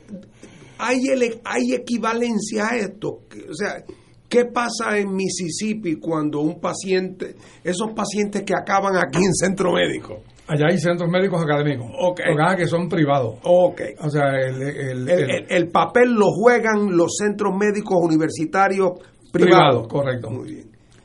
hay, 0.78 1.08
ele- 1.08 1.40
hay 1.44 1.74
equivalencia 1.74 2.68
a 2.70 2.78
esto? 2.78 3.20
O 3.50 3.54
sea, 3.54 3.84
¿qué 4.28 4.46
pasa 4.46 4.98
en 4.98 5.14
Mississippi 5.16 5.96
cuando 5.98 6.42
un 6.42 6.60
paciente, 6.60 7.36
esos 7.64 7.92
pacientes 7.96 8.44
que 8.44 8.54
acaban 8.56 8.96
aquí 8.98 9.20
en 9.24 9.34
centro 9.34 9.72
médico? 9.74 10.22
Allá 10.48 10.68
hay 10.70 10.78
centros 10.78 11.10
médicos 11.10 11.42
académicos, 11.44 11.88
Ok. 12.00 12.20
Lo 12.28 12.56
que 12.56 12.68
son 12.68 12.88
privados. 12.88 13.36
Ok. 13.44 13.82
O 14.02 14.10
sea, 14.10 14.30
el, 14.40 14.62
el- 14.62 14.78
El, 14.78 15.10
el- 15.10 15.30
el- 15.32 15.46
el 15.50 15.68
papel 15.70 16.14
lo 16.14 16.28
juegan 16.32 16.96
los 16.96 17.16
centros 17.18 17.56
médicos 17.58 17.98
universitarios 18.02 18.92
privado, 19.32 19.88
privados. 19.88 19.88
correcto. 19.88 20.30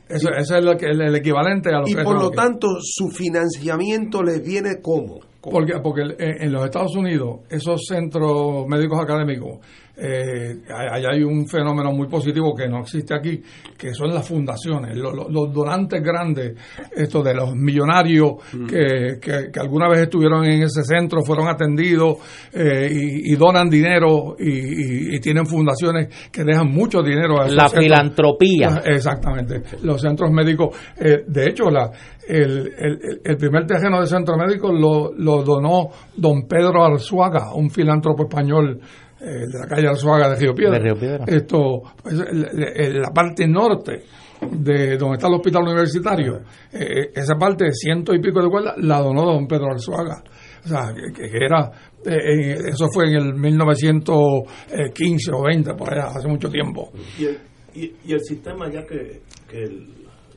Eso, 0.07 0.29
eso 0.37 0.57
es 0.57 0.65
lo 0.65 0.75
que- 0.77 0.87
el, 0.87 1.15
equivalente 1.15 1.69
a 1.69 1.79
lo 1.79 1.87
Y 1.87 1.95
que 1.95 2.03
por 2.03 2.15
lo 2.21 2.29
tanto, 2.31 2.67
su 2.81 3.09
financiamiento 3.09 4.21
les 4.23 4.43
viene 4.43 4.79
como. 4.81 5.19
Porque, 5.41 5.73
porque 5.81 6.01
en 6.19 6.43
en 6.43 6.51
los 6.51 6.63
Estados 6.65 6.95
Unidos, 6.95 7.39
esos 7.49 7.81
centros 7.87 8.67
médicos 8.67 8.99
académicos 9.01 9.57
Eh, 10.03 10.61
allá 10.73 11.09
hay 11.11 11.21
un 11.21 11.47
fenómeno 11.47 11.91
muy 11.91 12.07
positivo 12.07 12.55
que 12.55 12.67
no 12.67 12.79
existe 12.79 13.13
aquí, 13.13 13.39
que 13.77 13.93
son 13.93 14.11
las 14.11 14.27
fundaciones, 14.27 14.97
lo- 14.97 15.11
lo- 15.13 15.29
los, 15.29 15.53
donantes 15.53 16.01
grandes, 16.01 16.55
esto 16.95 17.21
de 17.21 17.35
los 17.35 17.53
millonarios 17.55 18.31
que, 18.67 19.19
que- 19.21 19.51
que 19.53 19.59
alguna 19.59 19.87
vez 19.87 19.99
estuvieron 20.01 20.43
en 20.45 20.63
ese 20.63 20.83
centro, 20.83 21.21
fueron 21.21 21.47
atendidos 21.47 22.17
eh, 22.51 22.89
y, 22.91 23.31
y 23.31 23.35
donan 23.35 23.69
dinero 23.69 24.35
y, 24.39 24.49
y- 24.49 25.15
y 25.15 25.19
tienen 25.19 25.45
fundaciones 25.45 26.07
que 26.31 26.43
dejan 26.43 26.67
mucho 26.71 27.03
dinero 27.03 27.39
a 27.39 27.47
La 27.47 27.67
centros. 27.67 27.83
filantropía. 27.83 28.69
Ah, 28.77 28.81
Exactamente. 28.85 29.61
Los 29.83 30.01
centros 30.01 30.31
médicos, 30.31 30.75
eh, 30.99 31.23
de 31.27 31.45
hecho, 31.49 31.69
la, 31.69 31.91
el, 32.27 32.73
el- 32.77 32.99
el 33.23 33.37
primer 33.37 33.67
terreno 33.67 33.99
de 34.01 34.07
centro 34.07 34.35
médico 34.35 34.71
lo, 34.71 35.11
lo 35.13 35.43
donó 35.43 35.89
don 36.17 36.47
Pedro 36.47 36.83
Arzuaga, 36.83 37.53
un 37.53 37.69
filántropo 37.69 38.23
español 38.23 38.79
eh, 39.21 39.45
de 39.47 39.59
la 39.59 39.67
calle 39.67 39.87
Arzuaga 39.87 40.29
de 40.29 40.35
Río 40.35 40.53
Piedra. 40.53 40.77
De 40.77 40.83
Río 40.83 40.95
Piedra. 40.99 41.25
Esto, 41.27 41.81
pues, 42.01 42.13
el- 42.15 42.47
el- 42.75 43.01
la 43.01 43.09
parte 43.11 43.47
norte 43.47 44.03
de 44.41 44.97
donde 44.97 45.17
está 45.17 45.27
el 45.27 45.35
hospital 45.35 45.63
universitario, 45.63 46.41
eh, 46.73 47.11
esa 47.13 47.35
parte 47.35 47.65
de 47.65 47.71
ciento 47.73 48.13
y 48.15 48.19
pico 48.21 48.41
de 48.41 48.49
cuerdas 48.49 48.73
la 48.79 48.99
donó 48.99 49.23
don 49.23 49.47
Pedro 49.47 49.67
Arzuaga. 49.71 50.23
O 50.65 50.67
sea, 50.67 50.93
que, 50.93 51.11
que 51.29 51.37
era, 51.37 51.71
eh, 52.05 52.55
eso 52.69 52.87
fue 52.91 53.09
en 53.09 53.15
el 53.17 53.33
1915 53.35 55.31
o 55.33 55.43
20, 55.43 55.73
por 55.75 55.93
allá, 55.93 56.07
hace 56.15 56.27
mucho 56.27 56.49
tiempo. 56.49 56.91
Y 57.19 57.25
el, 57.25 57.37
y, 57.75 57.93
y 58.05 58.13
el 58.13 58.21
sistema, 58.21 58.71
ya 58.71 58.83
que, 58.85 59.21
que 59.47 59.63
el, 59.63 59.87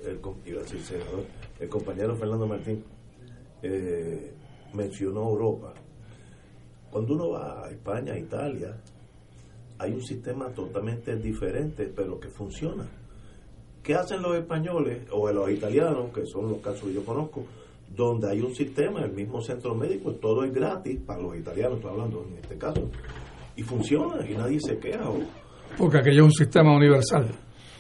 el, 0.07 0.21
com- 0.21 0.37
iba 0.47 0.61
a 0.61 0.63
decir 0.63 0.81
senador, 0.81 1.25
el 1.59 1.69
compañero 1.69 2.15
Fernando 2.17 2.47
Martín 2.47 2.85
eh, 3.63 4.33
mencionó 4.75 5.21
Europa. 5.31 5.73
Cuando 6.95 7.15
uno 7.15 7.31
va 7.31 7.67
a 7.67 7.71
España, 7.73 8.13
a 8.13 8.17
Italia, 8.21 8.77
hay 9.79 9.93
un 9.95 10.01
sistema 10.01 10.51
totalmente 10.51 11.17
diferente, 11.17 11.93
pero 11.93 12.21
que 12.21 12.29
funciona. 12.29 12.87
¿Qué 13.83 13.97
hacen 13.97 14.23
los 14.23 14.37
españoles 14.37 15.03
o 15.11 15.29
los 15.33 15.51
italianos, 15.51 16.13
que 16.15 16.25
son 16.25 16.51
los 16.51 16.61
casos 16.61 16.85
que 16.85 16.95
yo 16.95 17.05
conozco, 17.05 17.47
donde 17.89 18.31
hay 18.31 18.41
un 18.43 18.55
sistema, 18.55 19.03
el 19.03 19.11
mismo 19.11 19.43
centro 19.43 19.75
médico, 19.75 20.13
todo 20.13 20.45
es 20.45 20.55
gratis 20.55 21.01
para 21.05 21.21
los 21.21 21.37
italianos, 21.37 21.79
estoy 21.79 21.91
hablando 21.91 22.27
en 22.29 22.39
este 22.39 22.57
caso, 22.59 22.89
y 23.57 23.65
funciona 23.65 24.25
y 24.25 24.35
nadie 24.35 24.61
se 24.61 24.79
queja? 24.79 25.11
porque 25.77 25.99
aquello 25.99 26.21
es 26.21 26.27
un 26.27 26.33
sistema 26.33 26.77
universal. 26.77 27.27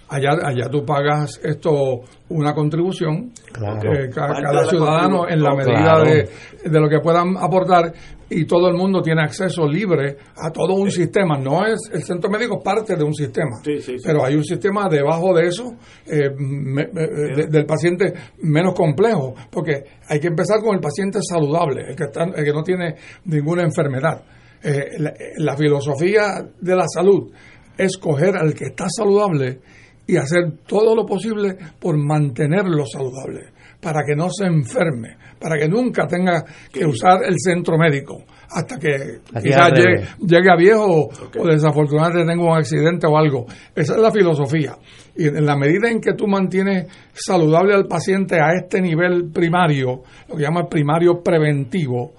Allá, 0.09 0.32
allá 0.44 0.68
tú 0.70 0.85
pagas 0.85 1.40
esto 1.43 2.01
una 2.28 2.52
contribución, 2.55 3.32
Claro. 3.52 3.93
eh, 3.93 4.10
cada, 4.14 4.66
ciudadano 4.66 5.28
en 5.28 5.43
la 5.43 5.55
medida 5.55 5.81
claro. 5.82 6.05
de, 6.05 6.28
de 6.70 6.81
lo 6.81 6.89
que 6.89 7.01
puedan 7.01 7.36
aportar 7.39 7.93
y 8.28 8.44
todo 8.47 8.68
el 8.68 8.74
mundo 8.76 9.01
tiene 9.01 9.22
acceso 9.22 9.66
libre 9.66 10.16
a 10.36 10.51
todo 10.51 10.74
un 10.74 10.90
sistema. 10.90 11.39
No 11.39 11.64
es 11.64 11.78
el 11.93 12.02
centro 12.02 12.31
médico 12.31 12.59
es 12.59 12.64
parte 12.64 12.97
de 12.97 13.02
un 13.05 13.14
sistema, 13.14 13.56
Sí, 13.64 13.78
sí, 13.81 13.98
sí. 13.98 14.02
pero 14.05 14.24
hay 14.24 14.35
un 14.36 14.44
sistema 14.44 14.89
debajo 14.89 15.35
de 15.35 15.47
eso 15.47 15.72
eh, 16.06 16.31
me- 16.39 16.89
me- 16.93 17.06
de- 17.36 17.47
del 17.47 17.64
paciente 17.64 18.12
menos 18.43 18.74
complejo, 18.74 19.35
porque 19.51 19.85
hay 20.09 20.20
que 20.20 20.28
empezar 20.28 20.60
con 20.60 20.74
el 20.74 20.81
paciente 20.81 21.18
saludable, 21.22 21.82
el 21.89 21.97
que, 21.97 22.05
está, 22.05 22.24
el 22.24 22.44
que 22.44 22.52
no 22.52 22.62
tiene 22.62 22.94
ninguna 23.24 23.62
enfermedad. 23.62 24.22
Eh, 24.62 24.98
la, 24.98 25.12
la 25.39 25.56
filosofía 25.56 26.44
de 26.60 26.76
la 26.76 26.86
salud 26.89 27.31
es 27.76 27.97
coger 27.98 28.36
al 28.36 28.55
que 28.55 28.66
está 28.66 28.86
saludable 28.89 29.60
y 30.06 30.16
hacer 30.16 30.59
todo 30.66 30.94
lo 30.94 31.06
posible 31.06 31.56
por 31.78 31.97
mantenerlo 31.97 32.85
saludable, 32.86 33.51
para 33.81 34.05
que 34.05 34.14
no 34.14 34.28
se 34.31 34.47
enferme, 34.47 35.16
para 35.39 35.56
que 35.59 35.68
nunca 35.68 36.06
tenga 36.06 36.44
que 36.72 36.85
usar 36.85 37.24
el 37.24 37.36
centro 37.39 37.78
médico 37.78 38.24
hasta 38.51 38.78
que 38.78 39.20
quizás 39.43 39.72
llegue, 39.72 40.06
llegue 40.20 40.51
a 40.51 40.56
viejo 40.56 40.85
o, 40.85 41.10
o 41.39 41.47
desafortunadamente 41.47 42.31
tenga 42.31 42.44
un 42.44 42.56
accidente 42.56 43.06
o 43.06 43.16
algo. 43.16 43.47
Esa 43.74 43.94
es 43.94 44.01
la 44.01 44.10
filosofía. 44.10 44.76
Y 45.16 45.26
en 45.26 45.44
la 45.44 45.56
medida 45.56 45.90
en 45.90 46.01
que 46.01 46.14
tú 46.14 46.26
mantienes 46.26 46.86
saludable 47.12 47.74
al 47.74 47.86
paciente 47.86 48.40
a 48.40 48.52
este 48.52 48.81
nivel 48.81 49.31
primario, 49.32 50.02
lo 50.28 50.36
que 50.36 50.43
llama 50.43 50.68
primario 50.68 51.22
preventivo, 51.22 52.14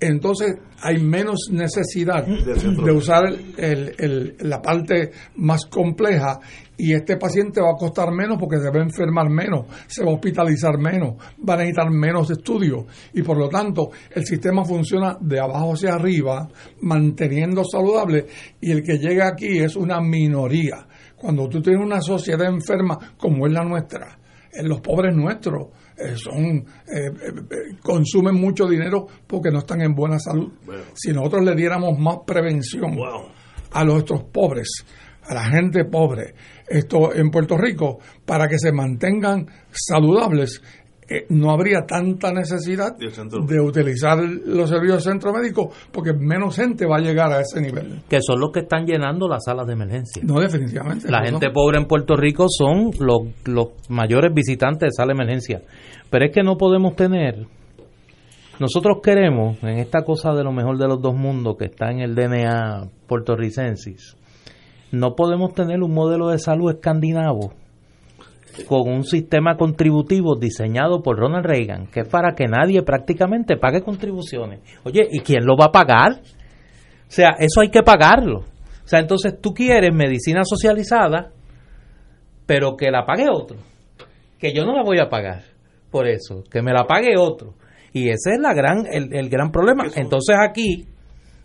entonces 0.00 0.56
hay 0.82 0.98
menos 1.02 1.48
necesidad 1.50 2.24
de 2.26 2.90
usar 2.92 3.26
el- 3.26 3.54
el- 3.58 3.94
el- 3.98 4.36
la 4.48 4.62
parte 4.62 5.10
más 5.36 5.66
compleja 5.66 6.40
y 6.78 6.94
este 6.94 7.18
paciente 7.18 7.60
va 7.60 7.72
a 7.72 7.76
costar 7.78 8.10
menos 8.10 8.38
porque 8.40 8.56
se 8.56 8.70
va 8.70 8.80
a 8.80 8.82
enfermar 8.84 9.28
menos, 9.28 9.66
se 9.86 10.02
va 10.02 10.10
a 10.10 10.14
hospitalizar 10.14 10.78
menos, 10.78 11.16
va 11.46 11.52
a 11.54 11.56
necesitar 11.58 11.90
menos 11.90 12.30
estudios 12.30 12.86
y 13.12 13.22
por 13.22 13.36
lo 13.36 13.50
tanto 13.50 13.90
el 14.14 14.24
sistema 14.24 14.64
funciona 14.64 15.18
de 15.20 15.38
abajo 15.38 15.74
hacia 15.74 15.92
arriba, 15.94 16.48
manteniendo 16.80 17.62
saludable 17.64 18.26
y 18.60 18.70
el 18.72 18.82
que 18.82 18.96
llega 18.98 19.28
aquí 19.28 19.58
es 19.58 19.76
una 19.76 20.00
minoría. 20.00 20.86
Cuando 21.16 21.46
tú 21.48 21.60
tienes 21.60 21.84
una 21.84 22.00
sociedad 22.00 22.46
enferma 22.48 22.96
como 23.18 23.46
es 23.46 23.52
la 23.52 23.62
nuestra, 23.64 24.18
eh, 24.50 24.62
los 24.62 24.80
pobres 24.80 25.14
nuestros 25.14 25.68
son 26.16 26.44
eh, 26.44 26.62
eh, 26.88 27.12
eh, 27.16 27.76
consumen 27.82 28.34
mucho 28.34 28.66
dinero 28.66 29.06
porque 29.26 29.50
no 29.50 29.58
están 29.58 29.82
en 29.82 29.94
buena 29.94 30.18
salud. 30.18 30.52
Si 30.94 31.12
nosotros 31.12 31.44
le 31.44 31.54
diéramos 31.54 31.98
más 31.98 32.18
prevención 32.26 32.96
a 33.72 33.84
nuestros 33.84 34.24
pobres, 34.24 34.84
a 35.22 35.34
la 35.34 35.44
gente 35.44 35.84
pobre, 35.84 36.34
esto 36.66 37.14
en 37.14 37.30
Puerto 37.30 37.56
Rico, 37.56 37.98
para 38.24 38.48
que 38.48 38.58
se 38.58 38.72
mantengan 38.72 39.46
saludables, 39.70 40.62
eh, 41.12 41.26
no 41.30 41.50
habría 41.50 41.84
tanta 41.86 42.32
necesidad 42.32 42.96
de 42.96 43.60
utilizar 43.60 44.16
los 44.18 44.70
servicios 44.70 45.04
del 45.04 45.12
centro 45.14 45.32
médico 45.32 45.72
porque 45.90 46.12
menos 46.12 46.54
gente 46.54 46.86
va 46.86 46.98
a 46.98 47.00
llegar 47.00 47.32
a 47.32 47.40
ese 47.40 47.60
nivel. 47.60 48.02
Que 48.08 48.22
son 48.22 48.38
los 48.38 48.52
que 48.52 48.60
están 48.60 48.86
llenando 48.86 49.26
las 49.26 49.42
salas 49.44 49.66
de 49.66 49.72
emergencia. 49.72 50.22
No, 50.24 50.38
definitivamente. 50.38 51.10
La 51.10 51.18
no, 51.18 51.26
gente 51.26 51.48
no. 51.48 51.52
pobre 51.52 51.78
en 51.78 51.86
Puerto 51.86 52.14
Rico 52.14 52.46
son 52.48 52.92
los, 53.00 53.22
los 53.44 53.70
mayores 53.88 54.32
visitantes 54.32 54.90
de 54.90 54.92
sala 54.92 55.08
de 55.08 55.14
emergencia. 55.14 55.62
Pero 56.10 56.26
es 56.26 56.32
que 56.32 56.44
no 56.44 56.56
podemos 56.56 56.94
tener. 56.94 57.44
Nosotros 58.60 58.98
queremos, 59.02 59.60
en 59.64 59.78
esta 59.78 60.04
cosa 60.04 60.32
de 60.32 60.44
lo 60.44 60.52
mejor 60.52 60.78
de 60.78 60.86
los 60.86 61.02
dos 61.02 61.16
mundos 61.16 61.56
que 61.58 61.64
está 61.64 61.90
en 61.90 62.02
el 62.02 62.14
DNA 62.14 62.88
puertorricensis, 63.08 64.16
no 64.92 65.16
podemos 65.16 65.54
tener 65.54 65.82
un 65.82 65.92
modelo 65.92 66.28
de 66.28 66.38
salud 66.38 66.70
escandinavo 66.70 67.52
con 68.66 68.88
un 68.88 69.04
sistema 69.04 69.56
contributivo 69.56 70.36
diseñado 70.36 71.02
por 71.02 71.18
Ronald 71.18 71.46
Reagan, 71.46 71.86
que 71.86 72.00
es 72.00 72.08
para 72.08 72.34
que 72.34 72.46
nadie 72.46 72.82
prácticamente 72.82 73.56
pague 73.56 73.82
contribuciones. 73.82 74.60
Oye, 74.84 75.06
¿y 75.10 75.20
quién 75.20 75.44
lo 75.44 75.56
va 75.56 75.66
a 75.66 75.72
pagar? 75.72 76.20
O 76.20 77.12
sea, 77.12 77.36
eso 77.38 77.60
hay 77.60 77.70
que 77.70 77.82
pagarlo. 77.82 78.40
O 78.40 78.88
sea, 78.90 79.00
entonces 79.00 79.40
tú 79.40 79.52
quieres 79.52 79.94
medicina 79.94 80.42
socializada, 80.44 81.30
pero 82.46 82.76
que 82.76 82.90
la 82.90 83.04
pague 83.04 83.26
otro. 83.30 83.56
Que 84.38 84.52
yo 84.52 84.64
no 84.64 84.74
la 84.74 84.82
voy 84.82 84.98
a 84.98 85.08
pagar 85.08 85.42
por 85.90 86.08
eso, 86.08 86.44
que 86.50 86.62
me 86.62 86.72
la 86.72 86.84
pague 86.84 87.16
otro. 87.18 87.54
Y 87.92 88.08
ese 88.08 88.32
es 88.32 88.38
la 88.40 88.54
gran, 88.54 88.84
el, 88.90 89.14
el 89.14 89.28
gran 89.28 89.50
problema. 89.50 89.84
Entonces 89.96 90.36
aquí, 90.40 90.86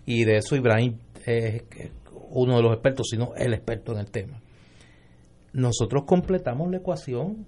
y 0.06 0.24
de 0.24 0.38
eso 0.38 0.56
Ibrahim 0.56 0.98
es 1.26 1.64
uno 2.30 2.58
de 2.58 2.64
los 2.64 2.74
expertos, 2.74 3.08
sino 3.10 3.34
el 3.36 3.54
experto 3.54 3.94
en 3.94 4.00
el 4.00 4.12
tema, 4.12 4.40
nosotros 5.56 6.04
completamos 6.06 6.70
la 6.70 6.78
ecuación 6.78 7.46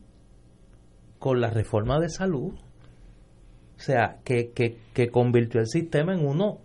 con 1.20 1.42
la 1.42 1.50
reforma 1.50 2.00
de 2.00 2.10
salud. 2.10 2.54
O 2.54 3.80
sea, 3.80 4.20
que, 4.24 4.52
que, 4.56 4.78
que 4.94 5.10
convirtió 5.10 5.60
el 5.60 5.68
sistema 5.68 6.14
en 6.14 6.26
uno 6.26 6.60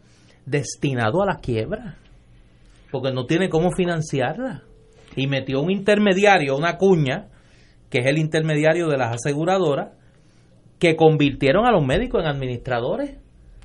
destinado 0.47 1.21
a 1.21 1.27
la 1.27 1.37
quiebra, 1.37 1.97
porque 2.91 3.13
no 3.13 3.27
tiene 3.27 3.49
cómo 3.49 3.73
financiarla. 3.73 4.63
Y 5.17 5.27
metió 5.27 5.61
un 5.61 5.71
intermediario, 5.71 6.57
una 6.57 6.79
cuña, 6.79 7.29
que 7.91 7.99
es 7.99 8.07
el 8.07 8.19
intermediario 8.19 8.87
de 8.89 8.97
las 8.97 9.17
aseguradoras, 9.17 9.91
que 10.79 10.97
convirtieron 10.97 11.67
a 11.67 11.73
los 11.73 11.85
médicos 11.85 12.23
en 12.23 12.29
administradores. 12.29 13.19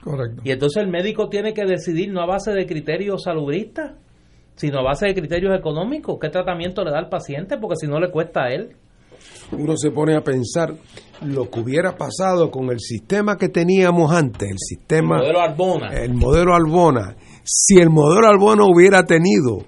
Correcto. 0.03 0.41
Y 0.43 0.51
entonces 0.51 0.83
el 0.83 0.89
médico 0.89 1.29
tiene 1.29 1.53
que 1.53 1.65
decidir 1.65 2.11
no 2.11 2.21
a 2.21 2.25
base 2.25 2.51
de 2.51 2.65
criterios 2.65 3.23
salubristas, 3.23 3.93
sino 4.57 4.79
a 4.79 4.83
base 4.83 5.05
de 5.05 5.13
criterios 5.13 5.57
económicos, 5.57 6.17
qué 6.19 6.29
tratamiento 6.29 6.83
le 6.83 6.91
da 6.91 6.97
al 6.97 7.09
paciente, 7.09 7.57
porque 7.57 7.75
si 7.79 7.87
no 7.87 7.99
le 7.99 8.09
cuesta 8.11 8.45
a 8.45 8.51
él. 8.51 8.75
uno 9.51 9.77
se 9.77 9.91
pone 9.91 10.15
a 10.15 10.21
pensar 10.21 10.73
lo 11.21 11.49
que 11.49 11.59
hubiera 11.59 11.95
pasado 11.95 12.49
con 12.51 12.69
el 12.71 12.79
sistema 12.79 13.37
que 13.37 13.49
teníamos 13.49 14.11
antes, 14.11 14.49
el 14.49 14.57
sistema, 14.57 15.17
El 15.17 15.21
modelo 15.21 15.41
Arbona. 15.41 15.87
el 15.93 16.13
modelo 16.13 16.55
Arbona, 16.55 17.15
si 17.43 17.77
el 17.77 17.89
modelo 17.89 18.27
Arbona 18.27 18.63
hubiera 18.65 19.03
tenido 19.05 19.59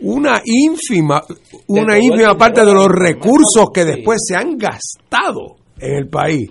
una 0.00 0.40
ínfima, 0.44 1.20
una 1.68 1.98
ínfima 1.98 2.36
parte 2.36 2.64
de 2.64 2.72
los 2.72 2.88
recursos 2.88 3.70
que 3.72 3.84
después 3.84 4.18
se 4.26 4.34
han 4.34 4.56
gastado 4.56 5.56
en 5.78 5.94
el 5.94 6.08
país, 6.08 6.50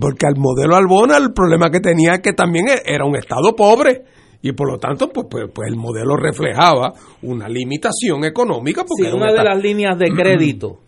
porque 0.00 0.26
al 0.26 0.36
modelo 0.36 0.76
Arbona 0.76 1.16
el 1.16 1.32
problema 1.32 1.68
que 1.68 1.80
tenía 1.80 2.12
es 2.14 2.20
que 2.20 2.32
también 2.32 2.66
era 2.84 3.04
un 3.04 3.16
estado 3.16 3.56
pobre. 3.56 4.04
Y 4.40 4.52
por 4.52 4.70
lo 4.70 4.78
tanto, 4.78 5.08
pues, 5.08 5.26
pues, 5.30 5.44
pues 5.52 5.68
el 5.68 5.76
modelo 5.76 6.16
reflejaba 6.16 6.92
una 7.22 7.48
limitación 7.48 8.24
económica. 8.24 8.82
Porque 8.86 9.10
Sí, 9.10 9.16
una 9.16 9.32
de 9.32 9.42
las 9.44 9.60
líneas 9.62 9.98
de 9.98 10.10
crédito 10.10 10.78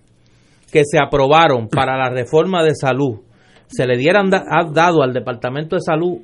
que 0.70 0.82
se 0.84 0.98
aprobaron 1.04 1.68
para 1.68 1.96
la 1.98 2.10
reforma 2.10 2.62
de 2.62 2.74
salud 2.76 3.18
se 3.66 3.86
le 3.86 3.96
dieran 3.96 4.30
da- 4.30 4.44
ha 4.48 4.64
dado 4.70 5.02
al 5.02 5.12
Departamento 5.12 5.74
de 5.76 5.82
Salud 5.82 6.18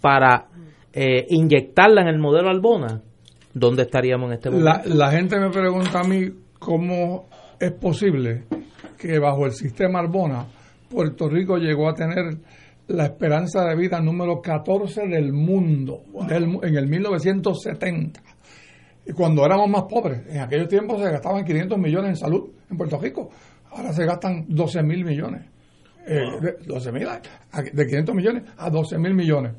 para 0.00 0.46
eh, 0.92 1.24
inyectarla 1.28 2.02
en 2.02 2.08
el 2.08 2.18
modelo 2.18 2.48
Albona, 2.50 3.00
¿dónde 3.54 3.82
estaríamos 3.82 4.28
en 4.28 4.34
este 4.34 4.50
momento? 4.50 4.68
La, 4.88 4.94
la 4.94 5.10
gente 5.12 5.38
me 5.38 5.50
pregunta 5.50 6.00
a 6.00 6.04
mí 6.04 6.28
cómo 6.58 7.28
es 7.60 7.70
posible 7.72 8.44
que 8.98 9.18
bajo 9.18 9.46
el 9.46 9.52
sistema 9.52 10.00
Arbona 10.00 10.46
Puerto 10.88 11.28
Rico 11.28 11.56
llegó 11.58 11.88
a 11.88 11.94
tener 11.94 12.36
la 12.90 13.04
esperanza 13.06 13.64
de 13.64 13.76
vida 13.76 14.00
número 14.00 14.40
14 14.40 15.06
del 15.06 15.32
mundo 15.32 16.02
del- 16.28 16.58
en 16.62 16.76
el 16.76 16.86
1970. 16.88 18.20
Y 19.06 19.12
cuando 19.12 19.44
éramos 19.44 19.68
más 19.68 19.84
pobres, 19.88 20.22
en 20.28 20.40
aquellos 20.40 20.68
tiempos 20.68 21.00
se 21.00 21.10
gastaban 21.10 21.44
500 21.44 21.78
millones 21.78 22.10
en 22.10 22.16
salud 22.16 22.50
en 22.70 22.76
Puerto 22.76 22.98
Rico. 22.98 23.30
Ahora 23.70 23.92
se 23.92 24.04
gastan 24.04 24.44
12 24.48 24.82
mil 24.82 25.04
millones. 25.04 25.46
Eh, 26.06 26.18
de, 26.40 26.56
12 26.66 26.92
mil, 26.92 27.06
a- 27.08 27.20
de 27.62 27.86
500 27.86 28.14
millones 28.14 28.42
a 28.56 28.70
12 28.70 28.98
mil 28.98 29.14
millones. 29.14 29.52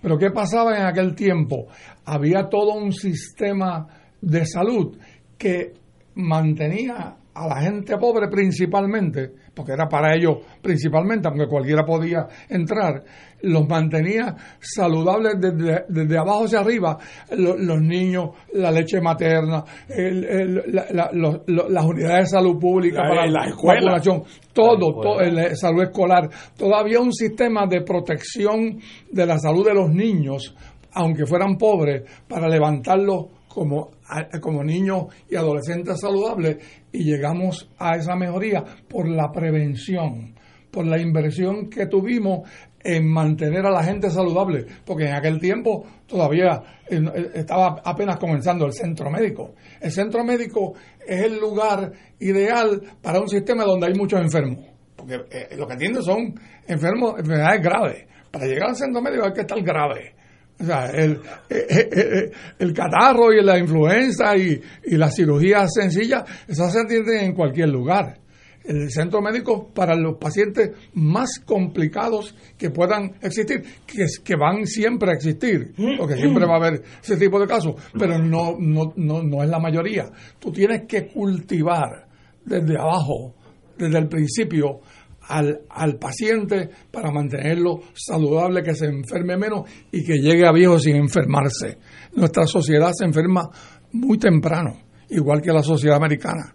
Pero 0.00 0.16
¿qué 0.16 0.30
pasaba 0.30 0.76
en 0.76 0.86
aquel 0.86 1.14
tiempo? 1.14 1.66
Había 2.04 2.48
todo 2.48 2.74
un 2.74 2.92
sistema 2.92 3.86
de 4.20 4.46
salud 4.46 4.96
que 5.36 5.72
mantenía 6.14 7.16
a 7.34 7.46
la 7.48 7.60
gente 7.60 7.96
pobre 7.98 8.28
principalmente, 8.28 9.32
porque 9.58 9.72
era 9.72 9.88
para 9.88 10.14
ellos 10.14 10.36
principalmente, 10.62 11.26
aunque 11.26 11.48
cualquiera 11.48 11.84
podía 11.84 12.26
entrar, 12.48 13.02
los 13.42 13.68
mantenía 13.68 14.34
saludables 14.60 15.34
desde, 15.40 15.84
desde 15.88 16.18
abajo 16.18 16.44
hacia 16.44 16.60
arriba, 16.60 16.96
Lo- 17.36 17.56
los 17.56 17.80
niños, 17.80 18.30
la 18.54 18.70
leche 18.70 19.00
materna, 19.00 19.64
el- 19.88 20.24
el- 20.24 20.62
la- 20.68 20.86
la- 20.90 21.10
los- 21.12 21.40
los- 21.46 21.70
las 21.70 21.84
unidades 21.84 22.30
de 22.30 22.38
salud 22.38 22.58
pública 22.58 23.02
La- 23.02 23.08
para 23.08 23.26
la 23.26 23.40
la 23.42 23.48
escuela. 23.48 23.80
vacunación, 23.92 24.22
todo, 24.52 25.00
todo, 25.00 25.20
el- 25.20 25.56
salud 25.56 25.82
escolar, 25.82 26.28
todavía 26.56 27.00
un 27.00 27.12
sistema 27.12 27.66
de 27.66 27.82
protección 27.82 28.78
de 29.10 29.26
la 29.26 29.38
salud 29.38 29.66
de 29.66 29.74
los 29.74 29.90
niños, 29.90 30.54
aunque 30.92 31.26
fueran 31.26 31.56
pobres, 31.56 32.02
para 32.28 32.48
levantarlos 32.48 33.26
como, 33.48 33.92
como 34.40 34.62
niños 34.62 35.06
y 35.28 35.36
adolescentes 35.36 36.00
saludables 36.00 36.58
y 36.92 37.04
llegamos 37.04 37.70
a 37.78 37.96
esa 37.96 38.14
mejoría 38.14 38.64
por 38.88 39.08
la 39.08 39.30
prevención, 39.32 40.34
por 40.70 40.86
la 40.86 41.00
inversión 41.00 41.68
que 41.68 41.86
tuvimos 41.86 42.48
en 42.88 43.06
mantener 43.06 43.66
a 43.66 43.70
la 43.70 43.82
gente 43.82 44.10
saludable, 44.10 44.64
porque 44.84 45.06
en 45.06 45.14
aquel 45.14 45.40
tiempo 45.40 45.84
todavía 46.06 46.62
eh, 46.88 46.96
eh, 46.96 47.30
estaba 47.34 47.82
apenas 47.84 48.16
comenzando 48.18 48.66
el 48.66 48.72
centro 48.72 49.10
médico. 49.10 49.54
El 49.80 49.90
centro 49.90 50.24
médico 50.24 50.74
es 51.06 51.22
el 51.24 51.38
lugar 51.38 51.92
ideal 52.20 52.80
para 53.02 53.20
un 53.20 53.28
sistema 53.28 53.64
donde 53.64 53.88
hay 53.88 53.94
muchos 53.94 54.20
enfermos, 54.20 54.64
porque 54.96 55.16
eh, 55.30 55.56
lo 55.56 55.66
que 55.66 55.74
atienden 55.74 56.02
son 56.02 56.34
enfermos, 56.66 57.18
enfermedades 57.18 57.62
graves. 57.62 58.06
Para 58.30 58.46
llegar 58.46 58.70
al 58.70 58.76
centro 58.76 59.02
médico 59.02 59.26
hay 59.26 59.32
que 59.32 59.40
estar 59.40 59.60
grave. 59.62 60.14
O 60.60 60.64
sea, 60.64 60.86
el, 60.86 61.12
eh, 61.48 61.66
eh, 61.70 61.88
eh, 61.92 62.30
el 62.58 62.72
catarro 62.72 63.32
y 63.32 63.42
la 63.44 63.58
influenza 63.58 64.36
y, 64.36 64.60
y 64.86 64.96
las 64.96 65.14
cirugías 65.14 65.72
sencillas, 65.72 66.24
esas 66.48 66.72
se 66.72 66.80
atienden 66.80 67.26
en 67.26 67.34
cualquier 67.34 67.68
lugar. 67.68 68.18
El 68.64 68.90
centro 68.90 69.22
médico 69.22 69.70
para 69.72 69.94
los 69.94 70.18
pacientes 70.18 70.72
más 70.92 71.38
complicados 71.38 72.34
que 72.58 72.70
puedan 72.70 73.14
existir, 73.22 73.62
que, 73.86 74.04
que 74.22 74.36
van 74.36 74.66
siempre 74.66 75.10
a 75.10 75.14
existir, 75.14 75.72
porque 75.96 76.16
siempre 76.16 76.44
va 76.44 76.54
a 76.54 76.66
haber 76.66 76.82
ese 77.02 77.16
tipo 77.16 77.40
de 77.40 77.46
casos, 77.46 77.76
pero 77.98 78.18
no, 78.18 78.56
no, 78.58 78.92
no, 78.96 79.22
no 79.22 79.42
es 79.42 79.48
la 79.48 79.58
mayoría. 79.58 80.10
Tú 80.38 80.52
tienes 80.52 80.82
que 80.86 81.06
cultivar 81.06 82.08
desde 82.44 82.76
abajo, 82.76 83.34
desde 83.78 83.96
el 83.96 84.08
principio, 84.08 84.80
al, 85.28 85.60
al 85.70 85.96
paciente 85.96 86.68
para 86.90 87.10
mantenerlo 87.10 87.80
saludable, 87.94 88.62
que 88.62 88.74
se 88.74 88.86
enferme 88.86 89.36
menos 89.36 89.68
y 89.92 90.04
que 90.04 90.18
llegue 90.18 90.46
a 90.46 90.52
viejo 90.52 90.78
sin 90.78 90.96
enfermarse. 90.96 91.78
Nuestra 92.14 92.46
sociedad 92.46 92.90
se 92.92 93.04
enferma 93.04 93.48
muy 93.92 94.18
temprano, 94.18 94.76
igual 95.10 95.40
que 95.40 95.52
la 95.52 95.62
sociedad 95.62 95.96
americana. 95.96 96.54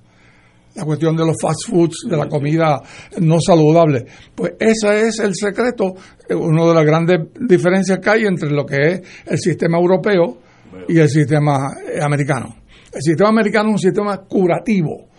La 0.76 0.86
cuestión 0.86 1.16
de 1.16 1.24
los 1.24 1.36
fast 1.40 1.70
foods, 1.70 2.08
de 2.10 2.18
la 2.18 2.28
comida 2.28 2.82
no 3.20 3.40
saludable. 3.40 4.06
Pues 4.34 4.54
ese 4.60 5.08
es 5.08 5.20
el 5.20 5.36
secreto, 5.36 5.94
eh, 6.28 6.34
una 6.34 6.66
de 6.66 6.74
las 6.74 6.86
grandes 6.86 7.18
diferencias 7.40 8.00
que 8.00 8.10
hay 8.10 8.26
entre 8.26 8.50
lo 8.50 8.66
que 8.66 8.78
es 8.88 9.02
el 9.28 9.38
sistema 9.38 9.78
europeo 9.78 10.40
y 10.88 10.98
el 10.98 11.10
sistema 11.10 11.76
eh, 11.88 12.02
americano. 12.02 12.56
El 12.92 13.02
sistema 13.04 13.30
americano 13.30 13.70
es 13.70 13.74
un 13.74 13.80
sistema 13.80 14.18
curativo 14.18 15.13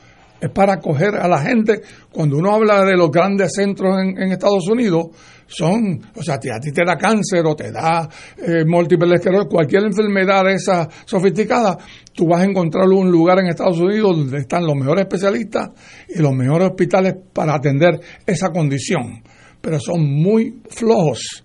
es 0.45 0.51
para 0.51 0.75
acoger 0.75 1.17
a 1.17 1.27
la 1.27 1.39
gente. 1.39 1.81
Cuando 2.13 2.37
uno 2.37 2.55
habla 2.55 2.85
de 2.85 2.97
los 2.97 3.11
grandes 3.11 3.53
centros 3.55 3.97
en, 3.99 4.21
en 4.21 4.33
Estados 4.33 4.69
Unidos, 4.69 5.07
son, 5.47 6.01
o 6.15 6.23
sea, 6.23 6.35
a 6.35 6.39
ti, 6.39 6.73
te 6.73 6.85
da 6.85 6.97
cáncer 6.97 7.45
o 7.47 7.55
te 7.55 7.71
da 7.71 8.09
eh, 8.39 8.65
múltiple 8.67 9.15
esclerosis, 9.15 9.49
cualquier 9.51 9.85
enfermedad 9.85 10.45
de 10.45 10.55
esa 10.55 10.89
sofisticada, 11.05 11.79
tú 12.13 12.27
vas 12.29 12.43
a 12.43 12.45
encontrar 12.45 12.89
un 12.89 13.11
lugar 13.11 13.39
en 13.39 13.47
Estados 13.47 13.79
Unidos 13.79 14.19
donde 14.19 14.39
están 14.39 14.67
los 14.67 14.77
mejores 14.77 15.03
especialistas 15.03 15.71
y 16.09 16.21
los 16.21 16.35
mejores 16.35 16.69
hospitales 16.69 17.15
para 17.33 17.55
atender 17.55 18.01
esa 18.27 18.51
condición. 18.51 19.23
Pero 19.61 19.81
son 19.81 20.05
muy 20.05 20.61
flojos 20.69 21.45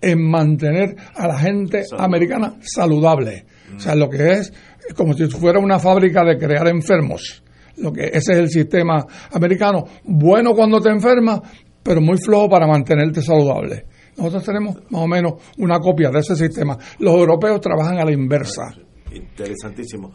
en 0.00 0.28
mantener 0.28 0.96
a 1.14 1.28
la 1.28 1.38
gente 1.38 1.84
americana 1.98 2.56
saludable. 2.62 3.44
O 3.76 3.78
sea, 3.78 3.94
lo 3.94 4.08
que 4.08 4.32
es, 4.32 4.52
es 4.88 4.94
como 4.94 5.12
si 5.12 5.26
fuera 5.28 5.60
una 5.60 5.78
fábrica 5.78 6.24
de 6.24 6.36
crear 6.36 6.66
enfermos. 6.66 7.44
Lo 7.78 7.92
que 7.92 8.04
ese 8.06 8.32
es 8.32 8.38
el 8.38 8.48
sistema 8.48 9.04
americano, 9.32 9.84
bueno 10.04 10.54
cuando 10.54 10.80
te 10.80 10.90
enfermas, 10.90 11.40
pero 11.82 12.00
muy 12.00 12.18
flojo 12.18 12.48
para 12.48 12.66
mantenerte 12.66 13.22
saludable. 13.22 13.86
Nosotros 14.16 14.44
tenemos 14.44 14.76
más 14.90 15.02
o 15.02 15.06
menos 15.06 15.34
una 15.58 15.78
copia 15.78 16.10
de 16.10 16.18
ese 16.18 16.36
sistema. 16.36 16.76
Los 16.98 17.14
europeos 17.14 17.60
trabajan 17.60 17.98
a 17.98 18.04
la 18.04 18.12
inversa. 18.12 18.74
Interesantísimo. 19.12 20.12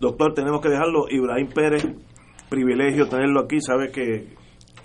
Doctor, 0.00 0.34
tenemos 0.34 0.60
que 0.60 0.68
dejarlo. 0.68 1.06
Ibrahim 1.08 1.48
Pérez, 1.54 1.86
privilegio 2.48 3.08
tenerlo 3.08 3.40
aquí. 3.44 3.60
Sabe 3.60 3.90
que 3.90 4.34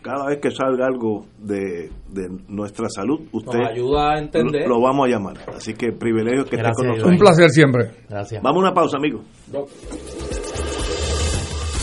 cada 0.02 0.28
vez 0.28 0.40
que 0.40 0.52
salga 0.52 0.86
algo 0.86 1.26
de, 1.40 1.90
de 2.10 2.30
nuestra 2.48 2.88
salud, 2.90 3.22
usted 3.32 3.60
Nos 3.60 3.70
ayuda 3.70 4.14
a 4.14 4.20
entender. 4.20 4.68
Lo, 4.68 4.76
lo 4.76 4.82
vamos 4.82 5.08
a 5.08 5.10
llamar. 5.10 5.38
Así 5.56 5.74
que 5.74 5.92
privilegio 5.92 6.44
que 6.46 6.56
esté 6.56 6.58
Gracias, 6.58 6.78
con 6.78 6.88
nosotros. 6.88 7.12
Un 7.12 7.20
placer 7.20 7.50
siempre. 7.50 7.92
Gracias. 8.08 8.42
Vamos 8.42 8.64
a 8.64 8.68
una 8.68 8.74
pausa, 8.74 8.98
amigos. 8.98 9.24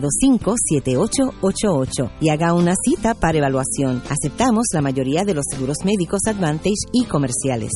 725-7888 0.00 2.10
y 2.20 2.30
haga 2.30 2.54
una 2.54 2.74
cita 2.82 3.14
para 3.14 3.38
evaluación. 3.38 4.02
Aceptamos 4.08 4.64
la 4.72 4.82
mayoría 4.82 5.24
de 5.24 5.34
los 5.34 5.44
seguros 5.50 5.78
médicos 5.84 6.22
Advantage 6.26 6.88
y 6.92 7.04
comerciales. 7.04 7.72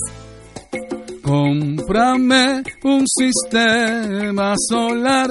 Cómprame 1.22 2.62
un 2.84 3.04
sistema 3.06 4.54
solar 4.56 5.30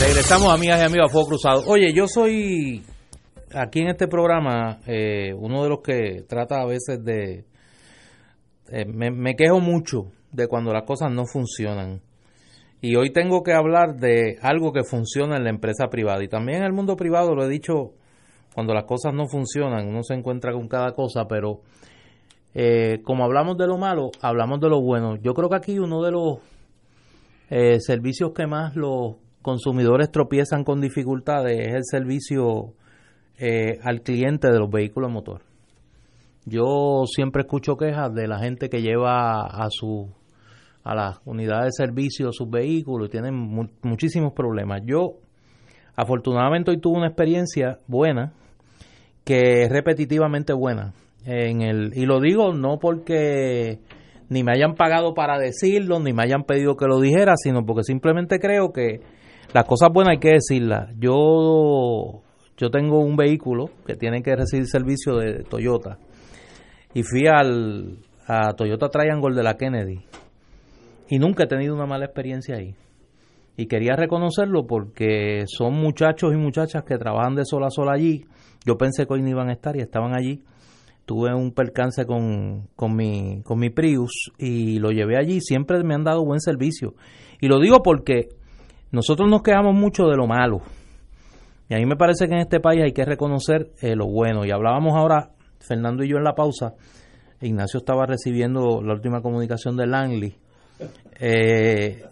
Regresamos, 0.00 0.54
amigas 0.54 0.80
y 0.80 0.84
amigos, 0.84 1.10
a 1.10 1.12
Fuego 1.12 1.28
Cruzado. 1.28 1.62
Oye, 1.66 1.92
yo 1.92 2.06
soy 2.06 2.84
aquí 3.52 3.80
en 3.80 3.88
este 3.88 4.06
programa 4.06 4.78
eh, 4.86 5.34
uno 5.36 5.64
de 5.64 5.68
los 5.68 5.80
que 5.80 6.22
trata 6.28 6.60
a 6.60 6.66
veces 6.66 7.04
de... 7.04 7.44
eh, 8.70 8.84
me, 8.86 9.10
me 9.10 9.34
quejo 9.34 9.60
mucho 9.60 10.12
de 10.30 10.46
cuando 10.46 10.72
las 10.72 10.84
cosas 10.84 11.10
no 11.10 11.24
funcionan. 11.26 12.00
Y 12.80 12.94
hoy 12.94 13.12
tengo 13.12 13.42
que 13.42 13.52
hablar 13.52 13.96
de 13.96 14.38
algo 14.40 14.72
que 14.72 14.84
funciona 14.84 15.36
en 15.36 15.44
la 15.44 15.50
empresa 15.50 15.88
privada. 15.88 16.22
Y 16.22 16.28
también 16.28 16.58
en 16.58 16.64
el 16.64 16.72
mundo 16.72 16.94
privado, 16.94 17.34
lo 17.34 17.44
he 17.44 17.48
dicho, 17.48 17.94
cuando 18.54 18.74
las 18.74 18.84
cosas 18.84 19.12
no 19.14 19.26
funcionan, 19.26 19.88
uno 19.88 20.04
se 20.04 20.14
encuentra 20.14 20.52
con 20.52 20.68
cada 20.68 20.92
cosa, 20.92 21.26
pero 21.28 21.62
eh, 22.54 23.00
como 23.04 23.24
hablamos 23.24 23.58
de 23.58 23.66
lo 23.66 23.78
malo, 23.78 24.10
hablamos 24.22 24.60
de 24.60 24.68
lo 24.68 24.80
bueno. 24.80 25.16
Yo 25.16 25.34
creo 25.34 25.48
que 25.48 25.56
aquí 25.56 25.78
uno 25.80 26.02
de 26.02 26.12
los 26.12 26.38
eh, 27.50 27.80
servicios 27.80 28.30
que 28.32 28.46
más 28.46 28.76
los 28.76 29.16
consumidores 29.48 30.10
tropiezan 30.10 30.62
con 30.62 30.80
dificultades 30.82 31.58
es 31.58 31.74
el 31.74 31.84
servicio 31.84 32.74
eh, 33.38 33.78
al 33.82 34.02
cliente 34.02 34.50
de 34.50 34.58
los 34.58 34.68
vehículos 34.70 35.10
a 35.10 35.12
motor. 35.14 35.40
Yo 36.44 37.04
siempre 37.06 37.42
escucho 37.42 37.76
quejas 37.76 38.12
de 38.14 38.26
la 38.28 38.38
gente 38.38 38.68
que 38.68 38.82
lleva 38.82 39.40
a 39.46 39.66
su 39.70 40.08
a 40.84 40.94
las 40.94 41.18
unidades 41.24 41.74
de 41.76 41.84
servicio 41.86 42.30
sus 42.32 42.48
vehículos 42.48 43.08
y 43.08 43.10
tienen 43.10 43.34
mu- 43.34 43.68
muchísimos 43.82 44.32
problemas. 44.32 44.80
Yo 44.86 45.14
afortunadamente 45.96 46.70
hoy 46.70 46.78
tuve 46.80 46.98
una 46.98 47.08
experiencia 47.08 47.78
buena 47.86 48.32
que 49.24 49.62
es 49.64 49.70
repetitivamente 49.70 50.52
buena 50.52 50.92
en 51.26 51.60
el 51.62 51.90
y 51.94 52.06
lo 52.06 52.20
digo 52.20 52.52
no 52.54 52.78
porque 52.78 53.80
ni 54.30 54.42
me 54.42 54.52
hayan 54.52 54.74
pagado 54.74 55.12
para 55.14 55.38
decirlo 55.38 56.00
ni 56.00 56.12
me 56.12 56.22
hayan 56.22 56.44
pedido 56.44 56.76
que 56.76 56.86
lo 56.86 57.00
dijera 57.00 57.34
sino 57.36 57.64
porque 57.66 57.82
simplemente 57.82 58.38
creo 58.38 58.72
que 58.72 59.00
las 59.54 59.64
cosas 59.64 59.90
buenas 59.92 60.12
hay 60.12 60.18
que 60.18 60.32
decirlas 60.32 60.90
yo 60.98 62.22
yo 62.56 62.70
tengo 62.70 63.00
un 63.00 63.16
vehículo 63.16 63.70
que 63.86 63.94
tiene 63.94 64.22
que 64.22 64.34
recibir 64.34 64.66
servicio 64.66 65.16
de 65.16 65.44
Toyota 65.44 65.98
y 66.94 67.02
fui 67.02 67.26
al 67.26 67.98
a 68.26 68.52
Toyota 68.54 68.88
Triangle 68.88 69.34
de 69.34 69.42
la 69.42 69.56
Kennedy 69.56 70.00
y 71.08 71.18
nunca 71.18 71.44
he 71.44 71.46
tenido 71.46 71.74
una 71.74 71.86
mala 71.86 72.04
experiencia 72.04 72.56
ahí 72.56 72.74
y 73.58 73.66
quería 73.66 73.96
reconocerlo 73.96 74.68
porque 74.68 75.42
son 75.48 75.74
muchachos 75.74 76.32
y 76.32 76.36
muchachas 76.36 76.84
que 76.84 76.96
trabajan 76.96 77.34
de 77.34 77.44
sol 77.44 77.64
a 77.64 77.70
sol 77.70 77.88
allí. 77.88 78.24
Yo 78.64 78.78
pensé 78.78 79.04
que 79.04 79.14
hoy 79.14 79.22
no 79.22 79.30
iban 79.30 79.48
a 79.48 79.52
estar 79.52 79.76
y 79.76 79.80
estaban 79.80 80.16
allí. 80.16 80.44
Tuve 81.04 81.34
un 81.34 81.50
percance 81.50 82.06
con, 82.06 82.68
con, 82.76 82.94
mi, 82.94 83.42
con 83.42 83.58
mi 83.58 83.70
Prius 83.70 84.30
y 84.38 84.78
lo 84.78 84.92
llevé 84.92 85.16
allí. 85.18 85.40
Siempre 85.40 85.82
me 85.82 85.96
han 85.96 86.04
dado 86.04 86.24
buen 86.24 86.38
servicio. 86.38 86.94
Y 87.40 87.48
lo 87.48 87.58
digo 87.58 87.82
porque 87.82 88.28
nosotros 88.90 89.28
nos 89.28 89.42
quejamos 89.42 89.74
mucho 89.74 90.06
de 90.06 90.16
lo 90.16 90.26
malo. 90.26 90.60
Y 91.68 91.74
a 91.74 91.78
mí 91.78 91.86
me 91.86 91.96
parece 91.96 92.26
que 92.26 92.34
en 92.34 92.40
este 92.40 92.60
país 92.60 92.82
hay 92.82 92.92
que 92.92 93.04
reconocer 93.04 93.70
eh, 93.82 93.94
lo 93.94 94.06
bueno. 94.06 94.44
Y 94.46 94.50
hablábamos 94.50 94.94
ahora, 94.96 95.30
Fernando 95.60 96.02
y 96.02 96.08
yo 96.08 96.16
en 96.16 96.24
la 96.24 96.34
pausa, 96.34 96.74
Ignacio 97.40 97.78
estaba 97.78 98.06
recibiendo 98.06 98.82
la 98.82 98.94
última 98.94 99.20
comunicación 99.20 99.76
de 99.76 99.86
Langley. 99.86 100.34
Eh, 101.20 102.02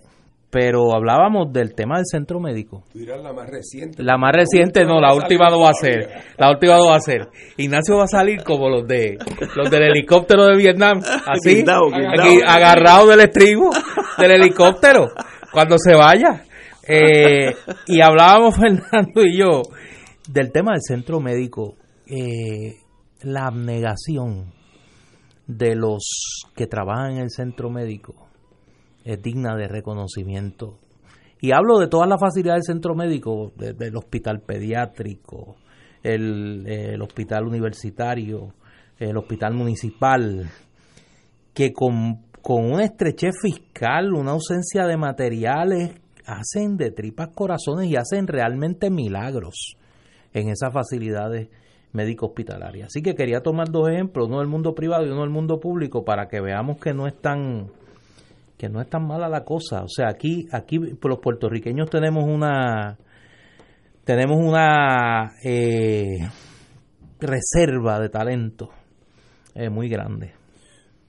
pero 0.50 0.94
hablábamos 0.94 1.52
del 1.52 1.74
tema 1.74 1.96
del 1.96 2.06
centro 2.06 2.40
médico. 2.40 2.84
Tú 2.92 3.00
dirás 3.00 3.22
la 3.22 3.32
más 3.32 3.48
reciente. 3.48 4.02
La 4.02 4.16
más 4.16 4.32
reciente 4.32 4.84
no, 4.84 5.00
la 5.00 5.12
última 5.14 5.50
no 5.50 5.60
va 5.60 5.70
a 5.70 5.74
ser. 5.74 6.08
La 6.38 6.50
última 6.50 6.76
no 6.76 6.86
va 6.86 6.96
a 6.96 7.00
ser. 7.00 7.28
Ignacio 7.56 7.96
va 7.96 8.04
a 8.04 8.08
salir 8.08 8.42
como 8.42 8.68
los 8.68 8.86
de 8.86 9.18
los 9.54 9.70
del 9.70 9.82
helicóptero 9.82 10.46
de 10.46 10.56
Vietnam, 10.56 11.00
así, 11.26 11.62
aquí, 11.62 12.40
agarrado 12.46 13.08
del 13.08 13.20
estribo 13.20 13.70
del 14.18 14.30
helicóptero 14.30 15.08
cuando 15.52 15.76
se 15.78 15.94
vaya. 15.94 16.45
Eh, 16.88 17.54
y 17.86 18.00
hablábamos 18.00 18.54
Fernando 18.60 19.22
y 19.24 19.36
yo 19.38 19.62
del 20.28 20.52
tema 20.52 20.72
del 20.72 20.82
centro 20.82 21.20
médico, 21.20 21.74
eh, 22.06 22.74
la 23.22 23.46
abnegación 23.46 24.52
de 25.46 25.74
los 25.76 26.02
que 26.56 26.66
trabajan 26.66 27.12
en 27.12 27.18
el 27.22 27.30
centro 27.30 27.70
médico 27.70 28.14
es 29.04 29.22
digna 29.22 29.54
de 29.56 29.68
reconocimiento. 29.68 30.78
Y 31.40 31.52
hablo 31.52 31.78
de 31.78 31.86
todas 31.88 32.08
las 32.08 32.20
facilidades 32.20 32.64
del 32.66 32.74
centro 32.74 32.94
médico, 32.94 33.52
de- 33.56 33.72
del 33.72 33.96
hospital 33.96 34.40
pediátrico, 34.40 35.56
el, 36.02 37.00
hospital 37.02 37.46
universitario, 37.46 38.54
el 38.98 39.16
hospital 39.16 39.54
municipal, 39.54 40.48
que 41.52 41.72
con, 41.72 42.22
con 42.42 42.64
una 42.72 42.84
estrechez 42.84 43.34
fiscal, 43.40 44.12
una 44.14 44.32
ausencia 44.32 44.86
de 44.86 44.96
materiales, 44.96 46.00
hacen 46.26 46.76
de 46.76 46.90
tripas 46.90 47.28
corazones 47.34 47.88
y 47.88 47.96
hacen 47.96 48.26
realmente 48.26 48.90
milagros 48.90 49.76
en 50.32 50.48
esas 50.48 50.72
facilidades 50.72 51.48
médico 51.92 52.26
hospitalarias. 52.26 52.88
Así 52.88 53.02
que 53.02 53.14
quería 53.14 53.40
tomar 53.40 53.70
dos 53.70 53.88
ejemplos, 53.88 54.28
uno 54.28 54.38
del 54.38 54.48
mundo 54.48 54.74
privado 54.74 55.06
y 55.06 55.10
uno 55.10 55.22
del 55.22 55.30
mundo 55.30 55.58
público, 55.58 56.04
para 56.04 56.28
que 56.28 56.40
veamos 56.40 56.78
que 56.78 56.92
no 56.92 57.06
es 57.06 57.20
tan 57.20 57.70
que 58.58 58.68
no 58.70 58.80
es 58.80 58.88
tan 58.88 59.06
mala 59.06 59.28
la 59.28 59.44
cosa. 59.44 59.82
O 59.82 59.88
sea, 59.88 60.08
aquí, 60.08 60.46
aquí 60.50 60.78
los 60.78 61.18
puertorriqueños 61.18 61.90
tenemos 61.90 62.24
una 62.24 62.96
tenemos 64.04 64.38
una 64.38 65.32
eh, 65.42 66.18
reserva 67.18 67.98
de 67.98 68.08
talento 68.08 68.70
eh, 69.54 69.68
muy 69.68 69.88
grande. 69.88 70.32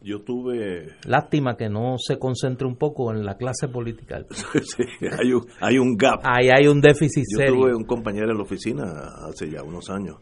Yo 0.01 0.21
tuve. 0.21 0.89
Lástima 1.05 1.57
que 1.57 1.69
no 1.69 1.95
se 1.97 2.17
concentre 2.19 2.67
un 2.67 2.75
poco 2.77 3.11
en 3.11 3.25
la 3.25 3.35
clase 3.37 3.67
política. 3.67 4.25
Sí, 4.61 4.83
hay, 5.19 5.33
un, 5.33 5.45
hay 5.59 5.77
un 5.77 5.95
gap. 5.97 6.19
Ahí 6.23 6.49
hay 6.49 6.67
un 6.67 6.81
déficit 6.81 7.23
Yo 7.31 7.37
serio. 7.39 7.55
tuve 7.55 7.75
un 7.75 7.83
compañero 7.85 8.31
en 8.31 8.37
la 8.37 8.43
oficina 8.43 8.83
hace 9.27 9.49
ya 9.49 9.63
unos 9.63 9.89
años 9.89 10.17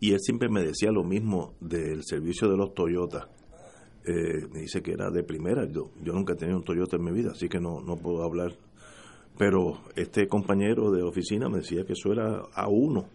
y 0.00 0.12
él 0.12 0.18
siempre 0.20 0.48
me 0.48 0.62
decía 0.64 0.90
lo 0.90 1.04
mismo 1.04 1.54
del 1.60 2.02
servicio 2.02 2.48
de 2.50 2.56
los 2.56 2.74
Toyota. 2.74 3.28
Eh, 4.04 4.48
me 4.52 4.60
dice 4.62 4.82
que 4.82 4.92
era 4.92 5.10
de 5.10 5.22
primera. 5.22 5.64
Yo, 5.70 5.92
yo 6.02 6.12
nunca 6.12 6.32
he 6.32 6.36
tenido 6.36 6.58
un 6.58 6.64
Toyota 6.64 6.96
en 6.96 7.04
mi 7.04 7.12
vida, 7.12 7.30
así 7.30 7.48
que 7.48 7.60
no, 7.60 7.80
no 7.80 7.96
puedo 7.96 8.24
hablar. 8.24 8.52
Pero 9.38 9.78
este 9.94 10.26
compañero 10.26 10.90
de 10.90 11.02
oficina 11.04 11.48
me 11.48 11.58
decía 11.58 11.84
que 11.84 11.92
eso 11.92 12.12
era 12.12 12.42
a 12.52 12.68
uno. 12.68 13.06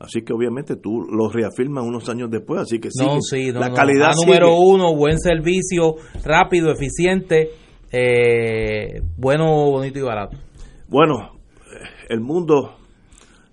Así 0.00 0.22
que 0.22 0.32
obviamente 0.32 0.76
tú 0.76 1.02
lo 1.10 1.28
reafirmas 1.28 1.84
unos 1.84 2.08
años 2.08 2.30
después, 2.30 2.60
así 2.62 2.78
que 2.78 2.88
No, 3.00 3.20
sigue. 3.20 3.46
sí, 3.46 3.52
no, 3.52 3.60
la 3.60 3.68
no. 3.70 3.74
calidad 3.74 4.10
A 4.10 4.24
número 4.24 4.54
uno, 4.56 4.94
buen 4.94 5.18
servicio, 5.18 5.96
rápido, 6.24 6.70
eficiente, 6.70 7.50
Eh, 7.90 9.00
bueno, 9.16 9.46
bonito 9.70 9.98
y 9.98 10.02
barato. 10.02 10.36
Bueno, 10.88 11.32
el 12.10 12.20
mundo 12.20 12.74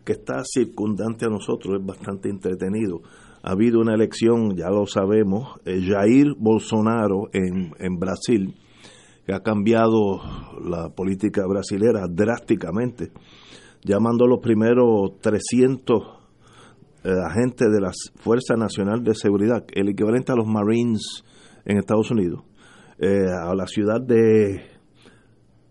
que 0.03 0.11
está 0.13 0.43
circundante 0.43 1.25
a 1.25 1.29
nosotros 1.29 1.79
es 1.79 1.85
bastante 1.85 2.29
entretenido. 2.29 2.99
Ha 3.43 3.51
habido 3.51 3.79
una 3.79 3.93
elección, 3.93 4.55
ya 4.57 4.69
lo 4.69 4.85
sabemos, 4.87 5.57
eh, 5.65 5.79
Jair 5.87 6.33
Bolsonaro 6.37 7.29
en, 7.31 7.71
en 7.79 7.97
Brasil, 7.97 8.55
que 9.25 9.33
ha 9.33 9.39
cambiado 9.39 10.19
la 10.67 10.89
política 10.89 11.43
brasilera 11.47 12.05
drásticamente, 12.09 13.11
llamando 13.83 14.25
a 14.25 14.27
los 14.27 14.39
primeros 14.39 15.19
300 15.21 16.01
eh, 16.01 16.14
agentes 17.05 17.67
de 17.71 17.81
la 17.81 17.91
Fuerza 18.15 18.55
Nacional 18.55 19.03
de 19.03 19.13
Seguridad, 19.13 19.63
el 19.73 19.89
equivalente 19.89 20.31
a 20.31 20.35
los 20.35 20.47
Marines 20.47 21.23
en 21.65 21.77
Estados 21.77 22.11
Unidos, 22.11 22.43
eh, 22.99 23.25
a 23.29 23.53
la 23.55 23.67
ciudad 23.67 24.01
de 24.01 24.61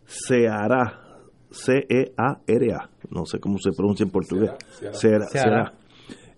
Ceará, 0.04 1.00
C-E-A-R-A, 1.50 2.90
no 3.10 3.24
sé 3.26 3.38
cómo 3.38 3.58
se 3.58 3.70
pronuncia 3.76 4.04
en 4.04 4.10
portugués, 4.10 4.50
Ceará, 4.92 5.26
Ceará. 5.26 5.26
Ceará. 5.28 5.72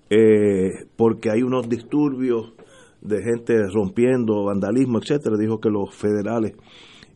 Eh, 0.09 0.87
porque 0.97 1.31
hay 1.31 1.43
unos 1.43 1.69
disturbios 1.69 2.55
de 3.01 3.23
gente 3.23 3.55
rompiendo, 3.73 4.45
vandalismo, 4.45 4.99
etcétera. 4.99 5.37
Dijo 5.39 5.59
que 5.59 5.71
los 5.71 5.95
federales 5.95 6.53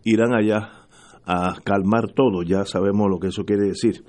irán 0.04 0.34
allá 0.34 0.86
a 1.24 1.54
calmar 1.62 2.12
todo, 2.14 2.42
ya 2.42 2.64
sabemos 2.64 3.08
lo 3.10 3.18
que 3.18 3.28
eso 3.28 3.44
quiere 3.44 3.68
decir. 3.68 4.04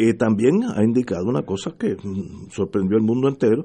Eh, 0.00 0.14
también 0.14 0.62
ha 0.62 0.84
indicado 0.84 1.24
una 1.26 1.42
cosa 1.42 1.74
que 1.76 1.96
mm, 1.96 2.50
sorprendió 2.50 2.96
al 2.96 3.02
mundo 3.02 3.28
entero, 3.28 3.64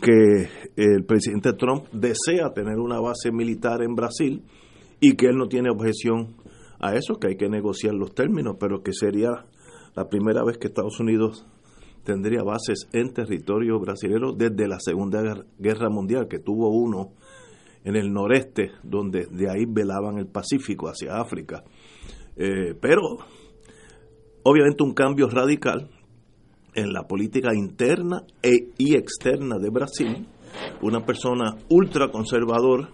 que 0.00 0.48
el 0.76 1.04
presidente 1.04 1.52
Trump 1.52 1.84
desea 1.92 2.50
tener 2.54 2.78
una 2.78 2.98
base 2.98 3.30
militar 3.30 3.82
en 3.82 3.94
Brasil 3.94 4.42
y 5.00 5.16
que 5.16 5.26
él 5.26 5.36
no 5.36 5.46
tiene 5.46 5.68
objeción 5.70 6.34
a 6.80 6.94
eso, 6.94 7.16
que 7.20 7.28
hay 7.28 7.36
que 7.36 7.50
negociar 7.50 7.92
los 7.94 8.14
términos, 8.14 8.56
pero 8.58 8.82
que 8.82 8.92
sería 8.94 9.44
la 9.94 10.08
primera 10.08 10.42
vez 10.44 10.56
que 10.56 10.68
Estados 10.68 10.98
Unidos 10.98 11.46
tendría 12.04 12.42
bases 12.42 12.88
en 12.94 13.12
territorio 13.12 13.78
brasileño 13.80 14.32
desde 14.32 14.66
la 14.66 14.78
Segunda 14.80 15.20
Guerra- 15.20 15.44
Guerra 15.58 15.90
Mundial, 15.90 16.26
que 16.26 16.38
tuvo 16.38 16.70
uno 16.70 17.12
en 17.84 17.96
el 17.96 18.12
noreste, 18.12 18.70
donde 18.82 19.26
de 19.30 19.50
ahí 19.50 19.66
velaban 19.68 20.16
el 20.16 20.26
Pacífico 20.26 20.88
hacia 20.88 21.20
África. 21.20 21.62
Eh, 22.36 22.74
pero 22.80 23.00
obviamente 24.44 24.84
un 24.84 24.94
cambio 24.94 25.28
radical 25.28 25.90
en 26.74 26.92
la 26.92 27.02
política 27.06 27.54
interna 27.54 28.22
e, 28.42 28.68
y 28.78 28.94
externa 28.96 29.58
de 29.58 29.70
Brasil. 29.70 30.26
Una 30.82 31.04
persona 31.04 31.56
ultraconservador 31.68 32.88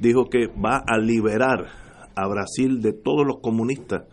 dijo 0.00 0.28
que 0.30 0.46
va 0.48 0.82
a 0.86 0.98
liberar 0.98 1.66
a 2.14 2.28
Brasil 2.28 2.80
de 2.80 2.92
todos 2.92 3.26
los 3.26 3.40
comunistas. 3.40 4.04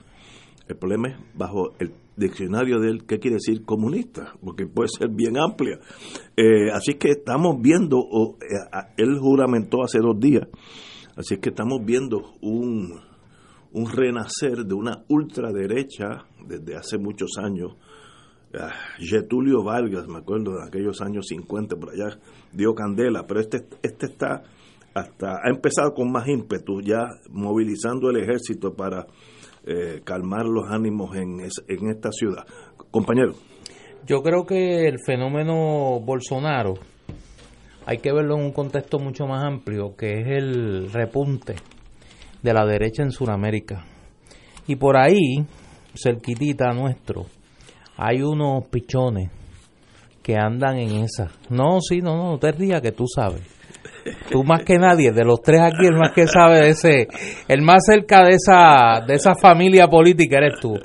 El 0.67 0.77
problema 0.77 1.09
es 1.09 1.15
bajo 1.35 1.73
el 1.79 1.91
diccionario 2.15 2.79
de 2.79 2.89
él, 2.89 3.05
¿qué 3.07 3.17
quiere 3.19 3.35
decir 3.35 3.63
comunista? 3.65 4.33
Porque 4.43 4.67
puede 4.67 4.89
ser 4.89 5.09
bien 5.09 5.37
amplia. 5.37 5.79
Eh, 6.35 6.69
así 6.73 6.95
que 6.95 7.09
estamos 7.11 7.55
viendo, 7.61 7.97
o, 7.97 8.37
a- 8.71 8.89
él 8.97 9.17
juramentó 9.19 9.83
hace 9.83 9.99
dos 9.99 10.19
días, 10.19 10.47
así 11.15 11.37
que 11.37 11.49
estamos 11.49 11.79
viendo 11.85 12.33
un, 12.41 12.99
un 13.73 13.89
renacer 13.91 14.65
de 14.65 14.73
una 14.73 15.03
ultraderecha 15.09 16.25
desde 16.47 16.75
hace 16.75 16.97
muchos 16.97 17.31
años. 17.37 17.75
Ah, 18.53 18.71
Getulio 18.97 19.63
Vargas, 19.63 20.07
me 20.07 20.17
acuerdo 20.19 20.53
de 20.57 20.67
aquellos 20.67 21.01
años 21.01 21.27
50, 21.27 21.75
por 21.75 21.91
allá 21.91 22.17
dio 22.51 22.73
candela, 22.73 23.27
pero 23.27 23.41
este, 23.41 23.59
este 23.83 24.07
está 24.07 24.41
hasta, 24.95 25.33
ha 25.43 25.49
empezado 25.53 25.93
con 25.93 26.11
más 26.11 26.27
ímpetu, 26.27 26.81
ya 26.81 26.97
movilizando 27.29 28.09
el 28.09 28.17
ejército 28.17 28.73
para 28.73 29.05
eh, 29.65 30.01
calmar 30.03 30.45
los 30.47 30.67
ánimos 30.71 31.15
en, 31.15 31.41
es- 31.41 31.63
en 31.67 31.89
esta 31.89 32.09
ciudad. 32.11 32.43
Compañero. 32.89 33.33
Yo 34.07 34.23
creo 34.23 34.45
que 34.47 34.87
el 34.87 34.97
fenómeno 35.05 35.99
Bolsonaro 35.99 36.73
hay 37.85 37.99
que 37.99 38.11
verlo 38.11 38.35
en 38.37 38.45
un 38.45 38.51
contexto 38.51 38.97
mucho 38.97 39.27
más 39.27 39.43
amplio, 39.43 39.95
que 39.95 40.21
es 40.21 40.27
el 40.27 40.91
repunte 40.91 41.55
de 42.41 42.53
la 42.53 42.65
derecha 42.65 43.03
en 43.03 43.11
Sudamérica. 43.11 43.85
Y 44.67 44.75
por 44.75 44.97
ahí, 44.97 45.45
cerquitita 45.95 46.71
nuestro, 46.73 47.25
hay 47.97 48.21
unos 48.21 48.65
pichones 48.67 49.29
que 50.21 50.35
andan 50.35 50.77
en 50.77 51.03
esa. 51.03 51.31
No, 51.49 51.79
sí, 51.81 51.99
no, 52.01 52.15
no, 52.15 52.31
no 52.31 52.37
te 52.37 52.51
rías 52.51 52.81
que 52.81 52.91
tú 52.91 53.05
sabes. 53.07 53.41
Tú 54.31 54.43
más 54.43 54.63
que 54.63 54.77
nadie, 54.77 55.11
de 55.11 55.23
los 55.25 55.41
tres 55.41 55.61
aquí, 55.61 55.85
el 55.85 55.95
más 55.97 56.11
que 56.13 56.27
sabe 56.27 56.61
de 56.61 56.69
ese, 56.69 57.07
el 57.47 57.61
más 57.61 57.83
cerca 57.85 58.23
de 58.23 58.35
esa, 58.35 59.01
de 59.05 59.15
esa 59.15 59.33
familia 59.35 59.87
política 59.87 60.37
eres 60.37 60.59
tú. 60.59 60.75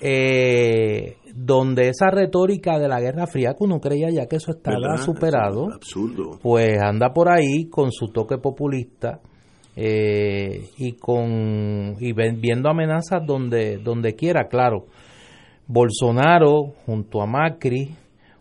Eh, 0.00 1.16
donde 1.34 1.88
esa 1.88 2.10
retórica 2.10 2.78
de 2.78 2.88
la 2.88 3.00
Guerra 3.00 3.26
Fría, 3.26 3.50
que 3.50 3.64
uno 3.64 3.80
creía 3.80 4.10
ya 4.10 4.26
que 4.26 4.36
eso 4.36 4.52
estaba 4.52 4.76
¿Verdad? 4.78 5.04
superado, 5.04 5.68
Absurdo. 5.72 6.38
pues 6.42 6.78
anda 6.80 7.12
por 7.12 7.30
ahí 7.30 7.68
con 7.70 7.90
su 7.92 8.08
toque 8.08 8.38
populista 8.38 9.20
eh, 9.74 10.68
y 10.76 10.92
con 10.92 11.96
y 11.98 12.12
viendo 12.12 12.68
amenazas 12.68 13.24
donde 13.26 13.78
donde 13.78 14.14
quiera 14.14 14.48
claro. 14.48 14.86
Bolsonaro 15.66 16.74
junto 16.84 17.22
a 17.22 17.26
Macri 17.26 17.96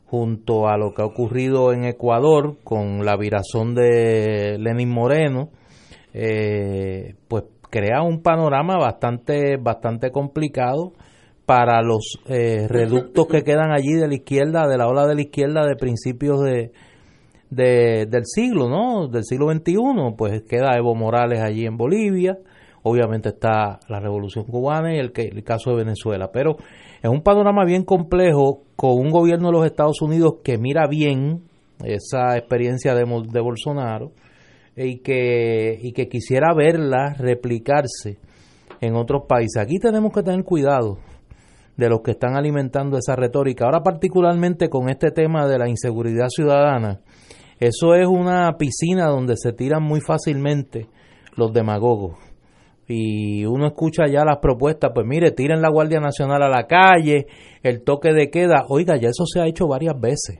junto 0.05 0.67
a 0.67 0.75
lo 0.77 0.93
que 0.93 1.01
ha 1.01 1.05
ocurrido 1.05 1.71
en 1.71 1.85
Ecuador 1.85 2.57
con 2.63 3.05
la 3.05 3.15
virazón 3.15 3.75
de 3.75 4.57
Lenin 4.59 4.89
Moreno 4.89 5.49
eh, 6.13 7.15
pues 7.29 7.45
crea 7.69 8.01
un 8.01 8.21
panorama 8.21 8.77
bastante 8.77 9.55
bastante 9.55 10.11
complicado 10.11 10.91
para 11.45 11.81
los 11.81 12.19
eh, 12.27 12.67
reductos 12.67 13.27
que 13.27 13.43
quedan 13.43 13.71
allí 13.71 13.93
de 13.93 14.07
la 14.07 14.15
izquierda 14.15 14.67
de 14.67 14.77
la 14.77 14.87
ola 14.87 15.07
de 15.07 15.15
la 15.15 15.21
izquierda 15.21 15.65
de 15.65 15.75
principios 15.75 16.41
de 16.41 16.71
de- 17.51 18.07
del 18.07 18.25
siglo, 18.25 18.67
¿no? 18.67 19.07
Del 19.07 19.23
siglo 19.23 19.51
XXI, 19.51 20.15
pues 20.17 20.41
queda 20.49 20.75
Evo 20.75 20.95
Morales 20.95 21.39
allí 21.41 21.65
en 21.67 21.77
Bolivia, 21.77 22.39
obviamente 22.81 23.29
está 23.29 23.79
la 23.87 23.99
Revolución 23.99 24.45
Cubana 24.45 24.95
y 24.95 24.97
el, 24.97 25.11
que- 25.11 25.27
el 25.27 25.43
caso 25.43 25.69
de 25.71 25.83
Venezuela, 25.83 26.31
pero 26.31 26.55
es 27.03 27.09
un 27.09 27.21
panorama 27.21 27.63
bien 27.65 27.83
complejo 27.83 28.63
con 28.75 28.97
un 28.97 29.11
gobierno 29.11 29.49
de 29.49 29.53
los 29.53 29.65
Estados 29.67 30.01
Unidos 30.01 30.37
que 30.43 30.57
mira 30.57 30.87
bien 30.87 31.43
esa 31.83 32.37
experiencia 32.37 32.95
de, 32.95 33.03
de 33.31 33.39
Bolsonaro 33.41 34.11
y 34.75 34.99
que, 34.99 35.77
y 35.81 35.91
que 35.93 36.07
quisiera 36.07 36.53
verla 36.55 37.13
replicarse 37.17 38.17
en 38.79 38.95
otros 38.95 39.23
países. 39.27 39.61
Aquí 39.61 39.77
tenemos 39.79 40.11
que 40.13 40.23
tener 40.23 40.43
cuidado 40.43 40.97
de 41.77 41.89
los 41.89 42.01
que 42.01 42.11
están 42.11 42.35
alimentando 42.35 42.97
esa 42.97 43.15
retórica. 43.15 43.65
Ahora 43.65 43.81
particularmente 43.81 44.69
con 44.69 44.89
este 44.89 45.11
tema 45.11 45.47
de 45.47 45.57
la 45.59 45.67
inseguridad 45.69 46.27
ciudadana, 46.29 47.01
eso 47.61 47.93
es 47.93 48.07
una 48.07 48.57
piscina 48.57 49.05
donde 49.05 49.37
se 49.37 49.53
tiran 49.53 49.83
muy 49.83 50.01
fácilmente 50.01 50.87
los 51.35 51.53
demagogos. 51.53 52.17
Y 52.87 53.45
uno 53.45 53.67
escucha 53.67 54.07
ya 54.07 54.25
las 54.25 54.39
propuestas, 54.39 54.89
pues 54.95 55.05
mire, 55.05 55.29
tiren 55.29 55.61
la 55.61 55.69
Guardia 55.69 55.99
Nacional 55.99 56.41
a 56.41 56.49
la 56.49 56.65
calle, 56.65 57.27
el 57.61 57.83
toque 57.83 58.13
de 58.13 58.31
queda. 58.31 58.65
Oiga, 58.67 58.97
ya 58.97 59.09
eso 59.09 59.27
se 59.27 59.41
ha 59.41 59.47
hecho 59.47 59.67
varias 59.67 59.93
veces 60.01 60.39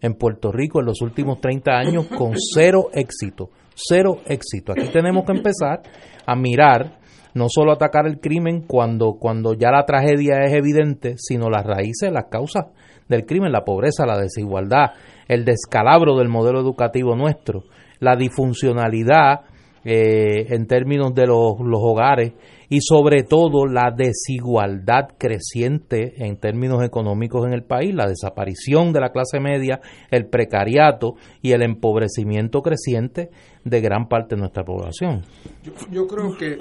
en 0.00 0.14
Puerto 0.14 0.52
Rico 0.52 0.78
en 0.78 0.86
los 0.86 1.02
últimos 1.02 1.40
30 1.40 1.72
años 1.72 2.06
con 2.06 2.34
cero 2.54 2.84
éxito, 2.92 3.50
cero 3.74 4.18
éxito. 4.26 4.70
Aquí 4.70 4.92
tenemos 4.92 5.24
que 5.24 5.32
empezar 5.32 5.82
a 6.24 6.36
mirar, 6.36 7.00
no 7.34 7.46
solo 7.48 7.72
atacar 7.72 8.06
el 8.06 8.20
crimen 8.20 8.62
cuando, 8.62 9.14
cuando 9.18 9.54
ya 9.54 9.72
la 9.72 9.84
tragedia 9.84 10.42
es 10.44 10.52
evidente, 10.52 11.16
sino 11.18 11.50
las 11.50 11.66
raíces, 11.66 12.12
las 12.12 12.26
causas 12.30 12.66
del 13.10 13.26
crimen, 13.26 13.52
la 13.52 13.64
pobreza, 13.64 14.06
la 14.06 14.18
desigualdad, 14.18 14.92
el 15.28 15.44
descalabro 15.44 16.16
del 16.16 16.28
modelo 16.28 16.60
educativo 16.60 17.16
nuestro, 17.16 17.64
la 17.98 18.16
disfuncionalidad 18.16 19.40
eh, 19.84 20.46
en 20.54 20.66
términos 20.66 21.14
de 21.14 21.26
los, 21.26 21.54
los 21.60 21.80
hogares 21.82 22.34
y 22.68 22.80
sobre 22.82 23.24
todo 23.24 23.66
la 23.66 23.90
desigualdad 23.90 25.08
creciente 25.18 26.24
en 26.24 26.36
términos 26.36 26.84
económicos 26.84 27.46
en 27.46 27.52
el 27.52 27.64
país, 27.64 27.94
la 27.94 28.06
desaparición 28.06 28.92
de 28.92 29.00
la 29.00 29.10
clase 29.10 29.40
media, 29.40 29.80
el 30.10 30.26
precariato 30.26 31.14
y 31.42 31.52
el 31.52 31.62
empobrecimiento 31.62 32.62
creciente 32.62 33.30
de 33.64 33.80
gran 33.80 34.06
parte 34.06 34.36
de 34.36 34.40
nuestra 34.40 34.64
población. 34.64 35.22
Yo, 35.64 35.72
yo 35.90 36.06
creo 36.06 36.36
que 36.38 36.58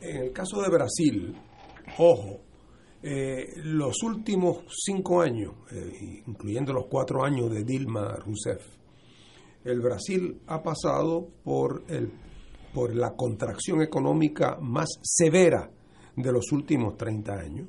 en 0.00 0.16
el 0.22 0.32
caso 0.32 0.62
de 0.62 0.70
Brasil, 0.70 1.34
ojo, 1.98 2.40
eh, 3.02 3.54
los 3.64 4.02
últimos 4.04 4.64
cinco 4.84 5.20
años, 5.20 5.54
eh, 5.72 6.22
incluyendo 6.26 6.72
los 6.72 6.86
cuatro 6.86 7.24
años 7.24 7.50
de 7.50 7.64
Dilma 7.64 8.14
Rousseff, 8.14 8.64
el 9.64 9.80
Brasil 9.80 10.40
ha 10.46 10.62
pasado 10.62 11.28
por, 11.42 11.84
el, 11.88 12.12
por 12.72 12.94
la 12.94 13.14
contracción 13.14 13.82
económica 13.82 14.58
más 14.60 14.88
severa 15.02 15.70
de 16.16 16.32
los 16.32 16.52
últimos 16.52 16.96
30 16.96 17.32
años. 17.32 17.68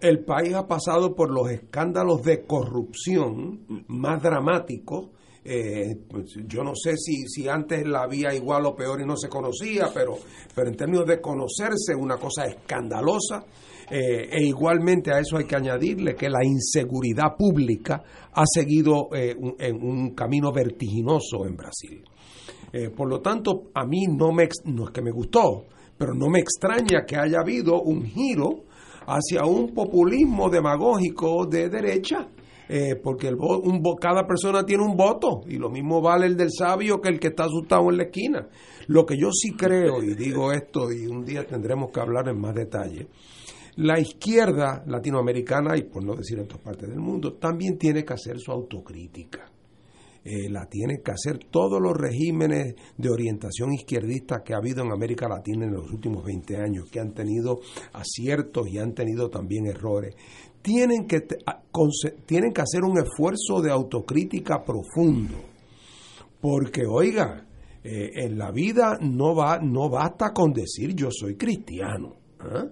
El 0.00 0.24
país 0.24 0.54
ha 0.54 0.66
pasado 0.66 1.14
por 1.14 1.30
los 1.30 1.50
escándalos 1.50 2.22
de 2.22 2.46
corrupción 2.46 3.84
más 3.88 4.22
dramáticos 4.22 5.10
Eh, 5.44 5.96
pues, 6.08 6.34
yo 6.46 6.62
no 6.62 6.74
sé 6.74 6.96
si, 6.96 7.26
si 7.26 7.48
antes 7.48 7.86
la 7.86 8.02
había 8.02 8.34
igual 8.34 8.66
o 8.66 8.74
peor 8.74 9.00
y 9.00 9.06
no 9.06 9.16
se 9.16 9.28
conocía, 9.28 9.90
pero, 9.92 10.18
pero 10.54 10.68
en 10.68 10.76
términos 10.76 11.06
de 11.06 11.20
conocerse, 11.20 11.94
una 11.94 12.16
cosa 12.16 12.44
escandalosa. 12.44 13.44
Eh, 13.92 14.28
e 14.30 14.44
igualmente 14.44 15.12
a 15.12 15.18
eso 15.18 15.36
hay 15.36 15.46
que 15.46 15.56
añadirle 15.56 16.14
que 16.14 16.30
la 16.30 16.44
inseguridad 16.44 17.36
pública 17.36 18.00
ha 18.32 18.44
seguido 18.46 19.08
eh, 19.12 19.34
en 19.58 19.82
un 19.82 20.14
camino 20.14 20.52
vertiginoso 20.52 21.44
en 21.44 21.56
Brasil. 21.56 22.04
Eh, 22.72 22.90
por 22.90 23.08
lo 23.08 23.20
tanto, 23.20 23.70
a 23.74 23.84
mí 23.84 24.06
no, 24.06 24.30
me, 24.30 24.48
no 24.66 24.84
es 24.84 24.90
que 24.90 25.02
me 25.02 25.10
gustó, 25.10 25.64
pero 25.98 26.14
no 26.14 26.28
me 26.28 26.38
extraña 26.38 27.04
que 27.04 27.16
haya 27.16 27.40
habido 27.40 27.82
un 27.82 28.04
giro 28.04 28.64
hacia 29.06 29.44
un 29.44 29.74
populismo 29.74 30.48
demagógico 30.48 31.46
de 31.46 31.68
derecha. 31.68 32.28
Eh, 32.72 32.94
porque 32.94 33.26
el 33.26 33.34
un 33.34 33.82
cada 34.00 34.28
persona 34.28 34.64
tiene 34.64 34.84
un 34.84 34.96
voto 34.96 35.40
y 35.48 35.56
lo 35.56 35.70
mismo 35.70 36.00
vale 36.00 36.26
el 36.26 36.36
del 36.36 36.52
sabio 36.56 37.00
que 37.00 37.08
el 37.08 37.18
que 37.18 37.28
está 37.28 37.46
asustado 37.46 37.90
en 37.90 37.96
la 37.96 38.04
esquina. 38.04 38.48
Lo 38.86 39.04
que 39.04 39.18
yo 39.18 39.32
sí 39.32 39.56
creo, 39.56 40.00
y 40.00 40.14
digo 40.14 40.52
esto 40.52 40.92
y 40.92 41.04
un 41.08 41.24
día 41.24 41.44
tendremos 41.44 41.90
que 41.90 41.98
hablar 41.98 42.28
en 42.28 42.40
más 42.40 42.54
detalle, 42.54 43.08
la 43.74 43.98
izquierda 43.98 44.84
latinoamericana, 44.86 45.76
y 45.76 45.82
por 45.82 46.04
no 46.04 46.14
decir 46.14 46.38
en 46.38 46.44
otras 46.44 46.60
partes 46.60 46.88
del 46.88 47.00
mundo, 47.00 47.34
también 47.34 47.76
tiene 47.76 48.04
que 48.04 48.12
hacer 48.12 48.38
su 48.38 48.52
autocrítica. 48.52 49.50
Eh, 50.22 50.50
la 50.50 50.66
tienen 50.66 50.98
que 51.02 51.12
hacer 51.12 51.38
todos 51.50 51.80
los 51.80 51.96
regímenes 51.96 52.74
de 52.98 53.08
orientación 53.08 53.72
izquierdista 53.72 54.42
que 54.44 54.52
ha 54.52 54.58
habido 54.58 54.84
en 54.84 54.92
América 54.92 55.26
Latina 55.26 55.64
en 55.64 55.72
los 55.72 55.90
últimos 55.90 56.22
20 56.24 56.56
años, 56.58 56.90
que 56.90 57.00
han 57.00 57.14
tenido 57.14 57.60
aciertos 57.94 58.68
y 58.68 58.78
han 58.78 58.92
tenido 58.92 59.30
también 59.30 59.66
errores. 59.66 60.14
Tienen 60.62 61.06
que, 61.06 61.26
tienen 62.26 62.52
que 62.52 62.60
hacer 62.60 62.82
un 62.84 62.98
esfuerzo 62.98 63.62
de 63.62 63.70
autocrítica 63.70 64.62
profundo, 64.64 65.36
porque 66.40 66.86
oiga, 66.86 67.46
eh, 67.82 68.10
en 68.14 68.38
la 68.38 68.50
vida 68.50 68.98
no, 69.00 69.34
va, 69.34 69.58
no 69.58 69.88
basta 69.88 70.32
con 70.32 70.52
decir 70.52 70.94
yo 70.94 71.08
soy 71.10 71.36
cristiano. 71.36 72.16
¿ah? 72.40 72.66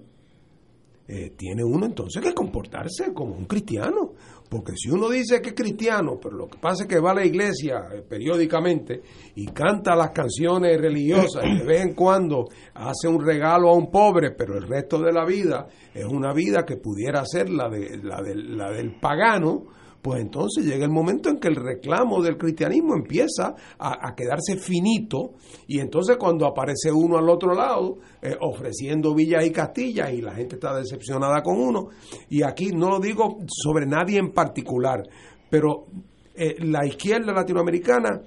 eh, 1.08 1.32
tiene 1.36 1.64
uno 1.64 1.86
entonces 1.86 2.22
que 2.22 2.34
comportarse 2.34 3.14
como 3.14 3.34
un 3.34 3.46
cristiano. 3.46 4.12
Porque 4.48 4.72
si 4.76 4.90
uno 4.90 5.08
dice 5.10 5.42
que 5.42 5.50
es 5.50 5.54
cristiano, 5.54 6.18
pero 6.22 6.36
lo 6.36 6.46
que 6.48 6.56
pasa 6.58 6.84
es 6.84 6.88
que 6.88 7.00
va 7.00 7.10
a 7.10 7.14
la 7.16 7.24
iglesia 7.26 7.88
eh, 7.92 8.02
periódicamente 8.08 9.02
y 9.34 9.46
canta 9.48 9.94
las 9.94 10.10
canciones 10.10 10.80
religiosas 10.80 11.44
y 11.44 11.58
de 11.58 11.64
vez 11.64 11.82
en 11.82 11.94
cuando 11.94 12.46
hace 12.74 13.08
un 13.08 13.24
regalo 13.24 13.68
a 13.68 13.74
un 13.76 13.90
pobre, 13.90 14.30
pero 14.30 14.56
el 14.56 14.66
resto 14.66 14.98
de 15.00 15.12
la 15.12 15.26
vida 15.26 15.66
es 15.92 16.06
una 16.06 16.32
vida 16.32 16.64
que 16.64 16.76
pudiera 16.76 17.24
ser 17.26 17.50
la, 17.50 17.68
de, 17.68 17.98
la, 18.02 18.22
del- 18.22 18.56
la 18.56 18.70
del 18.70 18.98
pagano, 18.98 19.66
pues 20.02 20.20
entonces 20.20 20.64
llega 20.64 20.84
el 20.84 20.90
momento 20.90 21.28
en 21.28 21.38
que 21.38 21.48
el 21.48 21.56
reclamo 21.56 22.22
del 22.22 22.36
cristianismo 22.36 22.94
empieza 22.94 23.54
a, 23.78 24.14
quedarse 24.14 24.56
finito 24.56 25.34
y 25.66 25.80
entonces 25.80 26.16
cuando 26.16 26.46
aparece 26.46 26.92
uno 26.92 27.18
al 27.18 27.28
otro 27.28 27.54
lado 27.54 27.98
eh, 28.22 28.36
ofreciendo 28.40 29.14
villas 29.14 29.44
y 29.46 29.50
castillas 29.50 30.12
y 30.12 30.20
la 30.20 30.34
gente 30.34 30.56
está 30.56 30.76
decepcionada 30.76 31.42
con 31.42 31.60
uno 31.60 31.88
y 32.28 32.42
aquí 32.42 32.70
no 32.70 32.90
lo 32.90 33.00
digo 33.00 33.38
sobre 33.48 33.86
nadie 33.86 34.18
en 34.18 34.32
particular 34.32 35.02
pero 35.50 35.86
eh, 36.34 36.56
la 36.60 36.86
izquierda 36.86 37.32
latinoamericana 37.32 38.22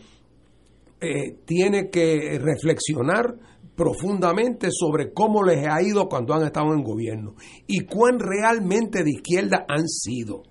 eh, 1.00 1.38
tiene 1.46 1.90
que 1.90 2.38
reflexionar 2.40 3.36
profundamente 3.76 4.68
sobre 4.72 5.14
cómo 5.14 5.44
les 5.44 5.66
ha 5.68 5.82
ido 5.82 6.08
cuando 6.08 6.34
han 6.34 6.44
estado 6.44 6.74
en 6.74 6.84
gobierno 6.84 7.36
y 7.66 7.86
cuán 7.86 8.20
realmente 8.20 9.04
de 9.04 9.12
izquierda 9.12 9.66
han 9.68 9.88
sido 9.88 10.44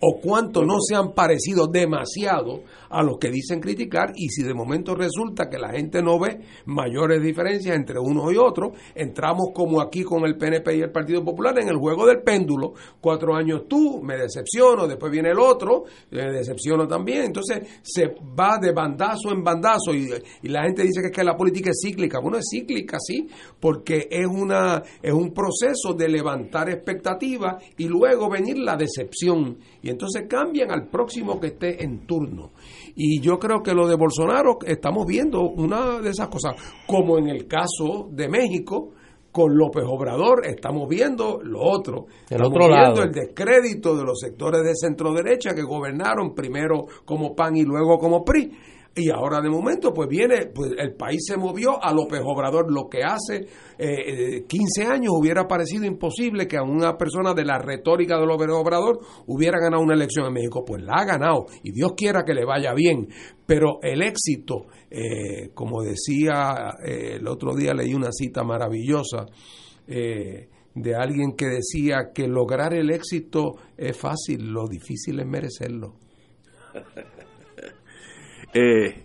o 0.00 0.20
cuánto 0.20 0.64
no 0.64 0.76
se 0.80 0.94
han 0.94 1.12
parecido 1.12 1.66
demasiado 1.66 2.62
a 2.90 3.02
los 3.02 3.18
que 3.18 3.30
dicen 3.30 3.60
criticar 3.60 4.12
y 4.14 4.28
si 4.28 4.42
de 4.42 4.54
momento 4.54 4.94
resulta 4.94 5.48
que 5.48 5.58
la 5.58 5.70
gente 5.70 6.02
no 6.02 6.18
ve 6.18 6.40
mayores 6.66 7.22
diferencias 7.22 7.76
entre 7.76 7.98
unos 7.98 8.32
y 8.32 8.36
otros, 8.36 8.72
entramos 8.94 9.48
como 9.52 9.80
aquí 9.80 10.02
con 10.02 10.24
el 10.24 10.36
PNP 10.36 10.76
y 10.76 10.80
el 10.80 10.90
Partido 10.90 11.24
Popular 11.24 11.58
en 11.58 11.68
el 11.68 11.76
juego 11.76 12.06
del 12.06 12.22
péndulo, 12.22 12.74
cuatro 13.00 13.34
años 13.34 13.62
tú, 13.68 14.00
me 14.02 14.16
decepciono, 14.16 14.86
después 14.86 15.12
viene 15.12 15.30
el 15.30 15.38
otro, 15.38 15.84
me 16.10 16.32
decepciono 16.32 16.86
también, 16.86 17.24
entonces 17.24 17.80
se 17.82 18.14
va 18.38 18.58
de 18.58 18.72
bandazo 18.72 19.30
en 19.32 19.42
bandazo 19.42 19.94
y, 19.94 20.08
la 20.48 20.64
gente 20.64 20.82
dice 20.82 21.00
que 21.00 21.08
es 21.08 21.12
que 21.12 21.24
la 21.24 21.36
política 21.36 21.70
es 21.70 21.80
cíclica, 21.82 22.20
bueno 22.20 22.38
es 22.38 22.46
cíclica 22.50 22.98
sí, 23.00 23.28
porque 23.60 24.08
es 24.10 24.26
una 24.26 24.82
es 25.02 25.12
un 25.12 25.32
proceso 25.32 25.92
de 25.94 26.08
levantar 26.08 26.70
expectativas 26.70 27.62
y 27.76 27.86
luego 27.86 28.30
venir 28.30 28.58
la 28.58 28.76
decepción 28.76 29.58
entonces 29.88 30.26
cambian 30.28 30.70
al 30.70 30.88
próximo 30.88 31.40
que 31.40 31.48
esté 31.48 31.82
en 31.82 32.06
turno. 32.06 32.50
Y 32.94 33.20
yo 33.20 33.38
creo 33.38 33.62
que 33.62 33.74
lo 33.74 33.86
de 33.86 33.96
Bolsonaro 33.96 34.58
estamos 34.66 35.06
viendo 35.06 35.42
una 35.42 36.00
de 36.00 36.10
esas 36.10 36.28
cosas, 36.28 36.54
como 36.86 37.18
en 37.18 37.28
el 37.28 37.46
caso 37.46 38.08
de 38.10 38.28
México, 38.28 38.92
con 39.30 39.56
López 39.56 39.84
Obrador 39.86 40.46
estamos 40.46 40.88
viendo 40.88 41.40
lo 41.42 41.60
otro. 41.60 42.06
Estamos 42.22 42.48
otro 42.48 42.66
viendo 42.68 42.76
lado. 42.76 43.02
el 43.02 43.12
descrédito 43.12 43.96
de 43.96 44.04
los 44.04 44.18
sectores 44.18 44.62
de 44.62 44.74
centro 44.74 45.12
derecha 45.12 45.54
que 45.54 45.62
gobernaron 45.62 46.34
primero 46.34 46.86
como 47.04 47.34
PAN 47.34 47.56
y 47.56 47.62
luego 47.62 47.98
como 47.98 48.24
PRI. 48.24 48.50
Y 48.98 49.10
ahora 49.10 49.40
de 49.40 49.48
momento, 49.48 49.92
pues 49.92 50.08
viene, 50.08 50.46
pues 50.52 50.72
el 50.76 50.94
país 50.94 51.24
se 51.24 51.36
movió 51.36 51.82
a 51.82 51.92
López 51.92 52.20
Obrador, 52.24 52.72
lo 52.72 52.88
que 52.88 53.02
hace 53.04 53.46
eh, 53.78 54.38
eh, 54.38 54.44
15 54.46 54.86
años 54.86 55.12
hubiera 55.16 55.46
parecido 55.46 55.84
imposible 55.84 56.48
que 56.48 56.56
a 56.56 56.62
una 56.62 56.96
persona 56.96 57.32
de 57.32 57.44
la 57.44 57.58
retórica 57.58 58.18
de 58.18 58.26
López 58.26 58.48
Obrador 58.50 58.98
hubiera 59.26 59.60
ganado 59.60 59.82
una 59.82 59.94
elección 59.94 60.26
en 60.26 60.32
México. 60.32 60.64
Pues 60.66 60.82
la 60.82 60.94
ha 60.96 61.04
ganado 61.04 61.46
y 61.62 61.70
Dios 61.70 61.92
quiera 61.96 62.24
que 62.24 62.34
le 62.34 62.44
vaya 62.44 62.74
bien. 62.74 63.08
Pero 63.46 63.78
el 63.82 64.02
éxito, 64.02 64.66
eh, 64.90 65.50
como 65.54 65.82
decía 65.82 66.74
eh, 66.84 67.16
el 67.20 67.28
otro 67.28 67.54
día, 67.54 67.74
leí 67.74 67.94
una 67.94 68.10
cita 68.12 68.42
maravillosa. 68.42 69.26
eh, 69.86 70.48
de 70.74 70.94
alguien 70.94 71.32
que 71.36 71.46
decía 71.46 72.12
que 72.14 72.28
lograr 72.28 72.74
el 72.74 72.90
éxito 72.90 73.56
es 73.76 73.96
fácil, 73.96 74.52
lo 74.52 74.68
difícil 74.68 75.18
es 75.18 75.26
merecerlo. 75.26 75.94
Eh, 78.54 79.04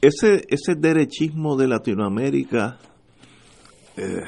ese, 0.00 0.44
ese 0.48 0.74
derechismo 0.76 1.56
de 1.56 1.66
Latinoamérica 1.66 2.78
eh, 3.96 4.22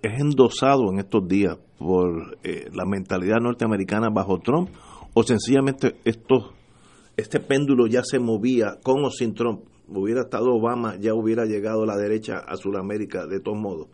es 0.00 0.20
endosado 0.20 0.90
en 0.90 0.98
estos 0.98 1.28
días 1.28 1.58
por 1.78 2.38
eh, 2.42 2.70
la 2.72 2.86
mentalidad 2.86 3.40
norteamericana 3.40 4.08
bajo 4.10 4.38
Trump 4.38 4.70
o 5.12 5.22
sencillamente 5.22 5.96
esto, 6.04 6.54
este 7.16 7.40
péndulo 7.40 7.86
ya 7.86 8.02
se 8.02 8.18
movía 8.18 8.78
con 8.82 9.04
o 9.04 9.10
sin 9.10 9.34
Trump. 9.34 9.64
Hubiera 9.88 10.22
estado 10.22 10.54
Obama, 10.54 10.96
ya 10.98 11.12
hubiera 11.12 11.44
llegado 11.44 11.84
la 11.84 11.96
derecha 11.96 12.38
a 12.38 12.56
Sudamérica 12.56 13.26
de 13.26 13.40
todos 13.40 13.58
modos. 13.58 13.88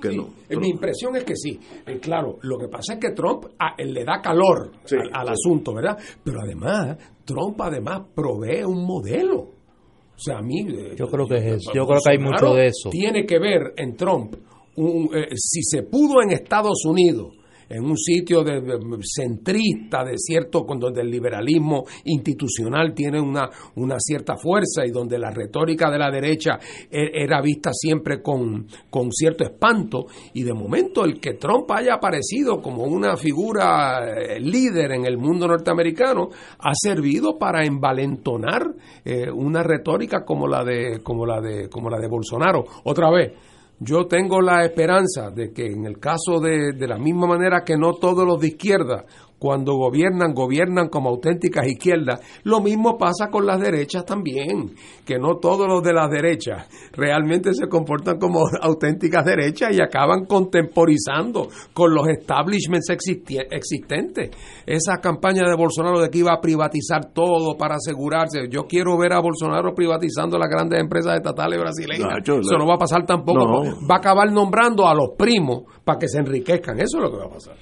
Que 0.00 0.10
no. 0.16 0.28
Eh, 0.48 0.56
Mi 0.56 0.68
impresión 0.68 1.16
es 1.16 1.24
que 1.24 1.34
sí. 1.36 1.58
Eh, 1.86 1.98
claro, 1.98 2.38
lo 2.42 2.56
que 2.58 2.68
pasa 2.68 2.94
es 2.94 3.00
que 3.00 3.10
Trump 3.12 3.46
ah, 3.58 3.74
él 3.76 3.92
le 3.92 4.04
da 4.04 4.20
calor 4.22 4.70
al, 4.92 5.10
al 5.12 5.28
asunto, 5.30 5.74
¿verdad? 5.74 5.98
Pero 6.22 6.40
además, 6.42 6.96
Trump 7.24 7.60
además 7.60 8.02
provee 8.14 8.62
un 8.64 8.84
modelo. 8.86 9.38
O 9.40 10.20
sea, 10.20 10.38
a 10.38 10.42
mí... 10.42 10.60
eh, 10.68 10.94
Yo 10.96 11.06
creo 11.08 11.26
que 11.28 11.36
es 11.36 11.44
eso. 11.44 11.72
Yo 11.74 11.86
creo 11.86 12.00
que 12.04 12.12
hay 12.12 12.18
mucho 12.18 12.54
de 12.54 12.66
eso. 12.66 12.90
Tiene 12.90 13.24
que 13.24 13.38
ver 13.38 13.72
en 13.76 13.96
Trump, 13.96 14.34
un, 14.76 15.10
eh, 15.14 15.28
si 15.36 15.62
se 15.62 15.82
pudo 15.84 16.22
en 16.22 16.30
Estados 16.32 16.84
Unidos, 16.84 17.36
en 17.68 17.84
un 17.84 17.96
sitio 17.96 18.42
de, 18.42 18.60
centrista, 19.02 20.04
de 20.04 20.16
cierto, 20.16 20.66
donde 20.78 21.02
el 21.02 21.10
liberalismo 21.10 21.84
institucional 22.04 22.94
tiene 22.94 23.20
una, 23.20 23.48
una 23.76 23.96
cierta 23.98 24.36
fuerza 24.36 24.86
y 24.86 24.90
donde 24.90 25.18
la 25.18 25.30
retórica 25.30 25.90
de 25.90 25.98
la 25.98 26.10
derecha 26.10 26.58
e- 26.90 27.10
era 27.12 27.40
vista 27.40 27.70
siempre 27.72 28.22
con, 28.22 28.66
con 28.90 29.10
cierto 29.12 29.44
espanto, 29.44 30.06
y 30.32 30.42
de 30.42 30.54
momento 30.54 31.04
el 31.04 31.20
que 31.20 31.34
Trump 31.34 31.70
haya 31.70 31.94
aparecido 31.94 32.60
como 32.60 32.84
una 32.84 33.16
figura 33.16 34.06
eh, 34.06 34.40
líder 34.40 34.92
en 34.92 35.04
el 35.04 35.18
mundo 35.18 35.46
norteamericano 35.46 36.28
ha 36.58 36.72
servido 36.74 37.38
para 37.38 37.64
envalentonar 37.64 38.74
eh, 39.04 39.30
una 39.30 39.62
retórica 39.62 40.24
como 40.24 40.46
la 40.46 40.64
de 40.64 41.00
como 41.02 41.26
la 41.26 41.40
de 41.40 41.68
como 41.68 41.90
la 41.90 41.98
de 41.98 42.08
Bolsonaro. 42.08 42.64
Otra 42.84 43.10
vez, 43.10 43.32
yo 43.80 44.06
tengo 44.06 44.40
la 44.40 44.64
esperanza 44.64 45.30
de 45.30 45.52
que 45.52 45.66
en 45.66 45.86
el 45.86 45.98
caso 45.98 46.40
de, 46.40 46.72
de 46.72 46.88
la 46.88 46.98
misma 46.98 47.26
manera 47.26 47.62
que 47.64 47.76
no 47.76 47.94
todos 47.94 48.26
los 48.26 48.40
de 48.40 48.48
izquierda, 48.48 49.04
cuando 49.38 49.74
gobiernan, 49.74 50.34
gobiernan 50.34 50.88
como 50.88 51.10
auténticas 51.10 51.66
izquierdas, 51.66 52.20
lo 52.44 52.60
mismo 52.60 52.98
pasa 52.98 53.28
con 53.30 53.46
las 53.46 53.60
derechas 53.60 54.04
también, 54.04 54.74
que 55.04 55.18
no 55.18 55.36
todos 55.36 55.68
los 55.68 55.82
de 55.82 55.92
las 55.92 56.10
derechas 56.10 56.68
realmente 56.92 57.54
se 57.54 57.68
comportan 57.68 58.18
como 58.18 58.40
auténticas 58.60 59.24
derechas 59.24 59.76
y 59.76 59.80
acaban 59.80 60.24
contemporizando 60.26 61.48
con 61.72 61.94
los 61.94 62.08
establishments 62.08 62.90
existentes. 62.90 64.30
Esa 64.66 64.98
campaña 65.00 65.48
de 65.48 65.54
Bolsonaro 65.54 66.00
de 66.00 66.10
que 66.10 66.18
iba 66.18 66.32
a 66.32 66.40
privatizar 66.40 67.12
todo 67.12 67.56
para 67.56 67.76
asegurarse, 67.76 68.48
yo 68.50 68.66
quiero 68.66 68.98
ver 68.98 69.12
a 69.12 69.20
Bolsonaro 69.20 69.74
privatizando 69.74 70.38
las 70.38 70.48
grandes 70.48 70.80
empresas 70.80 71.16
estatales 71.16 71.60
brasileñas. 71.60 72.08
Eso 72.22 72.58
no 72.58 72.66
va 72.66 72.74
a 72.74 72.78
pasar 72.78 73.06
tampoco. 73.06 73.38
No. 73.38 73.86
Va 73.88 73.96
a 73.96 73.98
acabar 73.98 74.30
nombrando 74.32 74.86
a 74.86 74.94
los 74.94 75.10
primos 75.16 75.62
para 75.84 75.98
que 75.98 76.08
se 76.08 76.18
enriquezcan. 76.18 76.78
Eso 76.80 76.98
es 76.98 77.02
lo 77.04 77.10
que 77.10 77.16
va 77.16 77.24
a 77.24 77.30
pasar. 77.30 77.56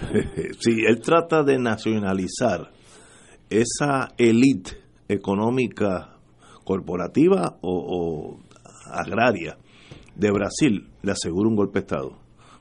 Sí, 0.60 0.84
él 0.86 1.00
trata 1.00 1.42
de 1.42 1.58
nacionalizar 1.58 2.70
esa 3.50 4.08
élite 4.18 4.72
económica 5.08 6.16
corporativa 6.64 7.56
o, 7.60 7.70
o 7.70 8.40
agraria 8.90 9.56
de 10.14 10.30
Brasil, 10.30 10.88
le 11.02 11.12
aseguro 11.12 11.48
un 11.48 11.56
golpe 11.56 11.80
de 11.80 11.84
Estado. 11.86 12.18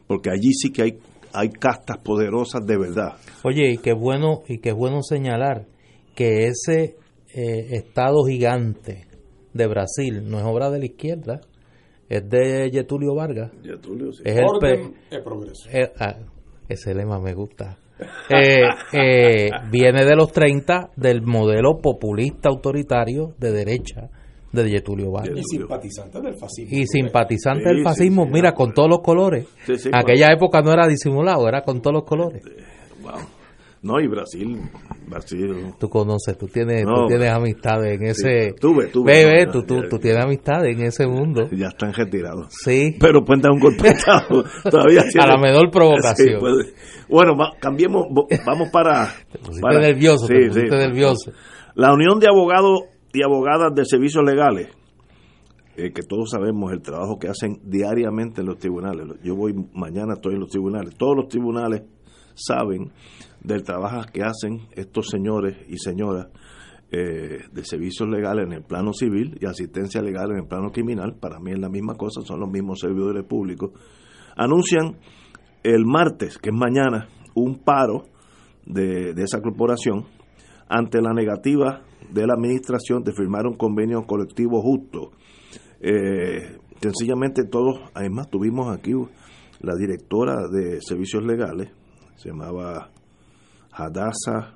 Porque 0.07 0.29
allí 0.29 0.51
sí 0.53 0.71
que 0.71 0.81
hay, 0.83 0.99
hay 1.33 1.49
castas 1.49 1.97
poderosas 1.99 2.65
de 2.65 2.77
verdad. 2.77 3.13
Oye, 3.43 3.71
y 3.73 3.77
qué 3.77 3.93
bueno, 3.93 4.41
y 4.47 4.59
qué 4.59 4.71
bueno 4.71 5.01
señalar 5.01 5.65
que 6.15 6.47
ese 6.47 6.97
eh, 7.33 7.67
Estado 7.77 8.23
gigante 8.25 9.07
de 9.53 9.67
Brasil 9.67 10.23
no 10.29 10.37
es 10.37 10.43
obra 10.45 10.69
de 10.69 10.79
la 10.79 10.85
izquierda, 10.85 11.41
es 12.09 12.29
de 12.29 12.69
Getulio 12.71 13.15
Vargas. 13.15 13.51
Getulio, 13.63 14.11
sí. 14.13 14.21
Es 14.25 14.37
el 14.37 14.45
Orden 14.45 14.93
pe- 15.09 15.17
es 15.17 15.23
progreso. 15.23 15.69
eh, 15.71 15.91
ah, 15.99 16.15
ese 16.67 16.93
lema 16.93 17.19
me 17.19 17.33
gusta. 17.33 17.77
Eh, 18.29 18.67
eh, 18.91 19.49
viene 19.71 20.03
de 20.03 20.15
los 20.15 20.31
30 20.31 20.91
del 20.95 21.21
modelo 21.21 21.77
populista 21.81 22.49
autoritario 22.49 23.33
de 23.39 23.51
derecha 23.51 24.09
de 24.51 24.69
Getulio 24.69 25.11
Vargas. 25.11 25.37
Y 25.37 25.57
simpatizante 25.57 26.21
del 26.21 26.35
fascismo. 26.35 26.77
Y 26.77 26.87
simpatizante 26.87 27.63
Sí, 27.63 27.69
del 27.69 27.83
fascismo, 27.83 28.25
sí, 28.25 28.31
mira, 28.31 28.53
con 28.53 28.73
todos 28.73 28.89
los 28.89 28.99
colores. 28.99 29.47
Sí, 29.65 29.77
sí, 29.77 29.89
Aquella 29.93 30.31
época 30.31 30.61
no 30.61 30.71
era 30.71 30.87
disimulado, 30.87 31.47
era 31.47 31.61
con 31.61 31.81
todos 31.81 31.93
los 31.93 32.03
colores. 32.03 32.43
Wow. 33.01 33.13
No, 33.85 33.99
y 33.99 34.07
Brasil, 34.07 34.59
Brasil. 35.07 35.73
Tú 35.79 35.87
conoces, 35.89 36.35
tú 36.39 36.47
tienes, 36.47 36.83
No, 36.85 37.03
tú 37.03 37.07
tienes 37.09 37.29
amistades 37.29 38.01
en 38.01 38.15
sí, 38.15 38.27
ese... 38.27 38.53
tuve, 38.59 38.87
tuve, 38.87 39.13
Ve, 39.13 39.45
no, 39.45 39.51
tú, 39.51 39.63
tú, 39.63 39.81
tú 39.87 39.99
tienes 39.99 40.23
amistades 40.25 40.75
en 40.75 40.85
ese 40.87 41.05
mundo. 41.05 41.47
Ya 41.51 41.67
están 41.67 41.93
retirados. 41.93 42.47
Sí. 42.49 42.95
Pero 42.99 43.23
pueden 43.23 43.43
dar 43.43 43.51
un 43.51 43.59
golpe. 43.59 43.93
Todavía 44.71 45.03
A 45.19 45.27
la 45.27 45.37
menor 45.37 45.69
provocación. 45.69 46.29
Sí, 46.29 46.35
puede. 46.39 46.73
Bueno, 47.07 47.33
cambiemos, 47.59 48.07
vamos 48.43 48.69
para... 48.71 49.07
pusiste 49.39 49.61
para- 49.61 49.79
nervioso, 49.79 50.25
te 50.25 50.47
pusiste 50.47 50.75
nervioso. 50.75 51.31
La 51.75 51.93
Unión 51.93 52.19
de 52.19 52.27
Abogados 52.27 52.79
y 53.13 53.21
Abogadas 53.21 53.75
de 53.75 53.85
Servicios 53.85 54.23
Legales, 54.25 54.69
eh, 55.77 55.91
que 55.93 56.01
todos 56.01 56.31
sabemos 56.31 56.71
el 56.73 56.81
trabajo 56.81 57.19
que 57.19 57.27
hacen 57.27 57.59
diariamente 57.63 58.41
en 58.41 58.47
los 58.47 58.57
tribunales. 58.57 59.05
Yo 59.23 59.35
voy 59.35 59.53
mañana, 59.75 60.13
estoy 60.15 60.33
en 60.33 60.39
los 60.39 60.49
tribunales. 60.49 60.95
Todos 60.97 61.15
los 61.17 61.27
tribunales 61.27 61.83
saben 62.33 62.91
del 63.45 63.63
trabajo 63.63 64.05
que 64.11 64.21
hacen 64.23 64.67
estos 64.71 65.07
señores 65.09 65.57
y 65.67 65.77
señoras 65.77 66.27
eh, 66.91 67.39
de 67.51 67.65
servicios 67.65 68.07
legales 68.09 68.45
en 68.45 68.53
el 68.53 68.63
plano 68.63 68.93
civil 68.93 69.37
y 69.39 69.45
asistencia 69.45 70.01
legal 70.01 70.31
en 70.31 70.37
el 70.37 70.47
plano 70.47 70.71
criminal. 70.71 71.15
Para 71.19 71.39
mí 71.39 71.51
es 71.51 71.59
la 71.59 71.69
misma 71.69 71.95
cosa, 71.95 72.21
son 72.21 72.39
los 72.39 72.49
mismos 72.49 72.79
servidores 72.79 73.23
públicos. 73.25 73.71
Anuncian 74.35 74.97
el 75.63 75.85
martes, 75.85 76.37
que 76.37 76.49
es 76.49 76.55
mañana, 76.55 77.07
un 77.33 77.63
paro 77.63 78.05
de, 78.65 79.13
de 79.13 79.23
esa 79.23 79.41
corporación 79.41 80.05
ante 80.67 81.01
la 81.01 81.13
negativa 81.13 81.81
de 82.11 82.27
la 82.27 82.33
administración 82.33 83.03
de 83.03 83.13
firmar 83.13 83.45
un 83.45 83.55
convenio 83.55 84.03
colectivo 84.03 84.61
justo. 84.61 85.11
Eh, 85.81 86.57
sencillamente 86.81 87.43
todos, 87.45 87.79
además 87.93 88.29
tuvimos 88.29 88.75
aquí 88.75 88.93
la 89.59 89.75
directora 89.75 90.47
de 90.47 90.79
servicios 90.81 91.25
legales, 91.25 91.71
se 92.15 92.29
llamaba 92.29 92.91
Hadassah 93.75 94.55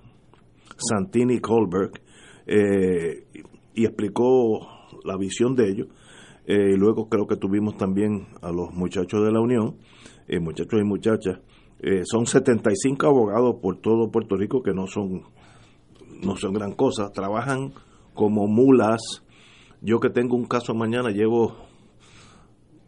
Santini 0.77 1.39
Colberg, 1.39 1.91
eh, 2.47 3.27
y 3.75 3.85
explicó 3.85 4.67
la 5.03 5.17
visión 5.17 5.55
de 5.55 5.69
ellos. 5.69 5.87
Eh, 6.45 6.75
luego 6.75 7.09
creo 7.09 7.27
que 7.27 7.35
tuvimos 7.35 7.77
también 7.77 8.27
a 8.41 8.51
los 8.51 8.73
muchachos 8.73 9.23
de 9.23 9.31
la 9.31 9.39
Unión, 9.39 9.77
eh, 10.27 10.39
muchachos 10.39 10.79
y 10.81 10.83
muchachas. 10.83 11.39
Son 12.03 12.25
75 12.25 13.07
abogados 13.07 13.55
por 13.61 13.79
todo 13.79 14.11
Puerto 14.11 14.35
Rico 14.35 14.61
que 14.61 14.73
no 14.73 14.85
son 14.85 15.21
no 16.21 16.35
son 16.35 16.51
gran 16.51 16.73
cosa, 16.73 17.09
trabajan 17.09 17.71
como 18.13 18.47
mulas. 18.47 19.23
Yo 19.81 20.01
que 20.01 20.09
tengo 20.09 20.35
un 20.35 20.45
caso 20.45 20.73
mañana 20.73 21.09
llevo 21.11 21.55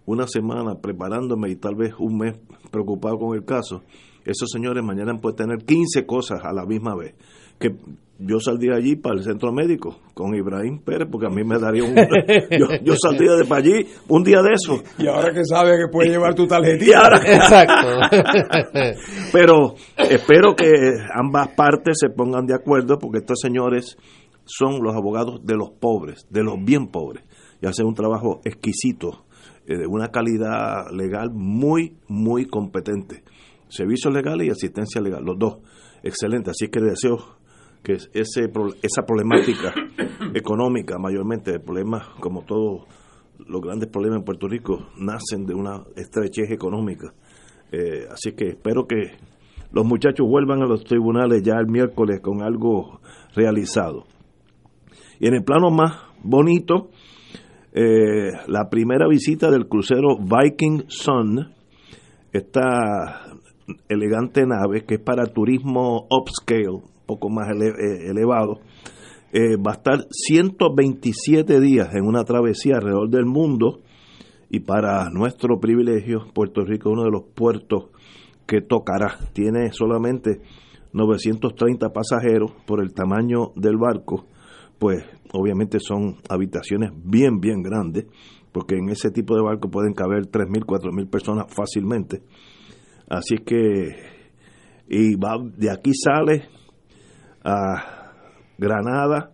una 0.05 0.27
semana 0.27 0.81
preparándome 0.81 1.51
y 1.51 1.55
tal 1.55 1.75
vez 1.75 1.93
un 1.99 2.17
mes 2.17 2.37
preocupado 2.69 3.17
con 3.17 3.37
el 3.37 3.45
caso. 3.45 3.81
Esos 4.25 4.49
señores 4.51 4.83
mañana 4.83 5.13
pueden 5.21 5.37
tener 5.37 5.57
15 5.65 6.05
cosas 6.05 6.39
a 6.43 6.53
la 6.53 6.65
misma 6.65 6.95
vez. 6.95 7.15
Que 7.59 7.75
yo 8.23 8.39
saldría 8.39 8.75
allí 8.75 8.95
para 8.95 9.15
el 9.15 9.23
centro 9.23 9.51
médico 9.51 9.97
con 10.13 10.33
Ibrahim 10.35 10.79
Pérez, 10.79 11.07
porque 11.11 11.27
a 11.27 11.29
mí 11.29 11.43
me 11.43 11.57
daría 11.59 11.83
un. 11.83 11.95
yo, 12.59 12.67
yo 12.83 12.93
saldría 12.95 13.33
de 13.35 13.45
para 13.45 13.61
allí 13.61 13.85
un 14.07 14.23
día 14.23 14.41
de 14.41 14.49
eso. 14.53 14.81
Y 14.99 15.07
ahora 15.07 15.31
que 15.33 15.43
sabe 15.45 15.71
que 15.77 15.87
puede 15.91 16.09
llevar 16.09 16.33
tu 16.35 16.43
Y 16.43 16.47
tarjetita. 16.47 16.99
ahora- 16.99 17.21
Pero 19.31 19.75
espero 19.97 20.55
que 20.55 20.69
ambas 21.13 21.49
partes 21.49 21.97
se 21.99 22.09
pongan 22.09 22.45
de 22.45 22.55
acuerdo 22.55 22.97
porque 22.99 23.19
estos 23.19 23.39
señores 23.41 23.97
son 24.45 24.81
los 24.83 24.95
abogados 24.95 25.45
de 25.45 25.55
los 25.55 25.69
pobres, 25.71 26.25
de 26.29 26.43
los 26.43 26.55
bien 26.63 26.87
pobres, 26.87 27.23
y 27.61 27.67
hacen 27.67 27.85
un 27.85 27.93
trabajo 27.95 28.41
exquisito, 28.43 29.25
eh, 29.67 29.77
de 29.77 29.87
una 29.87 30.07
calidad 30.09 30.89
legal 30.91 31.29
muy, 31.31 31.95
muy 32.07 32.45
competente. 32.47 33.23
Servicios 33.71 34.13
legales 34.13 34.47
y 34.47 34.49
asistencia 34.49 35.01
legal, 35.01 35.23
los 35.23 35.39
dos, 35.39 35.59
excelente. 36.03 36.51
Así 36.51 36.67
que 36.67 36.81
deseo 36.81 37.37
que 37.81 37.93
ese, 37.93 38.51
esa 38.83 39.03
problemática 39.07 39.73
económica, 40.33 40.97
mayormente, 40.99 41.57
problemas 41.59 42.05
como 42.19 42.43
todos 42.43 42.83
los 43.39 43.61
grandes 43.61 43.89
problemas 43.89 44.19
en 44.19 44.25
Puerto 44.25 44.49
Rico, 44.49 44.89
nacen 44.97 45.45
de 45.45 45.53
una 45.53 45.83
estrechez 45.95 46.51
económica. 46.51 47.13
Eh, 47.71 48.07
así 48.11 48.33
que 48.33 48.49
espero 48.49 48.85
que 48.85 49.17
los 49.71 49.85
muchachos 49.85 50.27
vuelvan 50.27 50.61
a 50.61 50.67
los 50.67 50.83
tribunales 50.83 51.41
ya 51.41 51.53
el 51.57 51.67
miércoles 51.67 52.19
con 52.21 52.43
algo 52.43 52.99
realizado. 53.33 54.03
Y 55.17 55.27
en 55.27 55.35
el 55.35 55.45
plano 55.45 55.71
más 55.71 55.93
bonito, 56.23 56.89
eh, 57.71 58.33
la 58.47 58.69
primera 58.69 59.07
visita 59.07 59.49
del 59.49 59.69
crucero 59.69 60.17
Viking 60.19 60.83
Sun, 60.89 61.53
esta 62.33 63.31
elegante 63.89 64.45
nave 64.45 64.85
que 64.85 64.95
es 64.95 65.01
para 65.01 65.25
turismo 65.25 66.07
upscale, 66.09 66.69
un 66.69 66.83
poco 67.05 67.29
más 67.29 67.49
eh, 67.49 68.09
elevado, 68.09 68.59
eh, 69.33 69.55
va 69.55 69.71
a 69.71 69.75
estar 69.75 70.07
127 70.09 71.59
días 71.59 71.93
en 71.95 72.05
una 72.05 72.23
travesía 72.23 72.75
alrededor 72.75 73.09
del 73.09 73.25
mundo 73.25 73.81
y 74.49 74.59
para 74.59 75.09
nuestro 75.09 75.59
privilegio, 75.61 76.25
Puerto 76.33 76.65
Rico 76.65 76.89
es 76.89 76.93
uno 76.93 77.03
de 77.05 77.11
los 77.11 77.23
puertos 77.33 77.85
que 78.45 78.59
tocará. 78.59 79.17
Tiene 79.31 79.71
solamente 79.71 80.41
930 80.91 81.93
pasajeros 81.93 82.51
por 82.67 82.81
el 82.81 82.93
tamaño 82.93 83.51
del 83.55 83.77
barco, 83.77 84.25
pues 84.77 85.05
obviamente 85.31 85.79
son 85.79 86.17
habitaciones 86.27 86.91
bien, 87.01 87.39
bien 87.39 87.61
grandes, 87.61 88.07
porque 88.51 88.75
en 88.75 88.89
ese 88.89 89.09
tipo 89.09 89.35
de 89.35 89.41
barco 89.41 89.69
pueden 89.69 89.93
caber 89.93 90.23
3.000, 90.29 90.65
4.000 90.65 91.09
personas 91.09 91.45
fácilmente. 91.47 92.23
Así 93.11 93.35
que, 93.45 93.89
y 94.87 95.15
va, 95.15 95.35
de 95.57 95.69
aquí 95.69 95.91
sale 95.93 96.47
a 97.43 98.13
Granada, 98.57 99.33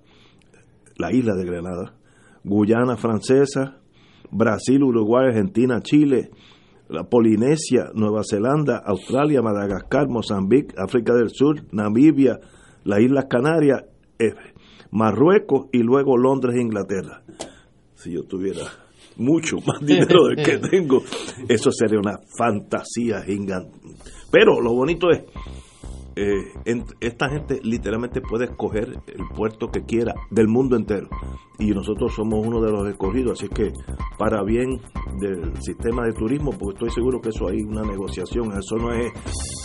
la 0.98 1.14
isla 1.14 1.36
de 1.36 1.46
Granada, 1.46 1.94
Guyana 2.44 2.98
Francesa, 2.98 3.78
Brasil, 4.32 4.82
Uruguay, 4.82 5.28
Argentina, 5.28 5.80
Chile, 5.84 6.32
la 6.90 7.04
Polinesia, 7.04 7.92
Nueva 7.94 8.22
Zelanda, 8.28 8.82
Australia, 8.84 9.44
Madagascar, 9.44 10.08
Mozambique, 10.10 10.74
África 10.76 11.14
del 11.14 11.30
Sur, 11.30 11.64
Namibia, 11.72 12.40
las 12.84 13.00
Islas 13.02 13.26
Canarias, 13.30 13.84
eh, 14.18 14.34
Marruecos 14.90 15.68
y 15.72 15.84
luego 15.84 16.18
Londres 16.18 16.56
e 16.56 16.64
Inglaterra. 16.64 17.22
Si 17.94 18.12
yo 18.12 18.24
tuviera 18.24 18.64
mucho 19.18 19.58
más 19.66 19.80
dinero 19.82 20.28
del 20.28 20.44
que 20.46 20.58
tengo, 20.58 21.04
eso 21.48 21.72
sería 21.72 22.00
una 22.00 22.20
fantasía 22.38 23.22
gigante. 23.24 23.78
Pero 24.32 24.60
lo 24.62 24.74
bonito 24.74 25.10
es, 25.10 25.24
eh, 26.16 26.52
en- 26.66 26.84
esta 27.00 27.30
gente 27.30 27.60
literalmente 27.64 28.22
puede 28.22 28.46
escoger 28.46 28.88
el 29.08 29.28
puerto 29.36 29.68
que 29.70 29.84
quiera 29.84 30.14
del 30.32 30.48
mundo 30.48 30.76
entero 30.76 31.08
y 31.60 31.70
nosotros 31.72 32.12
somos 32.16 32.46
uno 32.46 32.60
de 32.60 32.72
los 32.72 32.88
escogidos 32.90 33.34
así 33.40 33.48
que 33.50 33.72
para 34.18 34.44
bien 34.44 34.80
del 35.20 35.56
sistema 35.62 36.06
de 36.06 36.14
turismo 36.14 36.52
porque 36.58 36.74
estoy 36.86 36.90
seguro 36.90 37.20
que 37.22 37.30
eso 37.30 37.48
hay 37.48 37.62
una 37.62 37.84
negociación 37.84 38.52
eso 38.52 38.78
no 38.78 38.92
es 38.94 39.12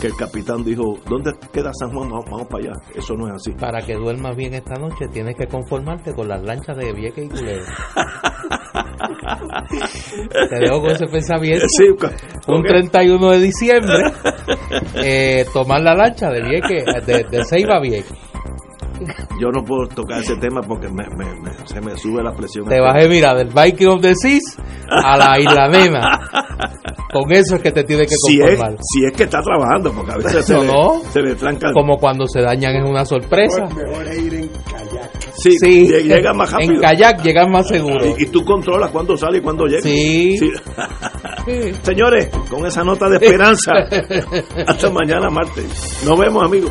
que 0.00 0.08
el 0.08 0.14
capitán 0.14 0.62
dijo 0.62 0.98
¿dónde 1.08 1.32
queda 1.54 1.70
San 1.72 1.90
Juan? 1.92 2.10
vamos, 2.10 2.26
vamos 2.30 2.46
para 2.48 2.64
allá 2.64 2.72
eso 2.94 3.14
no 3.14 3.26
es 3.28 3.32
así 3.34 3.52
Para 3.52 3.80
que 3.84 3.94
duermas 3.94 4.36
bien 4.36 4.52
esta 4.54 4.74
noche 4.74 5.06
tienes 5.10 5.34
que 5.36 5.46
conformarte 5.46 6.12
con 6.14 6.28
las 6.28 6.42
lanchas 6.42 6.76
de 6.76 6.92
Vieques 6.92 7.24
y 7.24 7.28
Culebra. 7.28 7.64
Te 10.50 10.58
dejo 10.60 10.80
con 10.80 10.90
ese 10.90 11.06
pensamiento. 11.06 11.66
Sí, 11.68 11.84
Un 12.48 12.62
31 12.62 13.30
de 13.30 13.38
diciembre, 13.40 14.02
eh, 14.96 15.44
tomar 15.52 15.80
la 15.80 15.94
lancha 15.94 16.28
de 16.30 16.42
Vieques, 16.42 16.84
de, 17.06 17.24
de 17.30 17.44
Ceiba 17.44 17.76
a 17.76 17.80
Vieques. 17.80 18.12
yo 19.40 19.48
no 19.50 19.64
puedo 19.64 19.86
tocar 19.88 20.20
ese 20.20 20.36
tema 20.36 20.60
porque 20.62 20.88
me- 20.88 21.08
me- 21.16 21.34
me- 21.40 21.66
se 21.66 21.80
me 21.80 21.96
sube 21.96 22.22
la 22.22 22.32
presión 22.32 22.68
Te 22.68 22.80
bajé, 22.80 23.08
mira, 23.08 23.34
del 23.34 23.48
Viking 23.48 23.88
of 23.88 24.00
the 24.00 24.14
Seas 24.14 24.56
a 24.88 25.16
la 25.16 25.38
Isla 25.40 25.68
Nena. 25.68 26.20
Con 27.12 27.30
eso 27.32 27.56
es 27.56 27.62
que 27.62 27.72
te 27.72 27.84
tienes 27.84 28.08
que 28.08 28.14
si 28.16 28.40
es, 28.40 28.56
conformar. 28.56 28.78
si 28.80 29.04
es 29.04 29.12
que 29.12 29.24
está 29.24 29.42
trabajando 29.42 29.92
porque 29.92 30.12
a 30.12 30.16
veces 30.16 30.46
se, 30.46 30.54
No, 30.54 30.62
le, 30.62 30.66
no. 30.72 31.00
se 31.10 31.20
le 31.20 31.34
tranca 31.34 31.72
Como 31.72 31.96
cuando 31.98 32.26
se 32.26 32.40
dañan 32.40 32.76
es 32.76 32.88
una 32.88 33.04
sorpresa. 33.04 33.64
Mejor, 33.66 33.86
mejor 33.88 34.06
es 34.08 34.18
ir 34.18 34.34
en 34.34 34.48
kayak. 34.48 35.10
Sí, 35.42 35.58
Sí. 35.58 35.86
lleg- 35.88 36.02
llega 36.04 36.32
más 36.32 36.50
rápido. 36.52 36.74
En 36.74 36.80
kayak 36.80 37.22
llegas 37.22 37.48
más 37.50 37.66
seguro. 37.68 38.14
Y, 38.18 38.22
y 38.22 38.26
tú 38.26 38.44
controlas 38.44 38.90
cuándo 38.90 39.16
sale 39.16 39.38
y 39.38 39.40
cuándo 39.40 39.64
llega. 39.66 39.82
Sí. 39.82 40.36
Señores, 41.82 42.28
con 42.48 42.64
esa 42.66 42.84
nota 42.84 43.08
de 43.08 43.16
esperanza, 43.16 43.72
hasta 44.66 44.90
mañana 44.90 45.28
martes. 45.30 46.02
Nos 46.04 46.18
vemos, 46.18 46.44
amigos. 46.44 46.70